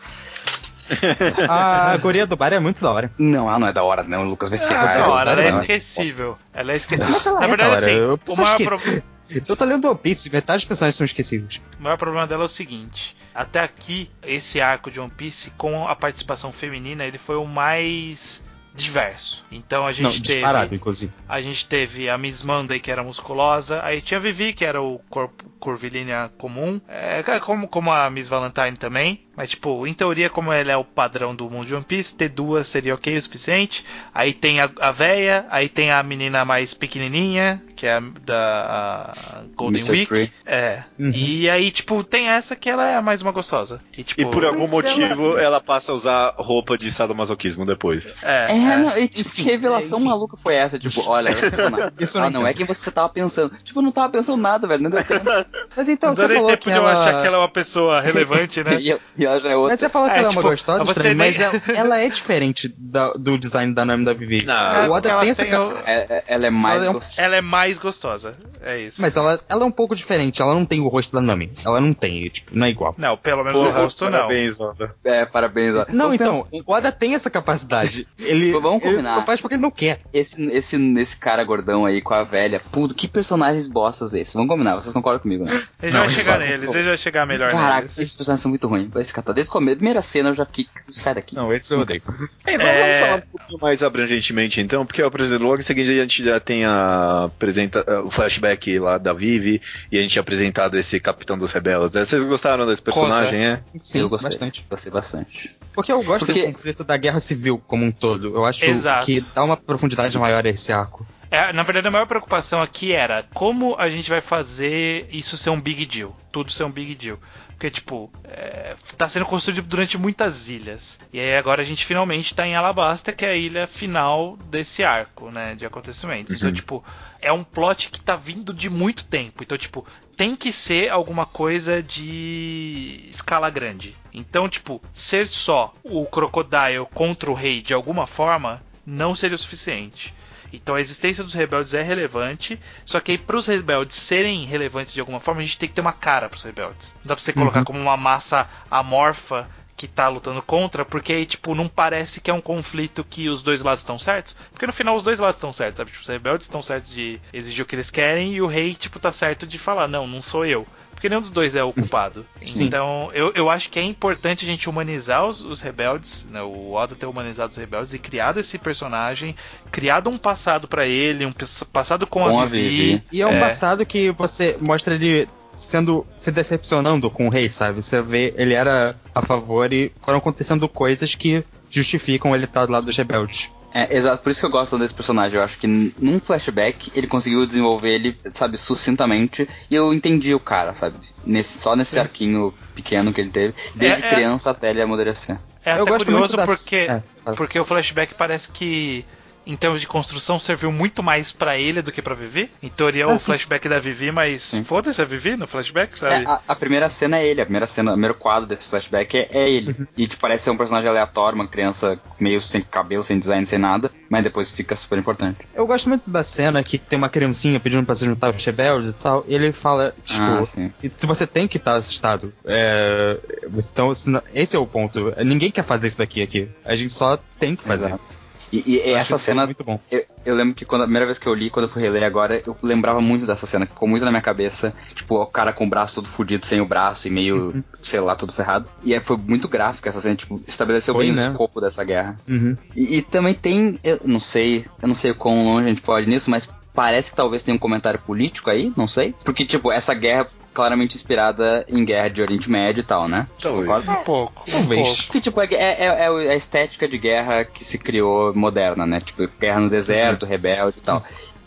A 1.49 1.97
guria 1.97 2.25
do 2.25 2.35
bar 2.35 2.53
é 2.53 2.59
muito 2.59 2.81
da 2.81 2.91
hora. 2.91 3.11
Não, 3.17 3.47
ela 3.49 3.59
não 3.59 3.67
é 3.67 3.73
da 3.73 3.83
hora, 3.83 4.03
não, 4.03 4.23
o 4.23 4.29
Lucas 4.29 4.49
vai 4.49 4.57
se 4.57 4.65
Ah, 4.65 4.69
ferrar. 4.69 4.97
da 4.97 5.07
hora, 5.09 5.31
ela 5.31 5.41
é 5.43 5.49
esquecível. 5.49 6.37
Ela 6.53 6.71
é 6.73 6.75
esquecível. 6.75 7.11
Mas 7.13 7.25
ela 7.25 7.39
Na 7.39 7.45
é 7.45 7.47
verdade, 7.47 7.69
da 7.71 7.75
hora, 7.77 7.85
assim, 7.85 7.95
eu 7.97 8.19
o 8.33 8.37
maior, 8.37 8.61
esqueci. 8.61 9.01
pro- 9.01 9.15
Eu 9.49 9.55
tô 9.55 9.65
lendo 9.65 9.89
One 9.89 9.97
Piece, 9.97 10.29
metade 10.31 10.57
dos 10.59 10.65
personagens 10.65 10.95
são 10.95 11.03
esquecíveis. 11.05 11.59
o 11.79 11.81
maior 11.83 11.97
problema 11.97 12.27
dela 12.27 12.43
é 12.43 12.45
o 12.45 12.47
seguinte: 12.47 13.17
até 13.33 13.59
aqui, 13.59 14.11
esse 14.21 14.61
arco 14.61 14.91
de 14.91 14.99
One 14.99 15.09
Piece, 15.09 15.49
com 15.57 15.87
a 15.87 15.95
participação 15.95 16.51
feminina, 16.51 17.03
ele 17.03 17.17
foi 17.17 17.35
o 17.35 17.45
mais 17.45 18.43
diverso. 18.75 19.43
Então 19.51 19.87
a 19.87 19.91
gente 19.91 20.03
Não, 20.03 20.11
teve. 20.11 20.21
disparado, 20.21 20.75
inclusive. 20.75 21.11
A 21.27 21.41
gente 21.41 21.65
teve 21.65 22.07
a 22.07 22.17
Miss 22.19 22.43
Monday, 22.43 22.79
que 22.79 22.91
era 22.91 23.01
musculosa. 23.03 23.79
Aí 23.83 23.99
tinha 24.01 24.19
a 24.19 24.21
Vivi, 24.21 24.53
que 24.53 24.63
era 24.65 24.79
o 24.81 24.99
corpo 25.09 25.43
curvilínea 25.59 26.29
comum. 26.37 26.79
É, 26.87 27.23
como, 27.39 27.67
como 27.67 27.91
a 27.91 28.07
Miss 28.11 28.27
Valentine 28.27 28.77
também. 28.77 29.24
Mas, 29.35 29.49
tipo, 29.49 29.85
em 29.85 29.93
teoria, 29.93 30.29
como 30.29 30.53
ele 30.53 30.71
é 30.71 30.77
o 30.77 30.83
padrão 30.83 31.35
do 31.35 31.49
mundo 31.49 31.67
de 31.67 31.75
One 31.75 31.83
Piece, 31.83 32.15
ter 32.15 32.29
duas 32.29 32.67
seria 32.67 32.93
ok 32.93 33.17
o 33.17 33.21
suficiente. 33.21 33.85
Aí 34.13 34.33
tem 34.33 34.61
a, 34.61 34.69
a 34.79 34.91
véia, 34.91 35.45
aí 35.49 35.67
tem 35.67 35.91
a 35.91 36.01
menina 36.01 36.45
mais 36.45 36.73
pequenininha, 36.73 37.61
que 37.75 37.85
é 37.85 37.93
a 37.95 37.99
da 37.99 39.11
a 39.25 39.41
Golden 39.55 39.81
Mr. 39.81 39.91
Week. 39.91 40.05
Free. 40.07 40.31
É. 40.45 40.83
Uhum. 40.97 41.11
E 41.11 41.49
aí, 41.49 41.71
tipo, 41.71 42.03
tem 42.03 42.29
essa 42.29 42.55
que 42.55 42.69
ela 42.69 42.87
é 42.87 42.95
a 42.95 43.01
mais 43.01 43.21
uma 43.21 43.31
gostosa. 43.31 43.81
E, 43.97 44.03
tipo, 44.03 44.21
E 44.21 44.25
por 44.25 44.45
algum 44.45 44.67
motivo 44.67 45.37
ela... 45.37 45.59
passa 45.59 45.91
a 45.91 45.95
usar 45.95 46.35
roupa 46.37 46.77
de 46.77 46.91
sadomasoquismo 46.91 47.65
depois. 47.65 48.15
É, 48.23 48.35
É, 48.49 48.51
é. 48.51 48.77
não, 48.77 48.97
e, 48.97 49.07
tipo, 49.07 49.29
que 49.31 49.43
revelação 49.43 49.99
enfim. 49.99 50.07
maluca 50.07 50.37
foi 50.37 50.55
essa? 50.55 50.77
Tipo, 50.77 51.01
olha, 51.09 51.29
Isso 51.99 52.17
eu 52.17 52.21
não 52.21 52.27
ah, 52.27 52.31
não 52.31 52.47
é 52.47 52.53
quem 52.53 52.65
você 52.65 52.91
tava 52.91 53.09
pensando. 53.09 53.53
Tipo, 53.63 53.79
eu 53.79 53.83
não 53.83 53.91
tava 53.91 54.09
pensando 54.09 54.41
nada, 54.41 54.67
velho. 54.67 54.83
Não 54.83 54.89
deu 54.89 55.03
tempo. 55.03 55.25
Mas 55.75 55.89
então, 55.89 56.09
Não 56.09 56.15
você 56.15 56.27
nem 56.27 56.35
falou 56.37 56.49
tempo 56.49 56.63
que 56.63 56.69
de 56.69 56.75
eu 56.75 56.81
ela... 56.81 57.01
achar 57.01 57.21
que 57.21 57.27
ela 57.27 57.37
é 57.37 57.39
uma 57.39 57.49
pessoa 57.49 58.01
relevante, 58.01 58.63
né? 58.63 58.77
e, 58.81 58.97
e 59.17 59.24
ela 59.25 59.39
já 59.39 59.49
é 59.49 59.55
outra. 59.55 59.71
Mas 59.73 59.79
você 59.79 59.89
falou 59.89 60.09
que 60.09 60.15
É, 60.15 60.19
ela 60.19 60.27
é 60.27 60.29
tipo, 60.29 60.41
uma 60.41 60.49
gostosa, 60.49 60.83
você 60.83 60.91
estranho, 60.91 61.15
nem- 61.17 61.27
mas 61.27 61.39
ela, 61.39 61.61
ela 61.75 61.99
é 62.01 62.07
diferente 62.09 62.73
da- 62.77 63.11
do 63.13 63.37
design 63.37 63.73
da 63.73 63.85
Nami 63.85 64.05
da 64.05 64.13
Vivi. 64.13 64.43
Não, 64.45 64.89
o 64.89 64.91
Oda 64.91 65.09
ela 65.09 65.21
tem 65.21 65.29
essa... 65.29 65.41
tem 65.43 65.51
ca- 65.51 65.63
o- 65.65 65.77
É- 65.85 66.05
é- 66.09 66.23
ela 66.27 66.47
é 66.47 66.49
mais 66.49 66.77
Ela 66.77 66.85
é 66.85 66.89
um- 66.89 66.93
gostosa. 66.93 67.21
Ela 67.21 67.35
é 67.35 67.41
mais 67.41 67.77
gostosa. 67.77 68.31
É 68.61 68.79
isso. 68.79 69.01
Mas 69.01 69.15
ela, 69.15 69.39
ela 69.49 69.63
é 69.63 69.65
um 69.65 69.71
pouco 69.71 69.95
diferente, 69.95 70.41
ela 70.41 70.53
não 70.53 70.65
tem 70.65 70.79
o 70.79 70.87
rosto 70.87 71.13
da 71.13 71.21
Nami. 71.21 71.51
Ela 71.65 71.79
não 71.81 71.93
tem, 71.93 72.27
tipo, 72.29 72.51
não 72.57 72.65
é 72.65 72.69
igual. 72.69 72.93
Não, 72.97 73.17
pelo 73.17 73.43
menos 73.43 73.59
Porra, 73.61 73.79
o 73.79 73.83
rosto 73.83 74.05
não. 74.05 74.11
parabéns, 74.11 74.59
Oda. 74.59 74.95
É, 75.03 75.25
parabéns. 75.25 75.75
ó. 75.75 75.85
Não, 75.89 76.13
então, 76.13 76.45
o 76.51 76.61
Oda 76.73 76.91
tem 76.91 77.15
essa 77.15 77.29
capacidade. 77.29 78.07
Ele, 78.19 78.51
Vamos 78.51 78.83
ele 78.83 78.91
combinar. 78.95 79.15
só 79.17 79.21
faz 79.23 79.41
porque 79.41 79.55
ele 79.55 79.61
não 79.61 79.71
quer. 79.71 79.99
Esse, 80.13 80.41
esse, 80.51 80.75
esse 80.99 81.17
cara 81.17 81.43
gordão 81.43 81.85
aí 81.85 82.01
com 82.01 82.13
a 82.13 82.23
velha, 82.23 82.61
puto, 82.71 82.93
que 82.95 83.07
personagens 83.07 83.67
bostas 83.67 84.13
esse? 84.13 84.33
Vamos 84.33 84.49
combinar, 84.49 84.75
vocês 84.75 84.93
concordam 84.93 85.19
comigo, 85.21 85.45
né? 85.45 85.61
Ele 85.81 85.91
Não, 85.93 86.01
vai 86.01 86.09
chegar 86.11 86.41
é- 86.41 86.47
neles, 86.47 86.73
ele 86.75 86.87
vai 86.89 86.97
chegar 86.97 87.25
melhor 87.25 87.51
Caraca, 87.51 87.81
neles. 87.81 87.97
esses 87.97 88.15
personagens 88.15 88.41
são 88.41 88.49
muito 88.49 88.67
ruins. 88.67 88.89
Esse 88.95 89.13
cara, 89.23 89.33
desde 89.33 89.51
a 89.51 89.61
primeira 89.75 90.01
cena 90.01 90.29
eu 90.29 90.33
já 90.35 90.45
fiquei. 90.45 90.67
Sai 90.89 91.15
daqui. 91.15 91.35
Não, 91.35 91.53
esse 91.53 91.73
eu 91.73 91.79
odeio. 91.79 91.99
Ei, 92.45 92.57
vamos, 92.57 92.71
É. 92.73 92.81
vamos 92.81 92.99
falar 92.99 93.15
um 93.17 93.37
pouquinho 93.37 93.59
mais 93.61 93.83
abrangentemente 93.83 94.59
então, 94.61 94.85
porque 94.85 95.01
logo 95.03 95.57
em 95.59 95.61
seguida 95.61 95.91
a 95.91 95.95
gente 95.95 96.23
já 96.23 96.39
tem 96.39 96.65
a 96.65 97.25
apresenta, 97.25 98.01
o 98.01 98.11
flashback 98.11 98.77
lá 98.79 98.97
da 98.97 99.13
Vivi 99.13 99.61
e 99.91 99.97
a 99.97 100.01
gente 100.01 100.17
é 100.17 100.21
apresentado 100.21 100.77
esse 100.77 100.99
capitão 100.99 101.37
dos 101.37 101.51
rebeldes. 101.51 101.97
Vocês 102.07 102.23
gostaram 102.23 102.65
desse 102.65 102.81
personagem, 102.81 103.45
é? 103.45 103.61
Sim, 103.79 103.99
eu 104.01 104.09
gostei. 104.09 104.29
bastante. 104.29 104.65
Gostei 104.69 104.91
bastante. 104.91 105.55
Porque 105.73 105.91
eu 105.91 106.01
gosto 106.03 106.25
Porque- 106.25 106.41
do 106.45 106.53
conflito 106.53 106.83
da 106.83 106.95
guerra 106.97 107.19
civil 107.19 107.61
como 107.67 107.83
um 107.85 107.91
todo. 107.91 108.27
Eu 108.35 108.45
acho 108.45 108.65
Exato. 108.65 109.05
que 109.05 109.21
dá 109.33 109.43
uma 109.43 109.57
profundidade 109.57 110.17
maior 110.17 110.45
a 110.45 110.49
esse 110.49 110.71
arco. 110.71 111.05
É, 111.29 111.51
na 111.51 111.63
verdade, 111.63 111.87
a 111.87 111.91
maior 111.91 112.05
preocupação 112.05 112.61
aqui 112.61 112.93
era 112.93 113.23
como 113.33 113.75
a 113.77 113.89
gente 113.89 114.09
vai 114.09 114.21
fazer 114.21 115.07
isso 115.11 115.35
ser 115.35 115.49
um 115.49 115.59
big 115.59 115.85
deal. 115.85 116.15
Tudo 116.31 116.51
ser 116.51 116.63
um 116.63 116.71
big 116.71 116.95
deal. 116.95 117.17
Porque, 117.55 117.71
tipo, 117.71 118.11
é, 118.25 118.75
tá 118.97 119.07
sendo 119.07 119.25
construído 119.25 119.61
durante 119.61 119.97
muitas 119.97 120.49
ilhas. 120.49 120.99
E 121.11 121.19
aí 121.19 121.37
agora 121.37 121.61
a 121.61 121.65
gente 121.65 121.85
finalmente 121.85 122.35
tá 122.35 122.45
em 122.45 122.53
Alabasta, 122.53 123.13
que 123.13 123.25
é 123.25 123.29
a 123.29 123.35
ilha 123.35 123.65
final 123.65 124.37
desse 124.49 124.83
arco, 124.83 125.31
né? 125.31 125.55
De 125.55 125.65
acontecimentos. 125.65 126.33
Então, 126.33 126.51
tipo, 126.51 126.83
é 127.21 127.31
um 127.31 127.45
plot 127.45 127.89
que 127.89 128.01
tá 128.01 128.17
vindo 128.17 128.53
de 128.53 128.69
muito 128.69 129.05
tempo. 129.05 129.41
Então, 129.41 129.57
tipo, 129.57 129.85
tem 130.17 130.35
que 130.35 130.51
ser 130.51 130.89
alguma 130.89 131.25
coisa 131.25 131.81
de 131.81 133.07
escala 133.09 133.49
grande. 133.49 133.95
Então, 134.13 134.49
tipo, 134.49 134.81
ser 134.93 135.25
só 135.25 135.73
o 135.81 136.05
Crocodile 136.05 136.85
contra 136.93 137.31
o 137.31 137.33
rei 137.33 137.61
de 137.61 137.73
alguma 137.73 138.05
forma 138.05 138.61
não 138.85 139.15
seria 139.15 139.35
o 139.35 139.39
suficiente. 139.39 140.13
Então 140.53 140.75
a 140.75 140.81
existência 140.81 141.23
dos 141.23 141.33
rebeldes 141.33 141.73
é 141.73 141.81
relevante, 141.81 142.59
só 142.85 142.99
que 142.99 143.11
aí 143.11 143.17
para 143.17 143.37
os 143.37 143.47
rebeldes 143.47 143.97
serem 143.97 144.45
relevantes 144.45 144.93
de 144.93 144.99
alguma 144.99 145.19
forma, 145.19 145.41
a 145.41 145.43
gente 145.43 145.57
tem 145.57 145.69
que 145.69 145.75
ter 145.75 145.81
uma 145.81 145.93
cara 145.93 146.29
para 146.29 146.37
os 146.37 146.43
rebeldes. 146.43 146.93
Não 147.03 147.09
dá 147.09 147.15
para 147.15 147.23
você 147.23 147.33
colocar 147.33 147.63
como 147.63 147.79
uma 147.79 147.97
massa 147.97 148.49
amorfa 148.69 149.49
que 149.77 149.87
tá 149.87 150.07
lutando 150.07 150.41
contra, 150.41 150.85
porque 150.85 151.11
aí, 151.11 151.25
tipo, 151.25 151.53
não 151.53 151.67
parece 151.67 152.21
que 152.21 152.31
é 152.31 152.33
um 152.33 152.39
conflito 152.39 153.03
que 153.03 153.27
os 153.27 153.41
dois 153.41 153.61
lados 153.61 153.81
estão 153.81 153.99
certos. 153.99 154.35
Porque 154.51 154.65
no 154.65 154.71
final 154.71 154.95
os 154.95 155.03
dois 155.03 155.19
lados 155.19 155.35
estão 155.35 155.51
certos, 155.51 155.77
sabe? 155.77 155.91
Tipo, 155.91 156.03
os 156.03 156.09
rebeldes 156.09 156.45
estão 156.45 156.61
certos 156.61 156.91
de 156.91 157.19
exigir 157.33 157.63
o 157.63 157.67
que 157.67 157.75
eles 157.75 157.91
querem 157.91 158.33
e 158.33 158.41
o 158.41 158.47
rei, 158.47 158.73
tipo, 158.73 158.99
tá 158.99 159.11
certo 159.11 159.45
de 159.45 159.57
falar, 159.57 159.87
não, 159.87 160.07
não 160.07 160.21
sou 160.21 160.45
eu. 160.45 160.65
Porque 161.05 161.09
nenhum 161.09 161.21
dos 161.21 161.29
dois 161.29 161.55
é 161.55 161.63
o 161.63 161.71
culpado. 161.71 162.25
Sim. 162.37 162.63
Então, 162.63 163.11
eu, 163.13 163.31
eu 163.35 163.47
acho 163.47 163.69
que 163.69 163.77
é 163.77 163.83
importante 163.83 164.43
a 164.43 164.47
gente 164.47 164.67
humanizar 164.67 165.23
os, 165.23 165.41
os 165.41 165.61
rebeldes, 165.61 166.25
né? 166.31 166.41
O 166.41 166.71
Oda 166.73 166.95
ter 166.95 167.05
humanizado 167.05 167.51
os 167.51 167.57
rebeldes 167.57 167.93
e 167.93 167.99
criado 167.99 168.39
esse 168.39 168.57
personagem, 168.57 169.35
criado 169.71 170.09
um 170.09 170.17
passado 170.17 170.67
pra 170.67 170.87
ele, 170.87 171.23
um 171.23 171.31
passado 171.71 172.07
com, 172.07 172.21
Com 172.21 172.39
a 172.39 172.43
a 172.43 172.45
Vivi. 172.47 172.69
Vivi. 172.69 173.03
E 173.11 173.21
é 173.21 173.27
um 173.27 173.33
É. 173.35 173.39
passado 173.39 173.85
que 173.85 174.09
você 174.09 174.57
mostra 174.59 174.95
ele 174.95 175.29
sendo 175.55 176.03
se 176.17 176.31
decepcionando 176.31 177.07
com 177.11 177.27
o 177.27 177.29
rei, 177.29 177.49
sabe? 177.49 177.83
Você 177.83 178.01
vê, 178.01 178.33
ele 178.35 178.55
era 178.55 178.95
a 179.13 179.21
favor 179.21 179.71
e 179.71 179.91
foram 180.01 180.17
acontecendo 180.17 180.67
coisas 180.67 181.13
que 181.13 181.43
justificam 181.69 182.33
ele 182.33 182.45
estar 182.45 182.65
do 182.65 182.71
lado 182.71 182.87
dos 182.87 182.97
rebeldes. 182.97 183.51
É, 183.77 183.93
exato, 183.97 184.23
por 184.23 184.29
isso 184.31 184.39
que 184.39 184.45
eu 184.45 184.49
gosto 184.49 184.77
desse 184.79 184.93
personagem. 184.93 185.37
Eu 185.37 185.43
acho 185.43 185.57
que 185.57 185.67
num 185.67 186.17
flashback 186.21 186.89
ele 186.95 187.07
conseguiu 187.07 187.45
desenvolver 187.45 187.89
ele, 187.89 188.17
sabe, 188.33 188.57
sucintamente. 188.57 189.49
E 189.69 189.75
eu 189.75 189.93
entendi 189.93 190.33
o 190.33 190.39
cara, 190.39 190.73
sabe? 190.73 190.97
Nesse, 191.25 191.59
só 191.59 191.75
nesse 191.75 191.99
arquinho 191.99 192.53
pequeno 192.73 193.11
que 193.11 193.19
ele 193.19 193.31
teve, 193.31 193.53
desde 193.75 194.01
É, 194.03 194.07
é. 194.07 194.09
criança 194.15 194.49
até 194.51 194.69
ele 194.69 194.81
amadurecer. 194.81 195.37
É 195.65 195.71
Eu 195.71 195.81
até 195.81 195.91
gosto 195.91 196.05
curioso 196.05 196.37
muito 196.37 196.47
das- 196.47 196.61
porque, 196.61 196.75
é, 196.75 197.01
porque 197.35 197.59
o 197.59 197.65
flashback 197.65 198.13
parece 198.13 198.49
que, 198.49 199.03
em 199.45 199.55
termos 199.55 199.81
de 199.81 199.87
construção, 199.87 200.39
serviu 200.39 200.71
muito 200.71 201.03
mais 201.03 201.31
pra 201.31 201.57
ele 201.57 201.81
do 201.81 201.91
que 201.91 202.01
pra 202.01 202.15
Vivi. 202.15 202.49
Em 202.63 202.69
teoria, 202.69 203.05
Ah, 203.05 203.09
o 203.15 203.19
sim. 203.19 203.25
flashback 203.25 203.67
da 203.69 203.79
Vivi, 203.79 204.11
mas 204.11 204.61
foda-se 204.65 205.01
a 205.01 205.05
Vivi 205.05 205.35
no 205.35 205.47
flashback, 205.47 205.93
É, 205.93 205.97
sabe? 205.97 206.25
a, 206.25 206.41
a 206.47 206.55
primeira 206.55 206.89
cena 206.89 207.17
é 207.19 207.27
ele, 207.27 207.41
a 207.41 207.45
primeira 207.45 207.67
cena, 207.67 207.91
o 207.91 207.93
primeiro 207.93 208.15
quadro 208.15 208.47
desse 208.47 208.69
flashback 208.69 209.17
é, 209.17 209.27
é 209.31 209.49
ele. 209.49 209.75
Uhum. 209.79 209.87
E 209.97 210.07
tipo, 210.07 210.21
parece 210.21 210.45
ser 210.45 210.49
um 210.51 210.57
personagem 210.57 210.89
aleatório, 210.89 211.35
uma 211.35 211.47
criança 211.47 211.99
meio 212.19 212.41
sem 212.41 212.61
cabelo, 212.61 213.03
sem 213.03 213.19
design, 213.19 213.45
sem 213.45 213.59
nada, 213.59 213.91
mas 214.09 214.23
depois 214.23 214.49
fica 214.49 214.75
super 214.75 214.97
importante. 214.97 215.39
Eu 215.53 215.67
gosto 215.67 215.89
muito 215.89 216.09
da 216.09 216.23
cena 216.23 216.63
que 216.63 216.77
tem 216.77 216.97
uma 216.97 217.09
criancinha 217.09 217.59
pedindo 217.59 217.85
pra 217.85 217.95
se 217.95 218.05
juntar 218.05 218.27
aos 218.27 218.43
rebeldes 218.45 218.89
e 218.89 218.93
tal, 218.93 219.23
e 219.27 219.35
ele 219.35 219.51
fala, 219.51 219.93
tipo, 220.03 220.23
Ah, 220.23 220.43
sim. 220.43 220.71
e 220.81 220.91
você 221.05 221.27
tem 221.27 221.47
que 221.47 221.57
estar 221.57 221.75
assustado. 221.75 222.33
É, 222.45 223.17
então, 223.53 223.91
esse 224.33 224.55
é 224.55 224.59
o 224.59 224.65
ponto. 224.65 225.13
Ninguém 225.23 225.51
quer 225.51 225.63
fazer 225.63 225.87
isso 225.87 225.97
daqui 225.97 226.21
aqui. 226.21 226.49
A 226.63 226.75
gente 226.75 226.93
só 226.93 227.17
tem 227.39 227.55
que 227.55 227.63
fazer. 227.63 227.87
Exato. 227.87 228.24
E, 228.51 228.75
e 228.75 228.79
essa 228.79 229.17
cena 229.17 229.45
muito 229.45 229.63
bom. 229.63 229.79
Eu, 229.91 230.05
eu 230.25 230.35
lembro 230.35 230.53
que 230.55 230.65
quando 230.65 230.81
a 230.81 230.85
primeira 230.85 231.05
vez 231.05 231.17
que 231.17 231.27
eu 231.27 231.33
li, 231.33 231.49
quando 231.49 231.65
eu 231.65 231.69
fui 231.69 231.81
reler 231.81 232.03
agora, 232.03 232.41
eu 232.45 232.55
lembrava 232.61 233.01
muito 233.01 233.25
dessa 233.25 233.45
cena, 233.45 233.65
que 233.65 233.73
ficou 233.73 233.87
muito 233.87 234.05
na 234.05 234.11
minha 234.11 234.21
cabeça. 234.21 234.73
Tipo, 234.93 235.15
o 235.21 235.25
cara 235.25 235.51
com 235.51 235.65
o 235.65 235.69
braço 235.69 235.95
todo 235.95 236.07
fudido, 236.07 236.45
sem 236.45 236.61
o 236.61 236.65
braço 236.65 237.07
e 237.07 237.11
meio, 237.11 237.35
Uhum. 237.35 237.63
sei 237.81 237.99
lá, 237.99 238.15
todo 238.15 238.31
ferrado. 238.33 238.67
E 238.83 238.93
aí 238.93 238.99
foi 238.99 239.17
muito 239.17 239.47
gráfica 239.47 239.89
essa 239.89 239.99
cena, 240.01 240.15
tipo, 240.15 240.41
estabeleceu 240.47 240.93
Foi, 240.93 241.05
bem 241.07 241.15
né? 241.15 241.27
o 241.27 241.31
escopo 241.31 241.59
dessa 241.59 241.83
guerra. 241.83 242.15
Uhum. 242.27 242.55
E, 242.75 242.97
e 242.97 243.01
também 243.01 243.33
tem, 243.33 243.79
eu 243.83 243.99
não 244.05 244.19
sei, 244.19 244.65
eu 244.81 244.87
não 244.87 244.95
sei 244.95 245.11
o 245.11 245.15
quão 245.15 245.43
longe 245.45 245.65
a 245.65 245.69
gente 245.69 245.81
pode 245.81 246.07
nisso, 246.07 246.29
mas 246.29 246.47
parece 246.73 247.09
que 247.11 247.17
talvez 247.17 247.41
tenha 247.41 247.55
um 247.55 247.59
comentário 247.59 247.99
político 247.99 248.49
aí, 248.49 248.71
não 248.75 248.87
sei. 248.87 249.15
Porque, 249.23 249.45
tipo, 249.45 249.71
essa 249.71 249.93
guerra 249.93 250.21
é 250.23 250.44
claramente 250.55 250.95
inspirada 250.95 251.65
em 251.67 251.83
guerra 251.83 252.07
de 252.07 252.21
Oriente 252.21 252.49
Médio 252.49 252.79
e 252.79 252.83
tal, 252.83 253.09
né? 253.09 253.27
Talvez. 253.39 253.87
Um 253.87 254.03
pouco. 254.03 254.43
um 254.47 254.51
Talvez. 254.51 254.87
pouco. 254.87 255.03
Porque, 255.03 255.21
tipo, 255.21 255.41
é, 255.41 255.47
é, 255.51 255.85
é 255.85 256.31
a 256.31 256.35
estética 256.35 256.87
de 256.87 256.97
guerra 256.97 257.43
que 257.43 257.63
se 257.63 257.77
criou 257.77 258.33
moderna, 258.33 258.85
né? 258.85 259.01
Tipo, 259.01 259.29
guerra 259.39 259.59
no 259.59 259.69
deserto, 259.69 260.25
rebelde 260.25 260.77
e 260.77 260.81
tal. 260.81 261.03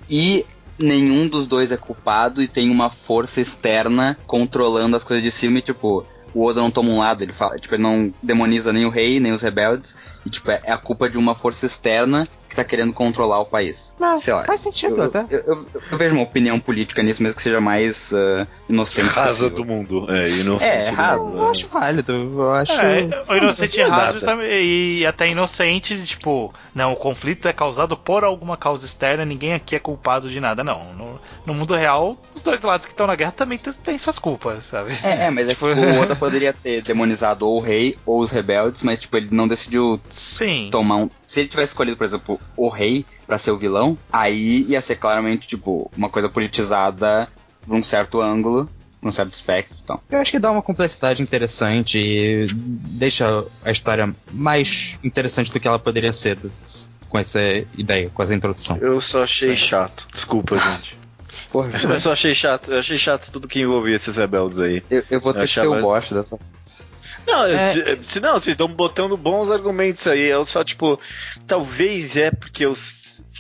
E 0.09 0.47
nenhum 0.79 1.27
dos 1.27 1.47
dois 1.47 1.73
é 1.73 1.77
culpado 1.77 2.43
e 2.43 2.47
tem 2.47 2.71
uma 2.71 2.91
força 2.91 3.41
externa 3.41 4.17
controlando 4.27 4.95
as 4.95 5.03
coisas 5.03 5.23
de 5.23 5.31
cima 5.31 5.59
e, 5.59 5.63
tipo, 5.63 6.05
o 6.35 6.45
Oda 6.45 6.61
não 6.61 6.71
toma 6.71 6.91
um 6.91 6.99
lado, 6.99 7.23
ele 7.23 7.33
fala, 7.33 7.59
tipo, 7.59 7.75
ele 7.75 7.83
não 7.83 8.13
demoniza 8.23 8.73
nem 8.73 8.85
o 8.85 8.91
rei, 8.91 9.19
nem 9.19 9.33
os 9.33 9.43
rebeldes, 9.43 9.97
e, 10.25 10.31
tipo, 10.31 10.51
é, 10.51 10.61
é 10.63 10.73
a 10.73 10.79
culpa 10.79 11.09
de 11.09 11.19
uma 11.19 11.35
força 11.35 11.67
externa 11.67 12.29
que 12.49 12.57
tá 12.57 12.65
querendo 12.65 12.93
controlar 12.93 13.41
o 13.41 13.45
país. 13.47 13.95
Não, 13.99 14.17
Sei 14.19 14.33
lá, 14.33 14.45
faz 14.45 14.61
sentido 14.61 14.97
eu, 14.97 15.05
até. 15.05 15.27
Eu, 15.31 15.41
eu- 15.47 15.67
eu 15.93 15.99
vejo 15.99 16.15
uma 16.15 16.23
opinião 16.25 16.59
política 16.59 17.03
nisso, 17.03 17.23
mesmo 17.23 17.37
que 17.37 17.43
seja 17.43 17.61
mais 17.61 18.13
ah, 18.15 18.47
inocente. 18.69 19.09
Rasa 19.09 19.49
possível. 19.49 19.51
do 19.51 19.65
mundo. 19.65 20.07
É, 20.11 20.29
inocente. 20.41 20.71
É, 20.71 20.89
rasa. 20.91 21.25
mundo, 21.25 21.37
Eu 21.39 21.45
né? 21.45 21.51
acho 21.51 21.69
válido. 21.69 22.13
Eu 22.13 22.53
acho. 22.53 22.81
É, 22.81 23.09
o 23.29 23.35
inocente 23.37 23.83
raso 23.83 24.19
e 24.43 25.07
até 25.07 25.29
inocente, 25.29 26.03
tipo, 26.05 26.53
não, 26.75 26.93
o 26.93 26.97
conflito 26.97 27.49
é 27.49 27.53
causado 27.53 27.97
por 27.97 28.25
alguma 28.25 28.57
causa 28.57 28.87
externa, 28.87 29.25
ninguém 29.25 29.53
aqui 29.55 29.75
é 29.77 29.79
culpado 29.79 30.31
de 30.31 30.41
nada, 30.41 30.63
não. 30.65 30.93
No, 30.95 31.21
no 31.47 31.55
mundo 31.55 31.75
real, 31.75 32.17
os 32.35 32.41
dois 32.41 32.63
lados 32.63 32.87
que 32.87 32.93
estão 32.93 33.07
na 33.07 33.15
guerra 33.15 33.33
também 33.33 33.59
têm, 33.59 33.99
suas 33.99 34.19
culpas, 34.19 34.65
sabe? 34.67 34.93
É, 35.05 35.27
é, 35.27 35.31
mas 35.31 35.49
é 35.49 35.55
Tipo- 35.55 35.75
tipo, 35.75 35.81
o 35.87 36.01
Oda 36.01 36.15
poderia 36.17 36.53
ter 36.53 36.83
demonizado 36.83 37.47
ou 37.47 37.59
o 37.59 37.61
rei 37.61 37.97
ou 38.07 38.21
os 38.21 38.31
rebeldes, 38.31 38.83
mas 38.83 38.99
tipo, 38.99 39.17
ele 39.17 39.29
não 39.31 39.47
decidiu 39.49 40.01
Sim. 40.09 40.69
tomar 40.71 40.97
um. 40.97 41.11
Se 41.27 41.41
ele 41.41 41.49
tivesse 41.49 41.71
escolhido, 41.71 41.97
por 41.97 42.05
exemplo, 42.05 42.38
o 42.57 42.69
rei 42.69 43.05
pra 43.27 43.39
ser 43.39 43.51
o 43.51 43.57
vilão, 43.57 43.97
aí 44.13 44.63
ia 44.69 44.81
ser 44.81 44.97
claramente, 44.97 45.47
tipo, 45.47 45.91
uma 45.97 46.09
coisa 46.09 46.29
politizada 46.29 47.29
por 47.67 47.75
um 47.77 47.83
certo 47.83 48.21
ângulo, 48.21 48.69
por 49.01 49.09
um 49.09 49.13
certo 49.13 49.33
espectro. 49.33 49.77
Então. 49.83 50.01
Eu 50.11 50.19
acho 50.21 50.31
que 50.33 50.39
dá 50.39 50.51
uma 50.51 50.63
complexidade 50.63 51.23
interessante 51.23 51.99
e 51.99 52.47
deixa 52.53 53.45
a 53.65 53.71
história 53.71 54.13
mais 54.33 54.99
interessante 55.05 55.53
do 55.53 55.61
que 55.61 55.69
ela 55.69 55.79
poderia 55.79 56.13
ser 56.13 56.37
do- 56.37 56.51
com 57.09 57.19
essa 57.19 57.41
ideia, 57.77 58.11
com 58.13 58.23
essa 58.23 58.35
introdução. 58.35 58.77
Eu 58.79 59.01
só 59.01 59.23
achei 59.23 59.57
chato. 59.57 60.07
Desculpa, 60.13 60.57
gente. 60.59 60.99
Porra, 61.53 61.71
Eu 61.91 62.01
só 62.01 62.13
achei 62.13 62.35
chato. 62.35 62.73
Eu 62.73 62.79
achei 62.81 62.99
chato 62.99 63.31
tudo 63.31 63.47
que 63.47 63.61
envolvia 63.61 63.95
esses 63.95 64.17
rebeldes 64.17 64.59
aí. 64.61 64.83
eu, 64.91 65.05
eu 65.11 65.21
vou 65.21 65.33
Eu 65.33 65.41
ter 65.41 65.47
que 65.49 65.55
ser 65.55 65.67
o 65.69 65.81
bosta 65.81 66.15
dessa. 66.15 66.39
Não, 67.29 67.45
É. 67.45 67.97
se, 68.05 68.21
não, 68.21 68.33
vocês 68.33 68.55
estão 68.55 68.69
botando 68.69 69.17
bons 69.17 69.51
argumentos 69.51 70.07
aí. 70.07 70.23
Eu 70.29 70.45
só, 70.45 70.65
tipo, 70.65 70.99
talvez 71.47 72.17
é 72.17 72.31
porque 72.31 72.65
eu. 72.65 72.73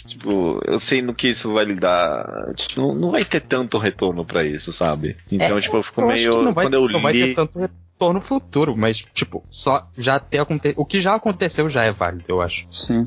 Tipo, 0.07 0.61
eu 0.66 0.78
sei 0.80 1.03
no 1.03 1.14
que 1.14 1.28
isso 1.28 1.53
vai 1.53 1.64
lhe 1.66 1.74
dar. 1.74 2.53
Tipo, 2.55 2.80
não, 2.80 2.95
não 2.95 3.11
vai 3.11 3.24
ter 3.24 3.41
tanto 3.41 3.76
retorno 3.78 4.24
pra 4.24 4.43
isso, 4.45 4.72
sabe? 4.72 5.16
Então, 5.30 5.59
É, 5.59 5.61
tipo, 5.61 5.76
eu 5.76 5.82
fico 5.82 6.01
eu 6.01 6.11
acho 6.11 6.22
meio. 6.28 6.39
que 6.39 6.45
não 6.45 6.55
vai, 6.55 6.64
quando 6.66 6.74
eu 6.74 6.89
não 6.89 7.01
vai 7.01 7.12
ter 7.12 7.26
li. 7.26 7.34
tanto 7.34 7.59
retorno 7.61 8.20
futuro, 8.20 8.74
mas, 8.76 8.99
tipo, 9.12 9.45
só 9.51 9.86
já 9.99 10.18
ter 10.18 10.39
acontecido. 10.39 10.80
O 10.80 10.86
que 10.86 10.99
já 11.01 11.14
aconteceu 11.14 11.68
já 11.68 11.84
é 11.84 11.91
válido, 11.93 12.24
eu 12.28 12.41
acho. 12.41 12.66
Sim. 12.70 13.07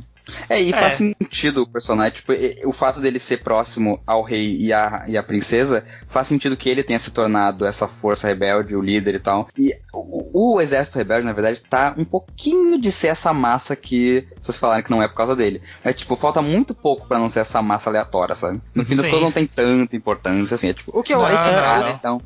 É, 0.49 0.61
e 0.61 0.69
É. 0.71 0.79
faz 0.79 0.93
sentido 0.95 1.63
o 1.63 1.67
personagem, 1.67 2.13
tipo, 2.13 2.31
o 2.65 2.71
fato 2.71 2.99
dele 3.01 3.19
ser 3.19 3.37
próximo 3.43 3.99
ao 4.05 4.21
rei 4.21 4.57
e 4.57 4.71
à, 4.73 5.03
e 5.07 5.17
à 5.17 5.23
princesa, 5.23 5.83
faz 6.07 6.27
sentido 6.27 6.57
que 6.57 6.69
ele 6.69 6.83
tenha 6.83 6.99
se 6.99 7.11
tornado 7.11 7.65
essa 7.65 7.87
força 7.87 8.27
rebelde, 8.27 8.75
o 8.75 8.81
líder 8.81 9.15
e 9.15 9.19
tal. 9.19 9.47
E 9.57 9.73
o, 9.93 10.55
o 10.55 10.61
exército 10.61 10.97
rebelde, 10.97 11.25
na 11.25 11.33
verdade, 11.33 11.61
tá 11.61 11.93
um 11.97 12.05
pouquinho 12.05 12.79
de 12.79 12.91
ser 12.91 13.07
essa 13.07 13.33
massa 13.33 13.75
que 13.75 14.27
vocês 14.41 14.57
falaram 14.57 14.83
que 14.83 14.91
não 14.91 15.01
é 15.01 15.07
por 15.07 15.15
causa 15.15 15.35
dele. 15.35 15.61
Mas, 15.83 15.95
tipo, 15.95 16.15
falta 16.15 16.41
muito 16.41 16.73
pouco 16.73 17.07
pra 17.07 17.19
não 17.19 17.29
ser 17.29 17.39
essa 17.41 17.61
massa 17.61 17.89
aleatória, 17.89 18.35
sabe? 18.35 18.61
No 18.73 18.85
fim 18.85 18.95
das 18.95 19.05
Sim. 19.05 19.11
contas 19.11 19.23
não 19.25 19.31
tem 19.31 19.45
tanta 19.45 19.95
importância, 19.95 20.55
assim, 20.55 20.69
é 20.69 20.73
tipo, 20.73 20.97
O 20.97 21.03
que 21.03 21.13
eu 21.13 21.21
Não, 21.21 21.29
esse 21.33 21.49
cara, 21.49 21.79
não. 21.79 21.89
então, 21.91 22.21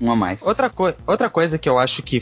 um 0.00 0.10
a 0.10 0.16
mais. 0.16 0.42
Outra, 0.42 0.68
coi- 0.68 0.94
outra 1.06 1.30
coisa 1.30 1.58
que 1.58 1.68
eu 1.68 1.78
acho 1.78 2.02
que 2.02 2.20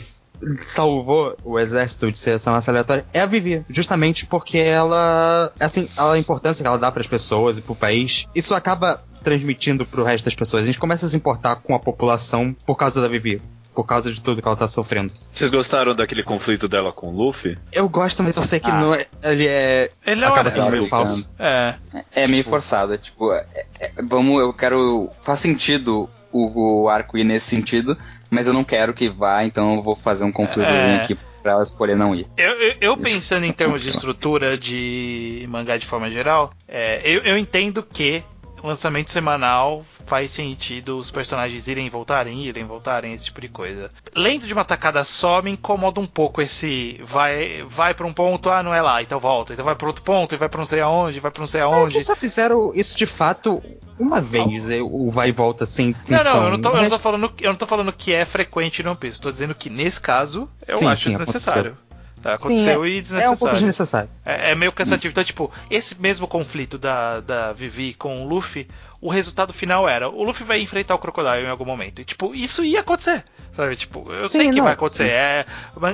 salvou 0.63 1.35
o 1.43 1.59
exército 1.59 2.11
de 2.11 2.17
ser 2.17 2.31
essa 2.31 2.51
massa 2.51 2.71
aleatória 2.71 3.05
é 3.13 3.21
a 3.21 3.25
Vivi. 3.25 3.63
Justamente 3.69 4.25
porque 4.25 4.57
ela. 4.57 5.51
Assim, 5.59 5.87
a 5.97 6.17
importância 6.17 6.63
que 6.63 6.67
ela 6.67 6.77
dá 6.77 6.91
pras 6.91 7.07
pessoas 7.07 7.57
e 7.57 7.61
pro 7.61 7.75
país, 7.75 8.27
isso 8.35 8.53
acaba 8.55 9.03
transmitindo 9.23 9.85
pro 9.85 10.03
resto 10.03 10.25
das 10.25 10.35
pessoas. 10.35 10.63
A 10.63 10.65
gente 10.65 10.79
começa 10.79 11.05
a 11.05 11.09
se 11.09 11.15
importar 11.15 11.55
com 11.57 11.73
a 11.75 11.79
população 11.79 12.55
por 12.65 12.75
causa 12.75 13.01
da 13.01 13.07
Vivi. 13.07 13.41
Por 13.73 13.85
causa 13.85 14.11
de 14.13 14.21
tudo 14.21 14.39
que 14.39 14.47
ela 14.47 14.55
tá 14.55 14.67
sofrendo. 14.67 15.11
Vocês 15.31 15.49
gostaram 15.49 15.95
daquele 15.95 16.21
conflito 16.21 16.67
dela 16.67 16.91
com 16.91 17.07
o 17.07 17.11
Luffy? 17.17 17.57
Eu 17.71 17.89
gosto, 17.89 18.21
mas 18.21 18.37
eu 18.37 18.43
sei 18.43 18.59
que 18.59 18.69
Ah. 18.69 18.79
não 18.79 18.93
é. 18.93 19.07
Ele 19.23 19.47
é. 19.47 19.89
Ele 20.05 20.23
é 20.23 20.27
acaba 20.27 20.51
sendo 20.51 20.69
meio 20.69 20.85
falso. 20.85 21.33
É. 21.39 21.73
É 22.11 22.27
meio 22.27 22.43
forçado, 22.43 22.93
é 22.93 22.99
tipo, 22.99 23.33
é- 23.33 23.47
é- 23.79 23.91
vamos, 24.03 24.39
eu 24.41 24.53
quero. 24.53 25.09
Faz 25.23 25.39
sentido 25.39 26.07
o, 26.31 26.83
o 26.83 26.87
arco 26.89 27.17
ir 27.17 27.23
nesse 27.23 27.47
sentido, 27.47 27.97
mas 28.33 28.47
eu 28.47 28.53
não 28.53 28.63
quero 28.63 28.93
que 28.93 29.07
vá, 29.09 29.43
então 29.45 29.75
eu 29.75 29.81
vou 29.81 29.95
fazer 29.95 30.23
um 30.23 30.31
conflitozinho 30.31 30.93
É. 30.93 30.95
aqui 30.97 31.17
pra 31.41 31.53
ela 31.53 31.63
escolher 31.63 31.95
não 31.95 32.15
ir. 32.15 32.25
Eu, 32.37 32.51
eu- 32.53 32.75
eu 32.81 32.97
pensando 32.97 33.45
em 33.45 33.51
termos 33.51 33.81
de 33.83 33.89
estrutura 33.89 34.57
de 34.57 35.45
mangá 35.49 35.75
de 35.77 35.85
forma 35.85 36.09
geral, 36.09 36.51
é, 36.67 37.01
eu, 37.03 37.21
eu 37.23 37.37
entendo 37.37 37.83
que 37.83 38.23
lançamento 38.67 39.11
semanal 39.11 39.85
faz 40.05 40.31
sentido 40.31 40.97
os 40.97 41.11
personagens 41.11 41.67
irem 41.67 41.87
e 41.87 41.89
voltarem, 41.89 42.43
irem 42.45 42.63
e 42.63 42.67
voltarem, 42.67 43.13
esse 43.13 43.25
tipo 43.25 43.41
de 43.41 43.47
coisa. 43.49 43.89
Lendo 44.15 44.45
de 44.45 44.53
uma 44.53 44.65
tacada 44.65 45.03
só, 45.03 45.41
me 45.41 45.51
incomoda 45.51 45.99
um 45.99 46.05
pouco 46.05 46.41
esse 46.41 46.99
vai 47.03 47.63
vai 47.67 47.93
para 47.93 48.07
um 48.07 48.13
ponto, 48.13 48.49
ah, 48.49 48.63
não 48.63 48.73
é 48.73 48.81
lá, 48.81 49.01
então 49.01 49.19
volta, 49.19 49.53
então 49.53 49.65
vai 49.65 49.75
para 49.75 49.87
outro 49.87 50.03
ponto, 50.03 50.33
e 50.33 50.37
vai 50.37 50.49
para 50.49 50.59
não 50.59 50.65
sei 50.65 50.81
aonde, 50.81 51.19
vai 51.19 51.31
para 51.31 51.41
não 51.41 51.47
sei 51.47 51.61
É 51.61 51.63
aonde. 51.63 51.95
que 51.95 52.01
só 52.01 52.15
fizeram 52.15 52.71
isso 52.73 52.97
de 52.97 53.05
fato 53.05 53.61
uma 53.99 54.19
vez, 54.21 54.69
é, 54.69 54.81
o 54.81 55.09
vai 55.11 55.29
e 55.29 55.31
volta 55.31 55.65
sem 55.65 55.95
Não, 56.09 56.17
função. 56.19 56.33
não, 56.35 56.43
eu 56.45 56.51
não, 56.51 56.59
tô, 56.59 56.69
eu, 56.69 56.81
não 56.81 56.89
tô 56.89 56.99
falando, 56.99 57.33
eu 57.39 57.49
não 57.51 57.55
tô 57.57 57.67
falando 57.67 57.93
que 57.93 58.11
é 58.13 58.25
frequente 58.25 58.81
no 58.83 58.89
One 58.89 58.99
Piece. 58.99 59.19
Tô 59.21 59.31
dizendo 59.31 59.53
que 59.53 59.69
nesse 59.69 59.99
caso 59.99 60.49
eu 60.67 60.79
Sim, 60.79 60.87
acho 60.87 61.03
sim, 61.03 61.09
desnecessário. 61.11 61.77
Tá, 62.23 62.37
Sim, 62.37 62.45
aconteceu 62.45 62.87
e 62.87 62.99
É 63.21 63.29
um 63.29 63.35
pouco 63.35 63.53
desnecessário. 63.53 63.53
desnecessário. 63.53 64.09
É, 64.25 64.51
é 64.51 64.55
meio 64.55 64.71
cansativo. 64.71 65.11
Então, 65.11 65.23
tipo, 65.25 65.51
esse 65.69 65.99
mesmo 66.01 66.25
conflito 66.25 66.77
da, 66.77 67.19
da 67.19 67.51
Vivi 67.51 67.93
com 67.93 68.23
o 68.23 68.27
Luffy, 68.27 68.65
o 69.03 69.09
resultado 69.09 69.51
final 69.51 69.87
era: 69.87 70.09
o 70.09 70.23
Luffy 70.23 70.45
vai 70.45 70.61
enfrentar 70.61 70.95
o 70.95 70.99
Crocodile 70.99 71.43
em 71.45 71.49
algum 71.49 71.65
momento. 71.65 71.99
E, 72.01 72.05
tipo, 72.05 72.33
isso 72.33 72.63
ia 72.63 72.79
acontecer. 72.79 73.23
Sabe? 73.55 73.75
Tipo, 73.75 74.11
eu 74.11 74.27
Sim, 74.27 74.37
sei 74.37 74.49
que 74.49 74.55
não, 74.55 74.63
vai 74.63 74.73
acontecer. 74.73 75.09
É, 75.09 75.45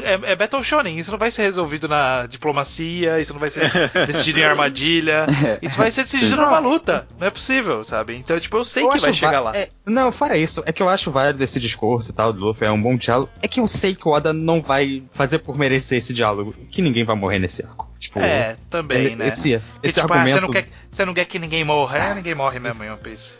é, 0.04 0.32
é 0.32 0.36
Battle 0.36 0.64
Shonen. 0.64 0.98
Isso 0.98 1.12
não 1.12 1.18
vai 1.18 1.30
ser 1.32 1.42
resolvido 1.42 1.88
na 1.90 2.26
diplomacia. 2.28 3.20
Isso 3.20 3.34
não 3.34 3.40
vai 3.40 3.50
ser 3.50 3.70
decidido 4.08 4.40
em 4.40 4.44
armadilha. 4.44 5.26
Isso 5.62 5.78
vai 5.78 5.92
ser 5.92 6.04
decidido 6.04 6.30
Sim. 6.30 6.36
numa 6.38 6.62
Não, 6.62 6.70
luta. 6.70 7.06
Não 7.20 7.28
é 7.28 7.30
possível, 7.32 7.84
sabe? 7.84 8.16
Então, 8.16 8.40
tipo, 8.40 8.56
eu 8.56 8.64
sei 8.64 8.84
Eu 8.84 8.90
que 8.90 9.00
vai 9.00 9.14
chegar 9.14 9.40
lá. 9.42 9.58
é, 9.58 9.70
não, 9.86 10.12
fora 10.12 10.38
isso, 10.38 10.64
é 10.66 10.72
que 10.72 10.82
eu 10.82 10.88
acho 10.88 11.12
válido 11.12 11.44
esse 11.44 11.60
discurso 11.60 12.12
e 12.12 12.14
tal 12.14 12.32
do 12.32 12.40
Luffy, 12.40 12.68
é 12.68 12.72
um 12.72 12.82
bom 12.82 12.96
diálogo. 12.96 13.30
É 13.42 13.48
que 13.48 13.60
eu 13.60 13.68
sei 13.68 13.94
que 13.96 14.08
o 14.08 14.12
Oda 14.12 14.32
não 14.32 14.62
vai 14.62 15.04
fazer 15.12 15.40
por 15.40 15.58
merecer 15.58 15.98
esse 15.98 16.14
diálogo, 16.14 16.54
que 16.72 16.82
ninguém 16.82 17.04
vai 17.04 17.16
morrer 17.16 17.40
nesse 17.40 17.66
arco. 17.66 17.89
Tipo, 18.00 18.20
É, 18.20 18.56
também, 18.70 18.98
ele- 19.08 19.16
né? 19.18 19.28
esse, 19.28 19.60
Porque, 19.60 19.88
esse 19.90 20.00
tipo, 20.02 20.14
ah, 20.14 20.16
argumento. 20.18 20.36
você, 20.40 20.42
não 20.42 20.52
quer, 20.54 20.68
você 20.90 21.06
não 21.06 21.14
quer 21.14 21.26
que 21.26 21.38
ninguém 21.38 21.64
morra? 21.66 21.98
É, 21.98 22.16
ninguém 22.16 22.34
morre 22.34 22.58
mesmo 22.60 22.84
em 22.84 22.90
One 22.90 23.00
Piece. 23.00 23.38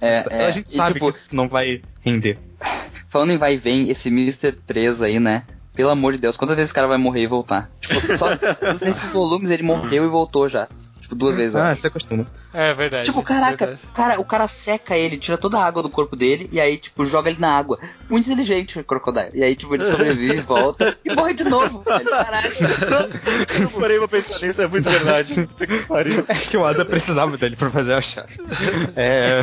É, 0.00 0.24
é, 0.30 0.46
a 0.46 0.50
gente 0.50 0.68
e, 0.68 0.74
sabe 0.74 0.94
tipo, 0.94 1.10
que 1.10 1.16
isso 1.18 1.34
não 1.36 1.48
vai 1.48 1.82
render. 2.00 2.38
Falando 3.08 3.32
em 3.32 3.36
vai 3.36 3.54
e 3.54 3.56
vem, 3.56 3.90
esse 3.90 4.08
Mr. 4.08 4.52
3 4.52 5.02
aí, 5.02 5.20
né? 5.20 5.42
Pelo 5.74 5.90
amor 5.90 6.12
de 6.12 6.18
Deus, 6.18 6.36
quantas 6.36 6.56
vezes 6.56 6.68
esse 6.68 6.74
cara 6.74 6.86
vai 6.88 6.98
morrer 6.98 7.22
e 7.22 7.26
voltar? 7.26 7.70
Tipo, 7.80 8.16
só 8.16 8.26
nesses 8.82 9.10
volumes 9.10 9.50
ele 9.50 9.62
morreu 9.62 10.04
e 10.04 10.08
voltou 10.08 10.48
já. 10.48 10.66
Tipo, 11.08 11.14
duas 11.14 11.36
vezes. 11.36 11.56
Ah, 11.56 11.74
você 11.74 11.86
acostuma. 11.86 12.26
É 12.52 12.74
verdade. 12.74 13.06
Tipo, 13.06 13.22
caraca, 13.22 13.66
verdade. 13.66 13.88
cara, 13.94 14.20
o 14.20 14.24
cara 14.24 14.46
seca 14.46 14.94
ele, 14.94 15.16
tira 15.16 15.38
toda 15.38 15.58
a 15.58 15.64
água 15.64 15.82
do 15.82 15.88
corpo 15.88 16.14
dele 16.14 16.50
e 16.52 16.60
aí, 16.60 16.76
tipo, 16.76 17.06
joga 17.06 17.30
ele 17.30 17.40
na 17.40 17.56
água. 17.56 17.78
Muito 18.10 18.26
inteligente 18.26 18.78
o 18.78 18.84
crocodilo. 18.84 19.30
E 19.32 19.42
aí, 19.42 19.56
tipo, 19.56 19.74
ele 19.74 19.84
sobrevive, 19.84 20.42
volta 20.42 20.98
e 21.02 21.14
morre 21.14 21.32
de 21.32 21.44
novo, 21.44 21.82
velho. 21.82 22.10
Caraca. 22.10 22.48
Eu 23.58 23.70
parei 23.70 23.98
pra 23.98 24.08
pensar 24.08 24.38
nisso, 24.38 24.60
é 24.60 24.66
muito 24.66 24.88
verdade. 24.88 25.48
É 26.28 26.34
que 26.34 26.56
o 26.56 26.60
Oda 26.60 26.84
precisava 26.84 27.36
dele 27.36 27.56
pra 27.56 27.70
fazer 27.70 27.94
a 27.94 28.02
chave. 28.02 28.36
É. 28.94 29.40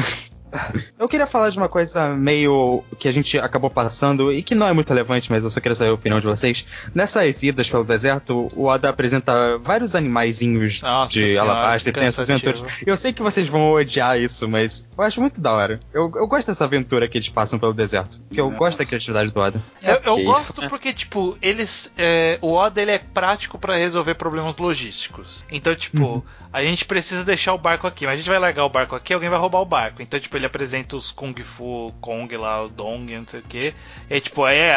Eu 0.97 1.08
queria 1.08 1.28
falar 1.28 1.49
de 1.49 1.58
uma 1.58 1.68
coisa 1.70 2.10
meio 2.10 2.84
que 2.99 3.08
a 3.08 3.12
gente 3.12 3.38
acabou 3.38 3.70
passando 3.70 4.32
e 4.32 4.41
que 4.41 4.56
não 4.56 4.68
é 4.68 4.74
muito 4.74 4.89
relevante, 4.89 5.32
mas 5.32 5.43
eu 5.43 5.49
só 5.49 5.60
queria 5.60 5.76
saber 5.76 5.91
a 5.91 5.93
opinião 5.93 6.20
de 6.20 6.26
vocês. 6.26 6.66
Nessas 6.93 7.41
idas 7.43 7.70
pelo 7.70 7.84
deserto, 7.84 8.47
o 8.56 8.66
Oda 8.66 8.89
apresenta 8.89 9.58
vários 9.60 9.95
animaizinhos 9.95 10.82
Nossa 10.82 11.14
de 11.14 11.28
senhora, 11.30 11.51
Alabasta 11.51 11.89
e 11.89 11.93
tem 11.93 12.03
essas 12.06 12.30
aventuras. 12.30 12.64
Eu 12.86 12.95
sei 12.97 13.14
que 13.14 13.22
vocês 13.22 13.47
vão 13.47 13.72
odiar 13.74 14.20
isso, 14.20 14.47
mas 14.47 14.88
eu 14.97 15.03
acho 15.03 15.20
muito 15.22 15.41
da 15.41 15.53
hora. 15.53 15.80
Eu, 15.93 16.12
eu 16.16 16.28
gosto 16.28 16.47
dessa 16.47 16.64
aventura 16.66 17.08
que 17.08 17.18
eles 17.18 17.30
passam 17.30 17.60
pelo 17.60 17.74
deserto, 17.74 18.22
porque 18.24 18.39
eu 18.41 18.49
gosto 18.51 18.78
da 18.78 18.86
criatividade 18.86 19.32
do 19.32 19.39
Oda. 19.39 19.62
Eu, 19.82 19.95
eu 19.95 20.14
Ok, 20.14 20.24
gosto 20.26 20.62
isso. 20.62 20.70
porque, 20.70 20.93
tipo, 20.93 21.38
eles. 21.41 21.91
é, 21.97 22.38
o 22.41 22.53
Oda 22.53 22.82
ele 22.82 22.91
é 22.91 22.99
prático 22.99 23.58
pra 23.58 23.76
resolver 23.76 24.16
problemas 24.16 24.56
logísticos. 24.58 25.43
Então, 25.51 25.76
tipo, 25.76 26.26
a 26.51 26.62
gente 26.62 26.86
precisa 26.86 27.24
deixar 27.24 27.53
o 27.53 27.58
barco 27.58 27.86
aqui, 27.88 28.06
mas 28.06 28.14
a 28.14 28.18
gente 28.18 28.30
vai 28.30 28.39
largar 28.39 28.66
o 28.66 28.70
barco 28.70 28.95
aqui, 28.95 29.14
alguém 29.14 29.30
vai 29.30 29.39
roubar 29.39 29.60
o 29.62 29.66
barco. 29.66 30.01
Então, 30.01 30.20
tipo, 30.20 30.36
ele 30.38 30.45
apresenta 30.46 30.96
os 30.96 31.12
Kung 31.12 31.36
Fu 31.41 31.93
Kong 32.02 32.36
lá, 32.38 32.64
o 32.64 32.70
Dong, 32.70 33.18
não 33.18 33.28
sei 33.28 33.39
o 33.39 33.43
que. 33.43 33.74
E 34.10 34.14
aí, 34.14 34.22
tipo, 34.22 34.46
é, 34.48 34.74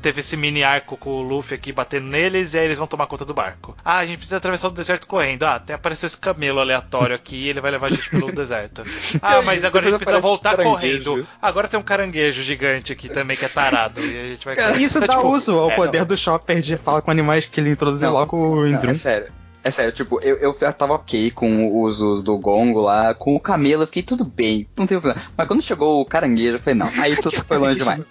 teve 0.00 0.20
esse 0.20 0.36
mini 0.36 0.62
arco 0.62 0.96
com 0.96 1.10
o 1.10 1.22
Luffy 1.22 1.54
aqui 1.54 1.72
batendo 1.72 2.06
neles, 2.06 2.54
e 2.54 2.58
aí 2.58 2.64
eles 2.64 2.78
vão 2.78 2.86
tomar 2.86 3.06
conta 3.06 3.24
do 3.24 3.34
barco. 3.34 3.76
Ah, 3.84 3.98
a 3.98 4.06
gente 4.06 4.18
precisa 4.18 4.38
atravessar 4.38 4.68
o 4.68 4.72
deserto 4.72 5.06
correndo. 5.06 5.44
Ah, 5.44 5.54
até 5.56 5.74
apareceu 5.74 6.06
esse 6.06 6.18
camelo 6.18 6.60
aleatório 6.60 7.14
aqui 7.14 7.36
e 7.36 7.48
ele 7.48 7.60
vai 7.60 7.70
levar 7.70 7.86
a 7.86 7.90
gente 7.90 8.10
pelo 8.10 8.30
deserto. 8.34 8.82
Ah, 9.22 9.42
mas 9.42 9.64
agora 9.64 9.86
a 9.86 9.90
gente 9.90 9.98
precisa 9.98 10.20
voltar 10.20 10.58
um 10.60 10.64
correndo. 10.64 11.26
Agora 11.40 11.68
tem 11.68 11.78
um 11.78 11.82
caranguejo 11.82 12.42
gigante 12.42 12.92
aqui 12.92 13.08
também 13.08 13.36
que 13.36 13.44
é 13.44 13.48
tarado. 13.48 14.00
E 14.00 14.18
a 14.18 14.28
gente 14.28 14.44
vai 14.44 14.56
Cara, 14.56 14.76
isso 14.76 14.98
Então, 14.98 15.08
dá 15.08 15.16
tipo, 15.16 15.28
uso 15.28 15.58
ao 15.58 15.70
é, 15.70 15.76
poder 15.76 16.04
do 16.04 16.16
Chopper 16.16 16.60
de 16.60 16.76
falar 16.76 17.02
com 17.02 17.10
animais 17.10 17.46
que 17.46 17.60
ele 17.60 17.70
introduziu 17.70 18.08
Não. 18.10 18.16
logo 18.16 18.66
em 18.66 18.72
Não, 18.72 18.80
Drum. 18.80 18.90
é 18.90 18.94
sério. 18.94 19.32
É 19.62 19.70
sério, 19.70 19.92
tipo, 19.92 20.18
eu, 20.22 20.36
eu 20.36 20.54
tava 20.72 20.94
ok 20.94 21.30
com 21.30 21.82
os 21.82 22.00
usos 22.00 22.22
do 22.22 22.38
gongo 22.38 22.80
lá, 22.80 23.12
com 23.14 23.36
o 23.36 23.40
camelo, 23.40 23.82
eu 23.82 23.86
fiquei 23.86 24.02
tudo 24.02 24.24
bem, 24.24 24.66
não 24.76 24.86
tem 24.86 24.98
problema. 24.98 25.22
Mas 25.36 25.46
quando 25.46 25.62
chegou 25.62 26.00
o 26.00 26.04
caranguejo, 26.04 26.56
eu 26.56 26.60
falei, 26.60 26.74
não, 26.74 26.88
aí 26.98 27.14
tudo 27.16 27.44
foi 27.44 27.58
longe 27.58 27.76
demais. 27.80 28.10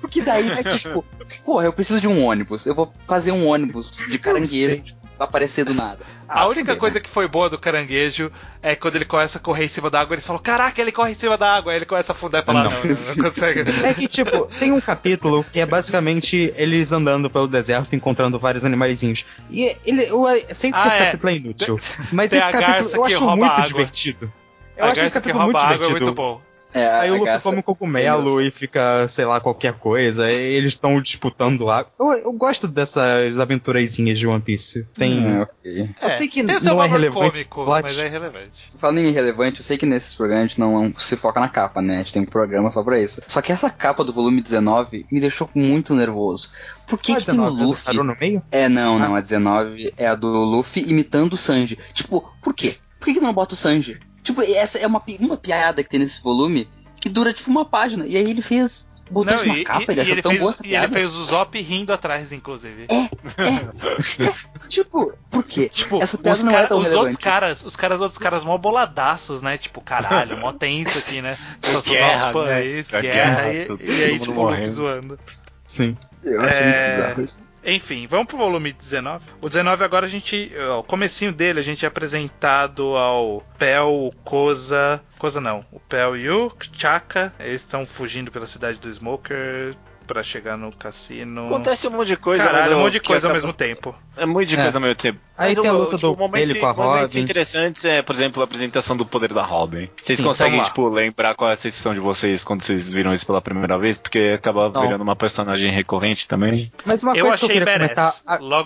Porque 0.00 0.20
daí, 0.20 0.44
né, 0.44 0.62
tipo, 0.62 1.04
porra, 1.44 1.64
eu 1.64 1.72
preciso 1.72 2.00
de 2.00 2.08
um 2.08 2.24
ônibus, 2.24 2.66
eu 2.66 2.74
vou 2.74 2.92
fazer 3.06 3.32
um 3.32 3.46
ônibus 3.46 3.92
de 4.10 4.18
caranguejo 4.18 4.99
tipo, 5.20 5.24
aparecer 5.24 5.64
do 5.64 5.74
nada. 5.74 5.98
A 6.28 6.46
única 6.48 6.76
coisa 6.76 6.94
né? 6.94 7.00
que 7.00 7.08
foi 7.10 7.26
boa 7.28 7.48
do 7.50 7.58
caranguejo 7.58 8.30
é 8.62 8.74
quando 8.76 8.96
ele 8.96 9.04
começa 9.04 9.38
a 9.38 9.40
correr 9.40 9.64
em 9.64 9.68
cima 9.68 9.90
da 9.90 10.00
água, 10.00 10.14
eles 10.14 10.24
falam, 10.24 10.40
caraca, 10.42 10.80
ele 10.80 10.92
corre 10.92 11.12
em 11.12 11.14
cima 11.14 11.36
da 11.36 11.54
água, 11.56 11.72
aí 11.72 11.78
ele 11.78 11.86
começa 11.86 12.12
a 12.12 12.14
afundar 12.14 12.42
e 12.42 12.46
falar, 12.46 12.64
não, 12.64 12.70
Não. 12.70 12.78
não, 12.82 13.14
não, 13.16 13.24
consegue. 13.30 13.60
É 13.84 13.94
que, 13.94 14.06
tipo, 14.08 14.46
tem 14.58 14.72
um 14.72 14.80
capítulo 14.80 15.44
que 15.52 15.60
é 15.60 15.66
basicamente 15.66 16.52
eles 16.56 16.92
andando 16.92 17.28
pelo 17.30 17.46
deserto, 17.48 17.94
encontrando 17.94 18.38
vários 18.38 18.64
animaizinhos. 18.64 19.24
E 19.50 19.76
ele, 19.84 20.04
eu 20.08 20.26
aceito 20.26 20.74
que 20.74 20.80
Ah, 20.80 20.86
esse 20.86 20.96
é. 20.96 21.04
capítulo 21.06 21.30
é 21.30 21.36
inútil. 21.36 21.80
Mas 22.12 22.30
Tem 22.30 22.38
esse 22.38 22.52
capítulo 22.52 22.90
eu 22.94 23.02
que 23.06 23.14
acho 23.14 23.26
muito 23.36 23.44
água. 23.52 23.64
divertido. 23.64 24.32
Eu 24.76 24.84
A 24.84 24.88
acho 24.88 25.00
esse 25.04 25.08
que 25.08 25.14
capítulo 25.20 25.44
muito 25.44 25.56
rouba 25.56 25.60
água 25.66 25.74
é 25.74 25.78
divertido. 25.78 26.04
muito 26.06 26.16
bom. 26.16 26.40
É, 26.72 26.86
Aí 26.86 27.10
o 27.10 27.14
Luffy 27.14 27.26
garça- 27.26 27.48
come 27.50 27.62
cogumelo 27.62 28.40
e 28.40 28.50
fica, 28.50 29.06
sei 29.08 29.24
lá, 29.24 29.40
qualquer 29.40 29.72
coisa. 29.74 30.30
E 30.30 30.34
eles 30.54 30.72
estão 30.72 31.00
disputando 31.02 31.68
água. 31.68 31.90
Eu, 31.98 32.12
eu 32.12 32.32
gosto 32.32 32.68
dessas 32.68 33.38
aventurazinhas 33.40 34.18
de 34.18 34.26
One 34.28 34.40
Piece. 34.40 34.86
Tem. 34.94 35.18
Hum, 35.18 35.40
ok. 35.42 35.90
Eu 36.00 36.10
sei 36.10 36.28
que 36.28 36.46
seu 36.60 36.74
não 36.74 36.82
é 36.82 36.86
relevante 36.86 37.30
cômico, 37.32 37.64
plot. 37.64 37.82
mas 37.82 37.98
é 37.98 38.06
irrelevante. 38.06 38.70
Falando 38.76 38.98
em 38.98 39.06
irrelevante, 39.08 39.60
eu 39.60 39.64
sei 39.64 39.76
que 39.76 39.84
nesses 39.86 40.14
programas 40.14 40.44
a 40.44 40.46
gente 40.48 40.60
não 40.60 40.92
se 40.96 41.16
foca 41.16 41.40
na 41.40 41.48
capa, 41.48 41.82
né? 41.82 41.96
A 41.96 41.98
gente 41.98 42.12
tem 42.12 42.22
um 42.22 42.26
programa 42.26 42.70
só 42.70 42.82
pra 42.82 43.00
isso. 43.00 43.20
Só 43.26 43.42
que 43.42 43.50
essa 43.50 43.68
capa 43.68 44.04
do 44.04 44.12
volume 44.12 44.40
19 44.40 45.06
me 45.10 45.20
deixou 45.20 45.50
muito 45.54 45.94
nervoso. 45.94 46.50
Por 46.86 46.98
que, 46.98 47.12
Ah, 47.12 47.16
que 47.16 47.24
tem 47.26 47.34
o 47.34 47.38
19, 47.38 47.64
Luffy? 47.64 47.84
parou 47.84 48.04
no 48.04 48.16
meio? 48.20 48.42
É, 48.50 48.68
não, 48.68 48.96
Ah. 48.96 48.98
não, 49.00 49.14
a 49.16 49.20
19 49.20 49.92
é 49.96 50.06
a 50.06 50.14
do 50.14 50.28
Luffy 50.28 50.84
imitando 50.88 51.32
o 51.34 51.36
Sanji. 51.36 51.78
Tipo, 51.92 52.32
por 52.42 52.54
quê? 52.54 52.76
Por 52.98 53.06
que, 53.06 53.14
que 53.14 53.20
não 53.20 53.32
bota 53.32 53.54
o 53.54 53.56
Sanji? 53.56 53.98
Tipo, 54.30 54.42
essa 54.42 54.78
é 54.78 54.86
uma, 54.86 55.02
uma 55.20 55.36
piada 55.36 55.82
que 55.82 55.90
tem 55.90 56.00
nesse 56.00 56.22
volume 56.22 56.68
que 57.00 57.08
dura 57.08 57.32
tipo 57.32 57.50
uma 57.50 57.64
página. 57.64 58.06
E 58.06 58.16
aí 58.16 58.30
ele 58.30 58.42
fez. 58.42 58.88
Botou 59.10 59.32
Não, 59.34 59.40
isso 59.40 59.48
na 59.48 59.58
e, 59.58 59.64
capa, 59.64 59.80
e- 59.80 59.84
ele 59.88 59.98
e 59.98 60.02
achou 60.02 60.14
ele 60.14 60.22
tão 60.22 60.30
fez, 60.30 60.40
boa 60.40 60.50
essa 60.50 60.62
e 60.62 60.66
ele 60.68 60.70
piada. 60.78 60.92
fez 60.92 61.14
o 61.16 61.24
Zop 61.24 61.60
rindo 61.60 61.92
atrás, 61.92 62.30
inclusive. 62.30 62.86
tipo, 64.68 65.12
por 65.30 65.42
quê? 65.44 65.68
Tipo, 65.68 66.00
essa 66.02 66.16
piada 66.16 66.38
os, 66.38 66.42
não 66.44 66.52
cara- 66.52 66.64
é 66.64 66.68
tão 66.68 66.78
os 66.78 66.84
relevante. 66.84 67.06
outros 67.06 67.16
caras, 67.24 67.64
os 67.64 67.74
caras, 67.76 68.00
outros 68.00 68.18
caras 68.18 68.44
mó 68.44 68.56
boladaços, 68.56 69.42
né? 69.42 69.58
Tipo, 69.58 69.80
caralho, 69.80 70.38
mó 70.38 70.52
tenso 70.52 70.98
aqui, 71.08 71.20
né? 71.22 71.36
Só 71.60 71.80
Guerra, 71.82 72.26
os 72.28 72.32
pães, 72.32 72.88
né? 72.88 72.98
A 72.98 73.02
guerra, 73.02 73.42
guerra, 73.42 73.52
e, 73.52 73.90
e 73.98 74.04
aí, 74.04 74.18
tipo, 74.18 74.32
morrendo. 74.34 74.72
zoando. 74.72 75.18
Sim. 75.66 75.96
Eu 76.22 76.40
achei 76.42 76.62
muito 76.64 76.76
É, 76.78 76.86
bizarro 76.96 77.22
isso. 77.22 77.40
Enfim, 77.64 78.06
vamos 78.06 78.26
pro 78.26 78.38
volume 78.38 78.72
19. 78.72 79.24
O 79.40 79.48
19 79.48 79.84
agora 79.84 80.06
a 80.06 80.08
gente. 80.08 80.50
ó, 80.68 80.78
O 80.80 80.82
comecinho 80.82 81.32
dele 81.32 81.60
a 81.60 81.62
gente 81.62 81.84
é 81.84 81.88
apresentado 81.88 82.96
ao 82.96 83.42
Pel, 83.58 83.88
o 84.06 84.10
Koza. 84.24 85.02
Koza 85.18 85.40
não. 85.40 85.60
O 85.70 85.78
Pel 85.78 86.16
e 86.16 86.30
o 86.30 86.50
Chaka. 86.72 87.32
Eles 87.38 87.62
estão 87.62 87.84
fugindo 87.84 88.30
pela 88.30 88.46
cidade 88.46 88.78
do 88.78 88.88
Smoker 88.88 89.74
pra 90.12 90.24
chegar 90.24 90.56
no 90.58 90.74
cassino. 90.74 91.46
Acontece 91.46 91.86
um 91.86 91.90
monte 91.92 92.08
de 92.08 92.16
coisa. 92.16 92.42
Caralho, 92.42 92.76
um 92.78 92.80
monte 92.80 92.94
de 92.94 93.00
coisa 93.00 93.28
ao 93.28 93.32
mesmo 93.32 93.52
tempo. 93.52 93.94
É 94.16 94.26
muito 94.26 94.48
de 94.48 94.56
É. 94.56 94.62
coisa 94.62 94.76
ao 94.78 94.82
mesmo 94.82 94.96
tempo. 94.96 95.20
Aí 95.38 95.54
tem 95.54 95.68
a 95.68 95.72
luta 95.72 95.96
tipo, 95.96 96.10
do 96.10 96.16
momentos- 96.18 96.50
ele 96.50 96.58
com 96.58 96.66
a 96.66 96.74
Momentos 96.74 97.00
Robin. 97.14 97.20
interessantes 97.20 97.84
é, 97.84 98.02
por 98.02 98.12
exemplo, 98.14 98.42
a 98.42 98.44
apresentação 98.44 98.96
do 98.96 99.06
poder 99.06 99.32
da 99.32 99.42
Robin. 99.44 99.88
Vocês 100.02 100.20
conseguem, 100.20 100.60
tipo, 100.64 100.88
lembrar 100.88 101.36
qual 101.36 101.48
é 101.48 101.52
a 101.52 101.56
sensação 101.56 101.94
de 101.94 102.00
vocês 102.00 102.42
quando 102.42 102.62
vocês 102.62 102.88
viram 102.88 103.12
isso 103.14 103.24
pela 103.24 103.40
primeira 103.40 103.78
vez? 103.78 103.96
Porque 103.98 104.32
acaba 104.34 104.68
virando 104.68 105.02
uma 105.02 105.14
personagem 105.14 105.70
recorrente 105.70 106.26
também. 106.26 106.72
Mas 106.84 107.04
uma 107.04 107.12
coisa 107.16 107.38
que 107.38 107.44
eu 107.44 107.48
queria 107.48 107.72
comentar. 107.72 108.12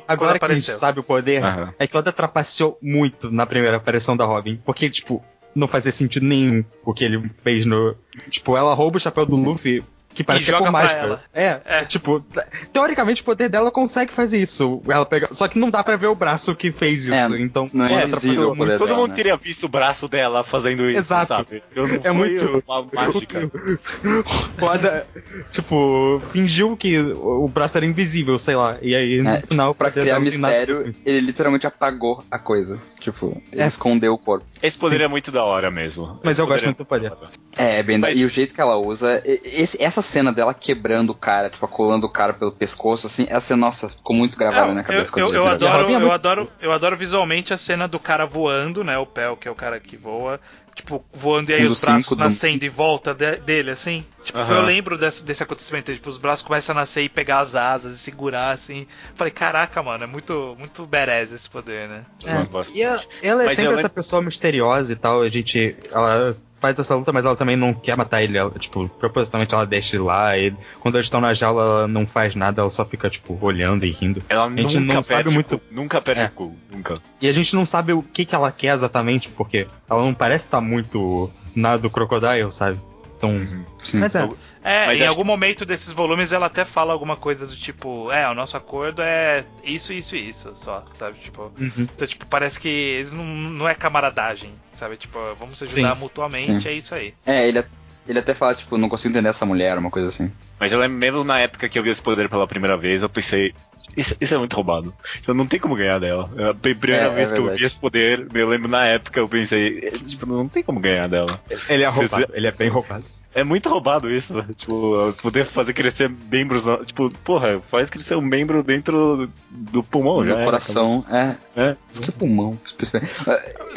Agora 0.09 0.39
que 0.39 0.45
a 0.47 0.49
gente 0.55 0.71
sabe 0.71 1.01
o 1.01 1.03
poder, 1.03 1.43
é 1.79 1.87
que 1.87 1.95
o 1.95 1.99
Oda 1.99 2.11
trapaceou 2.11 2.79
muito 2.81 3.31
na 3.31 3.45
primeira 3.45 3.77
aparição 3.77 4.17
da 4.17 4.25
Robin. 4.25 4.59
Porque, 4.65 4.89
tipo, 4.89 5.23
não 5.55 5.69
fazia 5.69 5.93
sentido 5.93 6.27
nenhum 6.27 6.65
o 6.85 6.93
que 6.93 7.05
ele 7.05 7.31
fez 7.43 7.65
no. 7.67 7.95
Tipo, 8.29 8.57
ela 8.57 8.75
rouba 8.75 8.97
o 8.97 9.01
chapéu 9.01 9.25
do 9.27 9.37
Luffy 9.37 9.85
Que 10.15 10.23
parece 10.23 10.45
E 10.45 10.49
que 10.49 10.55
é 10.55 10.59
pra 10.61 10.71
mágica. 10.71 11.01
ela. 11.01 11.23
É, 11.35 11.61
É. 11.65 11.85
tipo, 11.85 12.25
teoricamente 12.73 13.21
o 13.23 13.25
poder 13.25 13.49
dela 13.49 13.71
consegue 13.71 14.13
fazer 14.13 14.39
isso. 14.39 14.81
Ela 14.89 15.05
pega, 15.05 15.29
só 15.33 15.49
que 15.49 15.59
não 15.59 15.69
dá 15.71 15.83
pra 15.83 15.97
ver 15.97 16.07
o 16.07 16.15
braço 16.15 16.55
que 16.55 16.71
fez 16.71 17.05
isso. 17.07 17.13
É, 17.15 17.27
então, 17.41 17.69
não 17.73 17.85
é 17.85 18.07
poder 18.07 18.79
Todo 18.79 18.87
dela, 18.89 18.99
mundo 19.01 19.09
né? 19.11 19.15
teria 19.17 19.37
visto 19.37 19.65
o 19.65 19.69
braço 19.69 20.07
dela 20.09 20.45
fazendo 20.45 20.89
isso, 20.89 21.01
Exato. 21.01 21.35
sabe? 21.35 21.63
Eu 21.75 21.89
não 21.89 22.01
É 22.05 22.11
muito- 22.13 22.63
uma 22.67 22.87
mágica. 22.93 23.51
O 24.61 24.65
Oda, 24.65 25.07
tipo, 25.51 26.21
fingiu 26.31 26.77
que 26.77 26.99
o 26.99 27.49
braço 27.49 27.77
era 27.77 27.85
invisível, 27.87 28.39
sei 28.39 28.55
lá. 28.55 28.79
E 28.81 28.95
aí, 28.95 29.21
no 29.21 29.31
É, 29.31 29.41
final, 29.43 29.75
Pra 29.75 29.89
poder 29.91 30.03
criar 30.03 30.15
nada 30.15 30.25
mistério, 30.25 30.85
com 30.85 30.93
ele 31.05 31.21
literalmente 31.21 31.67
apagou 31.67 32.23
a 32.31 32.39
coisa. 32.39 32.79
Tipo, 33.01 33.41
ele 33.53 33.63
É. 33.63 33.67
escondeu 33.67 34.15
o 34.15 34.19
corpo. 34.19 34.47
Esse 34.63 34.79
poder 34.79 35.01
é 35.01 35.09
muito 35.09 35.31
da 35.31 35.45
hora 35.45 35.71
mesmo. 35.71 36.19
Mas 36.23 36.33
Esse 36.35 36.43
eu 36.43 36.47
gosto 36.47 36.65
muito 36.65 36.79
do 36.79 36.85
poder. 36.87 37.11
da. 37.11 37.17
É, 37.57 37.83
bem, 37.83 37.99
da- 38.01 38.09
Mas- 38.09 38.19
e 38.19 38.25
o 38.25 38.29
jeito 38.29 38.55
que 38.55 38.61
ela 38.61 38.77
usa, 38.77 39.21
esse- 39.25 39.83
essa 39.83 40.01
cena 40.05 40.33
dela 40.33 40.55
quebrando 40.55 41.11
o 41.11 41.15
cara, 41.15 41.51
tipo, 41.51 41.67
colando 41.67 42.07
o 42.07 42.11
cara 42.11 42.33
pelo 42.33 42.53
pescoço, 42.53 43.07
assim, 43.07 43.27
essa 43.29 43.41
cena, 43.49 43.61
nossa, 43.61 43.89
ficou 43.89 44.15
muito 44.15 44.39
gravada 44.39 44.67
na 44.67 44.73
minha 44.73 44.85
cabeça. 44.85 45.13
eu, 45.19 45.29
eu, 45.29 45.35
eu 45.35 45.47
adoro, 45.47 45.79
Robin 45.79 45.93
é 45.93 45.97
eu, 45.97 46.01
muito 46.01 46.13
adoro, 46.13 46.51
eu 46.61 46.73
adoro 46.73 46.97
visualmente 46.97 47.53
a 47.53 47.59
cena 47.59 47.89
do 47.89 47.99
cara 47.99 48.25
voando, 48.27 48.85
né? 48.85 48.97
O 48.99 49.07
Pel, 49.07 49.37
que 49.37 49.49
é 49.49 49.51
o 49.51 49.55
cara 49.55 49.81
que 49.81 49.97
voa. 49.97 50.41
Tipo, 50.75 51.05
voando 51.13 51.51
e 51.53 51.55
aí 51.55 51.63
Um 51.69 51.71
os 51.71 51.81
braços 51.81 52.03
cinco 52.05 52.17
do- 52.17 52.25
nascendo 52.25 52.65
em 52.65 52.69
volta 52.69 53.15
de- 53.15 53.37
dele, 53.37 53.71
assim. 53.71 54.05
Tipo, 54.25 54.39
eu 54.41 54.63
lembro 54.63 54.99
desse, 54.99 55.23
desse 55.25 55.41
acontecimento. 55.41 55.93
Tipo, 55.95 56.09
os 56.11 56.19
braços 56.19 56.45
começam 56.45 56.75
a 56.77 56.81
nascer 56.81 57.03
e 57.05 57.09
pegar 57.09 57.39
as 57.39 57.55
asas 57.55 57.95
e 57.95 57.99
segurar, 57.99 58.51
assim. 58.51 58.85
Falei, 59.15 59.31
caraca, 59.31 59.81
mano, 59.85 60.03
é 60.03 60.07
muito, 60.09 60.57
muito 60.59 60.85
badass 60.85 61.31
esse 61.31 61.49
poder, 61.49 61.89
né? 61.89 62.03
Eu 62.27 62.47
bastante. 62.49 62.77
E 62.77 62.83
a- 62.83 63.01
ela 63.23 63.43
é 63.45 63.47
Mas 63.47 63.57
eu 63.59 63.65
sempre 63.65 63.73
essa 63.75 63.83
lembro- 63.83 63.91
pessoa 63.91 64.21
misteriosa 64.21 64.93
e 64.93 64.97
tal. 64.97 65.23
A 65.23 65.29
gente. 65.29 65.77
Ela 65.93 66.37
faz 66.65 66.79
essa 66.79 66.95
luta, 66.95 67.13
mas 67.13 67.27
ela 67.27 67.37
também 67.37 67.57
não 67.57 67.75
quer 67.75 67.95
matar 67.95 68.23
ele. 68.23 68.39
Ela, 68.39 68.51
tipo, 68.59 68.89
propositalmente 68.89 69.55
ela 69.55 69.67
deixa 69.67 69.97
ele 69.97 70.05
lá. 70.05 70.39
E 70.39 70.51
quando 70.81 70.95
eles 70.95 71.05
estão 71.07 71.21
na 71.21 71.35
jaula, 71.35 71.63
ela 71.63 71.89
não 71.89 72.07
faz 72.07 72.35
nada, 72.35 72.63
ela 72.63 72.71
só 72.71 72.87
fica, 72.87 73.11
tipo, 73.11 73.39
olhando 73.45 73.85
e 73.85 73.91
rindo. 73.91 74.23
Ela 74.31 74.49
gente 74.57 74.79
nunca 74.81 74.95
não 74.95 75.03
sabe 75.03 75.31
muito- 75.31 75.59
cu, 75.59 75.65
Nunca 75.71 76.01
perde 76.01 76.23
É. 76.23 76.27
o 76.27 76.31
cu, 76.31 76.57
nunca. 76.73 76.95
E 77.21 77.29
a 77.29 77.33
gente 77.33 77.55
não 77.55 77.67
sabe 77.67 77.93
o 77.93 78.03
que, 78.03 78.25
que 78.25 78.35
ela 78.35 78.51
quer 78.51 78.75
exatamente, 78.75 79.29
porque 79.29 79.67
ela 79.91 80.03
não 80.03 80.15
parece 80.15 80.47
estar 80.47 80.63
muito 80.63 81.31
na 81.55 81.77
do 81.77 81.91
Crocodile, 81.91 82.51
sabe? 82.51 82.79
Então. 83.17 83.37
Sim. 83.83 83.99
Mas 83.99 84.15
é. 84.15 84.29
É, 84.65 84.87
Mas 84.87 84.99
em 85.01 85.07
algum 85.07 85.25
momento 85.25 85.67
desses 85.67 85.93
volumes 85.93 86.33
ela 86.33 86.47
até 86.47 86.65
fala 86.65 86.91
alguma 86.95 87.19
coisa 87.19 87.47
do 87.47 87.55
tipo, 87.55 88.11
é, 88.11 88.27
o 88.31 88.35
nosso 88.35 88.57
acordo 88.57 89.03
é 89.03 89.45
isso, 89.63 89.93
isso 89.93 90.17
e 90.17 90.27
isso, 90.31 90.53
só, 90.57 90.83
sabe? 90.99 91.19
Tipo, 91.19 91.53
Uhum. 91.59 91.87
então, 91.95 92.09
tipo, 92.09 92.25
parece 92.27 92.59
que 92.59 92.69
eles 92.69 93.13
não, 93.13 93.25
não 93.25 93.69
é 93.69 93.75
camaradagem, 93.75 94.55
sabe? 94.73 94.97
Tipo, 94.97 95.19
vamos 95.39 95.59
se 95.59 95.65
ajudar 95.65 95.95
Sim, 95.95 96.01
mutuamente, 96.01 96.63
sim. 96.63 96.69
é 96.69 96.73
isso 96.73 96.95
aí. 96.95 97.13
É, 97.27 97.47
ele, 97.47 97.63
ele 98.07 98.19
até 98.19 98.35
fala, 98.35 98.55
tipo, 98.55 98.77
não 98.77 98.89
consigo 98.89 99.13
entender 99.13 99.29
essa 99.29 99.47
mulher, 99.47 99.79
uma 99.79 99.91
coisa 99.91 100.09
assim. 100.09 100.31
Mas 100.59 100.73
eu 100.73 100.79
lembro 100.79 100.97
mesmo 100.99 101.25
na 101.25 101.39
época 101.39 101.69
que 101.69 101.79
eu 101.79 101.83
vi 101.83 101.91
esse 101.91 102.03
poder 102.03 102.29
pela 102.29 102.47
primeira 102.47 102.77
vez, 102.77 103.03
eu 103.03 103.09
pensei. 103.09 103.55
Isso, 103.97 104.17
isso 104.19 104.35
é 104.35 104.39
muito 104.39 104.55
roubado. 104.55 104.95
Eu 105.29 105.35
não 105.35 105.47
tem 105.47 105.61
como 105.61 105.77
ganhar 105.77 105.99
dela. 106.01 106.29
A 106.51 106.55
primeira 106.55 107.05
É, 107.05 107.07
é 107.07 107.11
vez 107.11 107.31
que 107.33 107.39
eu 107.39 107.55
vi 107.55 107.65
esse 107.65 107.77
poder, 107.77 108.27
eu 108.35 108.49
lembro 108.49 108.67
na 108.69 108.85
época, 108.87 109.21
eu 109.21 109.29
pensei, 109.29 109.79
é, 109.83 109.91
tipo, 109.99 110.25
não 110.27 110.49
tem 110.49 110.63
como 110.63 110.81
ganhar 110.81 111.07
dela. 111.07 111.39
Ele 111.69 111.83
é 111.85 111.91
Você- 111.91 112.15
roubado, 112.17 112.33
ele 112.35 112.47
é 112.47 112.51
bem 112.51 112.69
roubado. 112.71 113.05
É 113.35 113.45
muito 113.45 113.69
roubado 113.69 114.11
isso, 114.11 114.33
né? 114.35 114.47
Tipo, 114.57 115.13
poder 115.21 115.45
fazer 115.45 115.75
crescer 115.75 116.11
membros. 116.31 116.65
Tipo, 116.87 117.11
porra, 117.21 117.61
faz 117.71 117.91
crescer 117.91 118.17
um 118.17 118.23
membro 118.23 118.63
dentro 118.63 119.29
do 119.51 119.83
pulmão, 119.83 120.27
já. 120.27 120.35
do 120.37 120.45
coração, 120.45 121.05
é. 121.11 121.21
acabou. 121.21 121.39
É. 121.57 121.77
Que 122.01 122.11
pulmão. 122.13 122.59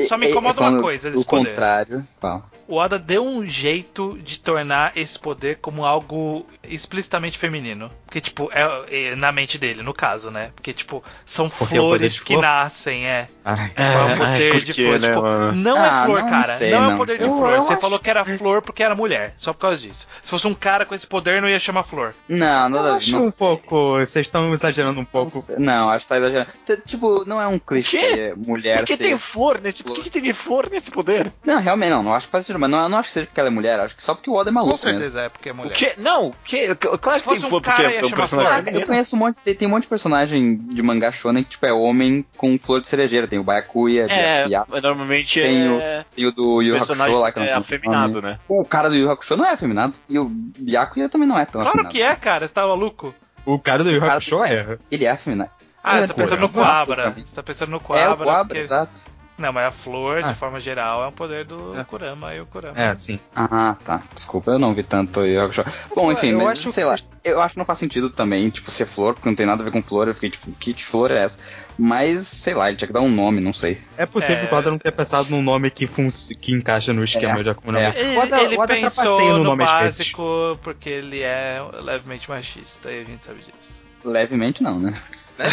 Só 0.07 0.17
me 0.17 0.30
incomoda 0.30 0.61
uma 0.61 0.82
coisa 0.82 1.09
O 1.09 1.25
poder. 1.25 1.49
contrário. 1.49 2.07
Fala. 2.19 2.45
O 2.68 2.76
Oda 2.76 2.99
deu 2.99 3.26
um 3.26 3.45
jeito 3.45 4.20
de 4.22 4.39
tornar 4.39 4.97
esse 4.97 5.18
poder 5.18 5.57
como 5.57 5.86
algo 5.86 6.45
explicitamente 6.63 7.38
feminino. 7.38 7.89
Porque, 8.18 8.22
tipo, 8.22 8.49
é, 8.51 9.09
é 9.11 9.15
na 9.15 9.32
mente 9.32 9.59
dele, 9.59 9.84
no 9.84 9.93
caso, 9.93 10.32
né? 10.32 10.49
Porque, 10.55 10.74
tipo, 10.74 11.03
são 11.26 11.49
Porque 11.49 11.78
é 11.78 11.80
o 11.80 11.84
flores 11.84 12.20
que 12.20 12.34
flor? 12.34 12.41
nascem, 12.41 13.05
é. 13.05 13.28
Ai. 13.45 13.72
É, 13.76 13.84
é 13.84 13.97
um 14.13 14.18
poder 14.18 14.63
de 14.63 14.74
quê, 14.74 14.86
flor. 14.86 14.99
né, 14.99 15.07
tipo, 15.07 15.22
não 15.55 15.78
é 15.86 15.89
Ah, 15.89 16.03
flor, 16.05 16.22
não 16.22 16.30
cara. 16.30 16.53
sei, 16.57 16.72
não, 16.72 16.86
é 16.86 16.89
não. 16.89 16.97
poder 16.97 17.18
de 17.20 17.24
Eu- 17.26 17.38
flor. 17.38 17.51
eu 17.51 17.61
Você 17.61 17.74
acho- 17.74 17.82
falou 17.82 17.99
que 17.99 18.09
era 18.09 18.26
flor 18.26 18.61
porque 18.63 18.82
era 18.82 18.95
mulher. 18.95 19.34
Só 19.38 19.53
por 19.53 19.59
causa 19.59 19.80
disso. 19.82 20.07
Se 20.24 20.30
fosse 20.32 20.47
um 20.47 20.53
cara 20.55 20.84
com 20.86 20.95
esse 20.95 21.05
poder, 21.05 21.41
não 21.41 21.47
ia 21.49 21.59
chamar 21.59 21.84
flor. 21.84 22.15
Não, 22.28 22.70
nada 22.70 22.89
Eu 22.89 22.95
acho 22.95 23.11
ver. 23.11 23.18
um 23.18 23.20
não 23.26 23.30
sei. 23.30 23.38
pouco. 23.39 23.91
Vocês 23.99 24.26
estão 24.26 24.51
exagerando 24.51 24.99
um 24.99 25.05
pouco. 25.05 25.43
Não. 25.59 25.78
Não, 25.78 25.89
acho 25.91 26.05
que 26.05 26.09
tá 26.09 26.18
exagerando. 26.18 26.47
Tipo, 26.88 27.24
não 27.28 27.39
é 27.39 27.45
um 27.45 27.59
clichê 27.59 28.34
mulher 28.36 28.80
Por 28.80 28.88
que 28.88 28.97
ser- 28.97 29.03
tem 29.03 29.18
flor 29.18 29.61
nesse. 29.61 29.84
Por 29.84 29.93
que, 29.95 30.09
que 30.09 30.22
tem 30.22 30.34
flor 30.34 30.68
nesse 30.72 30.89
poder? 30.89 31.32
Não, 31.45 31.59
realmente 31.61 31.89
não, 31.91 32.01
não 32.01 32.15
acho 32.15 32.26
que 32.26 32.32
faz 32.32 32.45
sentido, 32.45 32.59
mas 32.59 32.70
não, 32.70 32.89
não 32.89 32.97
acho 32.97 33.09
que 33.09 33.13
seja 33.13 33.28
porque 33.28 33.39
ela 33.39 33.49
é 33.49 33.51
mulher, 33.51 33.80
acho 33.80 33.95
que 33.95 34.01
só 34.01 34.15
porque 34.15 34.30
o 34.30 34.34
Oda 34.34 34.49
é 34.49 34.53
maluco 34.53 34.72
Com 34.72 34.78
certeza 34.78 35.22
é 35.22 35.30
porque 35.30 35.49
é 35.49 35.51
O 35.51 35.55
mulher. 35.55 35.74
que? 35.76 35.93
Não, 36.01 36.34
que, 36.43 36.74
claro 36.76 37.22
que 37.22 37.30
tem 37.30 37.39
flor 37.39 37.61
porque 37.61 37.82
é 37.84 38.01
um 38.07 38.11
personagem. 38.11 38.73
Eu 38.73 38.87
conheço 38.87 39.15
um 39.15 39.19
monte, 39.19 39.35
tem, 39.55 39.67
um 39.67 39.71
monte 39.71 39.83
de 39.83 39.89
personagem 39.89 40.55
de 40.57 40.81
mangá 40.83 41.11
shonen 41.11 41.43
que, 41.43 41.51
tipo, 41.51 41.65
é 41.65 41.73
homem 41.73 42.25
com 42.37 42.57
flor 42.57 42.81
de 42.81 42.87
cerejeira. 42.87 43.27
Tem 43.27 43.39
o 43.39 43.43
Byakuya, 43.43 44.07
É, 44.09 44.45
mas 44.67 44.81
normalmente 44.83 45.39
Tem 45.41 45.79
é. 45.81 46.05
e 46.15 46.25
o 46.25 46.31
do 46.31 46.61
Yu 46.61 46.75
Hakusho 46.77 47.19
lá, 47.19 47.31
que 47.31 47.39
é 47.39 47.55
o 47.55 47.57
afeminado, 47.59 48.21
nome. 48.21 48.33
né? 48.33 48.39
O 48.47 48.63
cara 48.65 48.89
do 48.89 48.95
Yu 48.95 49.09
Hakusho 49.11 49.35
não 49.37 49.45
é 49.45 49.51
afeminado. 49.51 49.93
E 50.09 50.17
o 50.19 50.25
Byakuya 50.29 51.09
também 51.09 51.27
não 51.27 51.37
é 51.37 51.45
tão 51.45 51.61
Claro 51.61 51.69
afeminado. 51.81 51.93
que 51.93 52.01
é, 52.01 52.15
cara. 52.15 52.47
Você 52.47 52.53
tá 52.53 52.65
maluco? 52.67 53.13
O 53.45 53.57
cara 53.59 53.83
do 53.83 53.89
Yu 53.91 54.03
Hakusho 54.03 54.43
é. 54.43 54.77
Ele 54.91 55.05
é 55.05 55.11
afeminado. 55.11 55.51
Ah, 55.83 55.97
É, 55.97 56.01
você 56.01 56.07
tá 56.07 56.13
pensando 56.15 56.39
no 56.41 56.49
Coabra. 56.49 57.11
Você 57.11 57.35
tá 57.35 57.43
pensando 57.43 57.69
no 57.69 57.77
É, 57.77 57.79
o 57.79 57.81
Coabra. 57.83 58.15
Coabra, 58.25 58.45
porque- 58.45 58.57
exato. 58.59 59.01
Não, 59.38 59.53
mas 59.53 59.65
a 59.67 59.71
flor, 59.71 60.17
Ah. 60.23 60.31
de 60.31 60.35
forma 60.35 60.59
geral, 60.59 61.03
é 61.03 61.07
um 61.07 61.11
poder 61.11 61.45
do 61.45 61.77
É. 61.77 61.83
Kurama 61.83 62.33
e 62.33 62.39
o 62.41 62.45
Kurama. 62.47 62.73
É, 62.79 62.95
sim. 62.95 63.19
Ah, 63.35 63.75
tá. 63.85 64.01
Desculpa, 64.13 64.51
eu 64.51 64.57
não 64.59 64.73
vi 64.73 64.81
tanto 64.81 65.19
Yu 65.25 65.39
Yu. 65.41 65.51
Bom, 65.95 66.11
enfim, 66.11 66.29
eu 66.31 66.39
mas, 66.39 66.59
acho 66.59 66.71
sei 66.71 66.83
que 66.83 66.89
lá. 66.89 66.95
Eu 67.23 67.41
acho 67.41 67.53
que 67.53 67.59
não 67.59 67.65
faz 67.65 67.77
sentido 67.77 68.09
também, 68.09 68.49
tipo, 68.49 68.71
ser 68.71 68.85
flor, 68.88 69.13
porque 69.13 69.29
não 69.29 69.35
tem 69.35 69.45
nada 69.45 69.61
a 69.61 69.65
ver 69.65 69.71
com 69.71 69.83
flor. 69.83 70.07
Eu 70.07 70.13
fiquei, 70.15 70.31
tipo, 70.31 70.49
que, 70.53 70.73
que 70.73 70.83
flor 70.83 71.11
é 71.11 71.23
essa? 71.23 71.38
Mas, 71.77 72.25
sei 72.27 72.53
lá, 72.55 72.67
ele 72.69 72.77
tinha 72.77 72.88
que 72.88 72.93
dar 72.93 73.01
um 73.01 73.11
nome, 73.11 73.39
não 73.41 73.53
sei. 73.53 73.79
É 73.95 74.05
possível 74.07 74.43
É. 74.43 74.47
que 74.47 74.53
o 74.53 74.57
Oda 74.57 74.71
não 74.71 74.79
ter 74.79 74.91
pensado 74.91 75.29
num 75.29 75.43
nome 75.43 75.69
que, 75.69 75.85
fun- 75.85 76.07
que 76.41 76.53
encaixa 76.53 76.91
no 76.91 77.03
esquema 77.03 77.39
É, 77.39 77.43
de 77.43 77.49
Akuma 77.51 77.73
no 77.73 77.77
é. 77.79 77.93
Ele, 77.95 78.17
O 78.17 78.21
Oda, 78.21 78.41
ele 78.41 78.57
pensou 78.81 79.19
no 79.21 79.38
no 79.38 79.43
nome 79.43 79.63
básico 79.65 80.57
porque 80.63 80.89
ele 80.89 81.21
é 81.21 81.61
levemente 81.83 82.27
machista 82.29 82.89
e 82.91 83.01
a 83.01 83.03
gente 83.03 83.23
sabe 83.23 83.39
disso. 83.39 83.83
Levemente 84.03 84.63
não, 84.63 84.79
né? 84.79 84.95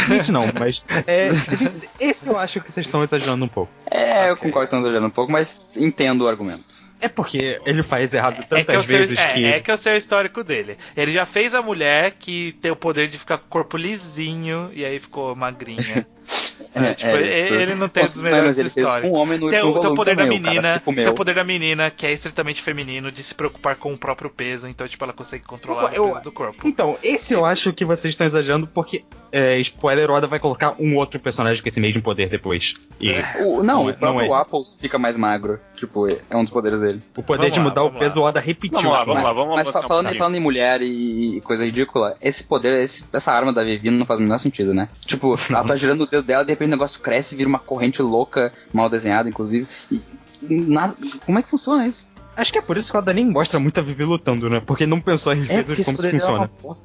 Gente, 0.08 0.32
não, 0.32 0.44
mas. 0.58 0.84
é, 1.06 1.30
gente, 1.56 1.88
esse 2.00 2.26
eu 2.26 2.38
acho 2.38 2.60
que 2.60 2.70
vocês 2.72 2.86
estão 2.86 3.02
exagerando 3.02 3.44
um 3.44 3.48
pouco. 3.48 3.72
É, 3.90 4.28
eu 4.30 4.34
Ok. 4.34 4.42
concordo 4.48 4.60
que 4.60 4.64
estão 4.76 4.80
exagerando 4.80 5.06
um 5.08 5.10
pouco, 5.10 5.30
mas 5.30 5.60
entendo 5.76 6.22
o 6.22 6.28
argumento. 6.28 6.74
É 7.00 7.08
porque 7.08 7.60
ele 7.66 7.82
faz 7.82 8.14
errado 8.14 8.34
É 8.34 8.36
que, 8.36 8.54
eu 8.54 8.64
tantas 8.64 8.86
sei, 8.86 8.98
vezes 8.98 9.18
é, 9.18 9.26
que. 9.28 9.44
é 9.44 9.60
que 9.60 9.70
eu 9.70 9.76
sei 9.76 9.94
o 9.94 9.96
histórico 9.96 10.42
dele. 10.42 10.78
Ele 10.96 11.12
já 11.12 11.26
fez 11.26 11.54
a 11.54 11.60
mulher 11.60 12.12
que 12.18 12.52
tem 12.62 12.70
o 12.70 12.76
poder 12.76 13.08
de 13.08 13.18
ficar 13.18 13.38
com 13.38 13.44
o 13.46 13.48
corpo 13.48 13.76
lisinho 13.76 14.70
e 14.72 14.84
aí 14.84 14.98
ficou 15.00 15.34
magrinha. 15.36 16.06
É, 16.72 16.94
tipo, 16.94 17.10
ele- 17.10 17.62
ele 17.62 17.74
não 17.74 17.88
tem 17.88 18.02
os 18.04 18.16
melhores 18.16 18.56
históricos. 18.56 19.10
um 19.10 19.14
homem 19.20 19.38
no 19.38 19.50
Tem, 19.50 19.60
o- 19.62 19.78
tem 19.78 19.90
o 19.90 19.94
poder 19.94 20.16
também, 20.16 20.40
da 20.40 20.48
o 20.48 20.52
menina, 20.54 20.80
comeu. 20.80 21.04
tem 21.04 21.12
o 21.12 21.14
poder 21.14 21.34
da 21.34 21.44
menina 21.44 21.90
que 21.90 22.06
é 22.06 22.12
estritamente 22.12 22.62
feminino 22.62 23.10
de 23.12 23.22
se 23.22 23.34
preocupar 23.34 23.76
com 23.76 23.92
o 23.92 23.98
próprio 23.98 24.30
peso, 24.30 24.66
então 24.68 24.86
tipo 24.88 25.02
ela 25.04 25.12
consegue 25.12 25.44
controlar 25.44 25.92
Eu- 25.94 26.04
o 26.06 26.08
peso 26.12 26.22
do 26.22 26.32
corpo. 26.32 26.66
Então, 26.66 26.96
esse 27.02 27.34
eu 27.34 27.44
acho 27.44 27.72
que 27.72 27.84
vocês 27.84 28.12
estão 28.12 28.26
exagerando 28.26 28.66
porque, 28.66 29.04
é, 29.30 29.58
spoiler, 29.58 30.10
o 30.10 30.14
Oda 30.14 30.26
vai 30.26 30.38
colocar 30.38 30.74
um 30.78 30.96
outro 30.96 31.20
personagem 31.20 31.60
com 31.62 31.68
esse 31.68 31.80
mesmo 31.80 32.02
poder 32.02 32.28
depois. 32.28 32.72
E 33.00 33.10
O- 33.40 33.62
não, 33.62 33.82
Não 33.84 33.88
é- 33.88 33.92
o 33.92 33.96
próprio 33.96 34.26
não 34.28 34.36
é. 34.36 34.40
Apples 34.40 34.78
fica 34.80 34.98
mais 34.98 35.16
magro. 35.16 35.60
Tipo, 35.76 36.06
é 36.08 36.36
um 36.36 36.42
dos 36.44 36.52
poderes 36.52 36.82
dele. 36.86 37.02
o 37.16 37.22
poder 37.22 37.38
Vamos 37.42 37.52
de 37.54 37.58
lá, 37.58 37.64
mudar 37.64 37.82
o 37.82 37.86
vamos 37.86 37.98
peso, 37.98 38.20
lá. 38.20 38.26
o 38.26 38.28
Oda 38.28 38.40
repetiu. 38.40 38.78
Vamos 38.80 38.92
lá, 38.92 38.98
vamos 39.04 39.14
mas 39.14 39.24
lá, 39.24 39.32
vamos 39.32 39.56
mas 39.56 39.68
avançar 39.68 39.84
um 39.84 39.88
falando, 39.88 40.04
pouquinho. 40.04 40.18
falando 40.18 40.36
em 40.36 40.40
mulher 40.40 40.82
e, 40.82 41.40
coisa 41.42 41.64
ridícula, 41.64 42.16
esse 42.20 42.44
poder, 42.44 42.82
esse- 42.82 43.04
essa 43.12 43.32
arma 43.32 43.52
da 43.52 43.64
Vivi 43.64 43.90
não 43.90 44.06
faz 44.06 44.20
o 44.20 44.22
menor 44.22 44.38
sentido, 44.38 44.72
né? 44.74 44.88
Tipo, 45.06 45.34
ela 45.50 45.64
tá 45.64 45.76
girando 45.76 46.02
o 46.02 46.06
dedo 46.06 46.22
dela, 46.24 46.44
de 46.44 46.52
repente 46.52 46.68
o 46.68 46.70
negócio 46.70 47.00
cresce, 47.00 47.34
vira 47.36 47.48
uma 47.48 47.58
corrente 47.58 48.00
louca, 48.02 48.52
mal 48.72 48.88
desenhada, 48.88 49.28
inclusive. 49.28 49.66
E 49.90 50.00
nada, 50.48 50.94
como 51.24 51.38
é 51.38 51.42
que 51.42 51.48
funciona 51.50 51.86
isso? 51.86 52.08
Acho 52.36 52.52
que 52.52 52.58
é 52.58 52.62
por 52.62 52.76
isso 52.76 52.90
que 52.90 52.96
o 52.96 53.00
Oda 53.00 53.12
nem 53.12 53.24
mostra 53.30 53.60
muito 53.60 53.78
a 53.78 53.82
Vivi 53.82 54.04
lutando, 54.04 54.50
né? 54.50 54.60
Porque 54.64 54.86
não 54.86 55.00
pensou 55.00 55.30
a 55.32 55.36
É, 55.36 55.38
respeito 55.38 55.66
porque 55.66 55.82
de 55.82 55.84
como 55.86 55.98
isso 55.98 56.06
é 56.06 56.10
funciona. 56.10 56.38
uma 56.38 56.50
bosta. 56.62 56.84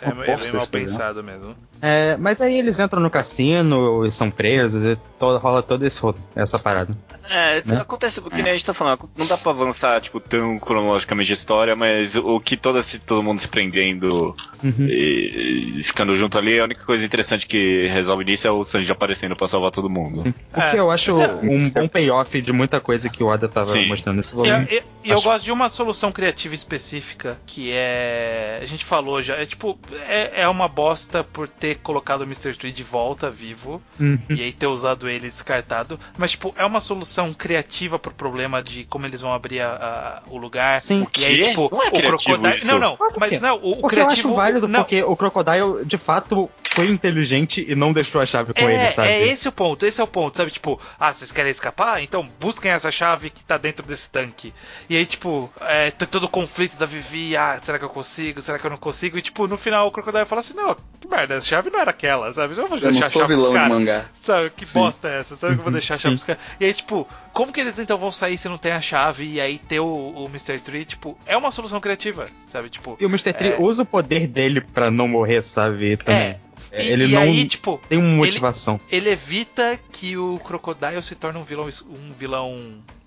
É, 0.00 0.08
é 0.08 0.12
bem 0.12 0.26
mal 0.36 0.38
esse 0.38 0.68
pensado 0.68 1.22
mesmo. 1.24 1.54
É, 1.80 2.16
mas 2.18 2.40
aí 2.40 2.58
eles 2.58 2.78
entram 2.78 3.00
no 3.00 3.10
cassino 3.10 4.04
e 4.04 4.10
são 4.10 4.30
presos 4.30 4.82
e 4.84 4.96
to- 5.18 5.36
rola 5.38 5.62
toda 5.62 5.86
esse 5.86 6.00
essa 6.34 6.58
parada. 6.58 6.90
É, 7.28 7.60
Né? 7.64 7.76
acontece 7.80 8.20
porque 8.20 8.40
nem 8.40 8.50
a 8.50 8.54
gente 8.54 8.64
tá 8.64 8.72
falando, 8.72 9.08
não 9.18 9.26
dá 9.26 9.36
pra 9.36 9.50
avançar, 9.50 10.00
tipo, 10.00 10.20
tão 10.20 10.58
cronologicamente 10.60 11.32
a 11.32 11.34
história, 11.34 11.74
mas 11.74 12.14
o 12.14 12.38
que 12.38 12.56
toda, 12.56 12.82
se 12.84 12.98
todo 13.00 13.20
mundo 13.22 13.40
se 13.40 13.48
prendendo 13.48 14.34
Uhum. 14.62 14.86
e, 14.88 15.74
e 15.78 15.82
ficando 15.82 16.14
junto 16.16 16.38
ali, 16.38 16.58
a 16.60 16.64
única 16.64 16.84
coisa 16.84 17.04
interessante 17.04 17.46
que 17.46 17.88
resolve 17.88 18.24
nisso 18.24 18.46
é 18.46 18.50
o 18.50 18.62
Sanji 18.64 18.90
aparecendo 18.92 19.34
pra 19.34 19.48
salvar 19.48 19.70
todo 19.72 19.90
mundo. 19.90 20.16
Sim. 20.18 20.32
O 20.52 20.54
que 20.70 20.76
É. 20.76 20.78
eu 20.80 20.90
acho 20.90 21.10
É. 21.20 21.32
um 21.42 21.68
bom 21.70 21.88
payoff 21.88 22.40
de 22.40 22.52
muita 22.52 22.80
coisa 22.80 23.08
que 23.08 23.22
o 23.24 23.26
Oda 23.26 23.48
tava 23.48 23.66
Sim. 23.66 23.86
mostrando 23.86 24.16
nesse 24.16 24.34
volume. 24.34 24.66
e- 24.70 24.82
e 25.04 25.10
eu 25.10 25.14
Acho- 25.16 25.24
gosto 25.24 25.44
de 25.44 25.52
uma 25.52 25.68
solução 25.68 26.10
criativa 26.12 26.54
específica 26.54 27.36
que 27.46 27.70
é. 27.72 28.60
A 28.62 28.66
gente 28.66 28.84
falou 28.84 29.20
já. 29.22 29.34
É 29.34 29.44
tipo, 29.46 29.78
é, 30.08 30.42
é 30.42 30.48
uma 30.48 30.68
bosta 30.68 31.22
por 31.24 31.46
ter 31.48 31.76
colocado 31.76 32.20
o 32.22 32.24
Mr. 32.24 32.54
Tree 32.54 32.72
de 32.72 32.82
volta 32.82 33.30
vivo 33.30 33.82
Uhum. 34.00 34.18
e 34.30 34.42
aí 34.42 34.52
ter 34.52 34.66
usado 34.66 35.08
ele 35.08 35.28
descartado. 35.28 35.98
Mas, 36.16 36.32
tipo, 36.32 36.54
é 36.56 36.64
uma 36.64 36.80
solução 36.80 37.32
criativa 37.32 37.98
pro 37.98 38.12
problema 38.12 38.62
de 38.62 38.84
como 38.84 39.06
eles 39.06 39.20
vão 39.20 39.32
abrir 39.32 39.60
a- 39.60 40.22
a- 40.26 40.30
o 40.30 40.36
lugar. 40.38 40.80
Sim. 40.80 41.02
O 41.02 41.20
E 41.20 41.24
aí, 41.24 41.48
tipo, 41.48 41.68
Não 41.70 41.82
é 41.82 41.88
o 41.88 42.50
isso. 42.54 42.66
Não, 42.66 42.78
não. 42.78 42.96
Por 42.96 43.12
mas 43.18 43.30
quê? 43.30 43.38
não, 43.40 43.56
o, 43.56 43.72
o 43.72 43.80
Porque 43.80 44.00
eu 44.00 44.04
criativo. 44.04 44.28
acho 44.28 44.34
válido, 44.34 44.68
não, 44.68 44.80
porque 44.80 45.02
o 45.02 45.16
Crocodile, 45.16 45.84
de 45.84 45.96
fato, 45.98 46.50
foi 46.72 46.88
inteligente 46.88 47.64
e 47.68 47.74
não 47.74 47.92
deixou 47.92 48.20
a 48.20 48.26
chave 48.26 48.52
com 48.52 48.60
é, 48.68 48.74
ele, 48.74 48.86
sabe? 48.88 49.08
é 49.08 49.26
esse 49.28 49.48
o 49.48 49.52
ponto, 49.52 49.84
esse 49.86 50.00
é 50.00 50.04
o 50.04 50.06
ponto, 50.06 50.36
sabe? 50.36 50.50
Tipo, 50.50 50.80
ah, 50.98 51.12
vocês 51.12 51.32
querem 51.32 51.50
escapar? 51.50 52.02
Então 52.02 52.26
busquem 52.40 52.70
essa 52.70 52.90
chave 52.90 53.30
que 53.30 53.44
tá 53.44 53.56
dentro 53.56 53.84
desse 53.86 54.08
tanque. 54.10 54.52
E 54.88 54.96
aí, 54.96 55.06
tipo, 55.06 55.50
é, 55.60 55.90
todo 55.90 56.24
o 56.24 56.28
conflito 56.28 56.76
da 56.76 56.86
Vivi, 56.86 57.36
ah, 57.36 57.58
será 57.62 57.78
que 57.78 57.84
eu 57.84 57.88
consigo? 57.90 58.40
Será 58.42 58.58
que 58.58 58.66
eu 58.66 58.70
não 58.70 58.76
consigo? 58.78 59.16
E, 59.18 59.22
tipo, 59.22 59.46
no 59.46 59.56
final 59.56 59.75
o 59.84 59.90
Crocodile 59.90 60.24
fala 60.26 60.40
assim, 60.40 60.54
não, 60.54 60.76
que 61.00 61.08
merda, 61.08 61.34
essa 61.34 61.46
chave 61.46 61.70
não 61.70 61.80
era 61.80 61.90
aquela, 61.90 62.32
sabe? 62.32 62.56
Eu 62.56 62.66
vou 62.68 62.76
Eu 62.78 62.82
deixar 62.90 63.00
não 63.00 63.06
a 63.06 63.10
chave 63.10 63.26
pros 63.26 63.36
vilão 63.38 63.52
caras. 63.52 63.68
mangá. 63.70 64.04
Sabe, 64.22 64.50
que 64.50 64.66
Sim. 64.66 64.78
bosta 64.80 65.08
é 65.08 65.20
essa? 65.20 65.36
Sabe 65.36 65.54
que 65.54 65.60
eu 65.60 65.64
vou 65.64 65.72
deixar 65.72 65.94
a 65.94 65.98
chave 65.98 66.14
pros 66.16 66.24
caras? 66.24 66.42
E 66.60 66.64
aí, 66.64 66.72
tipo, 66.74 67.08
como 67.32 67.52
que 67.52 67.60
eles 67.60 67.78
então 67.78 67.96
vão 67.98 68.10
sair 68.12 68.38
se 68.38 68.48
não 68.48 68.58
tem 68.58 68.72
a 68.72 68.80
chave 68.80 69.24
e 69.26 69.40
aí 69.40 69.58
ter 69.58 69.80
o, 69.80 69.86
o 69.86 70.26
Mr. 70.26 70.58
Tree? 70.60 70.84
Tipo, 70.84 71.16
é 71.26 71.36
uma 71.36 71.50
solução 71.50 71.80
criativa, 71.80 72.26
sabe? 72.26 72.68
Tipo, 72.70 72.96
E 73.00 73.04
o 73.04 73.08
Mr. 73.08 73.32
Tree 73.32 73.52
É. 73.52 73.56
usa 73.60 73.82
o 73.82 73.86
poder 73.86 74.26
dele 74.26 74.60
pra 74.60 74.90
não 74.90 75.06
morrer, 75.08 75.42
sabe? 75.42 75.96
Também. 75.96 76.20
é. 76.20 76.38
E, 76.72 76.88
Ele 76.88 77.04
e 77.04 77.08
não 77.08 77.22
aí, 77.22 77.46
tipo, 77.46 77.80
tem 77.88 77.98
uma 77.98 78.08
motivação. 78.08 78.78
ele 78.90 79.08
evita 79.08 79.78
que 79.92 80.16
o 80.18 80.38
Crocodile 80.44 81.02
se 81.02 81.14
torne 81.14 81.38
um 81.38 81.44
vilão, 81.44 81.68
um 81.88 82.12
vilão 82.12 82.56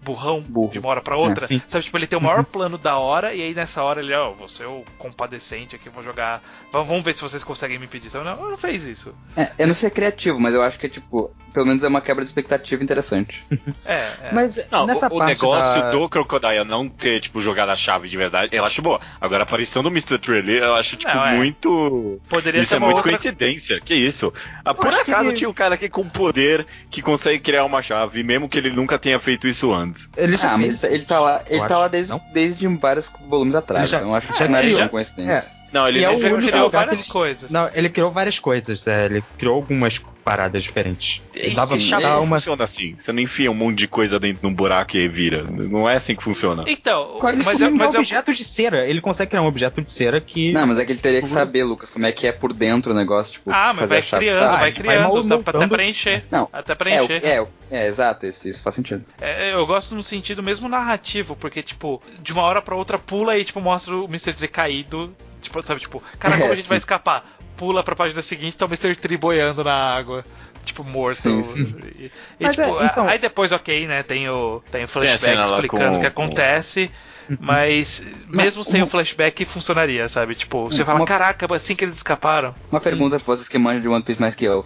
burrão 0.01 0.41
Burro. 0.41 0.71
de 0.71 0.79
uma 0.79 0.89
hora 0.89 1.01
pra 1.01 1.15
outra. 1.17 1.45
É. 1.45 1.59
Sabe, 1.67 1.83
tipo, 1.85 1.97
ele 1.97 2.07
tem 2.07 2.17
o 2.17 2.21
maior 2.21 2.43
plano 2.43 2.77
da 2.77 2.97
hora 2.97 3.33
e 3.33 3.41
aí 3.41 3.53
nessa 3.53 3.83
hora 3.83 3.99
ele, 4.01 4.13
ó, 4.13 4.31
você 4.31 4.63
é 4.63 4.67
o 4.67 4.83
compadecente 4.97 5.75
aqui, 5.75 5.89
vou 5.89 6.01
jogar. 6.03 6.41
Vamos 6.71 7.03
ver 7.03 7.13
se 7.13 7.21
vocês 7.21 7.43
conseguem 7.43 7.77
me 7.79 7.85
impedir. 7.85 8.09
Sabe? 8.09 8.25
Não, 8.25 8.49
não 8.51 8.57
fez 8.57 8.85
isso. 8.85 9.13
É, 9.35 9.51
eu 9.57 9.67
não 9.67 9.73
sei 9.73 9.89
criativo, 9.89 10.39
mas 10.39 10.53
eu 10.55 10.61
acho 10.63 10.79
que 10.79 10.85
é 10.85 10.89
tipo, 10.89 11.31
pelo 11.53 11.65
menos 11.65 11.83
é 11.83 11.87
uma 11.87 12.01
quebra 12.01 12.23
de 12.23 12.29
expectativa 12.29 12.83
interessante. 12.83 13.43
É, 13.85 13.93
é. 13.95 14.29
Mas 14.33 14.67
Não, 14.71 14.85
nessa 14.85 15.07
o, 15.07 15.15
o 15.15 15.19
parte 15.19 15.41
negócio 15.41 15.81
da... 15.81 15.91
do 15.91 16.07
Crocodile 16.09 16.63
não 16.63 16.87
ter, 16.87 17.19
tipo, 17.19 17.41
jogado 17.41 17.69
a 17.69 17.75
chave 17.75 18.07
de 18.07 18.15
verdade, 18.17 18.55
eu 18.55 18.63
acho 18.63 18.81
boa. 18.81 19.01
Agora 19.19 19.43
a 19.43 19.45
aparição 19.45 19.81
do 19.83 19.89
Mr. 19.89 20.17
Tree 20.19 20.39
ali, 20.39 20.57
eu 20.57 20.75
acho, 20.75 20.95
tipo, 20.95 21.13
Não, 21.13 21.25
é. 21.25 21.35
muito. 21.35 22.21
Poderia 22.29 22.61
Isso 22.61 22.69
ser 22.69 22.75
é 22.75 22.79
muito 22.79 22.97
outra... 22.97 23.11
coincidência. 23.11 23.79
Que 23.81 23.93
isso? 23.95 24.33
Ah, 24.63 24.73
por 24.73 24.87
acaso 24.87 25.29
ele- 25.29 25.37
tinha 25.37 25.49
um 25.49 25.53
cara 25.53 25.75
aqui 25.75 25.89
com 25.89 26.07
poder 26.07 26.65
que 26.89 27.01
consegue 27.01 27.39
criar 27.39 27.65
uma 27.65 27.81
chave, 27.81 28.23
mesmo 28.23 28.47
que 28.47 28.57
ele 28.57 28.69
nunca 28.69 28.97
tenha 28.99 29.19
feito 29.19 29.47
isso 29.47 29.73
antes. 29.73 29.88
Ele 30.17 30.37
já 30.37 30.53
ah, 30.53 30.57
fez 30.57 30.71
mas 30.71 30.83
ele 30.83 31.03
tá 31.03 31.19
lá, 31.19 31.43
ele 31.47 31.67
tá 31.67 31.77
lá 31.77 31.87
desde, 31.87 32.11
não? 32.11 32.21
desde 32.33 32.67
vários 32.77 33.11
volumes 33.27 33.55
atrás, 33.55 33.83
Ele 33.83 33.91
já- 33.91 33.97
então 33.99 34.15
acho 34.15 34.27
que 34.27 34.47
não 34.47 34.57
é 34.59 34.75
uma 34.75 34.89
coincidência. 34.89 35.51
Não, 35.71 35.87
ele 35.87 36.03
é 36.03 36.11
ele 36.13 36.47
criou 36.47 36.69
várias 36.69 37.01
ele- 37.01 37.09
coisas. 37.11 37.51
Não, 37.51 37.69
ele 37.73 37.89
criou 37.89 38.11
várias 38.11 38.39
coisas, 38.39 38.87
é, 38.87 39.05
ele 39.05 39.23
criou 39.37 39.55
algumas 39.55 39.99
paradas 40.23 40.63
diferentes. 40.63 41.21
Ele 41.33 41.55
dava 41.55 41.75
E 41.77 41.89
dava 41.89 42.07
não 42.09 42.23
uma... 42.23 42.37
funciona 42.37 42.63
assim. 42.63 42.95
Você 42.97 43.11
não 43.11 43.19
enfia 43.21 43.49
um 43.49 43.53
monte 43.55 43.77
de 43.79 43.87
coisa 43.87 44.19
dentro 44.19 44.41
de 44.41 44.47
um 44.47 44.53
buraco 44.53 44.95
e 44.97 45.07
vira. 45.07 45.43
Não 45.43 45.89
é 45.89 45.95
assim 45.95 46.15
que 46.15 46.23
funciona. 46.23 46.63
Então, 46.67 47.17
Claro, 47.19 47.37
mas, 47.37 47.59
é, 47.61 47.69
mas 47.69 47.73
mas 47.79 47.95
é, 47.95 47.99
objetos 47.99 48.37
de 48.37 48.43
cera. 48.43 48.85
Ele 48.87 49.01
consegue 49.01 49.29
criar 49.31 49.41
um 49.41 49.47
objeto 49.47 49.81
de 49.81 49.91
cera 49.91 50.19
que. 50.21 50.51
Não, 50.51 50.67
mas 50.67 50.77
é 50.79 50.85
que 50.85 50.91
ele 50.91 50.99
teria 50.99 51.21
que 51.21 51.27
saber, 51.29 51.63
Lucas, 51.63 51.89
como 51.89 52.05
é 52.05 52.11
que 52.11 52.27
é 52.27 52.31
por 52.31 52.53
dentro 52.53 52.91
o 52.91 52.95
negócio, 52.95 53.33
tipo, 53.33 53.49
Ah, 53.51 53.67
mas 53.67 53.77
fazer 53.79 53.87
vai 53.89 53.97
a 53.99 54.01
chave. 54.01 54.25
criando, 54.25 54.43
Ah, 54.43 54.49
vai 54.49 54.59
vai 54.59 54.71
criando, 54.73 55.01
mal 55.13 55.23
sabe, 55.23 55.43
até 55.45 55.67
preencher. 55.67 56.23
Não, 56.31 56.49
Até 56.53 56.71
é, 56.73 56.75
preencher. 56.75 57.25
é, 57.25 57.41
o- 57.41 57.47
é, 57.71 57.87
exato, 57.87 58.25
isso, 58.25 58.47
isso 58.47 58.61
faz 58.61 58.75
sentido. 58.75 59.03
É, 59.19 59.53
eu 59.53 59.65
gosto 59.65 59.95
no 59.95 60.03
sentido 60.03 60.43
mesmo 60.43 60.67
narrativo, 60.69 61.35
porque, 61.35 61.61
tipo, 61.63 62.01
de 62.21 62.31
uma 62.33 62.43
hora 62.43 62.61
pra 62.61 62.75
outra 62.75 62.99
pula 62.99 63.37
e, 63.37 63.43
tipo, 63.45 63.59
mostra 63.61 63.95
o 63.95 64.05
Mr. 64.05 64.33
Tree 64.33 64.47
caído. 64.47 65.15
Tipo, 65.41 65.61
sabe, 65.63 65.79
tipo, 65.79 66.03
cara, 66.19 66.35
como 66.35 66.49
É, 66.49 66.51
a 66.51 66.55
gente 66.55 66.63
sim. 66.63 66.69
vai 66.69 66.77
escapar? 66.77 67.25
Pula 67.59 67.83
pra 67.83 67.95
página 67.95 68.21
seguinte, 68.21 68.57
tá 68.57 68.65
o 68.65 68.69
Mr. 68.69 68.95
Tree 68.95 69.17
boiando 69.17 69.63
na 69.63 69.73
água. 69.73 70.23
Tipo, 70.63 70.83
morto. 70.83 71.15
Sim, 71.17 71.43
sim. 71.43 71.75
E, 71.99 72.11
e, 72.39 72.49
tipo, 72.49 72.61
é, 72.81 72.85
então- 72.85 73.07
aí 73.07 73.19
depois, 73.19 73.51
ok, 73.51 73.85
né? 73.85 74.01
Tem 74.01 74.29
o, 74.29 74.61
tem 74.71 74.85
o 74.85 74.87
flashback 74.87 75.45
explicando 75.45 75.97
o 75.97 75.99
que 76.01 76.07
acontece. 76.07 76.89
Mas 77.39 78.01
mesmo 78.27 78.63
sem 78.63 78.81
uma- 78.81 78.87
o 78.87 78.89
flashback 78.89 79.45
funcionaria, 79.45 80.07
sabe? 80.09 80.33
Tipo, 80.35 80.65
você 80.71 80.83
fala, 80.83 80.99
Uma- 80.99 81.05
caraca, 81.05 81.47
assim 81.53 81.75
que 81.75 81.85
eles 81.85 81.95
escaparam. 81.97 82.55
Uma 82.71 82.81
pergunta 82.81 83.17
pra 83.17 83.25
vocês 83.35 83.47
que 83.47 83.57
manjam 83.59 83.81
de 83.81 83.87
One 83.87 84.01
Piece 84.03 84.19
mais 84.19 84.33
que 84.35 84.45
eu. 84.45 84.65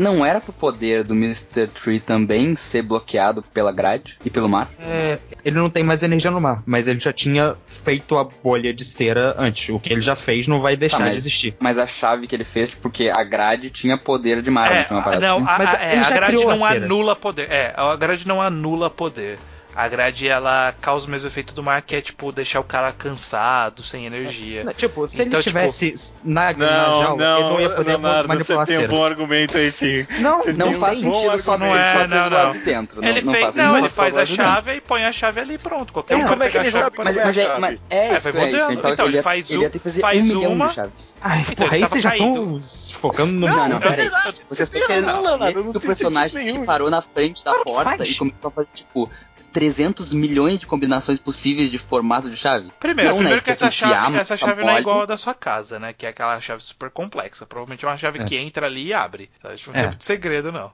Não 0.00 0.24
era 0.24 0.40
pro 0.40 0.50
poder 0.52 1.04
do 1.04 1.14
Mr. 1.14 1.66
Tree 1.66 2.00
também 2.00 2.56
ser 2.56 2.80
bloqueado 2.80 3.42
pela 3.42 3.70
grade 3.70 4.16
e 4.24 4.30
pelo 4.30 4.48
mar? 4.48 4.70
É, 4.80 5.18
ele 5.44 5.56
não 5.58 5.68
tem 5.68 5.84
mais 5.84 6.02
energia 6.02 6.30
no 6.30 6.40
mar, 6.40 6.62
mas 6.64 6.88
ele 6.88 6.98
já 6.98 7.12
tinha 7.12 7.54
feito 7.66 8.16
a 8.16 8.24
bolha 8.24 8.72
de 8.72 8.82
cera 8.82 9.34
antes. 9.36 9.68
O 9.68 9.78
que 9.78 9.92
ele 9.92 10.00
já 10.00 10.16
fez 10.16 10.48
não 10.48 10.58
vai 10.60 10.74
deixar 10.74 10.96
Tá, 10.98 11.04
mas- 11.04 11.12
de 11.12 11.18
existir. 11.18 11.54
Mas 11.60 11.76
a 11.76 11.86
chave 11.86 12.26
que 12.26 12.34
ele 12.34 12.44
fez, 12.44 12.70
porque 12.74 13.10
a 13.10 13.22
grade 13.22 13.68
tinha 13.68 13.98
poder 13.98 14.40
de 14.40 14.50
mar, 14.50 14.72
É, 14.72 14.78
não 14.78 14.84
tinha 14.84 14.96
uma 14.96 15.04
parada 15.04 15.26
não, 15.26 15.36
assim? 15.36 15.46
a, 15.46 15.58
Mas 15.58 15.74
a- 15.74 15.84
é, 15.84 15.92
ele 15.92 16.00
a 16.00 16.02
já 16.04 16.14
grade 16.14 16.32
criou 16.36 16.50
a 16.50 16.56
não 16.56 16.66
cera. 16.66 16.84
anula 16.86 17.14
poder. 17.16 17.50
É, 17.50 17.74
a 17.76 17.94
grade 17.96 18.26
não 18.26 18.40
anula 18.40 18.88
poder. 18.88 19.38
A 19.74 19.88
grade 19.88 20.26
ela 20.28 20.74
causa 20.80 21.06
o 21.06 21.10
mesmo 21.10 21.28
efeito 21.28 21.54
do 21.54 21.62
mar, 21.62 21.80
que 21.82 21.94
é 21.96 22.00
tipo 22.00 22.32
deixar 22.32 22.60
o 22.60 22.64
cara 22.64 22.92
cansado, 22.92 23.82
sem 23.82 24.04
energia. 24.06 24.62
Tipo, 24.74 25.06
se 25.06 25.22
Então, 25.22 25.38
ele 25.38 25.42
tipo- 25.42 25.58
estivesse 25.58 26.14
na, 26.24 26.52
na 26.52 26.66
jaula, 26.92 27.22
ele 27.38 27.44
não 27.44 27.60
ia 27.60 27.70
poder 27.70 27.90
Leonardo, 27.90 28.28
manipular 28.28 28.62
a 28.62 28.66
você 28.66 28.76
tem 28.78 28.84
um 28.86 28.88
bom 28.88 29.04
argumento 29.04 29.56
aí 29.56 29.70
sim. 29.70 30.06
Não, 30.20 30.42
Você 30.42 30.52
Não 30.52 30.68
um 30.70 30.74
faz 30.74 31.00
bom 31.02 31.14
sentido 31.14 31.38
só, 31.38 31.56
Não 31.58 31.66
é, 31.66 31.92
só 31.92 32.06
não, 32.08 32.30
não. 32.30 32.52
de 32.52 32.58
dentro. 32.60 33.04
ele 33.04 33.20
não, 33.22 33.32
fez, 33.32 33.44
faz 33.44 33.56
não, 33.56 33.78
ele 33.78 33.88
faz 33.88 34.16
a 34.16 34.24
de 34.24 34.30
dentro. 34.36 34.44
chave 34.44 34.72
e 34.74 34.80
põe 34.80 35.04
a 35.04 35.12
chave 35.12 35.40
ali 35.40 35.58
pronto. 35.58 35.92
Qualquer 35.92 36.14
Então, 36.14 36.26
um 36.26 36.28
como 36.30 36.42
é 36.42 36.50
que 36.50 36.56
ele 36.58 36.70
chave 36.70 36.82
sabe 36.84 36.96
Mas, 37.04 37.16
é 37.16 37.24
mas, 37.24 37.38
é, 37.38 37.44
chave? 37.46 37.60
mas 37.60 37.78
é 37.90 37.96
É, 37.96 38.16
isso, 38.16 38.28
ia- 38.28 38.32
mudando. 38.34 38.70
ele, 38.72 38.80
tava- 38.80 38.94
Então, 38.94 39.06
ele 39.06 39.22
faz 39.22 39.50
um- 39.50 40.00
faz 40.00 40.30
um 40.30 40.52
uma- 40.52 40.68
chaves. 40.70 41.16
Ai, 41.20 41.40
Então, 41.42 41.54
porra, 41.66 41.76
aí 41.76 41.80
vocês 41.82 42.02
já 42.02 42.16
estão 42.16 42.60
se 42.60 42.94
focando 42.94 43.32
no. 43.32 43.46
Não, 43.48 43.68
não, 43.68 43.76
é 43.76 43.80
peraí. 43.80 44.10
Vocês 44.48 44.68
estão 44.68 44.80
Não, 44.80 44.86
querendo 44.86 45.06
não, 45.06 45.38
não 45.38 45.72
que 45.72 45.78
o 45.78 45.80
personagem 45.80 46.64
parou 46.64 46.90
na 46.90 47.00
frente 47.02 47.44
da 47.44 47.52
porta 47.62 48.02
e 48.04 48.14
começou 48.14 48.48
a 48.48 48.50
fazer, 48.50 48.68
tipo, 48.74 49.10
300 49.52 50.12
milhões 50.12 50.58
de 50.60 50.66
combinações 50.66 51.18
possíveis 51.18 51.70
de 51.70 51.78
formato 51.78 52.30
de 52.30 52.36
chave? 52.36 52.70
Primeiro, 52.78 53.10
Não, 53.10 53.16
primeiro 53.18 53.38
né, 53.40 53.42
que 53.44 53.50
essa 53.50 53.68
que 53.68 53.74
enfiar 53.74 54.04
chave, 54.04 54.16
essa 54.18 54.36
chave 54.36 54.62
não 54.62 54.70
é 54.70 54.80
igual 54.80 55.02
a 55.02 55.06
da 55.06 55.16
sua 55.16 55.34
casa, 55.34 55.78
né? 55.78 55.92
Que 55.92 56.06
é 56.06 56.08
aquela 56.10 56.40
chave 56.40 56.62
super 56.62 56.90
complexa. 56.90 57.44
Provavelmente 57.46 57.84
é 57.84 57.88
uma 57.88 57.96
chave 57.96 58.20
É. 58.20 58.24
que 58.24 58.36
entra 58.36 58.66
ali 58.66 58.86
e 58.86 58.92
abre. 58.94 59.30
Sabe? 59.42 59.56
Tipo, 59.56 59.70
Não 59.72 59.76
É. 59.76 59.80
tem 59.82 59.88
muito 59.90 60.04
segredo, 60.04 60.52
não. 60.52 60.72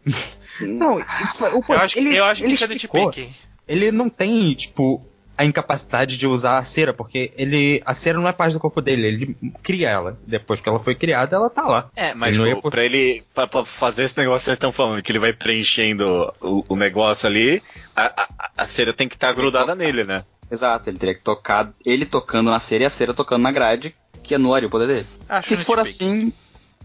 Não, 0.60 0.98
Eu 0.98 1.80
acho, 1.80 1.98
ele, 1.98 2.16
eu 2.16 2.24
acho 2.24 2.40
que 2.42 2.46
ele 2.46 2.54
é 2.54 2.66
de. 2.76 2.88
Picking. 2.88 3.34
Ele 3.68 3.90
não 3.90 4.08
tem, 4.08 4.54
tipo, 4.54 5.04
a 5.36 5.44
incapacidade 5.44 6.16
de 6.16 6.26
usar 6.26 6.58
a 6.58 6.64
cera, 6.64 6.92
porque 6.92 7.32
ele 7.36 7.82
a 7.84 7.94
cera 7.94 8.18
não 8.18 8.28
é 8.28 8.32
parte 8.32 8.54
do 8.54 8.60
corpo 8.60 8.80
dele, 8.80 9.06
ele 9.06 9.36
cria 9.62 9.90
ela. 9.90 10.18
Depois 10.26 10.60
que 10.60 10.68
ela 10.68 10.78
foi 10.78 10.94
criada, 10.94 11.36
ela 11.36 11.50
tá 11.50 11.66
lá. 11.66 11.90
É, 11.94 12.14
mas 12.14 12.34
Ele 12.34 12.48
ia 12.48 12.56
pra 12.56 12.84
ele 12.84 13.22
pra, 13.34 13.46
pra 13.46 13.64
fazer 13.64 14.04
esse 14.04 14.16
negócio 14.16 14.40
que 14.40 14.44
vocês 14.46 14.56
estão 14.56 14.72
falando, 14.72 15.02
que 15.02 15.12
ele 15.12 15.18
vai 15.18 15.32
preenchendo 15.32 16.32
o, 16.40 16.64
o 16.68 16.76
negócio 16.76 17.26
ali, 17.26 17.62
a, 17.94 18.22
a, 18.22 18.50
a 18.58 18.66
cera 18.66 18.92
tem 18.92 19.08
que 19.08 19.14
estar 19.14 19.32
grudada 19.32 19.74
nele, 19.74 20.04
né? 20.04 20.24
Exato, 20.50 20.88
ele 20.88 20.98
teria 20.98 21.14
que 21.14 21.22
tocar, 21.22 21.70
ele 21.84 22.06
tocando 22.06 22.50
na 22.50 22.60
cera 22.60 22.84
e 22.84 22.86
a 22.86 22.90
cera 22.90 23.12
tocando 23.12 23.42
na 23.42 23.50
grade, 23.50 23.94
que 24.22 24.34
anularia 24.34 24.68
o 24.68 24.70
poder 24.70 24.86
dele. 24.86 25.06
Acho 25.28 25.42
Porque 25.42 25.56
se 25.56 25.64
for 25.64 25.78
nitpicking. 25.78 26.32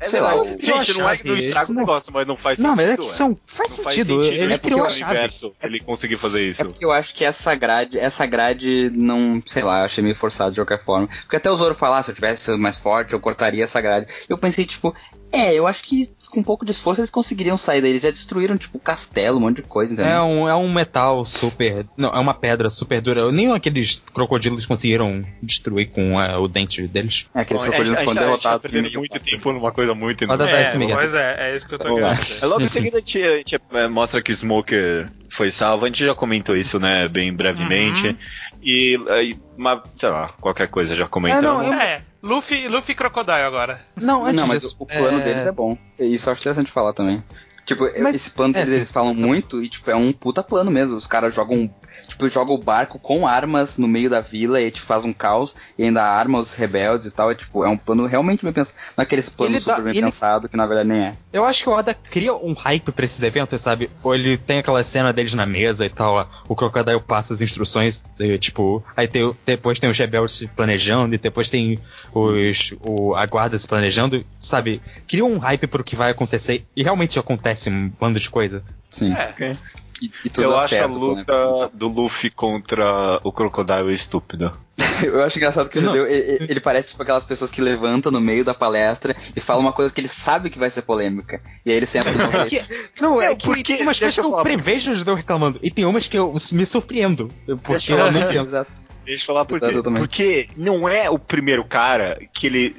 Assim, 0.01 0.09
sei 0.11 0.21
lá, 0.21 0.35
não, 0.35 0.43
o- 0.43 0.47
gente, 0.61 0.97
não 0.97 1.09
é 1.09 1.17
que 1.17 1.27
não 1.27 1.35
chave, 1.35 1.47
estraga 1.47 1.71
o 1.71 1.73
não- 1.73 1.79
negócio, 1.81 2.11
mas 2.13 2.27
não 2.27 2.35
faz 2.35 2.59
Não, 2.59 2.75
mas 2.75 2.85
é 2.85 2.89
sentido. 2.89 3.01
que 3.03 3.07
ué. 3.07 3.13
são, 3.13 3.37
faz 3.45 3.77
Não 3.77 3.83
faz 3.83 3.95
sentido. 3.95 4.23
sentido, 4.23 4.43
ele 4.43 4.53
é 4.53 4.57
criou 4.57 4.79
porque 4.81 4.91
a 4.91 4.95
o 4.95 4.99
chave. 4.99 5.11
universo 5.11 5.53
ele 5.61 5.79
conseguir 5.79 6.17
fazer 6.17 6.49
isso. 6.49 6.61
É 6.61 6.65
porque 6.65 6.85
eu 6.85 6.91
acho 6.91 7.13
que 7.13 7.23
essa 7.25 7.53
grade, 7.55 7.97
essa 7.99 8.25
grade 8.25 8.91
não, 8.95 9.41
sei 9.45 9.63
lá, 9.63 9.79
eu 9.79 9.85
achei 9.85 10.03
meio 10.03 10.15
forçado 10.15 10.51
de 10.53 10.59
qualquer 10.61 10.83
forma. 10.83 11.07
Porque 11.21 11.35
até 11.35 11.49
o 11.51 11.55
Zoro 11.55 11.75
falar, 11.75 11.99
"Ah, 11.99 12.03
se 12.03 12.11
eu 12.11 12.15
tivesse 12.15 12.43
sido 12.45 12.57
mais 12.57 12.77
forte, 12.77 13.13
eu 13.13 13.19
cortaria 13.19 13.63
essa 13.63 13.79
grade. 13.81 14.07
Eu 14.27 14.37
pensei, 14.37 14.65
tipo, 14.65 14.93
é, 15.31 15.53
eu 15.53 15.65
acho 15.65 15.83
que 15.83 16.09
com 16.29 16.39
um 16.41 16.43
pouco 16.43 16.65
de 16.65 16.71
esforço 16.71 16.99
eles 16.99 17.09
conseguiriam 17.09 17.57
sair 17.57 17.81
daí. 17.81 17.91
Eles 17.91 18.01
já 18.01 18.11
destruíram, 18.11 18.57
tipo, 18.57 18.77
castelo, 18.79 19.37
um 19.37 19.41
monte 19.41 19.57
de 19.57 19.61
coisa, 19.63 19.93
entendeu? 19.93 20.11
É 20.11 20.21
um, 20.21 20.49
é 20.49 20.55
um 20.55 20.69
metal 20.71 21.23
super. 21.23 21.85
Não, 21.95 22.09
é 22.09 22.19
uma 22.19 22.33
pedra 22.33 22.69
super 22.69 22.99
dura. 23.01 23.31
Nem 23.31 23.51
aqueles 23.51 24.03
crocodilos 24.13 24.65
conseguiram 24.65 25.23
destruir 25.41 25.89
com 25.91 26.21
é, 26.21 26.35
o 26.37 26.47
dente 26.49 26.85
deles. 26.87 27.27
É, 27.33 27.41
aqueles 27.41 27.61
Bom, 27.63 27.69
crocodilos 27.69 27.99
foram 28.03 28.13
tá- 28.13 28.19
tá 28.21 28.57
derrotados. 28.57 28.93
muito 28.95 29.19
tempo 29.19 29.53
numa 29.53 29.71
coisa 29.71 29.90
muito 29.95 30.25
Roda 30.25 30.49
É, 30.49 30.77
Miguel. 30.77 30.97
pois 30.97 31.13
é, 31.13 31.35
é 31.51 31.55
isso 31.55 31.67
que 31.67 31.75
eu 31.75 31.79
tô 31.79 31.95
querendo 31.95 32.15
dizer. 32.15 32.43
É 32.43 32.47
Logo 32.47 32.61
em 32.61 32.67
seguida 32.69 32.97
a 32.97 32.99
gente, 32.99 33.21
a 33.23 33.37
gente, 33.37 33.55
é, 33.73 33.87
mostra 33.87 34.21
que 34.21 34.31
Smoker 34.33 35.09
foi 35.29 35.51
salvo. 35.51 35.85
A 35.85 35.87
gente 35.87 36.05
já 36.05 36.13
comentou 36.15 36.55
isso, 36.55 36.79
né, 36.79 37.07
bem 37.07 37.33
brevemente. 37.33 38.07
Uhum. 38.07 38.15
E, 38.63 38.99
aí, 39.09 39.37
uma, 39.57 39.83
sei 39.95 40.09
lá, 40.09 40.29
qualquer 40.39 40.67
coisa 40.67 40.95
já 40.95 41.07
comentamos. 41.07 41.43
É, 41.65 41.69
não, 41.69 41.73
eu- 41.73 41.79
É, 41.81 42.01
Luffy, 42.21 42.67
Luffy 42.67 42.91
e 42.93 42.95
Crocodile 42.95 43.41
agora. 43.41 43.81
Não, 43.95 44.25
antes 44.25 44.39
Não, 44.41 44.47
mas 44.47 44.61
disso. 44.63 44.75
o 44.79 44.85
plano 44.85 45.19
é, 45.19 45.23
deles 45.23 45.45
é 45.45 45.51
bom. 45.51 45.77
Isso 45.99 46.29
eu 46.29 46.33
acho 46.33 46.41
interessante 46.41 46.71
falar 46.71 46.93
também. 46.93 47.23
Tipo, 47.65 47.83
Mas- 48.01 48.15
esse 48.15 48.31
plano 48.31 48.53
que 48.53 48.59
é, 48.59 48.63
eles, 48.63 48.73
sim, 48.73 48.79
eles 48.79 48.91
falam 48.91 49.13
sim. 49.15 49.23
muito 49.25 49.63
e, 49.63 49.69
tipo, 49.69 49.89
é 49.89 49.95
um 49.95 50.11
puta 50.11 50.43
plano 50.43 50.69
mesmo. 50.71 50.97
Os 50.97 51.07
caras 51.07 51.33
jogam, 51.33 51.73
tipo, 52.21 52.29
jogam 52.29 52.55
o 52.55 52.57
barco 52.57 52.99
com 52.99 53.27
armas 53.27 53.77
no 53.77 53.87
meio 53.87 54.09
da 54.09 54.21
vila 54.21 54.61
e, 54.61 54.69
tipo, 54.69 54.85
faz 54.85 55.03
um 55.05 55.13
caos 55.13 55.55
e 55.77 55.83
ainda 55.83 56.03
arma 56.03 56.39
os 56.39 56.53
rebeldes 56.53 57.07
e 57.07 57.11
tal. 57.11 57.31
É, 57.31 57.35
tipo, 57.35 57.63
é 57.65 57.69
um 57.69 57.77
plano 57.77 58.05
realmente 58.05 58.43
bem 58.43 58.53
pensado. 58.53 58.77
Não 58.95 59.01
é 59.01 59.03
aqueles 59.03 59.29
planos 59.29 59.55
Ele 59.57 59.65
dá- 59.65 59.75
super 59.75 59.83
bem 59.85 59.93
ele- 59.97 60.05
pensado 60.05 60.47
que 60.49 60.57
na 60.57 60.65
verdade 60.65 60.87
nem 60.89 61.01
é. 61.07 61.11
Eu 61.33 61.45
acho 61.45 61.63
que 61.63 61.69
o 61.69 61.73
Oda 61.73 61.93
cria 61.93 62.33
um 62.33 62.53
hype 62.53 62.91
pra 62.91 63.05
esses 63.05 63.21
eventos, 63.21 63.59
sabe? 63.61 63.89
Ou 64.03 64.13
ele 64.13 64.37
tem 64.37 64.59
aquela 64.59 64.83
cena 64.83 65.11
deles 65.13 65.33
na 65.33 65.45
mesa 65.45 65.85
e 65.85 65.89
tal, 65.89 66.15
ó, 66.15 66.25
o 66.47 66.55
Crocodile 66.55 66.99
passa 67.01 67.33
as 67.33 67.41
instruções, 67.41 68.03
e, 68.19 68.37
tipo, 68.37 68.83
aí 68.95 69.07
tem, 69.07 69.33
depois 69.45 69.79
tem 69.79 69.89
os 69.89 69.97
rebeldes 69.97 70.35
se 70.35 70.47
planejando, 70.47 71.15
e 71.15 71.17
depois 71.17 71.49
tem 71.49 71.79
os, 72.13 72.73
o, 72.83 73.15
a 73.15 73.25
guarda 73.25 73.57
se 73.57 73.67
planejando, 73.67 74.23
sabe? 74.39 74.81
Cria 75.07 75.25
um 75.25 75.37
hype 75.37 75.67
pro 75.67 75.83
que 75.83 75.95
vai 75.95 76.11
acontecer, 76.11 76.65
e 76.75 76.83
realmente 76.83 77.17
acontece 77.17 77.69
um 77.69 77.89
bando 77.89 78.19
de 78.19 78.29
coisa. 78.29 78.63
Sim. 78.91 79.13
É. 79.13 79.55
E, 80.01 80.11
e 80.25 80.29
tudo 80.29 80.43
Eu 80.43 80.55
acho 80.55 80.65
a 80.65 80.67
certo, 80.79 80.97
luta 80.97 81.69
do 81.73 81.87
Luffy 81.87 82.31
contra 82.31 83.19
o 83.23 83.31
Crocodile 83.31 83.93
estúpida. 83.93 84.51
Eu 85.03 85.21
acho 85.23 85.37
engraçado 85.37 85.69
que 85.69 85.77
o 85.79 85.81
judeu, 85.81 86.07
ele, 86.07 86.45
ele 86.49 86.59
parece 86.59 86.89
tipo 86.89 87.01
aquelas 87.03 87.25
pessoas 87.25 87.49
que 87.51 87.61
levantam 87.61 88.11
no 88.11 88.21
meio 88.21 88.43
da 88.45 88.53
palestra 88.53 89.15
e 89.35 89.39
falam 89.41 89.61
uma 89.63 89.73
coisa 89.73 89.93
que 89.93 89.99
ele 89.99 90.07
sabe 90.07 90.49
que 90.49 90.57
vai 90.59 90.69
ser 90.69 90.81
polêmica. 90.83 91.39
E 91.65 91.71
aí 91.71 91.77
ele 91.77 91.85
sempre 91.85 92.13
não 92.13 92.25
É 92.31 92.45
que- 92.45 92.63
não, 93.01 93.21
é, 93.21 93.29
Não, 93.29 93.35
que 93.35 93.45
porque- 93.45 93.63
tem 93.75 93.81
umas 93.83 93.99
coisas 93.99 94.15
que 94.15 94.21
eu 94.21 94.37
eu 94.37 94.43
prevejo 94.43 94.91
os 94.91 94.99
judeus 94.99 95.17
reclamando, 95.17 95.59
e 95.61 95.69
tem 95.71 95.85
umas 95.85 96.07
que 96.07 96.17
eu 96.17 96.33
me 96.51 96.65
surpreendo, 96.65 97.29
porque 97.63 97.91
eu 97.91 97.97
não 98.11 98.21
entendo. 98.29 98.45
Exato. 98.47 98.71
Deixa 99.03 99.23
eu 99.23 99.27
falar 99.27 99.45
por 99.45 99.59
quê. 99.59 99.65
Exatamente. 99.65 99.99
Porque 99.99 100.49
não 100.55 100.87
é 100.87 101.09
o 101.09 101.17
primeiro 101.17 101.63
cara 101.65 102.19
que 102.31 102.45
ele, 102.45 102.75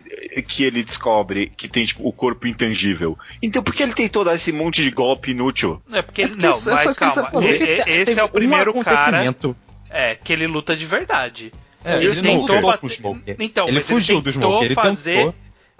que 0.46 0.62
ele 0.62 0.84
descobre 0.84 1.52
que 1.56 1.66
tem 1.68 1.84
tipo, 1.84 2.06
o 2.08 2.12
corpo 2.12 2.46
intangível. 2.46 3.18
Então 3.42 3.60
por 3.62 3.74
que 3.74 3.82
ele 3.82 3.92
tem 3.92 4.06
todo 4.06 4.30
esse 4.30 4.52
monte 4.52 4.84
de 4.84 4.90
golpe 4.92 5.32
inútil? 5.32 5.82
É 5.92 6.00
porque 6.00 6.22
É 6.22 6.28
porque 6.28 6.46
Não, 6.46 6.52
isso 6.52 6.70
é 6.70 6.74
mas 6.74 6.96
calma. 6.96 7.14
sabe 7.14 7.30
fazer. 7.32 7.60
e- 7.60 7.90
e- 7.90 8.02
Esse 8.02 8.20
é 8.20 8.22
o 8.24 8.28
primeiro 8.28 8.70
um 8.70 8.84
cara 8.84 9.00
acontecimento. 9.18 9.56
é, 9.90 10.14
que 10.14 10.32
ele 10.32 10.46
luta 10.46 10.76
de 10.76 10.86
verdade. 10.86 11.52
É, 11.84 11.96
Ele 11.96 12.06
ele 12.06 12.14
não 12.16 12.22
tentou 12.22 12.40
lutou 12.42 12.60
bater- 12.62 12.80
com 12.80 12.86
o 12.86 12.90
Smoker. 12.90 13.36
Então, 13.38 13.68
ele 13.68 13.80
fugiu 13.80 14.16
ele 14.16 14.22
do 14.24 14.32
tentou 14.32 14.48
Smoker, 14.50 14.66
ele 14.66 14.74
fazer. 14.74 15.32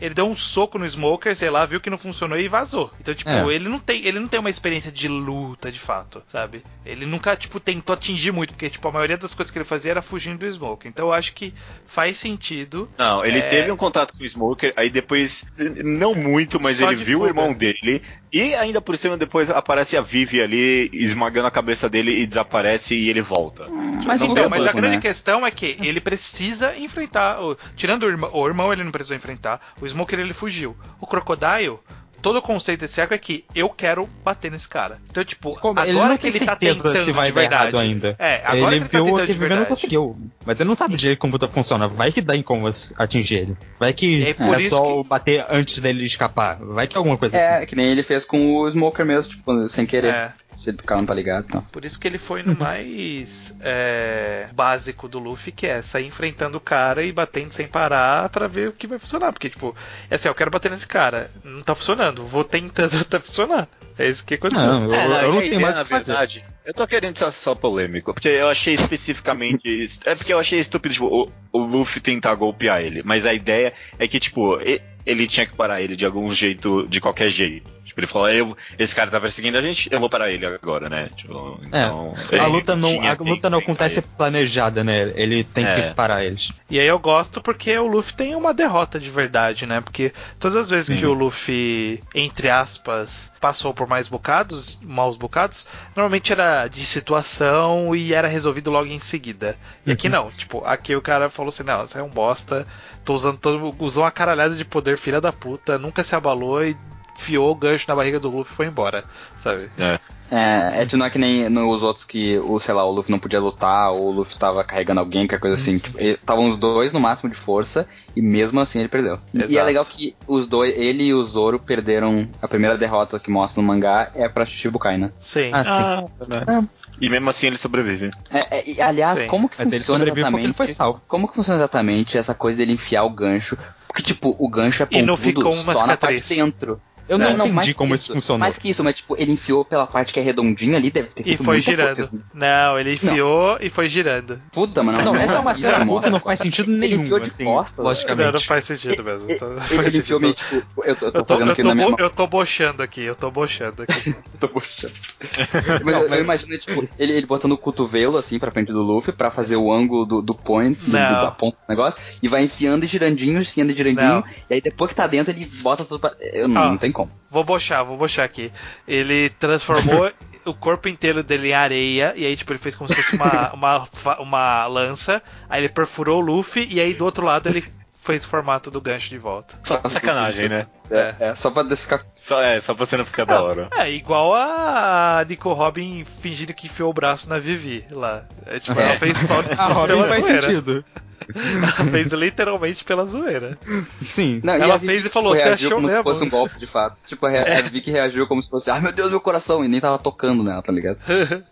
Ele 0.02 0.14
deu 0.14 0.26
um 0.26 0.34
soco 0.34 0.78
no 0.78 0.86
Smoker, 0.88 1.34
sei 1.36 1.48
lá, 1.48 1.64
viu 1.64 1.80
que 1.80 1.88
não 1.88 1.96
funcionou 1.96 2.36
e 2.38 2.48
vazou. 2.48 2.90
Então, 3.00 3.14
tipo, 3.14 3.30
É. 3.30 3.54
ele 3.54 3.68
não 3.68 3.78
tem, 3.78 4.04
ele 4.04 4.18
não 4.18 4.26
tem 4.26 4.40
uma 4.40 4.50
experiência 4.50 4.90
de 4.90 5.06
luta 5.08 5.70
de 5.70 5.78
fato, 5.78 6.22
sabe? 6.28 6.62
Ele 6.84 7.06
nunca, 7.06 7.36
tipo, 7.36 7.60
tentou 7.60 7.94
atingir 7.94 8.32
muito, 8.32 8.50
porque, 8.54 8.68
tipo, 8.68 8.86
a 8.88 8.92
maioria 8.92 9.16
das 9.16 9.34
coisas 9.34 9.50
que 9.50 9.58
ele 9.58 9.64
fazia 9.64 9.92
era 9.92 10.02
fugindo 10.02 10.38
do 10.38 10.50
Smoker. 10.50 10.88
Então 10.90 11.06
eu 11.06 11.12
acho 11.12 11.32
que 11.32 11.54
faz 11.86 12.16
sentido. 12.18 12.90
Não, 12.98 13.24
ele 13.24 13.38
É. 13.38 13.42
teve 13.42 13.70
um 13.70 13.76
contato 13.76 14.12
com 14.16 14.22
o 14.24 14.26
Smoker, 14.28 14.72
aí 14.76 14.90
depois, 14.90 15.44
não 15.84 16.14
muito, 16.14 16.58
mas 16.60 16.78
Só 16.78 16.90
ele 16.90 17.04
viu 17.04 17.18
o 17.18 17.20
fuga. 17.26 17.30
irmão 17.30 17.52
dele. 17.54 18.02
E 18.32 18.54
ainda 18.54 18.80
por 18.80 18.96
cima, 18.96 19.16
depois 19.16 19.50
aparece 19.50 19.94
a 19.96 20.00
Vivi 20.00 20.40
ali, 20.40 20.88
esmagando 20.92 21.46
a 21.46 21.50
cabeça 21.50 21.86
dele 21.88 22.18
e 22.22 22.26
desaparece 22.26 22.94
e 22.94 23.10
ele 23.10 23.20
volta. 23.20 23.68
Mas 24.06 24.20
Não 24.20 24.28
então, 24.28 24.34
deu 24.34 24.50
Mas 24.50 24.66
a 24.66 24.72
grande 24.72 24.96
né? 24.96 25.02
questão 25.02 25.46
é 25.46 25.50
que 25.50 25.76
ele 25.80 26.00
precisa 26.00 26.74
enfrentar. 26.76 27.40
o- 27.42 27.56
tirando 27.76 28.04
o 28.04 28.08
irmão, 28.08 28.30
o 28.32 28.46
irmão, 28.48 28.72
ele 28.72 28.82
não 28.84 28.90
precisou 28.90 29.16
enfrentar. 29.16 29.60
O 29.80 29.86
Smoker 29.92 30.18
ele 30.18 30.32
fugiu. 30.34 30.76
O 31.00 31.06
Crocodile. 31.06 31.78
Todo 32.20 32.36
o 32.38 32.42
conceito 32.42 32.82
desse 32.82 33.00
arco 33.00 33.12
é 33.14 33.18
que 33.18 33.44
eu 33.52 33.68
quero 33.68 34.08
bater 34.24 34.48
nesse 34.48 34.68
cara. 34.68 34.98
Então, 35.10 35.24
tipo, 35.24 35.56
Como- 35.58 35.72
agora 35.72 35.88
ele 35.88 35.98
não 35.98 36.16
que 36.16 36.22
tem 36.22 36.30
ele 36.30 36.46
tá 36.46 36.54
tentando 36.54 37.04
se 37.04 37.10
vai 37.10 37.26
de 37.26 37.32
verdade. 37.32 37.62
errado 37.64 37.78
ainda. 37.80 38.14
É, 38.16 38.40
agora 38.44 38.76
ele 38.76 38.84
que 38.84 38.84
ele 38.84 38.88
tá 38.88 38.98
viu 38.98 39.04
tentando 39.06 39.22
o 39.24 39.26
que 39.26 39.32
viveu 39.32 39.56
não 39.56 39.64
conseguiu. 39.64 40.16
Mas 40.46 40.60
ele 40.60 40.68
não 40.68 40.76
sabe 40.76 40.94
direito 40.94 41.18
como 41.18 41.36
funciona. 41.48 41.88
Vai 41.88 42.12
que 42.12 42.20
dá 42.22 42.36
em 42.36 42.42
como 42.42 42.70
atingir 42.96 43.38
ele. 43.38 43.56
Vai 43.76 43.92
que 43.92 44.22
É 44.22 44.30
é, 44.30 44.68
só 44.68 45.02
que- 45.02 45.08
bater 45.08 45.44
antes 45.50 45.80
dele 45.80 46.04
escapar. 46.04 46.58
Vai 46.60 46.86
que 46.86 46.96
é 46.96 46.98
alguma 46.98 47.18
coisa 47.18 47.36
É, 47.36 47.56
assim. 47.56 47.66
que 47.66 47.74
nem 47.74 47.86
ele 47.86 48.04
fez 48.04 48.24
com 48.24 48.54
o 48.56 48.70
Smoker 48.70 49.04
mesmo, 49.04 49.32
tipo, 49.32 49.66
sem 49.68 49.84
querer. 49.84 50.14
É. 50.14 50.32
Se 50.54 50.70
o 50.70 50.76
cara 50.76 51.00
não 51.00 51.06
tá 51.06 51.14
ligado, 51.14 51.46
então. 51.48 51.62
Por 51.72 51.84
isso 51.84 51.98
que 51.98 52.06
ele 52.06 52.18
foi 52.18 52.42
no 52.42 52.54
mais 52.58 53.54
é, 53.60 54.48
básico 54.52 55.08
do 55.08 55.18
Luffy, 55.18 55.52
que 55.52 55.66
é 55.66 55.82
sair 55.82 56.06
enfrentando 56.06 56.58
o 56.58 56.60
cara 56.60 57.02
e 57.02 57.12
batendo 57.12 57.52
sem 57.52 57.66
parar 57.66 58.28
pra 58.28 58.46
ver 58.46 58.68
o 58.68 58.72
que 58.72 58.86
vai 58.86 58.98
funcionar. 58.98 59.32
Porque, 59.32 59.48
tipo, 59.50 59.74
é 60.10 60.14
assim, 60.14 60.28
eu 60.28 60.34
quero 60.34 60.50
bater 60.50 60.70
nesse 60.70 60.86
cara. 60.86 61.30
Não 61.44 61.62
tá 61.62 61.74
funcionando. 61.74 62.24
Vou 62.24 62.44
tentando 62.44 62.96
até 63.00 63.18
funcionar. 63.18 63.68
É 63.98 64.08
isso 64.08 64.24
que 64.24 64.34
aconteceu. 64.34 64.66
Não, 64.66 64.84
eu, 64.84 64.94
É, 64.94 65.06
eu 65.06 65.14
a 65.14 65.32
não 65.32 65.42
ideia, 65.42 65.50
tenho 65.50 65.60
mais 65.60 65.78
o 65.78 65.82
que 65.82 65.88
fazer. 65.90 66.12
verdade, 66.12 66.44
eu 66.64 66.72
tô 66.74 66.86
querendo 66.86 67.16
ser 67.18 67.30
só 67.32 67.54
polêmico, 67.54 68.14
porque 68.14 68.28
eu 68.28 68.48
achei 68.48 68.74
especificamente. 68.74 69.88
é 70.04 70.14
porque 70.14 70.32
eu 70.32 70.38
achei 70.38 70.58
estúpido, 70.58 70.94
tipo, 70.94 71.06
o, 71.06 71.28
o 71.52 71.58
Luffy 71.64 72.00
tentar 72.00 72.34
golpear 72.34 72.80
ele. 72.82 73.02
Mas 73.04 73.26
a 73.26 73.34
ideia 73.34 73.72
é 73.98 74.08
que, 74.08 74.18
tipo, 74.18 74.58
ele 75.04 75.26
tinha 75.26 75.46
que 75.46 75.54
parar 75.54 75.82
ele 75.82 75.94
de 75.96 76.06
algum 76.06 76.32
jeito, 76.32 76.86
de 76.88 77.00
qualquer 77.00 77.28
jeito. 77.28 77.70
Tipo, 77.92 78.00
ele 78.00 78.06
falou, 78.06 78.30
eu, 78.30 78.56
esse 78.78 78.94
cara 78.96 79.10
tá 79.10 79.20
perseguindo 79.20 79.58
a 79.58 79.60
gente, 79.60 79.86
eu 79.92 80.00
vou 80.00 80.08
parar 80.08 80.30
ele 80.30 80.46
agora, 80.46 80.88
né? 80.88 81.10
Tipo, 81.14 81.60
então, 81.62 82.14
É, 82.32 82.38
a 82.38 82.46
luta 82.46 82.74
não, 82.74 82.88
a 83.06 83.12
luta 83.20 83.50
não 83.50 83.58
acontece 83.58 83.98
ele. 84.00 84.06
planejada, 84.16 84.82
né? 84.82 85.12
Ele 85.14 85.44
tem 85.44 85.66
É. 85.66 85.90
que 85.90 85.94
parar 85.94 86.24
eles. 86.24 86.52
E 86.70 86.80
aí 86.80 86.86
eu 86.86 86.98
gosto 86.98 87.42
porque 87.42 87.76
o 87.76 87.86
Luffy 87.86 88.14
tem 88.14 88.34
uma 88.34 88.54
derrota 88.54 88.98
de 88.98 89.10
verdade, 89.10 89.66
né? 89.66 89.82
Porque 89.82 90.10
todas 90.38 90.56
as 90.56 90.70
vezes 90.70 90.86
Sim. 90.86 90.96
que 90.96 91.04
o 91.04 91.12
Luffy, 91.12 92.02
entre 92.14 92.48
aspas, 92.48 93.30
passou 93.38 93.74
por 93.74 93.86
mais 93.86 94.08
bocados, 94.08 94.78
maus 94.82 95.16
bocados, 95.16 95.66
normalmente 95.94 96.32
era 96.32 96.66
de 96.68 96.82
situação 96.84 97.94
e 97.94 98.14
era 98.14 98.26
resolvido 98.26 98.70
logo 98.70 98.86
em 98.88 98.98
seguida. 99.00 99.54
E 99.84 99.92
aqui 99.92 100.08
não, 100.08 100.30
tipo, 100.30 100.64
aqui 100.64 100.96
o 100.96 101.02
cara 101.02 101.28
falou 101.28 101.50
assim, 101.50 101.62
não, 101.62 101.86
você 101.86 101.98
é 101.98 102.02
um 102.02 102.08
bosta, 102.08 102.66
tô 103.04 103.12
usando 103.12 103.36
todo, 103.36 103.74
usou 103.78 104.04
uma 104.04 104.10
caralhada 104.10 104.54
de 104.54 104.64
poder, 104.64 104.96
filha 104.96 105.20
da 105.20 105.32
puta, 105.32 105.76
nunca 105.76 106.02
se 106.02 106.14
abalou 106.14 106.64
e 106.64 106.74
enfiou 107.16 107.50
o 107.50 107.54
gancho 107.54 107.84
na 107.88 107.94
barriga 107.94 108.18
do 108.18 108.30
Luffy 108.30 108.52
e 108.52 108.56
foi 108.56 108.66
embora, 108.66 109.04
sabe? 109.38 109.70
É. 109.78 109.98
É, 110.34 110.80
é 110.80 110.86
tipo, 110.86 110.96
não 110.96 111.04
é 111.04 111.10
que 111.10 111.18
nem 111.18 111.46
nos 111.50 111.82
outros 111.82 112.06
que, 112.06 112.38
o, 112.38 112.58
sei 112.58 112.72
lá, 112.72 112.82
o 112.86 112.90
Luffy 112.90 113.12
não 113.12 113.18
podia 113.18 113.38
lutar, 113.38 113.90
ou 113.92 114.06
o 114.06 114.10
Luffy 114.12 114.34
tava 114.38 114.64
carregando 114.64 115.00
alguém, 115.00 115.26
que 115.26 115.34
é 115.34 115.38
coisa 115.38 115.54
assim. 115.60 115.76
Tipo, 115.76 116.00
estavam 116.00 116.46
os 116.46 116.56
dois 116.56 116.90
no 116.90 116.98
máximo 116.98 117.28
de 117.28 117.36
força, 117.36 117.86
e 118.16 118.22
mesmo 118.22 118.58
assim 118.58 118.78
ele 118.78 118.88
perdeu. 118.88 119.18
E, 119.34 119.38
e 119.38 119.42
é 119.42 119.44
Exato. 119.44 119.66
legal 119.66 119.84
que 119.84 120.16
os 120.26 120.46
dois, 120.46 120.72
ele 120.74 121.04
e 121.04 121.12
o 121.12 121.22
Zoro 121.22 121.58
perderam 121.58 122.26
a 122.40 122.48
primeira 122.48 122.78
derrota 122.78 123.20
que 123.20 123.30
mostra 123.30 123.60
no 123.60 123.68
mangá 123.68 124.10
é 124.14 124.26
pra 124.26 124.46
Shichibukai, 124.46 124.96
né? 124.96 125.12
Sim. 125.20 125.50
Ah, 125.52 126.06
sim. 126.18 126.68
E 126.98 127.10
mesmo 127.10 127.28
assim 127.28 127.48
ele 127.48 127.58
sobrevive. 127.58 128.10
É, 128.30 128.58
é, 128.58 128.70
e, 128.70 128.80
aliás, 128.80 129.18
Sim. 129.18 129.26
como 129.26 129.48
que 129.50 129.56
Mas 129.58 129.66
ele 129.66 129.78
funciona 129.80 129.98
sobreviveu 130.06 130.30
porque 130.30 130.36
ele 130.36 130.50
exatamente? 130.50 130.56
foi 130.56 130.68
salvo. 130.74 131.02
Como 131.06 131.28
que 131.28 131.34
funciona 131.34 131.58
exatamente 131.58 132.16
essa 132.16 132.34
coisa 132.34 132.56
dele 132.56 132.72
enfiar 132.72 133.02
o 133.04 133.10
gancho? 133.10 133.58
Porque, 133.86 134.02
tipo, 134.02 134.34
o 134.38 134.48
gancho 134.48 134.82
é 134.84 134.86
E 134.90 135.02
não 135.02 135.16
pontudo 135.16 135.22
ficou 135.22 135.52
uma 135.52 135.72
só 135.74 135.86
na 135.86 135.96
parte 135.96 136.16
cicatriz. 136.20 136.28
de 136.28 136.34
dentro. 136.36 136.80
Eu 137.12 137.18
não, 137.18 137.36
mais 137.46 137.50
entendi 137.50 137.74
como 137.74 137.94
isso 137.94 138.12
funcionou. 138.12 138.38
Mais 138.38 138.58
que 138.58 138.70
isso, 138.70 138.82
mas 138.82 138.94
tipo, 138.96 139.16
ele 139.18 139.32
enfiou 139.32 139.64
pela 139.64 139.86
parte 139.86 140.12
que 140.12 140.20
é 140.20 140.22
redondinha 140.22 140.76
ali, 140.76 140.90
deve 140.90 141.08
ter 141.08 141.26
E 141.28 141.36
foi 141.36 141.56
muita 141.56 141.70
girando. 141.70 141.96
força. 141.96 142.12
Não, 142.34 142.78
ele 142.78 142.92
enfiou 142.94 143.58
e 143.60 143.68
foi 143.70 143.88
girando. 143.88 144.40
Puta, 144.52 144.82
mano. 144.82 145.02
Não, 145.02 145.14
essa 145.16 145.36
é 145.36 145.40
uma 145.40 145.54
cena 145.54 145.78
que 146.00 146.10
não 146.10 146.20
faz 146.20 146.40
sentido 146.40 146.70
Ele 146.70 146.78
nenhum, 146.78 147.02
enfiou 147.02 147.18
de 147.20 147.28
assim, 147.28 147.44
costas, 147.44 147.76
Não, 147.76 147.84
não 147.84 147.90
logicamente. 147.90 148.46
faz 148.46 148.64
sentido 148.64 149.02
mesmo. 149.04 149.30
Ele, 149.30 149.38
Tá- 149.38 149.46
ele, 149.70 149.86
ele 149.86 149.98
enfiou 149.98 150.20
meio 150.20 150.34
tipo. 150.34 150.62
Eu 150.84 150.96
tô, 150.96 151.06
eu 151.06 151.12
tô 151.12 151.18
Eu 151.18 151.24
tô, 151.24 151.34
fazendo 151.34 151.48
eu, 151.48 151.52
aqui 151.52 151.62
tô 151.62 151.68
na 151.68 151.74
minha 151.74 151.88
mão. 151.88 151.96
eu 151.98 152.10
tô 152.10 152.26
bochando 152.26 152.82
aqui, 152.82 153.02
eu 153.02 153.14
tô 153.14 153.30
bochando 153.30 153.82
aqui. 153.82 153.92
Eu 154.42 154.48
tô 154.48 154.48
puxando. 154.48 154.92
mas 155.84 155.94
eu, 155.94 156.08
eu 156.08 156.20
imagino, 156.20 156.58
tipo, 156.58 156.88
ele, 156.98 157.12
ele 157.12 157.26
botando 157.26 157.52
o 157.52 157.58
cotovelo 157.58 158.16
assim 158.18 158.38
pra 158.38 158.50
frente 158.50 158.72
do 158.72 158.82
Luffy 158.82 159.12
pra 159.12 159.30
fazer 159.30 159.56
o 159.56 159.72
ângulo 159.72 160.04
do, 160.04 160.20
do 160.20 160.34
point, 160.34 160.78
do, 160.80 160.86
do- 160.86 160.92
Não. 160.92 161.20
da 161.20 161.30
ponta 161.30 161.56
do 161.56 161.68
negócio, 161.70 162.00
e 162.22 162.26
vai 162.28 162.42
enfiando 162.42 162.84
e 162.84 162.88
girandinho, 162.88 163.40
enfiando 163.40 163.70
e 163.70 163.74
girandinho, 163.74 164.08
Não. 164.14 164.24
e 164.50 164.54
aí 164.54 164.60
depois 164.60 164.88
que 164.88 164.94
tá 164.96 165.06
dentro 165.06 165.32
ele 165.32 165.46
bota 165.62 165.84
tudo 165.84 166.00
pra. 166.00 166.12
Eu, 166.20 166.48
não, 166.48 166.62
Ah. 166.62 166.68
não 166.70 166.76
tem 166.78 166.90
como. 166.90 167.01
Vou 167.30 167.44
bochar, 167.44 167.84
vou 167.84 167.96
bochar 167.96 168.24
aqui. 168.24 168.52
Ele 168.86 169.30
transformou 169.30 170.10
o 170.44 170.54
corpo 170.54 170.88
inteiro 170.88 171.22
dele 171.22 171.48
em 171.48 171.54
areia, 171.54 172.12
e 172.16 172.26
aí, 172.26 172.36
tipo, 172.36 172.52
ele 172.52 172.58
fez 172.58 172.74
como 172.74 172.88
se 172.88 172.96
fosse 172.96 173.16
uma, 173.16 173.52
uma, 173.54 173.88
uma 174.18 174.66
lança, 174.66 175.22
aí 175.48 175.62
ele 175.62 175.68
perfurou 175.68 176.20
o 176.20 176.24
Luffy, 176.24 176.66
e 176.70 176.80
aí 176.80 176.94
do 176.94 177.04
outro 177.04 177.24
lado 177.24 177.48
ele 177.48 177.64
fez 178.02 178.24
o 178.24 178.28
formato 178.28 178.70
do 178.70 178.80
gancho 178.80 179.08
de 179.08 179.16
volta. 179.16 179.54
Só 179.62 179.80
sacanagem, 179.88 180.48
né? 180.48 180.66
É, 180.90 181.14
é, 181.20 181.34
só 181.34 181.50
pra 181.50 181.64
ficar. 181.64 182.04
Só, 182.20 182.42
é, 182.42 182.58
só 182.60 182.74
pra 182.74 182.84
você 182.84 182.96
não 182.96 183.04
ficar 183.06 183.24
da 183.24 183.40
hora. 183.40 183.68
É, 183.76 183.90
igual 183.90 184.34
a 184.34 185.24
Nico 185.26 185.52
Robin 185.52 186.04
fingindo 186.20 186.52
que 186.52 186.66
enfiou 186.66 186.90
o 186.90 186.92
braço 186.94 187.28
na 187.28 187.38
Vivi 187.38 187.84
lá. 187.90 188.24
É, 188.44 188.58
tipo, 188.58 188.78
ela 188.78 188.92
É. 188.92 188.98
fez 188.98 189.16
só, 189.18 189.40
só 189.56 189.72
Robin 189.72 189.94
pela 189.94 190.08
faz 190.08 190.24
zoeira. 190.24 190.42
sentido. 190.42 190.84
Ela 191.36 191.90
fez 191.92 192.12
literalmente 192.12 192.82
pela 192.82 193.06
zoeira. 193.06 193.56
Sim. 193.96 194.40
Não, 194.42 194.54
Ela 194.54 194.76
fez 194.80 195.04
e 195.04 195.08
falou, 195.08 195.30
tipo, 195.32 195.42
"Você 195.44 195.48
reagiu 195.50 195.68
achou 195.68 195.76
como 195.78 195.86
mesmo?" 195.86 196.02
se 196.02 196.02
fosse 196.02 196.24
um 196.24 196.28
golpe 196.28 196.58
de 196.58 196.66
fato. 196.66 196.96
Tipo, 197.06 197.26
a, 197.26 197.30
a 197.30 197.62
Vicky 197.62 197.92
reagiu 197.92 198.26
como 198.26 198.42
se 198.42 198.50
fosse, 198.50 198.70
ai 198.72 198.80
meu 198.80 198.92
Deus, 198.92 199.08
meu 199.08 199.20
coração, 199.20 199.64
e 199.64 199.68
nem 199.68 199.80
tava 199.80 200.00
tocando 200.00 200.42
nela, 200.42 200.60
tá 200.60 200.72
ligado? 200.72 200.98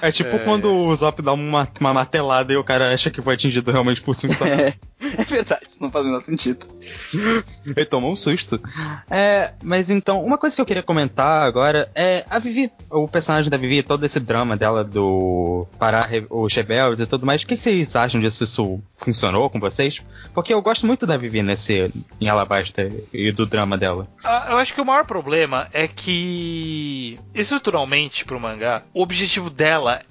É 0.00 0.10
tipo 0.10 0.38
quando 0.40 0.70
o 0.70 0.94
Zop 0.94 1.22
dá 1.22 1.32
uma, 1.32 1.68
uma 1.80 1.94
martelada 1.94 2.52
e 2.52 2.56
o 2.56 2.64
cara 2.64 2.92
acha 2.92 3.10
que 3.10 3.22
foi 3.22 3.34
atingido 3.34 3.70
realmente 3.70 4.02
por 4.02 4.14
cima. 4.14 4.34
É, 5.02 5.20
é 5.20 5.24
verdade, 5.24 5.62
isso 5.68 5.82
não 5.82 5.90
faz 5.90 6.04
o 6.04 6.08
menor 6.08 6.20
sentido. 6.20 6.64
Ele 7.66 7.84
tomou 7.84 8.12
um 8.12 8.16
susto. 8.16 8.60
É, 9.10 9.52
mas 9.62 9.90
então, 9.90 10.24
uma 10.24 10.38
coisa 10.38 10.54
que 10.54 10.62
eu 10.62 10.66
queria 10.66 10.82
comentar 10.82 11.42
agora 11.42 11.90
é 11.94 12.24
a 12.30 12.38
Vivi, 12.38 12.70
o 12.88 13.08
personagem 13.08 13.50
da 13.50 13.56
Vivi, 13.56 13.82
todo 13.82 14.04
esse 14.04 14.20
drama 14.20 14.56
dela 14.56 14.84
do 14.84 15.66
parar 15.76 16.08
os 16.30 16.54
rebeldes 16.54 17.00
e 17.00 17.06
tudo 17.06 17.26
mais. 17.26 17.42
O 17.42 17.46
que 17.46 17.56
vocês 17.56 17.96
acham 17.96 18.20
disso? 18.20 18.44
Isso 18.44 18.80
funcionou 18.96 19.50
com 19.50 19.58
vocês? 19.58 20.00
Porque 20.32 20.54
eu 20.54 20.62
gosto 20.62 20.86
muito 20.86 21.04
da 21.04 21.16
Vivi 21.16 21.42
nesse 21.42 21.92
em 22.20 22.28
Alabasta 22.28 22.88
e 23.12 23.32
do 23.32 23.44
drama 23.44 23.76
dela. 23.76 24.06
Ah, 24.22 24.46
Eu 24.50 24.58
acho 24.58 24.72
que 24.72 24.80
o 24.80 24.84
maior 24.84 25.04
problema 25.04 25.68
é 25.72 25.88
que, 25.88 27.18
estruturalmente 27.34 28.24
pro 28.24 28.38
mangá, 28.38 28.82
o 28.94 29.02
objetivo 29.02 29.50
dela 29.50 29.61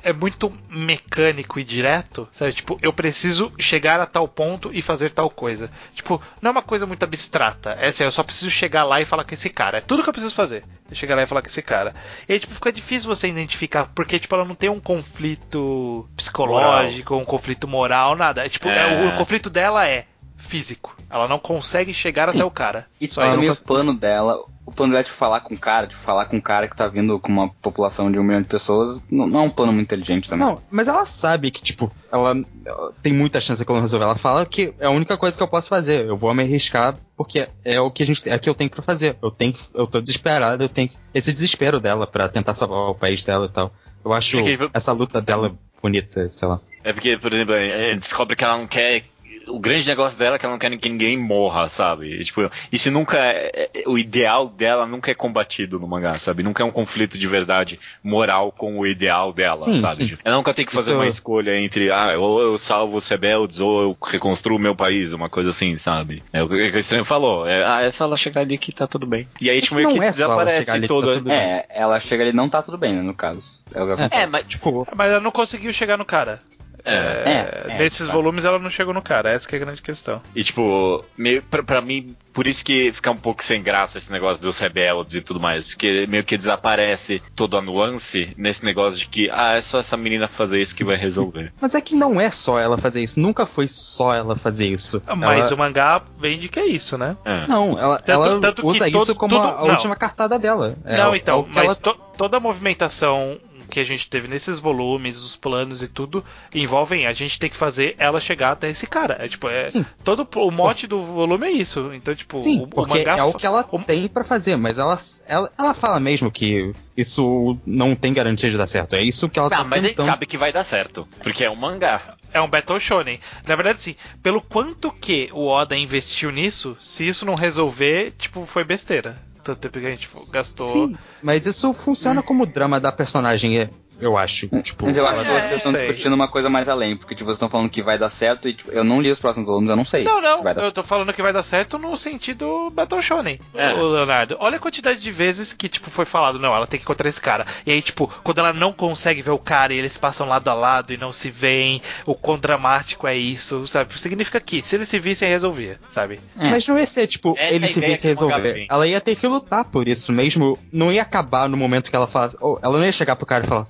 é 0.04 0.14
muito 0.14 0.52
mecânico 0.70 1.60
e 1.60 1.64
direto, 1.64 2.28
sabe? 2.32 2.54
Tipo, 2.54 2.78
eu 2.82 2.92
preciso 2.94 3.52
chegar 3.60 4.00
a 4.00 4.06
tal 4.06 4.28
ponto 4.28 4.70
e 4.74 4.82
fazer 4.82 5.10
tal 5.10 5.30
coisa. 5.30 5.70
Tipo, 5.94 6.22
não 6.42 6.50
é 6.50 6.52
uma 6.52 6.64
coisa 6.64 6.86
muito 6.86 7.04
abstrata. 7.04 7.78
É 7.80 7.88
assim, 7.88 8.04
eu 8.04 8.12
só 8.12 8.24
preciso 8.24 8.50
chegar 8.52 8.84
lá 8.84 9.02
e 9.02 9.06
falar 9.06 9.24
com 9.24 9.34
esse 9.34 9.50
cara. 9.50 9.78
É 9.80 9.82
tudo 9.82 10.04
que 10.04 10.10
eu 10.10 10.14
preciso 10.14 10.36
fazer. 10.36 10.64
É 10.90 10.96
chegar 10.96 11.16
lá 11.16 11.24
e 11.24 11.28
falar 11.28 11.42
com 11.42 11.48
esse 11.48 11.62
cara. 11.62 11.94
E 12.28 12.34
aí, 12.34 12.40
tipo, 12.40 12.54
fica 12.54 12.72
difícil 12.72 13.08
você 13.14 13.28
identificar, 13.28 13.90
porque, 13.94 14.20
tipo, 14.20 14.34
ela 14.36 14.46
não 14.46 14.56
tem 14.56 14.70
um 14.70 14.80
conflito 14.80 16.10
psicológico, 16.16 17.16
um 17.16 17.26
conflito 17.26 17.68
moral, 17.68 18.16
nada. 18.16 18.46
É, 18.46 18.50
tipo, 18.50 18.68
É. 18.68 18.80
é, 18.80 19.06
o, 19.06 19.10
o 19.10 19.18
conflito 19.18 19.50
dela 19.50 19.88
é 19.88 20.06
físico. 20.38 20.96
Ela 21.12 21.28
não 21.28 21.38
consegue 21.40 21.94
chegar 21.94 22.26
Sim. 22.32 22.38
até 22.38 22.46
o 22.46 22.52
cara. 22.52 22.86
E 23.00 23.08
Só 23.10 23.22
também 23.22 23.46
isso. 23.46 23.54
o 23.62 23.66
plano 23.66 23.94
dela, 23.94 24.40
o 24.66 24.72
plano 24.72 24.94
dela 24.94 25.04
de 25.04 25.12
falar 25.12 25.42
com 25.42 25.54
o 25.56 25.58
cara, 25.58 25.86
de 25.86 25.96
falar 25.96 26.26
com 26.26 26.38
um 26.38 26.42
cara 26.42 26.68
que 26.68 26.76
tá 26.76 26.88
vindo 26.88 27.20
com 27.20 27.32
uma 27.32 27.50
população 27.50 28.10
de 28.12 28.18
um 28.18 28.24
milhão 28.24 28.42
de 28.42 28.48
pessoas, 28.48 29.04
não, 29.12 29.28
não 29.28 29.40
é 29.42 29.44
um 29.44 29.50
plano 29.50 29.74
muito 29.74 29.88
inteligente 29.88 30.30
também. 30.30 30.48
Não, 30.48 30.62
mas 30.72 30.88
ela 30.88 31.06
sabe 31.06 31.52
que, 31.52 31.62
tipo, 31.62 31.92
ela, 32.12 32.34
ela 32.66 32.94
tem 33.04 33.12
muita 33.12 33.42
chance 33.42 33.64
que 33.66 33.70
ela 33.70 33.80
não 33.80 33.84
resolver. 33.84 34.06
Ela 34.06 34.16
fala 34.16 34.46
que 34.46 34.74
é 34.80 34.86
a 34.86 34.90
única 34.92 35.18
coisa 35.18 35.36
que 35.36 35.44
eu 35.44 35.48
posso 35.48 35.68
fazer. 35.68 36.06
Eu 36.06 36.16
vou 36.16 36.34
me 36.34 36.44
arriscar 36.44 36.96
porque 37.18 37.48
é 37.66 37.80
o 37.82 37.92
que 37.92 38.04
a 38.04 38.06
gente 38.06 38.30
é 38.30 38.36
o 38.36 38.40
que 38.40 38.50
eu 38.50 38.56
tenho 38.56 38.70
pra 38.70 38.82
fazer. 38.82 39.18
Eu 39.22 39.30
tenho 39.32 39.52
que- 39.54 39.66
eu 39.74 39.86
tô 39.88 40.00
desesperado, 40.00 40.64
eu 40.64 40.70
tenho 40.70 40.88
que- 40.90 40.98
esse 41.14 41.34
desespero 41.34 41.80
dela 41.80 42.08
pra 42.08 42.30
tentar 42.30 42.54
salvar 42.54 42.90
o 42.90 42.96
país 42.96 43.22
dela 43.24 43.48
e 43.48 43.50
tal. 43.50 43.72
Eu 44.04 44.14
acho 44.14 44.40
É 44.40 44.44
que- 44.58 44.70
essa 44.74 44.92
luta 44.94 45.22
dela 45.22 45.54
bonita, 45.82 46.28
sei 46.30 46.48
lá. 46.48 46.60
É 46.84 46.92
porque, 46.94 47.16
por 47.18 47.32
exemplo, 47.32 47.54
é, 47.54 47.94
descobre 47.96 48.36
que 48.36 48.44
ela 48.44 48.58
não 48.58 48.66
quer. 48.66 49.04
O 49.48 49.60
grande 49.60 49.88
negócio 49.88 50.18
dela 50.18 50.36
é 50.36 50.40
que 50.40 50.46
ela 50.46 50.54
não 50.54 50.60
quer 50.60 50.76
que 50.78 50.90
ninguém 50.90 51.18
morra, 51.18 51.68
sabe? 51.68 52.20
E, 52.20 52.24
tipo, 52.24 52.50
isso 52.72 52.90
nunca 52.92 53.18
é, 53.18 53.70
é- 53.74 53.84
O 53.88 53.98
ideal 53.98 54.48
dela 54.48 54.86
nunca 54.86 55.12
é 55.12 55.14
combatido 55.14 55.80
no 55.80 55.88
mangá, 55.88 56.14
sabe? 56.16 56.44
Nunca 56.44 56.64
é 56.64 56.66
um 56.66 56.72
conflito 56.72 57.18
de 57.18 57.28
verdade 57.28 57.80
moral 58.04 58.52
com 58.52 58.80
o 58.80 58.86
ideal 58.88 59.34
dela, 59.34 59.58
Sim, 59.58 59.80
sabe? 59.80 59.96
sim. 59.96 60.06
Tipo, 60.08 60.22
Ela 60.24 60.36
nunca 60.38 60.54
tem 60.54 60.66
que 60.66 60.72
fazer 60.72 60.92
Isso- 60.92 61.00
uma 61.00 61.08
escolha 61.08 61.58
entre, 61.60 61.92
ah, 61.92 62.18
ou 62.18 62.40
eu 62.42 62.58
salvo 62.58 62.98
os 62.98 63.08
rebeldes, 63.08 63.60
ou 63.60 63.82
eu 63.82 63.98
reconstruo 64.02 64.58
o 64.58 64.60
meu 64.60 64.76
país, 64.76 65.14
uma 65.14 65.30
coisa 65.30 65.50
assim, 65.50 65.76
sabe? 65.78 66.24
É 66.32 66.42
o 66.44 66.48
que 66.48 66.56
o 66.56 66.78
estranho 66.80 67.06
falou. 67.06 67.48
É, 67.48 67.64
ah, 67.66 67.82
é 67.82 67.92
só 67.92 68.06
ela 68.06 68.18
chegar 68.18 68.42
ali 68.42 68.58
que 68.58 68.72
tá 68.72 68.88
tudo 68.88 69.06
bem. 69.08 69.28
E 69.40 69.50
aí, 69.50 69.58
É 69.58 69.62
tipo, 69.62 69.76
que 69.76 69.82
meio 69.84 69.88
não 69.90 69.94
que 69.96 70.00
é 70.02 70.04
ela 70.06 70.12
desaparece 70.12 70.60
que 70.66 70.66
tá 70.82 70.88
toda. 70.88 71.14
tudo 71.14 71.24
bem. 71.26 71.34
É, 71.34 71.66
ela 71.70 72.00
chega 72.00 72.24
ali 72.24 72.32
e 72.32 72.36
não 72.36 72.48
tá 72.50 72.62
tudo 72.62 72.78
bem, 72.78 72.94
né, 72.94 73.02
no 73.02 73.14
caso. 73.14 73.64
É 73.74 74.08
que. 74.10 74.16
É, 74.16 74.28
mas 74.28 74.46
Tipo, 74.46 74.88
Mas 74.96 75.12
ela 75.12 75.20
não 75.22 75.32
conseguiu 75.32 75.72
chegar 75.74 75.98
no 75.98 76.06
cara. 76.06 76.42
É, 76.84 76.96
é, 76.96 77.72
é, 77.74 77.78
Nesses 77.78 78.08
tá. 78.08 78.14
volumes 78.14 78.46
ela 78.46 78.60
não 78.60 78.70
chegou 78.70 78.94
no 78.94 79.02
cara, 79.02 79.30
essa 79.32 79.48
que 79.48 79.56
é 79.56 79.60
a 79.60 79.62
grande 79.66 79.82
questão. 79.82 80.22
E 80.36 80.44
tipo, 80.44 81.04
meio, 81.18 81.42
pra, 81.44 81.62
pra 81.64 81.82
mim, 81.82 82.16
por 82.34 82.48
isso 82.48 82.64
que 82.64 82.92
fica 82.94 83.12
um 83.12 83.18
pouco 83.18 83.44
sem 83.44 83.62
graça 83.62 83.98
esse 83.98 84.12
negócio 84.12 84.42
dos 84.42 84.58
rebeldes 84.60 85.16
e 85.16 85.22
tudo 85.22 85.40
mais. 85.40 85.66
Porque 85.66 86.06
meio 86.10 86.24
que 86.24 86.38
desaparece 86.38 87.22
toda 87.36 87.58
a 87.58 87.62
nuance 87.62 88.34
nesse 88.38 88.64
negócio 88.66 89.00
de 89.00 89.08
que, 89.08 89.30
ah, 89.32 89.54
é 89.58 89.62
só 89.62 89.80
essa 89.80 89.96
menina 89.98 90.28
fazer 90.28 90.62
isso 90.62 90.76
que 90.76 90.84
vai 90.84 90.96
resolver. 90.96 91.52
mas 91.62 91.76
é 91.76 91.82
que 91.82 91.96
não 91.96 92.20
é 92.20 92.30
só 92.32 92.60
ela 92.60 92.78
fazer 92.78 93.02
isso. 93.04 93.20
Nunca 93.20 93.46
foi 93.46 93.68
só 93.68 94.14
ela 94.14 94.36
fazer 94.36 94.68
isso. 94.68 95.02
Mas 95.18 95.46
Ela- 95.48 95.54
o 95.56 95.58
mangá 95.58 96.02
vende 96.20 96.48
que 96.50 96.60
é 96.60 96.66
isso, 96.66 96.98
né? 96.98 97.18
É. 97.26 97.48
Não, 97.48 97.78
ela, 97.78 97.98
Tanto- 97.98 98.12
ela 98.12 98.40
tanto 98.40 98.62
que 98.62 98.68
usa 98.68 98.90
todo- 98.92 99.02
isso 99.04 99.16
como 99.16 99.36
tudo- 99.36 99.48
a, 99.48 99.64
última 99.64 99.96
cartada 99.96 100.40
dela. 100.40 100.76
É, 100.86 100.98
não, 100.98 101.14
é 101.14 101.18
então, 101.18 101.48
mas 101.54 101.64
ela- 101.66 101.76
to- 101.76 101.98
toda 102.18 102.38
a 102.38 102.40
movimentação 102.40 103.38
que 103.72 103.80
a 103.80 103.84
gente 103.84 104.08
teve 104.08 104.28
nesses 104.28 104.60
volumes, 104.60 105.18
os 105.24 105.36
planos 105.36 105.82
e 105.82 105.88
tudo, 105.88 106.24
envolvem 106.54 107.08
a 107.08 107.14
gente 107.14 107.40
ter 107.40 107.50
que 107.50 107.56
fazer 107.58 107.96
ela 107.98 108.20
chegar 108.20 108.52
até 108.52 108.70
esse 108.70 108.86
cara. 108.86 109.16
É 109.20 109.28
tipo, 109.28 109.48
é. 109.50 109.68
Sim. 109.68 109.86
Todo 110.04 110.28
o 110.36 110.52
mote 110.52 110.86
do 110.86 111.02
volume 111.02 111.48
é 111.48 111.52
isso. 111.52 111.92
Então, 111.94 112.14
tipo, 112.14 112.44
Sim, 112.44 112.60
o, 112.60 112.64
o 112.64 112.68
porque 112.68 112.98
mangá. 113.00 113.18
é 113.18 113.24
o 113.24 113.34
que 113.34 113.46
ela 113.46 113.66
o- 113.72 113.80
tem 113.80 114.08
pra 114.08 114.24
fazer, 114.24 114.56
mas 114.58 114.78
ela, 114.78 114.98
ela, 115.28 115.52
ela 115.58 115.74
fala 115.74 116.00
mesmo 116.00 116.30
que 116.30 116.72
isso 116.96 117.58
não 117.66 117.96
tem 117.96 118.14
garantia 118.14 118.50
de 118.52 118.58
dar 118.58 118.68
certo. 118.68 118.96
É 118.96 119.02
isso 119.02 119.30
que 119.30 119.40
ela 119.40 119.48
Ah, 119.48 119.52
tá 119.58 119.64
mas 119.64 119.80
a 119.80 119.88
gente 119.88 119.96
tentando. 119.96 120.06
sabe 120.08 120.26
que 120.26 120.38
vai 120.38 120.52
dar 120.52 120.64
certo. 120.64 121.08
Porque 121.24 121.44
é 121.44 121.50
um 121.50 121.56
mangá. 121.56 122.16
É 122.34 122.40
um 122.42 122.48
Battle 122.50 122.80
Shonen. 122.80 123.20
Na 123.48 123.56
verdade, 123.56 123.82
sim, 123.82 123.96
pelo 124.22 124.42
quanto 124.42 124.92
que 124.92 125.30
o 125.34 125.48
Oda 125.48 125.76
investiu 125.78 126.32
nisso, 126.32 126.78
se 126.82 127.08
isso 127.08 127.26
não 127.26 127.36
resolver, 127.36 128.14
tipo, 128.18 128.46
foi 128.46 128.64
besteira. 128.64 129.18
Tanto 129.44 129.60
tempo 129.60 129.80
que 129.80 129.86
a 129.86 129.90
gente 129.92 130.10
gastou. 130.32 130.68
Sim, 130.90 130.98
mas 131.22 131.46
isso 131.46 131.74
funciona 131.74 132.22
como 132.22 132.46
drama 132.46 132.80
da 132.80 132.92
personagem, 132.92 133.58
é- 133.60 133.70
eu 134.02 134.18
acho. 134.18 134.48
Tipo, 134.62 134.86
Mas 134.86 134.98
eu 134.98 135.08
acho 135.08 135.22
que 135.24 135.28
vocês 135.30 135.52
É, 135.52 135.56
estão 135.56 135.72
sei. 135.72 135.82
discutindo 135.88 136.14
uma 136.14 136.28
coisa 136.28 136.50
mais 136.50 136.68
além, 136.68 136.96
porque 136.98 137.16
tipo, 137.16 137.26
vocês 137.28 137.36
estão 137.36 137.50
falando 137.50 137.70
que 137.70 137.82
vai 137.82 137.98
dar 137.98 138.10
certo 138.10 138.50
e 138.50 138.54
tipo, 138.54 138.72
eu 138.72 138.84
não 138.84 139.00
li 139.02 139.10
os 139.12 139.20
próximos 139.20 139.46
volumes, 139.48 139.70
eu 139.70 139.76
não 139.76 139.86
sei 139.86 140.04
Não, 140.04 140.22
não, 140.22 140.38
se 140.38 140.44
vai 140.44 140.54
dar 140.54 140.62
eu 140.62 140.66
certo. 140.66 140.76
tô 140.76 140.84
falando 140.84 141.14
que 141.14 141.22
vai 141.22 141.32
dar 141.34 141.44
certo 141.44 141.78
no 141.78 141.96
sentido 141.98 142.70
Battle 142.72 143.02
Shonen. 143.02 143.40
É. 143.54 143.74
Ô, 143.74 143.88
Leonardo, 143.90 144.36
olha 144.40 144.58
a 144.58 144.60
quantidade 144.60 145.00
de 145.00 145.12
vezes 145.12 145.54
que, 145.54 145.70
tipo, 145.70 145.90
foi 145.90 146.06
falado, 146.06 146.40
não, 146.40 146.54
ela 146.56 146.68
tem 146.68 146.80
que 146.80 146.84
encontrar 146.84 147.08
esse 147.10 147.22
cara. 147.22 147.46
E 147.66 147.72
aí, 147.72 147.82
tipo, 147.82 148.12
quando 148.24 148.40
ela 148.40 148.54
não 148.54 148.74
consegue 148.74 149.22
ver 149.22 149.32
o 149.32 149.40
cara 149.40 149.74
e 149.74 149.78
eles 149.78 149.98
passam 149.98 150.28
lado 150.28 150.48
a 150.50 150.54
lado 150.54 150.94
e 150.94 150.98
não 150.98 151.12
se 151.12 151.30
veem, 151.30 151.82
o 152.06 152.16
quão 152.16 152.38
dramático 152.38 153.08
é 153.08 153.16
isso, 153.16 153.68
sabe? 153.68 154.00
Significa 154.00 154.40
que 154.40 154.62
se 154.62 154.76
eles 154.76 154.88
se 154.90 155.00
vissem, 155.00 155.30
resolvia, 155.30 155.80
sabe? 155.90 156.20
Mas 156.36 156.68
não 156.68 156.78
ia 156.78 156.86
ser, 156.88 157.08
tipo, 157.08 157.34
Essa 157.38 157.54
é 157.54 157.56
ele 157.56 157.66
a 157.66 157.68
se 157.68 157.80
ideia 157.80 157.94
visse 157.94 158.08
que 158.08 158.14
o 158.14 158.26
mangá 158.28 158.36
resolver. 158.38 158.66
Ela 158.70 158.88
ia 158.88 159.02
ter 159.02 159.16
que 159.16 159.28
lutar 159.28 159.66
por 159.66 159.88
isso 159.88 160.12
mesmo. 160.12 160.58
Não 160.72 160.92
ia 160.92 161.02
acabar 161.02 161.48
no 161.50 161.58
momento 161.58 161.90
que 161.90 161.96
ela 161.96 162.10
ou 162.40 162.60
ela 162.62 162.78
não 162.78 162.86
ia 162.86 162.92
chegar 162.92 163.16
pro 163.16 163.26
cara 163.26 163.44
e 163.46 163.48
falar: 163.48 163.68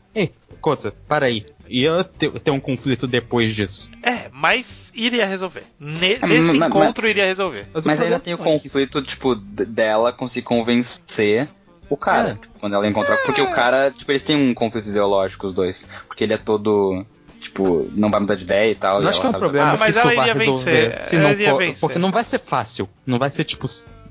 coisa, 0.62 0.94
para 1.08 1.26
aí. 1.26 1.46
Ia 1.68 2.04
ter, 2.04 2.30
ter 2.40 2.52
um 2.52 2.60
conflito 2.60 3.08
depois 3.08 3.54
disso. 3.56 3.90
É, 4.04 4.30
mas 4.32 4.92
iria 4.94 5.26
resolver. 5.26 5.64
Ne- 5.80 6.14
É, 6.22 6.28
nesse 6.28 6.58
mas- 6.58 6.70
encontro 6.70 7.08
iria 7.08 7.26
resolver. 7.26 7.68
Mas, 7.74 7.86
Mas 7.86 8.00
o 8.00 8.04
ainda 8.04 8.20
tem 8.20 8.34
o 8.34 8.38
é 8.38 8.40
isso. 8.56 8.64
conflito, 8.64 9.02
tipo, 9.02 9.36
d- 9.36 9.66
dela 9.66 10.12
conseguir 10.14 10.46
convencer 10.46 11.48
o 11.90 11.98
cara. 11.98 12.30
É. 12.30 12.34
tipo, 12.36 12.60
quando 12.60 12.74
ela 12.76 12.88
encontrar. 12.88 13.18
Porque 13.18 13.42
o 13.42 13.52
cara, 13.52 13.92
tipo, 13.92 14.12
eles 14.12 14.24
têm 14.24 14.36
um 14.36 14.54
conflito 14.54 14.88
ideológico, 14.90 15.48
os 15.48 15.54
dois. 15.54 15.86
Porque 16.08 16.24
ele 16.24 16.34
é 16.34 16.38
todo. 16.38 17.06
Tipo, 17.40 17.90
não 17.96 18.10
vai 18.10 18.20
mudar 18.20 18.36
de 18.36 18.44
ideia 18.44 18.72
e 18.72 18.76
tal. 18.76 19.00
Eu 19.00 19.06
e 19.06 19.08
acho 19.10 19.20
que 19.20 19.26
é 19.26 19.30
um 19.30 19.32
sabe- 19.32 19.42
problema 19.44 19.72
Ah, 19.72 19.78
mas 19.78 19.96
que 19.96 20.00
isso 20.00 20.08
ela 20.12 20.16
vai 20.16 20.34
resolver. 20.34 20.90
vencer, 20.90 21.02
Se 21.02 21.16
ela 21.16 21.30
não 21.30 21.36
for, 21.38 21.58
vencer. 21.58 21.80
porque 21.82 22.00
não 22.00 22.12
vai 22.12 22.24
ser 22.24 22.40
fácil. 22.40 22.88
Não 23.06 23.18
vai 23.18 23.32
ser 23.32 23.44
tipo 23.46 23.66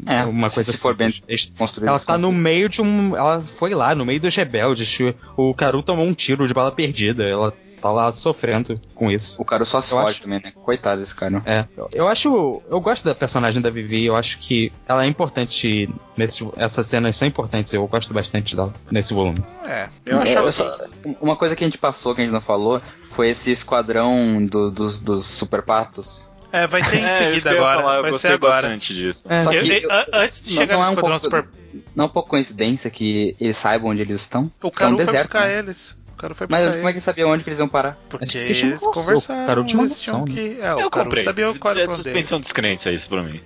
É, 0.06 0.24
uma 0.24 0.50
coisa 0.50 0.72
se 0.72 0.78
for 0.78 0.94
bem 0.94 1.12
simples. 1.12 1.52
construído. 1.56 1.88
Ela 1.88 1.98
tá 1.98 2.16
no 2.18 2.32
meio 2.32 2.68
de 2.68 2.80
um. 2.82 3.16
Ela 3.16 3.40
foi 3.42 3.74
lá, 3.74 3.94
no 3.94 4.04
meio 4.04 4.20
dos 4.20 4.34
rebeldes. 4.34 4.98
O 5.36 5.54
Karu 5.54 5.82
tomou 5.82 6.04
um 6.06 6.14
tiro 6.14 6.46
de 6.46 6.54
bala 6.54 6.70
perdida. 6.72 7.24
Ela 7.28 7.52
tá 7.80 7.90
lá 7.90 8.12
sofrendo 8.12 8.78
com 8.94 9.10
isso. 9.10 9.40
O 9.40 9.44
cara 9.44 9.64
só 9.64 9.80
se 9.80 9.92
Eu 9.92 9.98
fode 9.98 10.10
acho- 10.10 10.20
também, 10.22 10.38
né? 10.44 10.52
Coitado 10.54 11.00
desse 11.00 11.14
cara. 11.14 11.42
É. 11.46 11.64
Eu 11.92 12.06
acho. 12.08 12.60
Eu 12.68 12.78
gosto 12.80 13.04
da 13.04 13.14
personagem 13.14 13.60
da 13.62 13.70
Vivi. 13.70 14.04
Eu 14.04 14.16
acho 14.16 14.36
que 14.38 14.70
ela 14.86 15.04
é 15.04 15.06
importante. 15.06 15.88
Nesse, 16.16 16.46
essas 16.56 16.86
cenas 16.86 17.16
são 17.16 17.26
importantes. 17.26 17.72
Eu 17.72 17.86
gosto 17.86 18.12
bastante 18.12 18.54
dela 18.54 18.74
nesse 18.90 19.14
volume. 19.14 19.38
É, 19.64 19.88
eu 20.04 20.18
É, 20.18 20.22
achava 20.22 20.48
eu 20.48 20.52
só- 20.52 20.78
uma 21.20 21.36
coisa 21.36 21.56
que 21.56 21.64
a 21.64 21.66
gente 21.66 21.78
passou, 21.78 22.14
que 22.14 22.20
a 22.20 22.24
gente 22.24 22.32
não 22.34 22.40
falou, 22.42 22.80
foi 23.12 23.30
esse 23.30 23.50
esquadrão 23.50 24.44
do- 24.44 24.70
dos, 24.70 24.98
dos 24.98 25.24
super 25.24 25.62
patos. 25.62 26.29
É, 26.52 26.66
vai 26.66 26.82
ter 26.82 26.98
em 26.98 27.04
É, 27.04 27.16
seguida 27.16 27.50
agora. 27.52 27.80
falar, 27.82 27.96
eu 27.96 28.02
vai 28.02 28.12
ser 28.14 28.28
agora. 28.32 28.52
bastante 28.54 28.94
disso. 28.94 29.24
É. 29.28 29.38
Só 29.40 29.50
que 29.50 29.56
eu- 29.56 29.64
eu- 29.64 29.90
antes 30.12 30.44
de 30.44 30.50
não- 30.54 30.56
chegar 30.62 30.72
não 30.74 30.80
no 30.80 30.86
é 30.86 30.88
um 30.88 30.94
Esquadrão 30.94 31.18
pouco- 31.20 31.36
Super. 31.46 31.48
Não 31.94 32.04
é 32.04 32.06
um 32.06 32.10
pouco 32.10 32.28
coincidência 32.30 32.90
que 32.90 33.36
eles 33.40 33.56
saibam 33.56 33.90
onde 33.90 34.02
eles 34.02 34.20
estão? 34.20 34.50
O 34.62 34.66
é 34.66 34.66
um 34.66 34.70
cara 34.70 34.90
foi 34.96 35.04
deserto, 35.04 35.24
buscar 35.26 35.48
né? 35.48 35.58
eles. 35.58 35.98
O 36.12 36.16
cara 36.20 36.34
foi 36.34 36.46
Mas 36.50 36.60
buscar 36.64 36.76
como 36.76 36.88
é 36.88 36.92
que 36.92 37.00
sabiam 37.00 37.30
onde 37.30 37.42
que 37.44 37.48
eles 37.48 37.58
iam 37.60 37.68
parar? 37.68 37.96
Porque 38.10 38.36
eles 38.36 38.62
noção, 38.62 38.92
conversaram. 38.92 39.42
o 39.42 39.46
cara 39.46 39.64
tinha 39.64 39.80
uma 39.80 39.88
noção, 39.88 40.24
que... 40.26 40.58
É, 40.60 40.74
o 40.74 40.80
Eu 40.80 40.90
cara 40.90 41.04
comprei. 41.06 41.24
sabia 41.24 41.54
qual 41.58 41.72
é 41.72 41.76
deles. 41.76 41.90
suspensão 41.92 42.38
de 42.38 42.42
descrença 42.42 42.92
isso 42.92 43.08
pra 43.08 43.22
mim. 43.22 43.40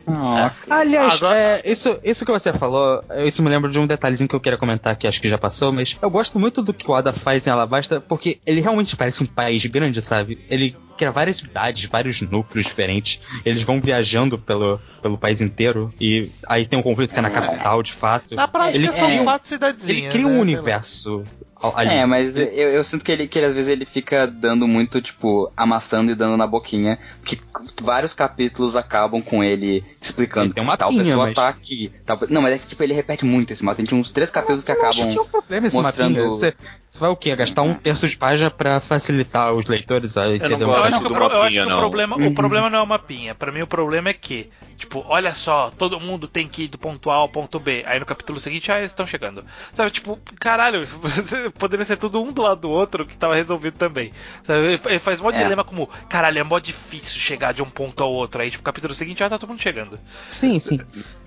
Aliás, 0.68 1.16
Agora- 1.16 1.36
é, 1.38 1.62
isso, 1.64 1.98
isso 2.02 2.24
que 2.24 2.32
você 2.32 2.52
falou, 2.52 3.04
isso 3.24 3.42
me 3.42 3.48
lembra 3.48 3.70
de 3.70 3.78
um 3.78 3.86
detalhezinho 3.86 4.28
que 4.28 4.34
eu 4.34 4.40
queria 4.40 4.58
comentar 4.58 4.96
que 4.96 5.06
acho 5.06 5.20
que 5.20 5.28
já 5.28 5.38
passou, 5.38 5.70
mas 5.72 5.96
eu 6.00 6.10
gosto 6.10 6.38
muito 6.38 6.62
do 6.62 6.72
que 6.74 6.90
o 6.90 6.92
Oda 6.94 7.12
faz 7.12 7.46
em 7.46 7.50
Alabasta, 7.50 8.00
porque 8.00 8.38
ele 8.44 8.60
realmente 8.60 8.96
parece 8.96 9.22
um 9.22 9.26
país 9.26 9.64
grande, 9.66 10.00
sabe? 10.00 10.38
Ele 10.50 10.76
cria 10.96 11.10
várias 11.10 11.36
cidades, 11.36 11.84
vários 11.90 12.20
núcleos 12.20 12.66
diferentes, 12.66 13.20
eles 13.44 13.62
vão 13.62 13.80
viajando 13.80 14.38
pelo, 14.38 14.80
pelo 15.02 15.18
país 15.18 15.40
inteiro, 15.40 15.92
e 16.00 16.30
aí 16.46 16.64
tem 16.66 16.78
um 16.78 16.82
conflito 16.82 17.12
que 17.12 17.18
é 17.18 17.22
na 17.22 17.30
capital, 17.30 17.82
de 17.82 17.92
fato. 17.92 18.34
Na 18.34 18.46
prática 18.48 18.78
Ele 18.78 18.92
são 18.92 19.06
cria 19.06 19.20
um- 19.20 19.24
quatro 19.24 19.48
cidadezinhas. 19.48 19.98
Ele 19.98 20.08
cria 20.10 20.26
né? 20.26 20.30
um 20.32 20.40
universo 20.40 21.24
ali. 21.74 21.88
É, 21.90 22.06
mas 22.06 22.36
eu, 22.36 22.46
eu 22.46 22.84
sinto 22.84 23.04
que 23.04 23.12
ele, 23.12 23.26
que 23.28 23.38
ele, 23.38 23.46
às 23.46 23.54
vezes 23.54 23.68
ele 23.70 23.84
fica 23.84 24.26
dando 24.26 24.66
muito, 24.66 25.00
tipo, 25.00 25.50
amassando 25.56 26.10
e 26.10 26.14
dando 26.14 26.36
na 26.36 26.46
boquinha. 26.46 26.98
Porque 27.20 27.38
vários 27.82 28.12
capítulos 28.14 28.76
acabam 28.76 29.22
com 29.22 29.42
ele 29.44 29.84
explicando 30.00 30.46
Ele 30.46 30.54
tem 30.54 30.62
uma 30.62 30.76
tal 30.76 30.90
pinha, 30.90 31.04
pessoa 31.04 31.26
mas- 31.26 31.34
tá 31.34 31.48
aqui. 31.48 31.92
Tal... 32.04 32.18
Não, 32.28 32.42
mas 32.42 32.54
é 32.54 32.58
que 32.58 32.66
tipo, 32.66 32.82
ele 32.82 32.92
repete 32.94 33.24
muito 33.24 33.52
esse 33.52 33.64
mapa. 33.64 33.82
Tem 33.82 33.98
uns 33.98 34.10
três 34.10 34.30
capítulos 34.30 34.64
que 34.64 34.72
Eu 34.72 34.76
acho 34.86 35.00
acabam. 35.00 35.12
que 35.12 35.18
é 35.18 35.22
um 35.22 35.26
problema 35.26 35.66
esse 35.66 35.76
mostrando- 35.76 36.10
mapinha. 36.16 36.28
Você, 36.28 36.54
você 36.88 36.98
vai 36.98 37.10
o 37.10 37.16
quê? 37.16 37.34
Gastar 37.36 37.62
um 37.62 37.74
terço 37.74 38.08
de 38.08 38.16
página 38.16 38.50
pra 38.50 38.80
facilitar 38.80 39.52
os 39.52 39.66
leitores 39.66 40.16
a 40.16 40.28
entender 40.34 40.54
Eu 40.64 40.68
Não, 40.68 40.74
que, 41.00 41.06
o 41.06 41.08
do 41.08 41.14
pro- 41.14 41.24
eu 41.24 41.30
acho 41.30 41.38
mapinha, 41.42 41.62
que 41.62 41.66
o 41.66 41.70
não. 41.70 41.78
problema, 41.78 42.16
Uhum. 42.16 42.26
o 42.28 42.34
problema 42.34 42.70
não 42.70 42.78
é 42.78 42.82
o 42.82 42.86
mapinha. 42.86 43.34
Pra 43.34 43.52
mim, 43.52 43.62
o 43.62 43.66
problema 43.66 44.08
é 44.10 44.12
que, 44.12 44.48
tipo, 44.76 45.04
olha 45.08 45.34
só, 45.34 45.70
todo 45.76 45.98
mundo 46.00 46.26
tem 46.28 46.46
que 46.48 46.64
ir 46.64 46.68
do 46.68 46.78
ponto 46.78 47.10
A 47.10 47.14
ao 47.14 47.28
ponto 47.28 47.58
B. 47.58 47.82
Aí 47.86 47.98
no 47.98 48.06
capítulo 48.06 48.38
seguinte, 48.40 48.70
ah, 48.72 48.78
eles 48.78 48.90
estão 48.90 49.06
chegando. 49.06 49.44
Sabe, 49.74 49.90
tipo, 49.90 50.18
caralho, 50.40 50.86
você- 51.02 51.50
poderia 51.58 51.84
ser 51.84 51.96
tudo 51.96 52.20
um 52.22 52.32
do 52.32 52.42
lado 52.42 52.60
do 52.62 52.70
outro 52.70 53.06
que 53.06 53.16
tava 53.16 53.34
resolvido 53.34 53.74
também. 53.76 54.12
Ele, 54.48 54.98
faz 54.98 55.20
um 55.20 55.28
É. 55.30 55.32
dilema 55.32 55.64
como, 55.64 55.88
caralho, 56.08 56.38
é 56.38 56.42
mó 56.42 56.58
difícil 56.58 57.20
chegar 57.20 57.52
de 57.52 57.62
um 57.62 57.68
ponto 57.70 58.02
ao 58.02 58.12
outro. 58.12 58.42
Aí, 58.42 58.50
tipo, 58.50 58.62
capítulo 58.62 58.92
seguinte 58.94 59.18
já 59.20 59.28
tá 59.30 59.38
todo 59.38 59.48
mundo 59.50 59.60
chegando. 59.62 59.98
Sim, 60.26 60.58
sim. 60.58 60.78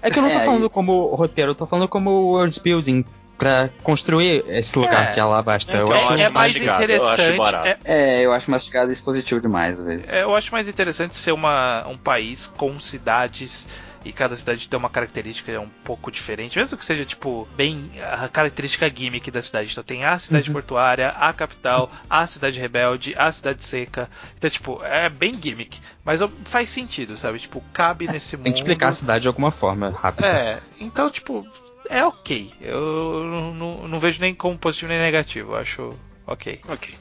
É 0.02 0.10
que 0.12 0.20
eu 0.20 0.24
não 0.24 0.30
tô 0.32 0.40
É, 0.40 0.46
falando 0.46 0.66
e- 0.66 0.70
como 0.70 1.08
roteiro, 1.16 1.52
eu 1.52 1.56
tô 1.56 1.66
falando 1.66 1.88
como 1.88 2.10
world 2.32 2.60
building 2.62 3.06
pra 3.38 3.70
construir 3.84 4.44
esse 4.48 4.78
lugar 4.80 5.10
É. 5.10 5.14
que 5.14 5.20
é 5.20 5.24
Alabasta. 5.24 5.72
Então, 5.78 5.88
eu 5.88 5.94
acho 5.96 6.14
é, 6.14 6.22
é 6.24 6.30
mais 6.30 6.54
mastigado, 6.54 6.84
eu 6.92 7.06
acho 7.06 7.22
interessante. 7.22 7.68
é- 7.68 7.78
É, 7.86 8.22
eu 8.26 8.34
acho 8.34 8.50
mastigado 8.50 8.90
e 8.90 8.94
expositivo 8.94 9.40
demais, 9.40 9.80
às 9.80 9.86
vezes. 9.86 10.12
é, 10.12 10.24
eu 10.24 10.36
acho 10.36 10.52
mais 10.52 10.68
interessante 10.68 11.16
ser 11.16 11.32
uma, 11.34 11.88
um 11.88 11.98
país 11.98 12.48
com 12.48 12.80
cidades 12.80 13.68
e 14.08 14.14
cada 14.14 14.36
cidade 14.36 14.68
tem 14.70 14.78
uma 14.80 14.90
característica 14.90 15.60
um 15.60 15.70
pouco 15.84 16.12
diferente, 16.12 16.58
mesmo 16.58 16.78
que 16.78 16.86
seja 16.86 17.04
tipo 17.06 17.48
bem 17.56 17.92
a 18.22 18.28
característica 18.28 18.90
gimmick 18.94 19.30
da 19.30 19.42
cidade. 19.42 19.72
Então 19.72 19.84
tem 19.84 20.06
a 20.06 20.18
cidade 20.18 20.50
portuária, 20.52 21.10
a 21.10 21.32
capital, 21.34 21.92
a 22.10 22.26
cidade 22.26 22.60
rebelde, 22.60 23.14
a 23.18 23.32
cidade 23.32 23.64
seca. 23.64 24.10
Então 24.38 24.50
tipo 24.50 24.82
é 24.84 25.10
bem 25.10 25.34
gimmick, 25.34 25.80
mas 26.06 26.22
faz 26.46 26.70
sentido, 26.70 27.18
sabe? 27.18 27.40
Tipo 27.40 27.62
cabe 27.74 28.08
nesse 28.08 28.36
mundo. 28.38 28.46
Tem 28.46 28.54
que 28.54 28.60
explicar 28.60 28.88
a 28.90 28.94
cidade 28.94 29.22
de 29.24 29.28
alguma 29.28 29.52
forma, 29.52 29.90
rápido. 29.90 30.26
É, 30.26 30.60
então 30.80 31.10
tipo 31.10 31.46
é 31.90 32.04
ok. 32.06 32.54
Eu 32.62 33.24
não, 33.24 33.54
não- 33.54 33.88
não 33.88 34.00
vejo 34.00 34.20
nem 34.22 34.34
como 34.34 34.58
positivo 34.58 34.90
nem 34.90 35.00
negativo. 35.00 35.54
Eu 35.54 35.58
acho 35.58 35.94
ok. 36.26 36.60
Ok. 36.68 36.94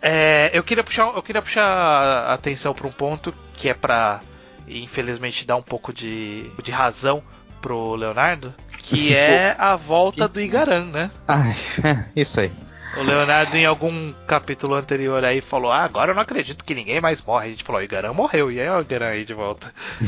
É, 0.00 0.50
eu 0.52 0.64
queria 0.64 0.82
puxar, 0.82 1.06
eu 1.14 1.22
queria 1.22 1.40
puxar 1.40 1.64
a 1.64 2.34
atenção 2.34 2.74
para 2.74 2.86
um 2.88 2.92
ponto 2.92 3.32
que 3.54 3.68
é 3.68 3.74
para 3.74 4.20
infelizmente 4.68 5.46
dar 5.46 5.56
um 5.56 5.62
pouco 5.62 5.92
de, 5.92 6.50
de 6.62 6.70
razão 6.70 7.22
pro 7.60 7.94
Leonardo, 7.94 8.52
que 8.78 9.12
é 9.14 9.54
a 9.58 9.76
volta 9.76 10.26
do 10.28 10.40
Igaran, 10.40 10.86
né? 10.86 11.10
Ai, 11.28 11.52
é, 11.84 12.04
isso 12.20 12.40
aí. 12.40 12.50
O 12.94 13.02
Leonardo 13.02 13.56
em 13.56 13.64
algum 13.64 14.12
capítulo 14.26 14.74
anterior 14.74 15.24
aí 15.24 15.40
falou: 15.40 15.72
"Ah, 15.72 15.82
agora 15.82 16.10
eu 16.10 16.14
não 16.14 16.20
acredito 16.20 16.62
que 16.62 16.74
ninguém 16.74 17.00
mais 17.00 17.22
morre". 17.24 17.46
A 17.46 17.50
gente 17.50 17.64
falou: 17.64 17.80
"O 17.80 17.84
Igaran 17.84 18.12
morreu". 18.12 18.52
E 18.52 18.60
aí 18.60 18.68
o 18.68 18.80
Igaran 18.82 19.06
aí 19.06 19.24
de 19.24 19.32
volta. 19.32 19.72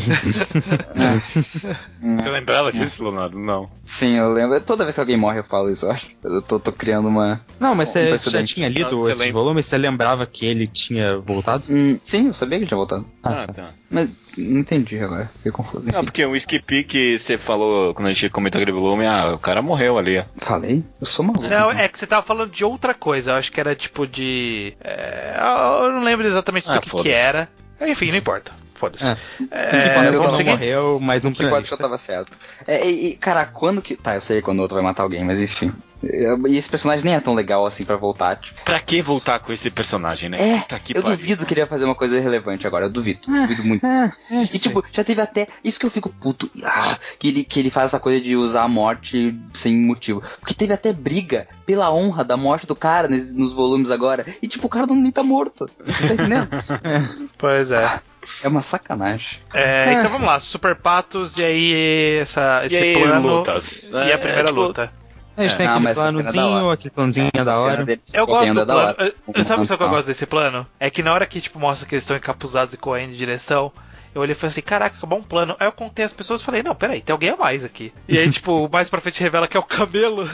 Você 2.20 2.28
lembrava 2.28 2.70
disso, 2.72 3.02
Leonardo? 3.02 3.38
Não. 3.38 3.70
Sim, 3.84 4.16
eu 4.16 4.30
lembro. 4.32 4.60
Toda 4.60 4.84
vez 4.84 4.94
que 4.94 5.00
alguém 5.00 5.16
morre 5.16 5.38
eu 5.38 5.44
falo 5.44 5.70
isso, 5.70 5.86
eu 5.86 5.92
acho. 5.92 6.08
Eu 6.22 6.42
tô, 6.42 6.58
tô 6.60 6.72
criando 6.72 7.08
uma. 7.08 7.40
Não, 7.58 7.74
mas 7.74 7.88
Um 7.88 7.92
você 7.92 8.02
já 8.04 8.08
precedente. 8.10 8.54
tinha 8.54 8.68
lido 8.68 9.00
lembra? 9.00 9.32
volumes? 9.32 9.64
Você 9.66 9.78
lembrava 9.78 10.26
que 10.26 10.44
ele 10.44 10.66
tinha 10.66 11.16
voltado? 11.18 11.66
Hum, 11.70 11.98
sim, 12.02 12.26
eu 12.26 12.34
sabia 12.34 12.58
que 12.58 12.64
ele 12.64 12.68
tinha 12.68 12.76
voltado. 12.76 13.06
Ah, 13.22 13.46
tá. 13.46 13.70
Mas 13.90 14.12
não 14.36 14.60
entendi 14.60 14.98
agora. 14.98 15.30
Fiquei 15.36 15.52
confuso. 15.52 15.86
Não, 15.86 15.98
Enfim. 15.98 16.04
porque 16.04 16.26
um 16.26 16.34
skip 16.36 16.84
que 16.84 17.18
você 17.18 17.38
falou 17.38 17.94
quando 17.94 18.08
a 18.08 18.12
gente 18.12 18.28
comentou 18.30 18.60
aquele 18.60 18.76
volume, 18.76 19.06
ah, 19.06 19.32
o 19.34 19.38
cara 19.38 19.62
morreu 19.62 19.98
ali. 19.98 20.18
ó. 20.18 20.24
Falei? 20.38 20.82
Eu 21.00 21.06
sou 21.06 21.24
maluco. 21.24 21.42
Não, 21.42 21.70
então. 21.70 21.78
é 21.78 21.88
que 21.88 21.98
você 21.98 22.06
tava 22.06 22.22
falando 22.22 22.50
de 22.50 22.64
outra 22.64 22.94
coisa. 22.94 23.32
Eu 23.32 23.36
acho 23.36 23.50
que 23.52 23.60
era 23.60 23.74
tipo 23.74 24.06
de. 24.06 24.74
é, 24.82 25.36
eu 25.82 25.92
não 25.92 26.02
lembro 26.02 26.26
exatamente 26.26 26.68
Ah, 26.68 26.74
do 26.74 26.80
que, 26.80 27.02
que 27.02 27.10
era. 27.10 27.48
Enfim, 27.80 28.10
não 28.10 28.18
importa. 28.18 28.52
Foda-se. 28.74 29.06
É. 29.06 29.16
É, 29.50 30.10
não 30.10 30.44
morreu, 30.44 30.98
mas 31.00 31.24
um 31.24 31.32
que 31.32 31.48
pode 31.48 31.68
que 31.68 31.72
eu 31.74 31.78
tava 31.78 31.96
certo. 31.96 32.36
É, 32.66 32.84
e, 32.86 33.10
e, 33.10 33.16
cara, 33.16 33.46
quando 33.46 33.80
que. 33.80 33.96
Tá, 33.96 34.16
eu 34.16 34.20
sei 34.20 34.42
quando 34.42 34.58
o 34.58 34.62
outro 34.62 34.74
vai 34.74 34.84
matar 34.84 35.04
alguém, 35.04 35.24
mas 35.24 35.40
enfim. 35.40 35.72
É, 36.06 36.34
E 36.48 36.56
esse 36.56 36.68
personagem 36.68 37.04
nem 37.04 37.14
é 37.14 37.20
tão 37.20 37.34
legal 37.34 37.64
assim 37.66 37.84
pra 37.84 37.96
voltar. 37.96 38.36
Tipo, 38.36 38.62
Pra 38.64 38.80
que 38.80 39.00
voltar 39.02 39.38
com 39.40 39.52
esse 39.52 39.70
personagem, 39.70 40.28
né? 40.28 40.38
é, 40.40 40.78
que 40.78 40.96
eu 40.96 41.02
pariu. 41.02 41.16
duvido 41.16 41.46
que 41.46 41.54
ele 41.54 41.60
ia 41.60 41.66
fazer 41.66 41.84
uma 41.84 41.94
coisa 41.94 42.18
relevante 42.20 42.66
agora. 42.66 42.86
Eu 42.86 42.90
duvido. 42.90 43.20
duvido 43.26 43.64
muito. 43.64 43.84
É, 43.86 44.12
é, 44.30 44.42
E 44.42 44.58
tipo, 44.58 44.84
já 44.92 45.02
teve 45.04 45.20
até. 45.20 45.48
Isso 45.62 45.78
que 45.80 45.86
eu 45.86 45.90
fico 45.90 46.08
puto. 46.08 46.50
ah, 46.62 46.98
que, 47.18 47.28
ele, 47.28 47.44
que 47.44 47.58
ele 47.60 47.70
faz 47.70 47.90
essa 47.90 48.00
coisa 48.00 48.20
de 48.20 48.36
usar 48.36 48.62
a 48.64 48.68
morte 48.68 49.34
sem 49.52 49.76
motivo. 49.76 50.22
Porque 50.40 50.54
teve 50.54 50.72
até 50.72 50.92
briga 50.92 51.46
pela 51.66 51.92
honra 51.92 52.24
da 52.24 52.36
morte 52.36 52.66
do 52.66 52.76
cara 52.76 53.08
nes- 53.08 53.32
nos 53.32 53.52
volumes 53.52 53.90
agora. 53.90 54.26
E 54.42 54.46
tipo, 54.46 54.66
o 54.66 54.70
cara 54.70 54.86
não, 54.86 54.96
nem 54.96 55.10
tá 55.12 55.22
morto. 55.22 55.66
Tá 55.68 56.14
entendendo? 56.14 56.48
Pois 57.38 57.70
é. 57.70 58.00
é 58.42 58.48
uma 58.48 58.62
sacanagem. 58.62 59.38
É, 59.52 59.92
Então 59.94 60.10
vamos 60.10 60.26
lá, 60.26 60.40
Super 60.40 60.74
Patos 60.76 61.36
e 61.36 61.44
aí 61.44 62.18
essa, 62.20 62.62
esse 62.64 62.76
aí, 62.76 62.94
plano. 63.02 63.36
lutas? 63.38 63.90
E 63.92 63.96
É, 63.96 64.14
a 64.14 64.18
primeira 64.18 64.48
tipo, 64.48 64.60
luta. 64.60 64.92
A 65.36 65.42
gente 65.42 65.56
tem 65.56 65.66
Ah, 65.66 65.70
aquele 65.70 65.84
mas 65.84 65.98
essa 65.98 66.06
cena 66.06 66.20
é 66.20 66.22
da 66.24 66.32
planozinho, 66.32 66.70
aquele 66.70 66.90
planozinho 66.90 67.30
é 67.34 67.44
da 67.44 67.58
hora. 67.58 67.84
deles 67.84 68.14
Eu 68.14 68.26
gosto 68.26 68.54
do 68.54 68.60
é 68.60 68.64
plano. 68.64 68.80
hora. 68.80 69.14
Eu- 69.34 69.44
Sabe 69.44 69.66
só 69.66 69.76
que 69.76 69.82
eu 69.82 69.86
Ah. 69.86 69.90
gosto 69.90 70.06
desse 70.06 70.26
plano? 70.26 70.66
É 70.78 70.88
que 70.90 71.02
na 71.02 71.12
hora 71.12 71.26
que 71.26 71.40
tipo, 71.40 71.58
mostra 71.58 71.88
que 71.88 71.94
eles 71.94 72.04
estão 72.04 72.16
encapuzados 72.16 72.72
e 72.74 72.76
correndo 72.76 73.12
em 73.12 73.16
direção, 73.16 73.72
eu 74.14 74.20
olhei 74.22 74.30
e 74.30 74.34
falei 74.36 74.50
assim, 74.52 74.60
caraca, 74.62 74.96
acabou 74.96 75.18
um 75.18 75.22
plano. 75.24 75.56
Aí 75.58 75.66
eu 75.66 75.72
contei 75.72 76.04
as 76.04 76.12
pessoas 76.12 76.40
e 76.40 76.44
falei, 76.44 76.62
não, 76.62 76.72
peraí, 76.72 77.00
tem 77.02 77.12
alguém 77.12 77.30
a 77.30 77.36
mais 77.36 77.64
aqui. 77.64 77.92
E 78.08 78.16
aí, 78.16 78.30
tipo, 78.30 78.68
mais 78.72 78.88
pra 78.88 79.00
frente 79.00 79.20
revela 79.20 79.48
que 79.48 79.56
é 79.56 79.60
o 79.60 79.64
camelo. 79.64 80.24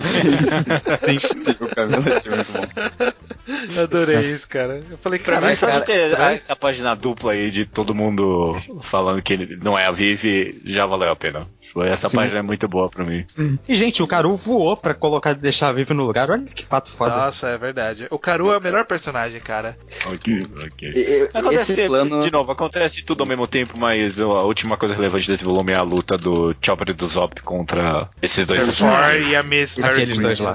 Sim, 0.00 1.18
o 1.60 1.66
cabelo 1.68 1.96
achei 2.16 2.30
muito 2.30 2.52
bom. 2.52 3.82
Adorei 3.82 4.20
isso, 4.20 4.48
cara. 4.48 4.82
Eu 4.88 4.98
falei, 4.98 5.18
Pra 5.18 5.40
mim, 5.40 5.54
só 5.54 5.68
de 5.68 5.80
ter 5.84 6.10
estranho. 6.10 6.36
essa 6.36 6.54
página 6.56 6.94
dupla 6.94 7.32
aí 7.32 7.50
de 7.50 7.64
todo 7.66 7.94
mundo 7.94 8.56
falando 8.82 9.20
que 9.20 9.32
ele 9.32 9.56
não 9.56 9.76
é 9.78 9.86
a 9.86 9.90
Vivi, 9.90 10.60
já 10.64 10.86
valeu 10.86 11.10
a 11.10 11.16
pena. 11.16 11.46
Foi- 11.74 11.88
Essa 11.88 12.08
Sim. 12.08 12.16
página 12.18 12.38
é 12.38 12.42
muito 12.42 12.68
boa 12.68 12.88
pra 12.88 13.04
mim. 13.04 13.26
E, 13.68 13.74
gente, 13.74 14.00
o 14.00 14.06
Caru 14.06 14.36
voou 14.36 14.76
pra 14.76 14.94
colocar, 14.94 15.34
deixar 15.34 15.68
a 15.68 15.72
Vivi 15.72 15.92
no 15.92 16.04
lugar. 16.04 16.30
Olha 16.30 16.42
que 16.44 16.64
pato 16.64 16.88
foda. 16.90 17.16
Nossa, 17.16 17.48
é 17.48 17.58
verdade. 17.58 18.06
O 18.12 18.18
Karu 18.18 18.52
é 18.52 18.58
o 18.58 18.60
melhor 18.60 18.86
personagem, 18.86 19.40
cara. 19.40 19.76
Ok, 20.06 20.46
ok. 20.64 20.92
E- 20.94 21.28
Acontece, 21.34 21.72
Esse 21.72 21.86
plano. 21.88 22.20
de 22.20 22.30
novo, 22.30 22.52
acontece 22.52 23.02
tudo 23.02 23.22
ao 23.22 23.26
mesmo 23.26 23.46
tempo, 23.48 23.76
mas 23.76 24.20
a 24.20 24.26
última 24.44 24.76
coisa 24.76 24.94
relevante 24.94 25.26
desse 25.28 25.42
volume 25.44 25.72
é 25.72 25.76
a 25.76 25.82
luta 25.82 26.16
do 26.16 26.54
Chopper 26.62 26.90
e 26.90 26.92
do 26.92 27.06
Zop 27.08 27.42
contra 27.42 28.08
esses 28.22 28.46
dois. 28.46 28.78
Four 28.78 28.88
e 29.28 29.34
a 29.34 29.42
Miss 29.42 29.76
Mary 29.78 29.92
Aqueles 29.94 30.18
dois 30.18 30.38
lá. 30.40 30.54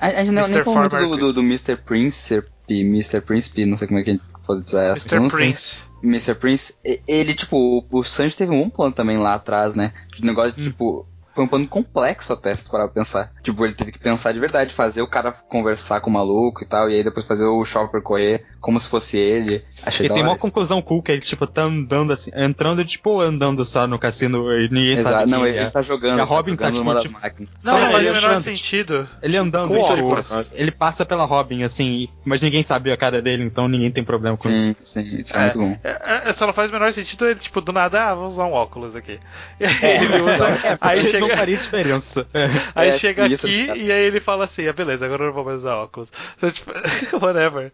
A, 0.00 0.06
a 0.06 0.10
gente 0.24 0.30
não, 0.30 0.42
Mr. 0.42 0.54
nem 0.54 0.62
falou 0.64 0.88
do, 0.88 1.16
do, 1.16 1.32
do 1.32 1.40
Mr. 1.40 1.76
Príncipe, 1.76 2.46
Mr. 2.68 3.20
Príncipe, 3.20 3.66
não 3.66 3.76
sei 3.76 3.88
como 3.88 3.98
é 4.00 4.04
que 4.04 4.20
a 4.44 4.56
gente 4.56 4.64
pode 4.64 4.64
usar 4.66 4.82
essa 4.84 5.16
Mr. 5.16 5.36
Prince. 5.36 5.82
Mr. 6.02 6.34
Prince, 6.34 6.74
ele, 7.06 7.34
tipo, 7.34 7.84
o, 7.90 8.02
Sanji 8.02 8.36
teve 8.36 8.52
um 8.52 8.68
plano 8.68 8.92
também 8.92 9.16
lá 9.16 9.34
atrás, 9.34 9.74
né? 9.74 9.92
De 10.12 10.24
negócio 10.24 10.52
de, 10.52 10.64
tipo. 10.64 11.06
Foi 11.34 11.44
um 11.44 11.48
plano 11.48 11.66
complexo 11.66 12.32
até, 12.32 12.54
se 12.54 12.70
parar 12.70 12.84
pra 12.84 12.94
pensar. 12.94 13.32
Tipo, 13.44 13.64
ele 13.66 13.74
teve 13.74 13.92
que 13.92 13.98
pensar 13.98 14.32
de 14.32 14.40
verdade, 14.40 14.72
fazer 14.74 15.02
o 15.02 15.06
cara 15.06 15.30
conversar 15.30 16.00
com 16.00 16.08
o 16.08 16.12
maluco 16.12 16.64
e 16.64 16.66
tal, 16.66 16.90
e 16.90 16.96
aí 16.96 17.04
depois 17.04 17.26
fazer 17.26 17.44
o 17.44 17.62
Chopper 17.64 18.00
correr 18.00 18.42
como 18.58 18.80
se 18.80 18.88
fosse 18.88 19.18
ele. 19.18 19.62
Achei 19.84 20.06
E 20.06 20.08
tem 20.08 20.22
uma 20.22 20.30
isso. 20.32 20.38
conclusão 20.40 20.80
cool 20.80 21.02
que 21.02 21.12
ele, 21.12 21.20
tipo, 21.20 21.46
tá 21.46 21.62
andando 21.62 22.12
assim, 22.12 22.30
entrando, 22.34 22.82
tipo, 22.86 23.20
andando 23.20 23.62
só 23.64 23.86
no 23.86 23.98
cassino 23.98 24.50
e 24.52 24.68
ninguém 24.70 24.92
Exato, 24.94 25.10
sabe 25.18 25.30
não, 25.30 25.46
ele, 25.46 25.58
é. 25.58 25.62
ele 25.62 25.70
tá 25.70 25.82
jogando. 25.82 26.16
E 26.16 26.20
a 26.20 26.22
ele 26.22 26.30
Robin 26.30 26.56
tá 26.56 26.64
tá, 26.64 26.72
tipo, 26.72 26.84
numa 26.84 26.98
tipo-. 27.00 27.18
Não, 27.62 27.78
Não, 27.78 27.82
ele 27.82 27.92
faz 27.92 28.08
o 28.08 28.12
menor 28.14 28.28
tipo, 28.30 28.42
sentido. 28.42 29.08
Ele 29.22 29.36
andando, 29.36 29.68
Com 29.68 29.82
tipo, 29.82 30.06
óculos. 30.06 30.50
ele 30.54 30.70
passa 30.70 31.04
pela 31.04 31.24
Robin, 31.24 31.62
assim, 31.64 32.08
mas 32.24 32.40
ninguém 32.40 32.62
sabe 32.62 32.90
a 32.90 32.96
cara 32.96 33.20
dele, 33.20 33.44
então 33.44 33.68
ninguém 33.68 33.90
tem 33.90 34.02
problema 34.02 34.36
com 34.38 34.48
isso. 34.50 34.74
Sim, 34.82 35.04
sim, 35.04 35.16
isso 35.18 35.36
é, 35.36 35.40
muito 35.42 35.58
bom. 35.58 35.76
É, 35.84 36.30
é, 36.30 36.32
só 36.32 36.46
não 36.46 36.54
faz 36.54 36.70
o 36.70 36.72
menor 36.72 36.90
sentido 36.94 37.26
ele, 37.26 37.38
tipo, 37.38 37.60
do 37.60 37.72
nada, 37.72 38.10
ah, 38.10 38.14
vou 38.14 38.26
usar 38.26 38.46
um 38.46 38.52
óculos 38.52 38.96
aqui. 38.96 39.20
Aí 39.60 39.66
ele 40.04 40.22
usa, 40.22 40.46
aí 40.80 41.02
Não 41.04 41.10
chega, 41.10 41.36
faria 41.36 41.56
diferença. 41.56 42.26
aí 42.74 42.88
É, 42.88 42.92
chega 42.92 43.33
isso, 43.34 43.46
aqui 43.46 43.66
cara. 43.66 43.78
e 43.78 43.92
aí 43.92 44.04
ele 44.04 44.20
fala 44.20 44.44
assim, 44.44 44.66
ah, 44.66 44.72
beleza, 44.72 45.04
agora 45.06 45.22
eu 45.22 45.26
não 45.28 45.34
vou 45.34 45.44
mais 45.44 45.58
usar 45.58 45.76
óculos. 45.76 46.10
Então, 46.36 46.50
tipo, 46.50 46.72
whatever. 47.24 47.72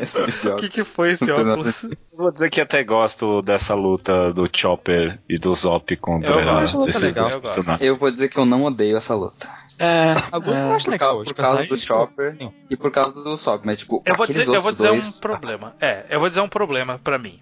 Esse, 0.00 0.22
esse 0.22 0.48
O 0.50 0.56
que 0.56 0.68
que 0.68 0.84
foi 0.84 1.12
esse 1.12 1.30
óculos? 1.30 1.86
Vou 2.12 2.30
dizer 2.32 2.50
que 2.50 2.60
até 2.60 2.82
gosto 2.82 3.40
dessa 3.42 3.74
luta 3.74 4.32
do 4.32 4.48
Chopper 4.52 5.18
e 5.28 5.38
do 5.38 5.54
Zop 5.54 5.96
contra 5.96 6.32
Eu 6.40 6.44
gosto, 6.44 6.88
esses 6.88 7.02
legal, 7.02 7.30
dois 7.40 7.56
eu. 7.56 7.76
Eu 7.80 7.96
vou 7.96 8.10
dizer 8.10 8.28
que 8.28 8.38
eu 8.38 8.44
não 8.44 8.64
odeio 8.64 8.96
essa 8.96 9.14
luta. 9.14 9.48
É, 9.78 10.12
A 10.30 10.36
luta 10.36 10.52
eu 10.52 10.72
acho 10.72 10.84
Por, 10.84 10.90
legal. 10.92 11.08
causa, 11.14 11.22
os 11.22 11.32
por 11.32 11.34
causa 11.34 11.66
do 11.66 11.78
Chopper 11.78 12.36
Sim. 12.38 12.52
e 12.70 12.76
por 12.76 12.90
causa 12.92 13.24
do 13.24 13.36
Sop, 13.36 13.64
mas 13.64 13.78
tipo, 13.78 14.02
Eu 14.06 14.14
vou 14.14 14.26
dizer, 14.26 14.46
eu 14.46 14.62
vou 14.62 14.72
dizer 14.72 14.88
dois... 14.88 15.18
um 15.18 15.20
problema. 15.20 15.74
É, 15.80 16.04
eu 16.10 16.20
vou 16.20 16.28
dizer 16.28 16.40
um 16.40 16.48
problema 16.48 17.00
pra 17.02 17.18
mim. 17.18 17.40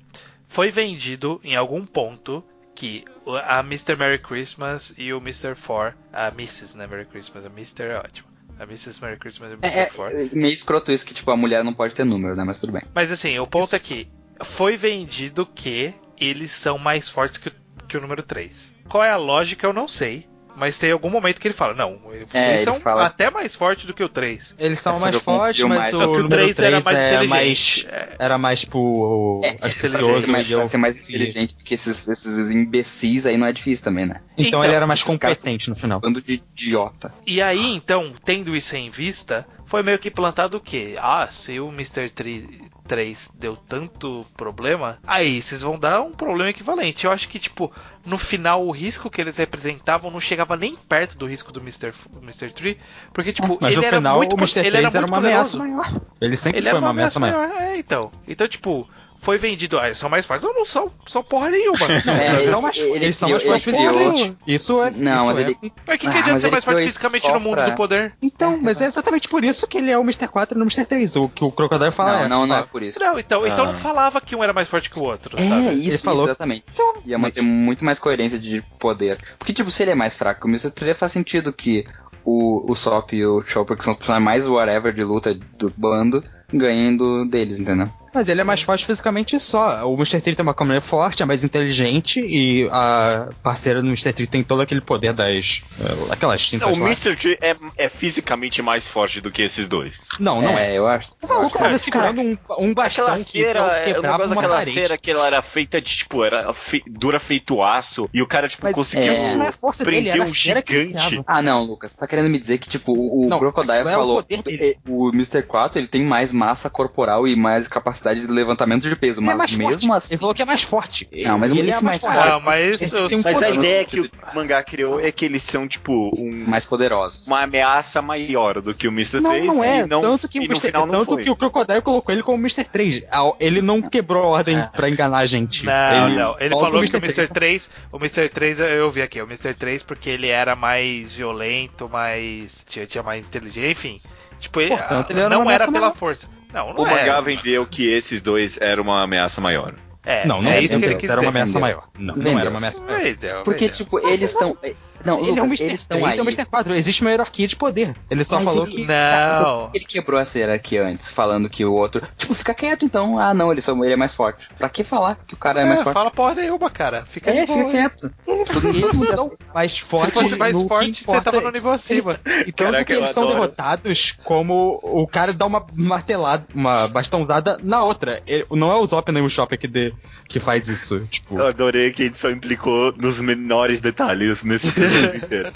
Foi 0.49 0.70
vendido 0.70 1.41
em 1.45 1.57
algum 1.57 1.85
ponto 1.85 2.43
que 2.83 3.05
a 3.45 3.61
Mr. 3.61 3.95
Merry 3.97 4.19
Christmas 4.19 4.93
e 4.99 5.13
o 5.13 5.19
Mr. 5.19 5.55
Four, 5.55 5.95
a 6.13 6.29
Mrs. 6.29 6.77
né, 6.77 6.85
Merry 6.89 7.05
Christmas, 7.05 7.47
a 7.47 7.49
Mr. 7.49 7.85
é 7.85 7.97
ótimo. 7.97 8.29
A 8.59 8.65
Mrs. 8.65 9.01
Merry 9.01 9.19
Christmas 9.19 9.53
e 9.53 9.55
o 9.55 9.59
Mr. 9.59 9.79
É, 9.79 9.87
Four. 9.87 10.11
é 10.11 10.29
meio 10.33 10.53
escroto 10.53 10.91
isso 10.91 11.07
que, 11.07 11.15
tipo, 11.15 11.31
a 11.31 11.37
mulher 11.37 11.63
não 11.63 11.73
pode 11.73 11.95
ter 11.95 12.05
número, 12.05 12.35
né? 12.35 12.43
Mas 12.43 12.59
tudo 12.59 12.73
bem. 12.73 12.83
Mas 12.93 13.13
assim, 13.13 13.39
o 13.39 13.47
ponto 13.47 13.77
é 13.77 13.79
que 13.79 14.09
foi 14.43 14.77
vendido 14.77 15.47
que 15.47 15.95
eles 16.19 16.51
são 16.51 16.77
mais 16.77 17.09
fortes 17.09 17.39
que 17.39 17.51
o, 17.51 17.53
que 17.87 17.97
o 17.97 18.01
número 18.01 18.25
3. 18.25 18.75
Qual 18.89 19.05
é 19.05 19.11
a 19.11 19.17
lógica, 19.17 19.65
eu 19.65 19.73
não 19.73 19.87
sei. 19.87 20.29
Mas 20.55 20.77
tem 20.79 20.93
algum 20.93 21.09
momento 21.09 21.41
que 21.41 21.49
ele 21.49 21.55
fala, 21.55 21.74
não, 21.74 21.99
vocês 21.99 22.29
É, 22.35 22.59
são 22.59 22.74
fala- 22.79 23.07
até 23.07 23.31
mais 23.31 23.57
fortes 23.57 23.87
do 23.87 23.95
que 23.95 24.03
o 24.05 24.09
3. 24.09 24.55
Eles 24.59 24.79
estavam 24.79 24.99
Só 25.01 25.07
mais 25.07 25.16
fortes, 25.16 25.65
mas 25.65 25.93
o 25.95 25.97
o 25.99 26.07
número 26.23 26.29
3 26.29 26.59
era 26.59 26.81
3 26.83 26.85
mais 26.85 26.99
é 26.99 27.09
inteligente. 27.09 27.29
mais... 27.31 27.87
É. 27.91 28.16
Era 28.19 28.39
mais, 28.39 28.61
tipo, 28.61 29.41
É, 29.43 29.57
astucioso 29.62 30.27
ser 30.27 30.33
mais, 30.33 30.51
eu... 30.51 30.69
ser 30.69 30.77
mais 30.77 31.09
inteligente 31.09 31.57
do 31.57 31.65
que 31.65 31.74
esses, 31.74 32.07
esses 32.07 32.51
imbecis 32.51 33.24
aí 33.27 33.37
não 33.39 33.47
é 33.47 33.53
difícil 33.53 33.83
também, 33.85 34.07
né? 34.07 34.20
Então, 34.37 34.47
Então, 34.49 34.65
ele 34.65 34.74
era 34.74 34.87
mais 34.87 35.03
competente 35.03 35.70
no 35.70 35.77
final. 35.77 36.01
Bando 36.01 36.20
de 36.20 36.35
idiota. 36.35 37.12
E 37.27 37.41
aí, 37.41 37.73
então, 37.74 38.12
tendo 38.24 38.55
isso 38.55 38.77
em 38.77 38.91
vista, 38.91 39.47
foi 39.66 39.83
meio 39.83 39.99
que 39.99 40.11
plantado 40.11 40.59
o 40.59 40.61
quê? 40.61 40.95
Ah, 40.99 41.29
se 41.31 41.59
o 41.59 41.70
Mr. 41.70 42.11
3, 42.11 42.45
3 42.87 43.31
deu 43.35 43.57
tanto 43.57 44.25
problema, 44.37 44.99
aí 45.07 45.41
vocês 45.41 45.63
vão 45.63 45.79
dar 45.79 46.01
um 46.03 46.13
problema 46.13 46.51
equivalente. 46.51 47.05
Eu 47.05 47.13
acho 47.13 47.29
que, 47.29 47.39
tipo, 47.39 47.73
no 48.05 48.19
final 48.19 48.67
o 48.67 48.71
risco 48.71 49.09
que 49.11 49.21
eles 49.21 49.37
representavam 49.37 50.11
não 50.11 50.21
chegava 50.21 50.57
nem 50.57 50.75
perto 50.77 51.17
do 51.17 51.27
risco 51.27 51.53
do 51.53 51.61
Mr. 51.61 51.93
Mr. 52.23 52.53
Tree, 52.53 52.79
porque, 53.13 53.33
tipo, 53.33 53.59
Mas 53.61 53.73
ele 53.73 53.81
no 53.83 53.87
era 53.87 53.97
final 53.97 54.17
muito 54.17 54.35
o 54.35 54.39
Mr. 54.39 54.61
ele 54.61 54.71
3 54.71 54.95
era, 54.95 55.07
muito 55.07 55.11
uma 55.11 55.19
ameaça 55.19 55.57
poderoso. 55.59 55.83
maior. 55.83 56.01
Ele 56.21 56.37
sempre 56.37 56.59
Ele 56.59 56.69
foi 56.69 56.71
era 56.71 56.79
uma 56.79 56.91
ameaça 56.91 57.21
maior. 57.21 57.51
É, 57.51 57.77
então. 57.79 58.11
Então, 58.27 58.47
tipo, 58.49 58.89
foi 59.23 59.39
vendido. 59.39 59.78
Ah, 59.78 59.86
eles 59.86 59.99
são 59.99 60.11
mais 60.11 60.27
fortes. 60.27 60.44
Não, 60.44 60.53
não 60.53 60.66
são, 60.66 60.90
são 61.07 61.23
porra 61.23 61.49
nenhuma. 61.49 61.78
É, 62.07 62.28
eles 62.28 62.43
ele- 62.43 62.51
são 62.53 62.61
mais, 62.61 62.77
ele 62.77 63.05
eles 63.05 63.16
são 63.16 63.31
mais 63.31 63.43
fortes 63.43 63.65
fisicamente. 63.65 64.36
Isso 64.47 64.82
é. 64.82 64.90
Não, 64.90 65.16
isso 65.16 65.24
mas 65.27 65.39
é- 65.39 65.43
ele- 65.43 65.57
Mas 65.62 65.97
o 65.97 65.99
que, 65.99 65.99
que 65.99 66.07
Ah, 66.07 66.11
adianta 66.11 66.32
mas 66.32 66.43
ser 66.43 66.51
mais 66.51 66.65
forte 66.65 66.82
fisicamente 66.82 67.32
no 67.32 67.40
mundo 67.40 67.55
pra- 67.55 67.69
do 67.70 67.74
poder? 67.77 68.12
Então, 68.20 68.59
mas 68.61 68.81
é 68.82 68.85
exatamente 68.86 69.28
por 69.28 69.43
isso 69.44 69.66
que 69.66 69.78
ele 69.78 69.90
é 69.90 69.97
o 69.97 70.03
Mr. 70.03 70.28
4 70.28 70.57
e 70.57 70.59
no 70.59 70.65
Mr. 70.65 70.85
3. 70.85 71.16
O 71.16 71.28
que 71.28 71.44
o 71.44 71.51
Crocodile 71.51 71.90
fala 71.93 72.19
Não, 72.19 72.24
é. 72.24 72.28
não, 72.28 72.47
não 72.47 72.57
é 72.57 72.62
por 72.62 72.82
isso. 72.82 72.99
Não, 73.01 73.19
então, 73.19 73.47
então 73.47 73.65
Ah. 73.65 73.73
não 73.73 73.77
falava 73.78 74.20
que 74.20 74.36
um 74.36 74.43
era 74.44 74.53
mais 74.53 74.69
forte 74.69 74.90
que 74.90 74.99
o 74.99 75.05
outro, 75.05 75.39
É, 75.40 75.49
sabe? 75.49 75.70
isso, 75.74 75.90
Ele 75.90 75.99
falou- 75.99 76.24
exatamente. 76.27 76.65
Ia 77.07 77.19
manter 77.19 77.43
muito 77.43 77.85
mais 77.85 77.99
coerência 77.99 78.39
de 78.39 78.61
poder. 78.78 79.19
Porque, 79.39 79.53
tipo, 79.53 79.70
se 79.70 79.82
ele 79.82 79.93
é 79.93 79.94
mais 79.94 80.15
fraco 80.15 80.40
que 80.40 80.47
o 80.47 80.51
Mr. 80.51 80.70
3, 80.70 80.99
faz 80.99 81.12
sentido 81.12 81.53
que 81.53 81.86
o, 82.24 82.70
o 82.70 82.74
Sop 82.74 83.12
e 83.15 83.24
o 83.24 83.40
Chopper, 83.40 83.77
que 83.77 83.85
são 83.85 83.93
os 83.93 83.99
personagens 83.99 84.24
mais 84.24 84.49
whatever 84.49 84.93
de 84.93 85.05
luta 85.05 85.32
do 85.59 85.73
bando, 85.77 86.23
ganhem 86.53 86.97
do, 86.97 87.24
deles, 87.24 87.59
entendeu? 87.61 87.89
Mas 88.14 88.28
ele 88.28 88.40
é 88.40 88.44
mais 88.44 88.62
forte 88.62 88.84
fisicamente 88.84 89.39
só. 89.40 89.86
O 89.89 89.94
Mr. 89.94 90.20
3 90.20 90.36
tem 90.36 90.43
uma 90.43 90.55
câmera 90.55 90.80
forte, 90.80 91.22
é 91.22 91.26
mais 91.26 91.43
inteligente 91.44 92.20
e 92.20 92.68
a 92.70 93.30
parceira 93.43 93.80
do 93.80 93.86
Mr. 93.89 94.12
3 94.12 94.28
tem 94.28 94.43
todo 94.43 94.60
aquele 94.62 94.80
poder 94.80 95.12
das. 95.12 95.62
eh, 95.80 96.12
aquelas 96.12 96.44
tintas 96.44 96.68
Não, 96.68 96.74
o 96.76 96.80
lá. 96.80 96.86
Mr. 96.86 97.16
Tree 97.16 97.39
é, 97.40 97.56
é 97.76 97.89
fisicamente 97.89 98.60
mais 98.60 98.89
forte 98.89 99.20
do 99.20 99.30
que 99.30 99.43
esses 99.43 99.66
dois. 99.66 100.01
Não, 100.18 100.43
não 100.43 100.51
é. 100.59 100.76
eu 100.76 100.86
acho. 100.86 101.10
O 101.22 101.26
maluco 101.26 101.59
tava 101.59 101.78
segurando 101.78 102.20
um, 102.20 102.36
um 102.59 102.74
bastão 102.74 103.06
Aquela 103.06 103.18
que 103.24 103.30
cera, 103.40 103.59
é, 103.60 103.90
o 103.90 103.94
quebrava 103.94 104.26
uma 104.26 104.34
daquela 104.34 104.55
parede. 104.56 104.72
cera 104.74 104.98
que 104.98 105.10
ela 105.10 105.26
era 105.26 105.40
feita 105.43 105.80
de, 105.80 105.97
tipo, 105.97 106.22
era 106.24 106.52
fe- 106.52 106.82
dura 106.86 107.18
feito 107.18 107.62
aço, 107.62 108.10
e 108.12 108.20
o 108.20 108.26
cara, 108.26 108.48
tipo, 108.48 108.62
Mas 108.64 108.74
conseguiu 108.74 109.12
é, 109.12 109.16
isso 109.16 109.39
não 109.39 109.47
é 109.47 109.52
força 109.52 109.84
dele, 109.84 109.97
prender 109.97 110.12
era 110.14 110.22
um 110.22 110.26
que 110.26 110.32
gigante. 110.32 111.22
Ah, 111.26 111.40
não, 111.40 111.64
Lucas, 111.64 111.93
tá 111.94 112.06
querendo 112.06 112.28
me 112.28 112.39
dizer 112.39 112.59
que, 112.59 112.68
tipo, 112.68 112.93
o, 112.93 113.24
o 113.24 113.28
Não, 113.28 113.39
Crocodile 113.39 113.72
aquilo 113.72 113.89
é 113.89 113.93
o 113.93 113.98
falou 113.98 114.16
poder 114.22 114.43
dele. 114.43 114.59
que 114.84 114.90
o 114.90 115.09
Mr. 115.10 115.43
4 115.43 115.78
ele 115.78 115.89
tem 115.89 116.02
mais 116.02 116.30
massa 116.32 116.68
corporal 116.68 117.26
e 117.26 117.34
mais 117.34 117.66
capacidade 117.68 118.02
de 118.03 118.27
levantamento 118.27 118.89
de 118.89 118.97
peso, 118.97 119.20
Ele 119.20 119.27
é 119.27 119.35
mas 119.35 119.39
mais 119.39 119.53
mesmo 119.55 119.70
forte. 119.89 119.97
assim. 120.05 120.15
Ele 120.15 120.20
falou 120.20 120.35
que 120.35 120.43
é 120.43 120.45
mais 120.45 120.62
forte. 120.62 121.09
Não, 121.24 121.39
mas 121.39 121.51
ele 121.53 121.61
esse 121.70 121.79
é 121.79 121.83
mais 121.83 122.03
mais 122.03 122.15
forte. 122.19 122.29
Ah, 122.29 122.41
mas 122.41 122.93
eu- 122.93 123.09
tem 123.09 123.19
um 123.19 123.23
Mas 123.23 123.43
a 123.43 123.51
ideia 123.51 123.85
que 123.85 124.01
o 124.01 124.11
mangá 124.35 124.62
criou 124.62 124.99
é 125.01 125.11
que 125.12 125.24
eles 125.24 125.43
são, 125.43 125.66
tipo, 125.69 126.11
um- 126.16 126.45
mais 126.49 126.65
poderosos. 126.66 127.27
uma 127.27 127.43
ameaça 127.43 128.01
maior 128.03 128.61
do 128.61 128.74
que 128.74 128.89
o 128.89 128.91
Mr. 128.91 129.20
Não, 129.20 129.31
3. 129.31 129.47
não 129.47 129.65
é. 129.65 129.81
e 129.83 129.87
não, 129.87 130.01
tanto 130.03 130.29
que, 130.29 130.39
e 130.39 130.47
o 130.47 130.49
não 130.87 130.89
tanto 130.89 131.16
que 131.19 131.31
o 131.31 131.37
Crocodile 131.37 131.81
colocou 131.83 132.12
ele 132.15 132.23
como 132.23 132.39
Mr. 132.39 132.65
3. 132.65 133.03
Ah, 133.11 133.33
Ele 133.39 133.61
não 133.62 133.81
quebrou 133.83 134.23
a 134.23 134.27
ordem 134.27 134.59
É. 134.59 134.62
pra 134.74 134.89
enganar 134.89 135.19
a 135.19 135.27
gente. 135.27 135.65
Não, 135.66 136.09
não. 136.11 136.37
Ele 136.41 136.51
falou 136.51 136.83
que 136.83 136.97
o 136.97 136.99
Mr. 136.99 137.29
3, 137.29 137.70
o 137.91 137.97
Mr. 137.99 138.29
3, 138.29 138.61
eu 138.61 138.91
vi 138.91 139.03
aqui, 139.03 139.20
o 139.20 139.24
Mr. 139.27 139.55
3 139.55 139.83
porque 139.83 140.11
ele 140.11 140.29
era 140.29 140.55
mais 140.57 141.12
violento, 141.12 141.89
mais. 141.89 142.65
tinha, 142.69 142.87
tinha 142.87 143.03
mais 143.03 143.27
inteligência, 143.27 143.70
enfim. 143.70 144.01
Tipo, 144.41 144.61
ele, 144.61 144.70
Portanto, 144.77 145.11
ele 145.11 145.20
era 145.20 145.29
não 145.29 145.43
era 145.43 145.45
ameaça 145.65 145.66
pela 145.73 145.81
maior. 145.87 145.95
força. 145.97 146.29
Não, 146.53 146.73
não 146.74 146.83
O 146.83 146.87
é. 146.87 146.91
mangá 146.91 147.20
vendeu 147.20 147.65
que 147.66 147.89
esses 147.89 148.20
dois 148.20 148.59
eram 148.61 148.83
uma 148.85 149.03
ameaça 149.03 149.41
maior. 149.41 149.74
É, 150.05 150.27
Não, 150.27 150.43
não 150.43 150.51
é 150.51 150.59
é 150.59 150.62
isso 150.62 150.79
que 150.81 150.85
ele 150.85 150.97
quis 150.97 151.09
Era 151.09 151.20
uma 151.20 151.31
ameaça 151.31 151.47
Vendeu. 151.53 151.61
maior. 151.61 151.89
Não, 151.97 152.16
não 152.16 152.39
era 152.39 152.51
uma 152.51 152.59
ameaça 152.59 152.85
maior. 152.85 153.45
Porque, 153.45 153.69
tipo, 153.69 153.99
eles 154.01 154.31
estão. 154.33 154.57
Não, 155.05 155.19
Ele 155.19 155.29
é 155.39 155.43
o 155.43 155.45
Lucas, 155.45 155.61
Mr. 155.61 155.65
eles 155.65 155.81
estão 155.81 155.99
3 155.99 156.12
aí. 156.12 156.19
é 156.19 156.23
o 156.23 156.24
Mr. 156.24 156.45
4. 156.47 156.74
Existe 156.74 157.01
uma 157.03 157.11
hierarquia 157.11 157.47
de 157.47 157.57
poder. 157.57 157.95
Ele 158.11 158.24
só 158.24 158.37
Mas 158.37 158.45
falou 158.45 158.65
ele- 158.66 158.74
que. 158.77 158.85
Não. 158.87 159.70
Ele 159.74 159.85
quebrou 159.85 160.20
essa 160.20 160.39
hierarquia 160.39 160.85
antes, 160.87 161.11
falando 161.11 161.49
que 161.49 161.65
o 161.65 161.73
outro. 161.73 162.03
Tipo, 162.16 162.35
fica 162.35 162.55
quieto 162.55 162.85
então. 162.85 163.19
Ah, 163.19 163.35
não, 163.35 163.51
ele, 163.53 163.61
só, 163.61 163.73
ele 163.85 163.93
é 163.93 163.97
mais 163.97 164.15
forte. 164.15 164.49
Pra 164.59 164.69
que 164.69 164.85
falar 164.85 165.16
que 165.27 165.35
o 165.35 165.37
cara 165.37 165.61
é, 165.61 165.65
mais 165.65 165.81
É, 165.81 165.83
forte? 165.85 165.95
fala 165.95 166.11
porra 166.11 166.35
nenhuma, 166.35 166.70
cara. 166.70 167.05
Fica 167.07 167.31
É, 167.31 167.47
fica 167.47 167.65
quieto. 167.70 168.12
Eles 168.27 168.99
são 168.99 169.33
mais 169.55 169.73
Se 169.74 169.81
fortes. 169.83 170.15
fosse 170.15 170.37
mais 170.37 170.61
forte, 170.62 171.05
você 171.05 171.20
tava 171.20 171.41
no 171.41 171.51
nível 171.51 171.70
acima. 171.73 172.12
E 172.47 172.53
tanto 172.53 172.73
Caraca, 172.73 172.95
eles 172.95 173.11
são 173.11 173.27
derrotados 173.27 174.15
como 174.24 174.81
o 174.83 175.07
cara 175.07 175.33
dá 175.33 175.47
uma 175.47 175.65
martelada, 175.74 176.45
uma 176.55 176.89
bastãozada 176.89 177.59
na 177.62 177.83
outra. 177.85 178.23
Ele- 178.27 178.47
não 178.51 178.70
é 178.70 178.77
o 178.77 178.87
Zop 178.87 179.11
nem 179.12 179.23
o 179.23 179.29
Chopper 179.29 179.59
que, 179.59 179.66
dê- 179.69 179.93
que 180.29 180.39
faz 180.41 180.69
isso. 180.69 181.01
Tipo, 181.11 181.39
Eu 181.39 181.47
adorei 181.47 181.93
que 181.93 182.07
a 182.07 182.15
só 182.15 182.31
implicou 182.31 182.93
nos 182.97 183.20
menores 183.20 183.81
detalhes 183.81 184.43
nesse 184.45 184.70
episódio 184.97 185.16
inteiro. 185.16 185.52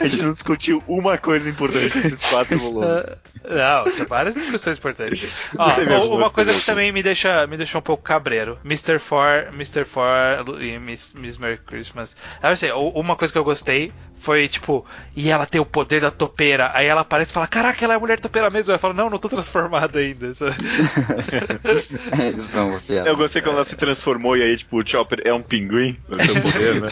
A 0.00 0.04
gente 0.04 0.22
não 0.22 0.32
discutiu 0.32 0.82
uma 0.88 1.18
coisa 1.18 1.48
importante 1.50 1.96
nesses 1.98 2.30
quatro 2.30 2.58
volumes. 2.58 3.04
Não, 3.48 3.84
tem 3.84 4.04
várias 4.06 4.34
discussões 4.34 4.76
importantes. 4.76 5.48
Ó, 5.56 6.16
uma 6.16 6.28
coisa 6.30 6.52
que 6.52 6.66
também. 6.66 6.90
me 6.90 7.00
deixa, 7.00 7.46
me 7.46 7.56
deixa 7.56 7.78
um 7.78 7.80
pouco 7.80 8.02
cabreiro. 8.02 8.58
Mr. 8.64 8.98
For, 8.98 9.46
Mr. 9.54 9.84
For 9.84 10.10
e 10.60 10.76
Miss, 10.80 11.14
Miss 11.14 11.38
Merry 11.38 11.58
Christmas. 11.58 12.16
Eu 12.42 12.48
não 12.48 12.56
sei, 12.56 12.72
u- 12.72 12.88
uma 12.88 13.14
coisa 13.14 13.30
que 13.32 13.38
eu 13.38 13.44
gostei 13.44 13.92
foi, 14.18 14.48
tipo, 14.48 14.84
e 15.14 15.30
ela 15.30 15.46
tem 15.46 15.60
o 15.60 15.64
poder 15.64 16.00
da 16.00 16.10
topeira. 16.10 16.72
Aí 16.74 16.86
ela 16.86 17.02
aparece 17.02 17.30
e 17.30 17.34
fala, 17.34 17.46
caraca, 17.46 17.84
ela 17.84 17.94
é 17.94 17.96
a 17.96 18.00
mulher 18.00 18.18
topeira 18.18 18.50
mesmo. 18.50 18.72
Eu 18.72 18.80
falo, 18.80 18.94
não, 18.94 19.08
não 19.08 19.18
tô 19.18 19.28
transformada 19.28 20.00
ainda. 20.00 20.34
sabe? 20.34 20.56
Eles 22.20 22.50
vão 22.50 22.80
piada. 22.80 23.08
Eu 23.08 23.16
gostei 23.16 23.40
quando 23.42 23.54
ela 23.56 23.64
se 23.64 23.76
transformou 23.76 24.36
e 24.36 24.42
aí, 24.42 24.56
tipo, 24.56 24.76
o 24.80 24.84
Chopper 24.84 25.20
é 25.24 25.32
um 25.32 25.42
pinguim 25.42 25.96
no 26.08 26.18
seu 26.20 26.42
poder, 26.42 26.80
né? 26.80 26.88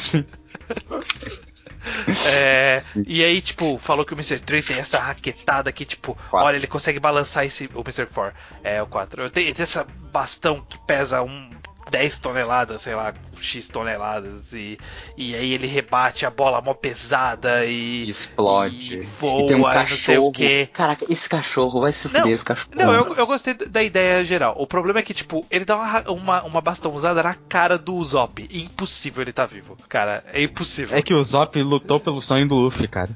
É, 2.36 2.78
e 3.06 3.22
aí, 3.22 3.40
tipo, 3.40 3.78
falou 3.78 4.04
que 4.04 4.12
o 4.12 4.16
Mr. 4.16 4.40
3 4.40 4.64
tem 4.64 4.78
essa 4.78 4.98
raquetada 4.98 5.70
que, 5.72 5.84
tipo, 5.84 6.14
Quatro. 6.14 6.46
olha, 6.46 6.56
ele 6.56 6.66
consegue 6.66 6.98
balançar 6.98 7.44
esse. 7.44 7.68
O 7.74 7.80
Mr. 7.80 8.06
4, 8.06 8.34
é 8.62 8.82
o 8.82 8.86
4. 8.86 9.30
Tem, 9.30 9.52
tem 9.52 9.62
essa 9.62 9.84
bastão 10.12 10.60
que 10.68 10.78
pesa 10.86 11.22
um 11.22 11.50
10 11.94 12.18
toneladas, 12.18 12.82
sei 12.82 12.96
lá, 12.96 13.14
X 13.40 13.68
toneladas. 13.68 14.52
E, 14.52 14.76
e 15.16 15.32
aí 15.36 15.52
ele 15.52 15.68
rebate 15.68 16.26
a 16.26 16.30
bola 16.30 16.60
mó 16.60 16.74
pesada 16.74 17.64
e. 17.64 18.08
Explode. 18.08 18.96
E 18.96 19.00
voa, 19.00 19.46
tem 19.46 19.56
um 19.56 19.60
e 19.60 19.62
não 19.62 19.86
sei 19.86 20.16
cachorro. 20.16 20.28
o 20.28 20.32
quê. 20.32 20.68
Caraca, 20.72 21.06
esse 21.08 21.28
cachorro 21.28 21.80
vai 21.80 21.92
se 21.92 22.12
Não, 22.12 22.20
fuder, 22.20 22.32
esse 22.32 22.44
cachorro. 22.44 22.72
Não, 22.74 22.92
eu, 22.92 23.14
eu 23.14 23.26
gostei 23.28 23.54
da 23.54 23.80
ideia 23.80 24.24
geral. 24.24 24.56
O 24.58 24.66
problema 24.66 24.98
é 24.98 25.02
que, 25.02 25.14
tipo, 25.14 25.46
ele 25.48 25.64
dá 25.64 25.76
uma, 25.76 26.10
uma, 26.10 26.42
uma 26.42 26.60
bastãozada 26.60 27.22
na 27.22 27.34
cara 27.48 27.78
do 27.78 28.02
Zop. 28.02 28.44
Impossível 28.50 29.22
ele 29.22 29.32
tá 29.32 29.46
vivo. 29.46 29.76
Cara, 29.88 30.24
é 30.32 30.42
impossível. 30.42 30.96
é 30.98 31.00
que 31.00 31.14
o 31.14 31.22
Zop 31.22 31.62
lutou 31.62 32.00
pelo 32.00 32.20
sonho 32.20 32.48
do 32.48 32.56
Luffy, 32.56 32.88
cara. 32.88 33.10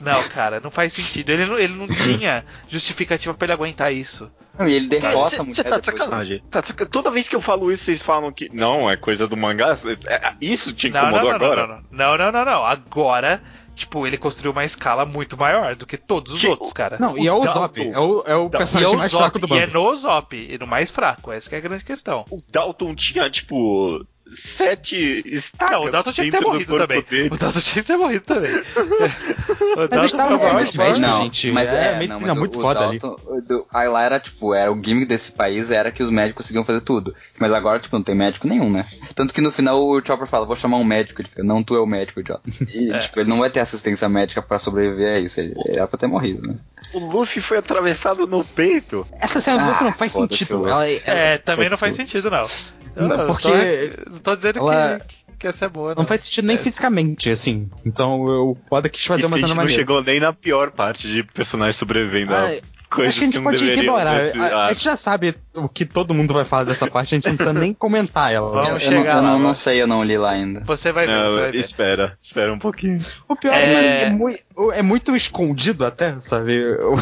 Não, 0.00 0.22
cara, 0.28 0.60
não 0.60 0.70
faz 0.70 0.92
sentido. 0.92 1.30
Ele 1.30 1.46
não, 1.46 1.58
ele 1.58 1.74
não 1.74 1.86
tinha 1.94 2.44
justificativa 2.68 3.34
pra 3.34 3.46
ele 3.46 3.52
aguentar 3.52 3.92
isso. 3.92 4.30
Não, 4.58 4.68
e 4.68 4.74
ele 4.74 4.86
derrota 4.88 5.38
mulher 5.42 5.52
Você 5.54 5.64
tá 5.64 5.76
de 5.78 5.82
depois. 5.86 5.98
sacanagem. 5.98 6.42
Tá 6.50 6.60
de 6.60 6.72
Toda 6.86 7.10
vez 7.10 7.28
que 7.28 7.34
eu 7.36 7.40
falo 7.40 7.72
isso, 7.72 7.84
vocês 7.84 8.00
falam 8.02 8.32
que. 8.32 8.48
Não, 8.52 8.90
é 8.90 8.96
coisa 8.96 9.26
do 9.26 9.36
mangá. 9.36 9.74
É- 10.06 10.32
Isso 10.40 10.72
te 10.72 10.88
incomodou 10.88 11.18
não, 11.18 11.24
não, 11.28 11.34
agora? 11.34 11.66
não, 11.66 11.82
não, 11.90 12.18
não, 12.18 12.32
não, 12.32 12.44
não. 12.44 12.64
Agora, 12.64 13.42
tipo, 13.74 14.06
ele 14.06 14.16
construiu 14.16 14.52
uma 14.52 14.64
escala 14.64 15.04
muito 15.04 15.36
maior 15.36 15.74
do 15.74 15.84
que 15.84 15.96
todos 15.96 16.32
os 16.34 16.40
Que- 16.40 16.46
outros, 16.46 16.72
cara. 16.72 16.96
Não, 17.00 17.18
e 17.18 17.26
é 17.26 17.32
o. 17.32 17.42
Zop. 17.44 17.80
É 17.80 17.98
o, 17.98 18.22
é 18.26 18.36
o. 18.36 18.44
E 18.44 18.46
é 18.46 18.58
personagem 18.58 18.94
o 18.94 18.98
mais 18.98 19.10
Zop, 19.10 19.22
fraco 19.22 19.38
do 19.40 19.54
e 19.56 19.58
é 19.58 19.66
no 19.66 19.96
Zop, 19.96 20.36
e 20.36 20.56
no 20.58 20.66
mais 20.68 20.90
fraco. 20.90 21.32
Essa 21.32 21.48
que 21.48 21.56
é 21.56 21.58
a 21.58 21.62
grande 21.62 21.82
questão. 21.84 22.24
O 22.30 22.40
Dalton 22.52 22.94
tinha, 22.94 23.28
tipo, 23.28 24.06
sete 24.32 25.22
estacas 25.26 25.72
Não, 25.78 25.86
o 25.86 25.90
Dalton 25.90 26.12
tinha 26.12 26.24
que 26.30 26.36
ter 26.38 26.40
morrido 26.44 26.76
também. 26.78 27.02
dele. 27.08 27.28
O 27.32 27.36
Dalton 27.36 27.60
tinha 27.60 27.82
que 27.82 27.86
ter 27.92 27.96
morrido 27.96 28.24
também. 28.24 28.50
o 28.54 29.76
Mas 29.76 29.88
Dalton 29.88 29.96
eles 29.96 30.04
estavam 30.06 30.28
foi 30.28 30.36
o 30.36 30.40
maior 30.40 30.54
mais 30.54 30.74
forte. 30.74 31.00
velhos, 31.00 31.16
gente. 31.16 31.52
mas 31.52 31.70
é, 31.72 31.88
é, 31.94 31.98
medicina 31.98 32.26
não, 32.28 32.34
mas 32.34 32.38
muito 32.38 32.58
o, 32.58 32.62
foda 32.62 32.80
o 32.80 32.88
ali. 32.88 32.98
Dalton, 32.98 33.22
o 33.26 33.40
do- 33.42 33.66
Aí 33.72 33.88
lá 33.88 34.02
era 34.02 34.18
tipo, 34.20 34.54
era 34.54 34.72
o 34.72 34.80
gimmick 34.82 35.06
desse 35.06 35.32
país 35.32 35.70
era 35.70 35.90
que 35.92 36.02
os 36.02 36.10
médicos 36.10 36.42
conseguiam 36.44 36.64
fazer 36.64 36.80
tudo. 36.80 37.14
Mas 37.38 37.52
agora, 37.52 37.78
tipo, 37.78 37.94
não 37.96 38.02
tem 38.02 38.14
médico 38.14 38.48
nenhum, 38.48 38.70
né? 38.70 38.86
Tanto 39.14 39.34
que 39.34 39.40
no 39.40 39.52
final 39.52 39.80
o 39.80 40.00
Chopper 40.04 40.26
fala, 40.26 40.46
vou 40.46 40.56
chamar 40.56 40.78
um 40.78 40.84
médico. 40.84 41.20
Ele 41.20 41.28
fica, 41.28 41.42
não, 41.44 41.62
tu 41.62 41.74
é 41.76 41.80
o 41.80 41.86
médico, 41.86 42.20
idiota. 42.20 42.42
E, 42.74 42.90
É. 42.90 42.98
tipo, 42.98 43.20
ele 43.20 43.28
não 43.28 43.38
vai 43.38 43.50
ter 43.50 43.60
assistência 43.60 44.08
médica 44.08 44.40
pra 44.42 44.58
sobreviver 44.58 45.16
a 45.16 45.18
isso. 45.18 45.38
Ele 45.40 45.54
ele 45.66 45.76
era 45.78 45.86
pra 45.86 45.98
ter 45.98 46.06
morrido, 46.06 46.46
né? 46.48 46.56
O 46.92 46.98
Luffy 47.12 47.40
foi 47.42 47.58
atravessado 47.58 48.26
no 48.26 48.44
peito. 48.44 49.06
Essa 49.20 49.38
cena 49.40 49.58
do 49.58 49.64
Ah, 49.64 49.68
Luffy 49.68 49.84
não 49.84 49.92
faz 49.92 50.12
sentido. 50.12 50.62
o- 50.62 50.68
Ela, 50.68 50.88
É, 50.90 51.38
também 51.38 51.68
não 51.68 51.76
faz 51.76 51.94
sentido, 51.96 52.30
não. 52.30 52.42
Eu 52.96 53.08
Não, 53.08 53.16
não 53.16 53.26
porque 53.26 53.48
tô, 54.04 54.10
não 54.10 54.18
tô 54.18 54.36
dizendo 54.36 54.58
ela- 54.60 55.00
que, 55.00 55.16
que 55.40 55.46
essa 55.48 55.64
é 55.64 55.68
boa, 55.68 55.94
Não 55.94 56.06
faz 56.06 56.22
sentido 56.22 56.46
nem 56.46 56.56
É. 56.56 56.58
fisicamente, 56.58 57.28
assim. 57.30 57.68
Então 57.84 58.26
eu 58.28 58.58
Oda 58.70 58.88
quis 58.88 59.04
fazer 59.04 59.20
Isso 59.20 59.28
uma 59.28 59.36
a 59.36 59.38
gente 59.38 59.48
cena 59.48 59.54
não 59.56 59.62
maneira. 59.62 59.80
chegou 59.80 60.02
nem 60.02 60.20
na 60.20 60.32
pior 60.32 60.70
parte 60.70 61.08
de 61.08 61.22
personagens 61.24 61.76
sobrevivendo 61.76 62.32
Ah, 62.34 62.56
coisas 62.94 63.10
Acho 63.10 63.18
que 63.20 63.24
a 63.24 63.26
gente 63.26 63.36
não 63.36 63.42
pode 63.44 63.64
ignorar. 63.64 64.20
A, 64.20 64.66
a 64.66 64.72
gente 64.72 64.84
já 64.84 64.96
sabe 64.96 65.34
o 65.56 65.68
que 65.68 65.84
todo 65.84 66.14
mundo 66.14 66.32
vai 66.32 66.44
falar 66.44 66.64
dessa 66.64 66.86
parte, 66.86 67.14
a 67.14 67.16
gente 67.18 67.28
não 67.28 67.36
precisa 67.36 67.58
nem 67.58 67.74
comentar 67.74 68.32
ela. 68.32 68.50
Vamos 68.50 68.68
eu, 68.68 68.74
eu 68.74 68.80
chegar 68.80 68.94
não, 68.96 69.06
eu 69.08 69.14
lá, 69.14 69.22
não, 69.22 69.38
não 69.38 69.54
sei, 69.54 69.82
eu 69.82 69.86
não 69.86 70.02
li 70.04 70.16
lá 70.16 70.30
ainda. 70.30 70.60
Você 70.60 70.92
vai 70.92 71.06
ver, 71.06 71.12
você 71.12 71.18
não, 71.28 71.40
vai 71.42 71.50
ver. 71.50 71.58
espera, 71.58 72.16
espera 72.20 72.52
um 72.52 72.58
pouquinho. 72.58 72.98
O 73.28 73.36
pior 73.36 73.52
É. 73.54 73.64
é, 73.64 73.96
que 73.98 74.04
é, 74.04 74.10
mui- 74.10 74.38
é 74.72 74.82
muito 74.82 75.14
escondido 75.16 75.84
até, 75.84 76.18
sabe? 76.20 76.62
O 76.64 76.96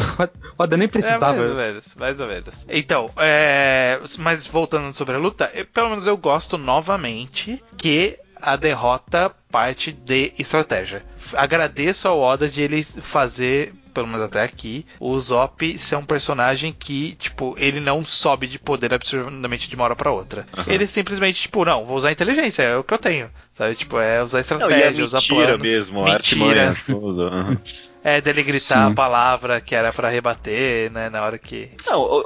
Oda 0.57 0.75
nem 0.77 0.87
É, 0.87 0.91
mais 0.91 0.95
ou 0.95 1.01
precisava. 1.01 1.53
menos, 1.53 1.95
mais 1.95 2.19
ou 2.19 2.27
menos. 2.27 2.65
Então, 2.69 3.09
é, 3.17 3.99
mas 4.19 4.45
voltando 4.47 4.91
sobre 4.93 5.15
a 5.15 5.17
luta, 5.19 5.51
eu- 5.53 5.65
pelo 5.65 5.89
menos 5.89 6.07
eu 6.07 6.17
gosto 6.17 6.57
novamente 6.57 7.63
que 7.77 8.17
a 8.41 8.55
derrota 8.55 9.31
parte 9.49 9.91
de 9.91 10.33
estratégia. 10.37 11.03
Agradeço 11.33 12.07
ao 12.07 12.19
Oda 12.19 12.47
de 12.49 12.61
ele 12.61 12.83
fazer 12.83 13.73
pelo 13.93 14.07
menos 14.07 14.21
até 14.21 14.41
aqui, 14.43 14.85
o 14.99 15.17
Zop 15.19 15.77
ser 15.77 15.95
um 15.95 16.03
personagem 16.05 16.73
que, 16.77 17.13
tipo, 17.19 17.55
ele 17.57 17.79
não 17.79 18.01
sobe 18.03 18.47
de 18.47 18.57
poder 18.59 18.93
absurdamente 18.93 19.69
de 19.69 19.75
uma 19.75 19.85
hora 19.85 19.95
pra 19.95 20.11
outra. 20.11 20.45
Ele 20.67 20.85
simplesmente, 20.87 21.41
tipo, 21.41 21.63
não, 21.63 21.85
vou 21.85 21.95
usar 21.97 22.11
inteligência, 22.11 22.63
é 22.63 22.75
o 22.75 22.83
que 22.83 22.93
eu 22.93 22.97
tenho. 22.97 23.29
Sabe? 23.53 23.75
Tipo, 23.75 23.99
é 23.99 24.21
usar 24.23 24.37
Não, 24.37 24.39
e 24.39 24.41
estratégia, 24.41 25.01
é 25.01 25.05
usar 25.05 25.17
mentira 25.17 25.45
planos. 25.45 25.61
mesmo, 25.61 26.03
Mentira. 26.03 26.15
artimanha 26.15 26.77
toda. 26.87 27.23
aham. 27.27 27.57
É 28.03 28.19
dele 28.19 28.43
gritar 28.43 28.87
Sim. 28.87 28.91
a 28.91 28.93
palavra 28.93 29.61
que 29.61 29.73
era 29.73 29.93
pra 29.93 30.09
rebater, 30.09 30.91
né? 30.91 31.09
Na 31.09 31.23
hora 31.23 31.37
que. 31.37 31.69
Não, 31.85 32.25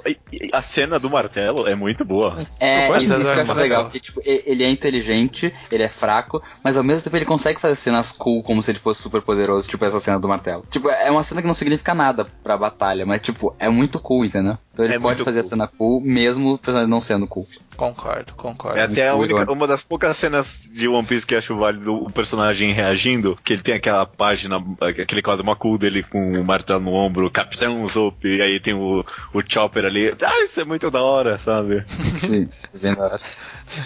a 0.51 0.61
cena 0.61 0.99
do 0.99 1.09
martelo 1.09 1.67
é 1.67 1.75
muito 1.75 2.03
boa. 2.03 2.35
É, 2.59 2.87
isso, 2.97 3.05
isso 3.05 3.17
que 3.17 3.21
eu 3.21 3.41
acho 3.41 3.53
legal, 3.53 3.57
legal. 3.57 3.89
que 3.89 3.99
tipo, 3.99 4.21
ele 4.25 4.63
é 4.63 4.69
inteligente, 4.69 5.53
ele 5.71 5.83
é 5.83 5.87
fraco, 5.87 6.41
mas 6.63 6.77
ao 6.77 6.83
mesmo 6.83 7.03
tempo 7.03 7.15
ele 7.15 7.25
consegue 7.25 7.61
fazer 7.61 7.75
cenas 7.75 8.11
cool 8.11 8.41
como 8.41 8.61
se 8.63 8.71
ele 8.71 8.79
fosse 8.79 9.01
super 9.01 9.21
poderoso, 9.21 9.67
tipo 9.67 9.85
essa 9.85 9.99
cena 9.99 10.19
do 10.19 10.27
martelo. 10.27 10.65
Tipo, 10.69 10.89
é 10.89 11.11
uma 11.11 11.23
cena 11.23 11.41
que 11.41 11.47
não 11.47 11.53
significa 11.53 11.93
nada 11.93 12.25
pra 12.43 12.57
batalha, 12.57 13.05
mas 13.05 13.21
tipo, 13.21 13.55
é 13.59 13.69
muito 13.69 13.99
cool, 13.99 14.25
entendeu? 14.25 14.57
Então 14.77 14.85
ele 14.85 14.93
É 14.93 14.99
pode 14.99 15.23
fazer 15.23 15.39
a 15.39 15.41
cool. 15.41 15.49
cena 15.49 15.67
cool, 15.67 16.01
mesmo 16.01 16.53
o 16.53 16.57
personagem 16.59 16.87
não 16.87 17.01
sendo 17.01 17.25
cool. 17.25 17.47
Concordo, 17.75 18.33
concordo. 18.33 18.77
É 18.77 18.83
até 18.83 19.07
a 19.07 19.15
única, 19.15 19.51
uma 19.51 19.65
das 19.65 19.83
poucas 19.83 20.15
cenas 20.17 20.61
de 20.71 20.87
One 20.87 21.05
Piece 21.05 21.25
que 21.25 21.33
eu 21.33 21.39
acho 21.39 21.57
válido 21.57 21.95
o 21.95 22.11
personagem 22.11 22.71
reagindo, 22.73 23.35
que 23.43 23.53
ele 23.53 23.63
tem 23.63 23.73
aquela 23.73 24.05
página, 24.05 24.63
aquele 24.79 25.23
quadro 25.23 25.43
cool 25.55 25.79
dele 25.79 26.03
com 26.03 26.39
o 26.39 26.43
martelo 26.43 26.79
no 26.79 26.93
ombro, 26.93 27.31
Capitão 27.31 27.87
Zop, 27.87 28.27
e 28.27 28.39
aí 28.39 28.59
tem 28.59 28.75
o, 28.75 29.03
o 29.33 29.41
Chopper 29.47 29.85
ali. 29.85 30.09
Ah, 30.21 30.43
isso 30.43 30.61
é 30.61 30.63
muito 30.63 30.91
da 30.91 31.01
hora, 31.01 31.39
sabe? 31.39 31.83
Sim, 32.17 32.47
é 32.73 32.77
bem 32.77 32.93
da 32.93 33.03
hora. 33.03 33.19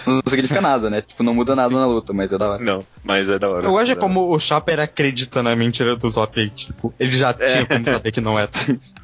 Não 0.06 0.22
significa 0.26 0.60
nada, 0.60 0.90
né? 0.90 1.00
Tipo, 1.02 1.22
não 1.22 1.34
muda 1.34 1.56
nada 1.56 1.74
na 1.74 1.86
luta, 1.86 2.12
mas 2.12 2.32
é 2.32 2.38
da 2.38 2.50
hora. 2.50 2.62
Não, 2.62 2.86
mas 3.02 3.28
é 3.28 3.38
da 3.38 3.48
hora. 3.48 3.66
Eu 3.66 3.72
gosto 3.72 3.94
Da 3.94 4.00
como 4.00 4.30
o 4.32 4.38
Chopper 4.38 4.78
acredita 4.78 5.42
na 5.42 5.56
mentira 5.56 5.96
do 5.96 6.08
Zop. 6.08 6.50
Tipo, 6.50 6.94
ele 7.00 7.12
já 7.12 7.32
tinha 7.32 7.66
como 7.66 7.84
saber 7.84 8.12
que 8.12 8.20
não 8.20 8.38
era. 8.38 8.50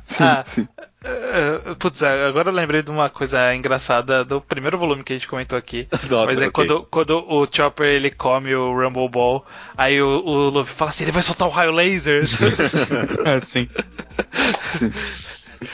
Sim, 0.09 0.25
Ah. 0.25 0.43
sim. 0.45 0.67
Uh, 1.05 1.77
putz, 1.77 2.03
agora 2.03 2.49
eu 2.49 2.55
lembrei 2.55 2.83
de 2.83 2.91
uma 2.91 3.09
coisa 3.11 3.55
engraçada 3.55 4.25
do 4.25 4.41
primeiro 4.41 4.77
volume 4.79 5.05
que 5.05 5.13
a 5.13 5.17
gente 5.17 5.29
comentou 5.29 5.57
aqui. 5.57 5.87
Nota, 6.11 6.27
mas 6.27 6.41
é 6.41 6.47
ok. 6.49 6.51
quando, 6.51 6.83
quando 6.91 7.25
o 7.31 7.47
Chopper 7.51 7.87
ele 7.87 8.11
come 8.11 8.55
o 8.55 8.73
Rumble 8.73 9.09
Ball, 9.09 9.45
aí 9.77 10.01
o, 10.01 10.07
o 10.25 10.49
Luffy 10.49 10.75
fala 10.75 10.91
assim: 10.91 11.05
ele 11.05 11.13
vai 11.13 11.23
soltar 11.23 11.47
o 11.47 11.51
raio 11.51 11.71
laser. 11.73 12.23
assim. 12.23 13.69
sim. 14.59 14.91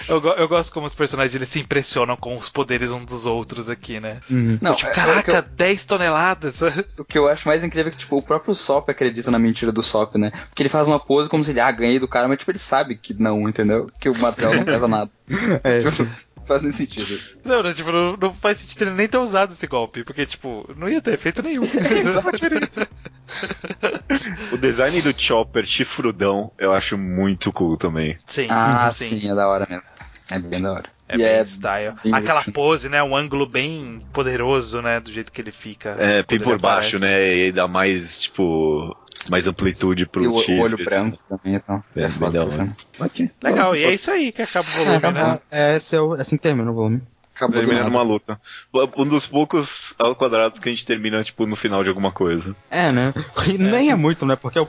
eu, 0.08 0.20
go- 0.20 0.28
eu 0.30 0.48
gosto 0.48 0.72
como 0.72 0.86
os 0.86 0.94
personagens 0.94 1.34
eles 1.34 1.48
se 1.48 1.60
impressionam 1.60 2.16
com 2.16 2.34
os 2.34 2.48
poderes 2.48 2.90
uns 2.90 3.04
dos 3.04 3.26
outros 3.26 3.68
aqui, 3.68 4.00
né? 4.00 4.20
Uhum. 4.30 4.58
Não, 4.60 4.74
tipo, 4.74 4.90
é- 4.90 4.94
caraca, 4.94 5.32
é 5.32 5.38
o 5.40 5.42
que 5.42 5.48
10 5.50 5.84
toneladas. 5.84 6.60
eu- 6.60 6.72
o 6.98 7.04
que 7.04 7.18
eu 7.18 7.28
acho 7.28 7.46
mais 7.48 7.62
incrível 7.64 7.88
é 7.88 7.90
que, 7.92 7.98
tipo, 7.98 8.16
o 8.16 8.22
próprio 8.22 8.54
Sop 8.54 8.88
acredita 8.90 9.30
na 9.30 9.38
mentira 9.38 9.72
do 9.72 9.82
Sop, 9.82 10.16
né? 10.16 10.30
Porque 10.48 10.62
ele 10.62 10.68
faz 10.68 10.86
uma 10.88 10.98
pose 11.00 11.28
como 11.28 11.44
se 11.44 11.50
ele, 11.50 11.60
ah, 11.60 11.70
ganhei 11.70 11.98
do 11.98 12.08
cara, 12.08 12.28
mas, 12.28 12.38
tipo, 12.38 12.50
ele 12.50 12.58
sabe 12.58 12.96
que 12.96 13.14
não, 13.14 13.48
entendeu? 13.48 13.90
Que 13.98 14.08
o 14.08 14.18
martelo 14.18 14.54
não 14.54 14.64
pesa 14.64 14.88
nada. 14.88 15.10
É, 15.64 15.80
Tipo, 15.80 16.06
faz 16.46 16.62
nem 16.62 16.70
sentido 16.72 17.02
isso. 17.12 17.38
Não, 17.44 17.62
não, 17.62 17.72
tipo, 17.72 17.90
não, 17.92 18.16
não 18.16 18.34
faz 18.34 18.58
sentido 18.58 18.82
ele 18.82 18.90
nem 18.92 19.08
ter 19.08 19.18
usado 19.18 19.52
esse 19.52 19.66
golpe, 19.66 20.04
porque, 20.04 20.26
tipo, 20.26 20.68
não 20.76 20.88
ia 20.88 21.00
ter 21.00 21.14
efeito 21.14 21.42
nenhum. 21.42 21.62
O 24.52 24.56
design 24.56 25.00
do 25.02 25.18
Chopper 25.18 25.64
chifrudão 25.66 26.50
eu 26.58 26.72
acho 26.72 26.96
muito 26.98 27.52
cool 27.52 27.76
também. 27.76 28.18
Sim, 28.26 28.46
Ah, 28.50 28.90
sim, 28.92 29.28
é 29.30 29.34
da 29.34 29.48
hora 29.48 29.66
mesmo. 29.68 29.84
É 30.30 30.38
bem 30.38 30.60
da 30.60 30.72
hora. 30.72 30.84
É 31.08 31.14
E 31.16 31.18
bem 31.18 31.26
é 31.26 31.42
style. 31.44 31.94
bem 32.02 32.14
Aquela 32.14 32.42
pose, 32.44 32.88
né? 32.88 33.02
Um 33.02 33.14
ângulo 33.14 33.46
bem 33.46 34.00
poderoso, 34.12 34.80
né? 34.80 35.00
Do 35.00 35.12
jeito 35.12 35.30
que 35.32 35.40
ele 35.40 35.52
fica. 35.52 35.90
É, 35.98 36.22
bem 36.22 36.38
por 36.40 36.58
baixo, 36.58 36.96
aparece. 36.96 36.98
né? 36.98 37.36
E 37.48 37.52
dá 37.52 37.68
mais, 37.68 38.22
tipo, 38.22 38.96
mais 39.30 39.46
amplitude 39.46 40.06
pro 40.06 40.22
E 40.22 40.26
o 40.28 40.32
chifres. 40.34 40.60
olho 40.60 40.76
branco 40.84 41.18
também, 41.28 41.54
então. 41.56 41.82
É, 41.96 42.02
É, 42.02 42.08
bem 42.08 42.18
foda 42.18 42.32
da 42.32 42.40
hora. 42.42 42.50
cena. 42.50 42.76
Ok. 43.00 43.30
Legal, 43.42 43.76
e 43.76 43.84
é 43.84 43.92
isso 43.92 44.10
aí 44.10 44.30
que 44.32 44.42
acaba 44.42 44.66
o 44.68 44.84
volume, 44.84 45.12
né? 45.12 45.40
É, 45.50 45.76
esse 45.76 45.96
é, 45.96 46.00
o, 46.00 46.12
assim 46.14 46.36
que 46.36 46.42
termina 46.42 46.70
o 46.70 46.74
volume. 46.74 47.02
Acabou 47.34 47.54
do 47.54 47.58
Termina 47.60 47.80
nada. 47.80 47.90
numa 47.90 48.02
luta. 48.02 48.40
Um 48.96 49.04
dos 49.08 49.26
poucos 49.26 49.92
ao 49.98 50.14
quadrados 50.14 50.58
que 50.60 50.68
a 50.68 50.72
gente 50.72 50.86
termina, 50.86 51.22
tipo, 51.24 51.44
no 51.46 51.56
final 51.56 51.82
de 51.82 51.88
alguma 51.88 52.12
coisa. 52.12 52.54
É, 52.70 52.92
né? 52.92 53.12
E 53.48 53.58
nem 53.58 53.90
é 53.90 53.94
muito, 53.96 54.24
né? 54.24 54.36
Porque 54.36 54.56
é 54.58 54.60
o. 54.62 54.68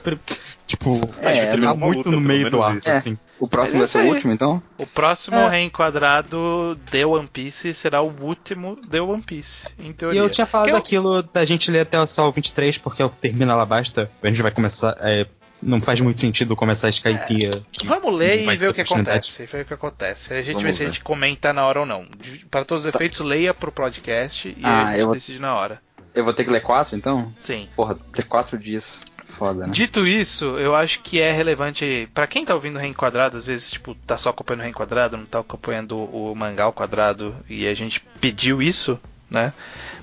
Tipo, 0.65 1.07
É, 1.21 1.51
tá 1.51 1.57
uma 1.57 1.75
muito 1.75 1.97
luta, 1.97 2.11
no 2.11 2.19
meio 2.19 2.49
do 2.49 2.61
arco, 2.63 2.79
isso. 2.79 2.89
É. 2.89 2.93
assim. 2.93 3.17
O 3.39 3.47
próximo 3.47 3.79
vai 3.79 3.83
é 3.85 3.87
ser 3.87 3.97
o 3.99 4.01
isso 4.01 4.07
aí. 4.07 4.13
último, 4.15 4.33
então? 4.33 4.63
O 4.79 4.87
próximo 4.87 5.37
É. 5.37 5.49
reenquadrado 5.49 6.77
de 6.91 7.05
One 7.05 7.27
Piece 7.27 7.73
será 7.73 8.01
o 8.01 8.13
último 8.21 8.77
de 8.87 8.99
One 8.99 9.21
Piece, 9.21 9.67
em 9.79 9.89
E 9.89 9.93
teoria. 9.93 10.19
eu 10.21 10.29
tinha 10.29 10.47
falado 10.47 10.65
Que 10.67 10.71
eu- 10.71 10.75
daquilo 10.77 11.21
da 11.21 11.45
gente 11.45 11.69
ler 11.69 11.81
até 11.81 12.03
só 12.05 12.27
o 12.27 12.31
23, 12.31 12.77
porque 12.77 13.01
é 13.01 13.05
o 13.05 13.09
que 13.09 13.17
termina 13.17 13.55
lá 13.55 13.65
basta. 13.65 14.09
A 14.23 14.27
gente 14.27 14.41
vai 14.41 14.51
começar. 14.51 14.95
é, 15.01 15.27
não 15.65 15.81
faz 15.81 15.99
muito 16.01 16.21
sentido 16.21 16.55
começar 16.55 16.87
a 16.87 16.89
Skypiea. 16.89 17.51
que 17.71 17.87
Vamos 17.87 18.13
ler 18.15 18.43
e 18.47 18.55
ver 18.55 18.69
o 18.69 18.73
que 18.73 18.81
acontece. 18.81 19.45
Ver 19.45 19.61
o 19.61 19.65
que 19.65 19.73
acontece. 19.73 20.33
A 20.33 20.37
gente 20.41 20.53
Vamos 20.53 20.63
vê 20.63 20.73
se 20.73 20.83
a 20.83 20.87
gente 20.87 21.01
comenta 21.01 21.51
na 21.51 21.65
hora 21.65 21.81
ou 21.81 21.85
não. 21.85 22.05
Para 22.49 22.63
todos 22.63 22.85
os 22.85 22.93
efeitos, 22.93 23.19
leia 23.19 23.53
pro 23.53 23.71
podcast 23.71 24.47
e 24.47 24.57
Ah, 24.63 24.83
a 24.83 24.91
gente 24.91 24.99
eu 24.99 25.05
vou- 25.07 25.15
decide 25.15 25.39
na 25.39 25.55
hora. 25.55 25.81
Eu 26.13 26.23
vou 26.23 26.33
ter 26.33 26.45
que 26.45 26.49
ler 26.51 26.61
quatro, 26.61 26.95
então? 26.95 27.29
Sim. 27.41 27.67
Porra, 27.75 27.97
ter 28.13 28.23
quatro 28.23 28.57
dias. 28.57 29.03
Foda, 29.27 29.65
né? 29.65 29.71
Dito 29.71 30.05
isso, 30.07 30.45
eu 30.59 30.73
acho 30.75 31.01
que 31.01 31.19
é 31.19 31.31
relevante 31.31 32.07
Pra 32.13 32.25
quem 32.27 32.45
tá 32.45 32.53
ouvindo 32.53 32.77
o 32.77 32.79
Reenquadrado, 32.79 33.35
às 33.35 33.43
vezes, 33.45 33.71
tipo, 33.71 33.93
tá 34.07 34.15
só 34.15 34.29
acompanhando 34.29 34.61
o 34.61 34.63
Reenquadrado, 34.63 35.17
não 35.17 35.25
tá 35.25 35.39
acompanhando 35.39 35.97
o 35.97 36.33
mangá 36.35 36.63
ao 36.65 36.71
quadrado, 36.71 37.35
e 37.49 37.67
a 37.67 37.73
gente 37.73 37.99
pediu 38.21 38.61
isso, 38.61 38.97
né? 39.29 39.51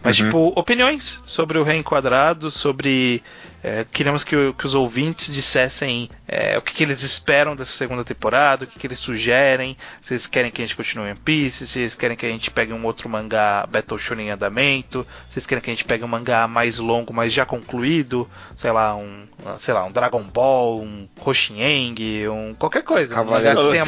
Mas, 0.02 0.18
Uhum. 0.18 0.26
tipo, 0.26 0.52
opiniões 0.56 1.22
sobre 1.24 1.56
o 1.58 1.62
Reenquadrado, 1.62 2.50
sobre. 2.50 3.22
É, 3.62 3.86
queríamos 3.90 4.24
que, 4.24 4.52
que 4.54 4.66
os 4.66 4.74
ouvintes 4.74 5.32
dissessem 5.32 6.10
é, 6.26 6.58
o 6.58 6.62
que, 6.62 6.74
que 6.74 6.82
eles 6.82 7.02
esperam 7.02 7.54
dessa 7.54 7.70
segunda 7.72 8.02
temporada, 8.02 8.64
o 8.64 8.66
que, 8.66 8.78
que 8.78 8.86
eles 8.86 8.98
sugerem, 8.98 9.76
se 10.00 10.14
eles 10.14 10.26
querem 10.26 10.50
que 10.50 10.60
a 10.60 10.64
gente 10.66 10.74
continue 10.74 11.06
em 11.06 11.10
One 11.10 11.20
Piece, 11.20 11.66
se 11.66 11.80
eles 11.80 11.94
querem 11.94 12.16
que 12.16 12.26
a 12.26 12.28
gente 12.28 12.50
pegue 12.50 12.72
um 12.72 12.84
outro 12.84 13.08
mangá 13.08 13.64
Battle 13.70 13.98
Shonen 13.98 14.26
em 14.26 14.30
andamento, 14.30 15.06
se 15.30 15.38
eles 15.38 15.46
querem 15.46 15.62
que 15.62 15.70
a 15.70 15.74
gente 15.74 15.84
pegue 15.84 16.02
um 16.02 16.08
mangá 16.08 16.48
mais 16.48 16.78
longo, 16.78 17.12
mas 17.12 17.32
já 17.32 17.46
concluído, 17.46 18.28
sei 18.56 18.72
lá, 18.72 18.96
um, 18.96 19.26
sei 19.58 19.74
lá, 19.74 19.84
um 19.84 19.92
Dragon 19.92 20.22
Ball, 20.22 20.82
um 20.82 21.08
Hoshieng, 21.24 22.28
um 22.28 22.54
qualquer 22.54 22.82
coisa. 22.82 23.12
Um 23.22 23.26
mangá 23.26 23.54
que 23.54 23.70
tenha 23.70 23.84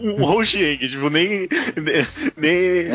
um. 0.00 0.22
Hoshieng, 0.22 0.78
tipo, 0.78 1.10
nem. 1.10 1.48
Nem. 2.36 2.86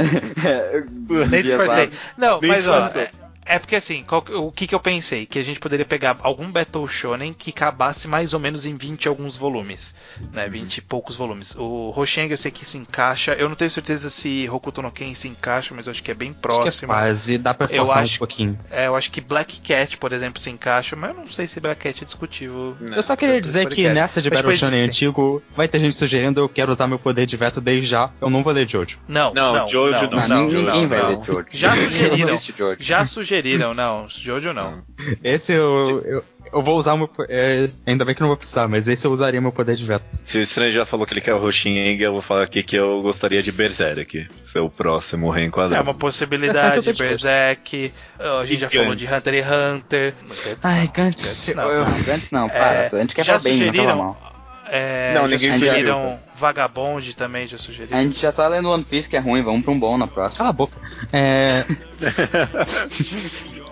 Nem 1.30 1.42
disfarcei. 1.42 1.90
Não, 2.18 2.40
Nem 2.40 2.52
mas 2.52 2.68
ó, 2.68 2.80
disfarçou. 2.80 3.25
É, 3.46 3.56
é 3.56 3.60
porque 3.60 3.76
assim, 3.76 4.04
qual 4.04 4.24
o 4.30 4.52
que, 4.52 4.68
que 4.68 4.76
eu 4.76 4.80
pensei? 4.80 5.26
Que 5.26 5.40
a 5.40 5.44
gente 5.44 5.60
poderia 5.60 5.86
pegar 5.86 6.18
algum 6.22 6.52
Battle 6.52 6.88
Shonen 6.88 7.34
que 7.34 7.52
acabasse 7.52 8.08
mais 8.08 8.34
ou 8.34 8.40
menos 8.40 8.66
em 8.66 8.76
20 8.76 9.06
e 9.06 9.08
alguns 9.08 9.38
volumes, 9.38 9.96
né? 10.32 10.48
20 10.50 10.78
e 10.78 10.82
poucos 10.82 11.16
volumes. 11.16 11.56
O 11.58 11.94
Hoshieng 11.96 12.30
eu 12.32 12.38
sei 12.38 12.52
que 12.52 12.66
se 12.66 12.78
encaixa, 12.78 13.34
eu 13.34 13.48
não 13.50 13.56
tenho 13.56 13.72
certeza 13.72 14.10
se 14.10 14.48
Hokuto 14.50 14.82
no 14.82 14.92
Ken 14.92 15.14
se 15.14 15.28
encaixa, 15.28 15.74
mas 15.76 15.88
eu 15.88 15.92
acho 15.92 16.04
que 16.04 16.12
é 16.12 16.14
bem 16.14 16.30
Acho 16.30 16.40
que 16.40 16.48
é 16.48 16.50
próximo. 16.62 16.88
quase, 16.88 17.38
dá 17.38 17.54
pra 17.54 17.68
Eu 17.72 17.86
forçar 17.86 18.04
acho- 18.04 18.16
um 18.16 18.20
pouquinho. 18.20 18.60
É, 18.72 18.88
eu 18.88 18.96
acho 18.96 19.12
que 19.12 19.22
Black 19.22 19.60
Cat, 19.62 19.98
por 19.98 20.14
exemplo, 20.14 20.42
se 20.42 20.50
encaixa, 20.50 20.96
mas 20.96 21.12
eu 21.12 21.18
não 21.18 21.30
sei 21.30 21.48
se 21.48 21.60
Black 21.60 21.82
Cat 21.82 22.02
é 22.02 22.06
discutível. 22.06 22.76
Eu 22.82 23.04
só 23.04 23.16
queria 23.16 23.40
dizer 23.40 23.62
que 23.68 23.76
podcast. 23.84 23.94
nessa 23.94 24.22
de 24.22 24.30
Mas, 24.30 24.38
Battle 24.40 24.54
tipo, 24.54 24.66
Shonen 24.66 24.84
existem. 24.84 25.08
antigo, 25.10 25.44
vai 25.56 25.68
ter 25.68 25.80
gente 25.80 25.96
sugerindo 25.96 26.40
eu 26.42 26.50
quero 26.50 26.72
usar 26.72 26.88
meu 26.88 27.00
poder 27.00 27.26
de 27.26 27.38
veto 27.38 27.62
desde 27.62 27.86
já. 27.90 28.10
Eu 28.20 28.30
não 28.30 28.44
vou 28.44 28.54
ler 28.54 28.68
Jojo. 28.68 29.00
Não, 29.08 29.34
Não, 29.34 29.54
não, 29.54 29.68
Jojo 29.68 30.10
não, 30.10 30.12
não, 30.12 30.28
não, 30.28 30.48
ninguém 30.48 30.82
não, 30.84 30.88
vai 30.90 31.00
não. 31.02 31.10
ler 31.10 31.26
Jojo. 31.26 31.46
Já 31.54 31.76
sugeriram. 31.76 32.28
Não. 32.60 32.76
Já 32.80 33.06
sugeriram, 33.06 33.35
não. 33.76 34.08
Jojo 34.10 34.54
não. 34.54 34.84
Esse 35.24 35.54
eu, 35.54 36.02
eu, 36.06 36.24
eu 36.54 36.62
vou 36.64 36.78
usar 36.78 36.96
meu. 36.96 37.10
é, 37.30 37.70
ainda 37.86 38.06
bem 38.06 38.14
que 38.16 38.22
não 38.22 38.28
vou 38.30 38.38
precisar, 38.38 38.68
mas 38.68 38.88
esse 38.88 39.06
eu 39.06 39.12
usaria 39.12 39.42
meu 39.42 39.52
poder 39.52 39.76
de 39.76 39.86
veto. 39.86 40.04
Se 40.24 40.38
o 40.38 40.42
Strange 40.42 40.74
já 40.76 40.86
falou 40.86 41.06
que 41.06 41.14
ele 41.14 41.22
quer 41.22 41.34
o 41.34 41.44
Hoshieng, 41.44 42.00
eu 42.02 42.14
vou 42.14 42.22
falar 42.22 42.44
aqui 42.44 42.64
que 42.64 42.76
eu 42.76 43.02
gostaria 43.02 43.42
de 43.44 43.52
Berserk. 43.52 44.28
Ser 44.44 44.60
o 44.60 44.70
próximo 44.70 45.34
É 45.34 45.40
reenquadrado. 45.40 45.84
uma 45.84 45.92
Essa 45.92 46.00
possibilidade. 46.00 46.94
Berserk. 46.94 47.92
A 48.20 48.46
gente 48.46 48.58
E 48.58 48.60
já 48.62 48.70
falou 48.70 48.88
Gantz. 48.88 49.00
de 49.00 49.06
Hunter 49.14 49.34
x 49.34 49.52
Hunter. 49.52 50.14
Gantz 50.22 50.58
Ai, 50.64 50.86
não, 50.86 50.92
Gantz, 50.94 51.24
Gantz 51.26 51.56
não. 51.56 51.64
eu- 51.72 51.86
Não, 51.86 52.42
não, 52.42 52.50
para. 52.50 52.74
É, 52.74 52.90
a 52.92 53.00
gente 53.00 53.16
quer 53.16 53.26
já 53.26 53.40
bem, 53.40 53.54
não 53.58 53.66
sugeriram- 53.68 53.98
mal. 53.98 54.35
É, 54.76 55.14
Não, 55.14 55.22
já 55.22 55.28
ninguém 55.28 55.52
sugeriram 55.54 56.18
sugeriu, 56.20 56.34
Vagabond 56.36 57.16
também, 57.16 57.48
já 57.48 57.58
sugeriram. 57.58 57.98
A 57.98 58.02
gente 58.02 58.20
já 58.20 58.32
tá 58.32 58.48
lendo 58.48 58.70
One 58.70 58.84
Piece 58.84 59.10
que 59.10 59.16
é 59.16 59.20
ruim, 59.20 59.42
vamos 59.42 59.64
pra 59.64 59.72
um 59.74 59.80
bom 59.80 59.98
na 59.98 60.08
próxima. 60.08 60.38
Cala 60.40 60.50
a 60.50 60.54
boca. 60.54 60.78
É, 61.14 61.64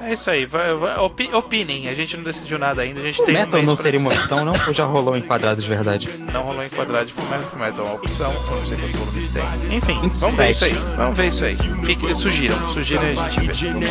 É 0.01 0.13
isso 0.13 0.29
aí, 0.29 0.45
vai, 0.45 0.73
vai, 0.75 0.97
opi- 0.99 1.29
opinem. 1.33 1.87
A 1.87 1.93
gente 1.93 2.17
não 2.17 2.23
decidiu 2.23 2.57
nada 2.59 2.81
ainda. 2.81 2.99
A 2.99 3.03
gente 3.03 3.23
tem 3.23 3.35
um 3.35 3.39
Metal 3.39 3.53
mês 3.53 3.65
não 3.67 3.75
seria 3.75 3.99
uma 3.99 4.09
opção, 4.13 4.43
não? 4.43 4.53
Ou 4.67 4.73
já 4.73 4.85
rolou 4.85 5.15
enquadrado 5.15 5.61
de 5.61 5.67
verdade? 5.67 6.09
Não 6.31 6.43
rolou 6.43 6.63
enquadrado 6.63 7.05
de 7.05 7.13
Fullmetal, 7.13 7.49
Fullmetal 7.49 7.85
é 7.85 7.87
uma 7.89 7.95
opção. 7.95 8.31
Eu 8.31 8.55
não 8.57 8.65
sei 8.65 8.77
quantos 8.77 8.95
volumes 8.99 9.27
tem. 9.29 9.43
Enfim, 9.77 9.99
27. 10.01 10.19
vamos 10.21 10.35
ver 10.37 10.49
isso 10.49 10.65
aí. 10.65 10.73
Vamos 10.97 11.17
ver 11.17 11.27
isso 11.27 11.45
aí. 11.45 11.55
Fique, 11.85 12.15
sugiram, 12.15 12.69
sugiram 12.73 13.03
e 13.13 13.19
a 13.19 13.29
gente 13.29 13.67
vê. 13.67 13.87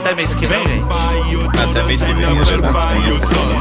Até 0.00 0.14
mês 0.14 0.34
que 0.34 0.46
vem, 0.46 0.66
gente. 0.66 0.84
Até 1.70 1.82
mês 1.84 2.02
que 2.02 2.12
vem, 2.14 2.36
eu 2.36 2.42
espero 2.42 2.62
que 2.62 2.68
tenha 2.68 3.60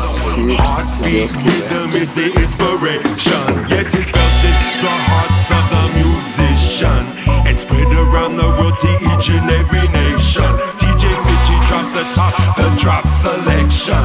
se 0.83 1.01
Deus 1.03 1.35
quiser. 1.35 2.82
direction. 2.83 3.47
Yes, 3.71 3.87
it's 3.95 4.11
felt 4.11 4.43
in 4.43 4.55
the 4.83 4.95
hearts 5.07 5.47
of 5.55 5.65
the 5.71 5.83
musician 6.03 7.03
and 7.47 7.57
spread 7.57 7.87
around 7.87 8.35
the 8.35 8.49
world 8.59 8.77
to 8.77 8.91
each 9.11 9.29
and 9.31 9.49
every 9.49 9.87
nation. 9.87 10.51
DJ 10.79 11.07
Fitchy 11.23 11.57
drop 11.67 11.87
the 11.95 12.03
top, 12.13 12.33
the 12.57 12.69
drop 12.75 13.07
selection. 13.07 14.03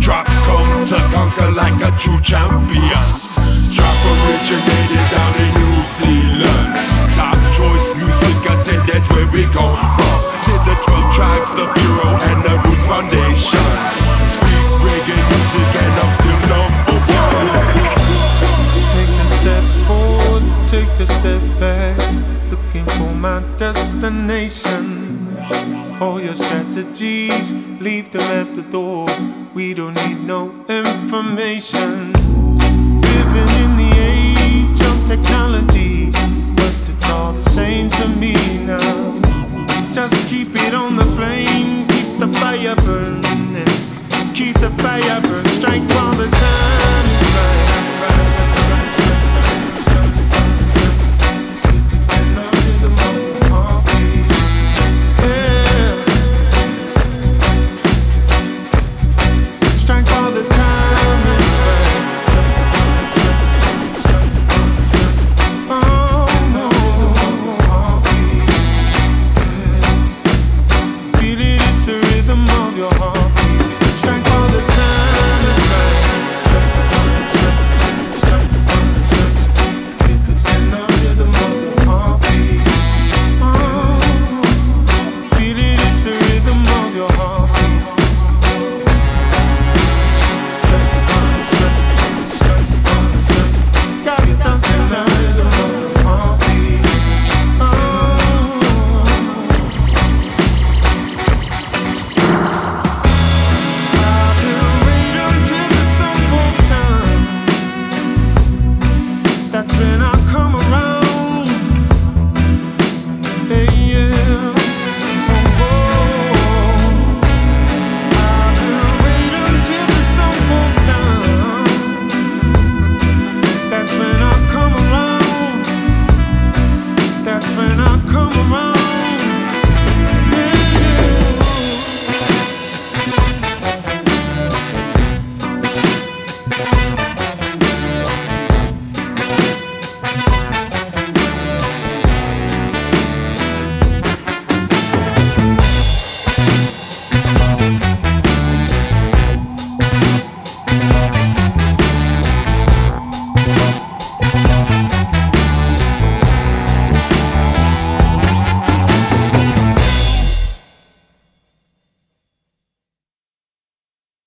Drop 0.00 0.26
come 0.26 0.86
to 0.86 0.98
conquer 1.10 1.50
like 1.50 1.82
a 1.82 1.90
true 1.98 2.20
champion. 2.20 3.04
Drop 3.74 3.98
origination. 4.06 4.79
my 23.40 23.56
destination. 23.56 25.36
All 26.00 26.20
your 26.20 26.34
strategies, 26.34 27.52
leave 27.80 28.12
them 28.12 28.22
at 28.22 28.54
the 28.54 28.62
door. 28.62 29.06
We 29.54 29.74
don't 29.74 29.94
need 29.94 30.20
no 30.24 30.64
information. 30.68 32.12
Living 33.00 33.50
in 33.64 33.76
the 33.76 33.92
age 33.98 34.80
of 34.80 35.06
technology. 35.06 35.79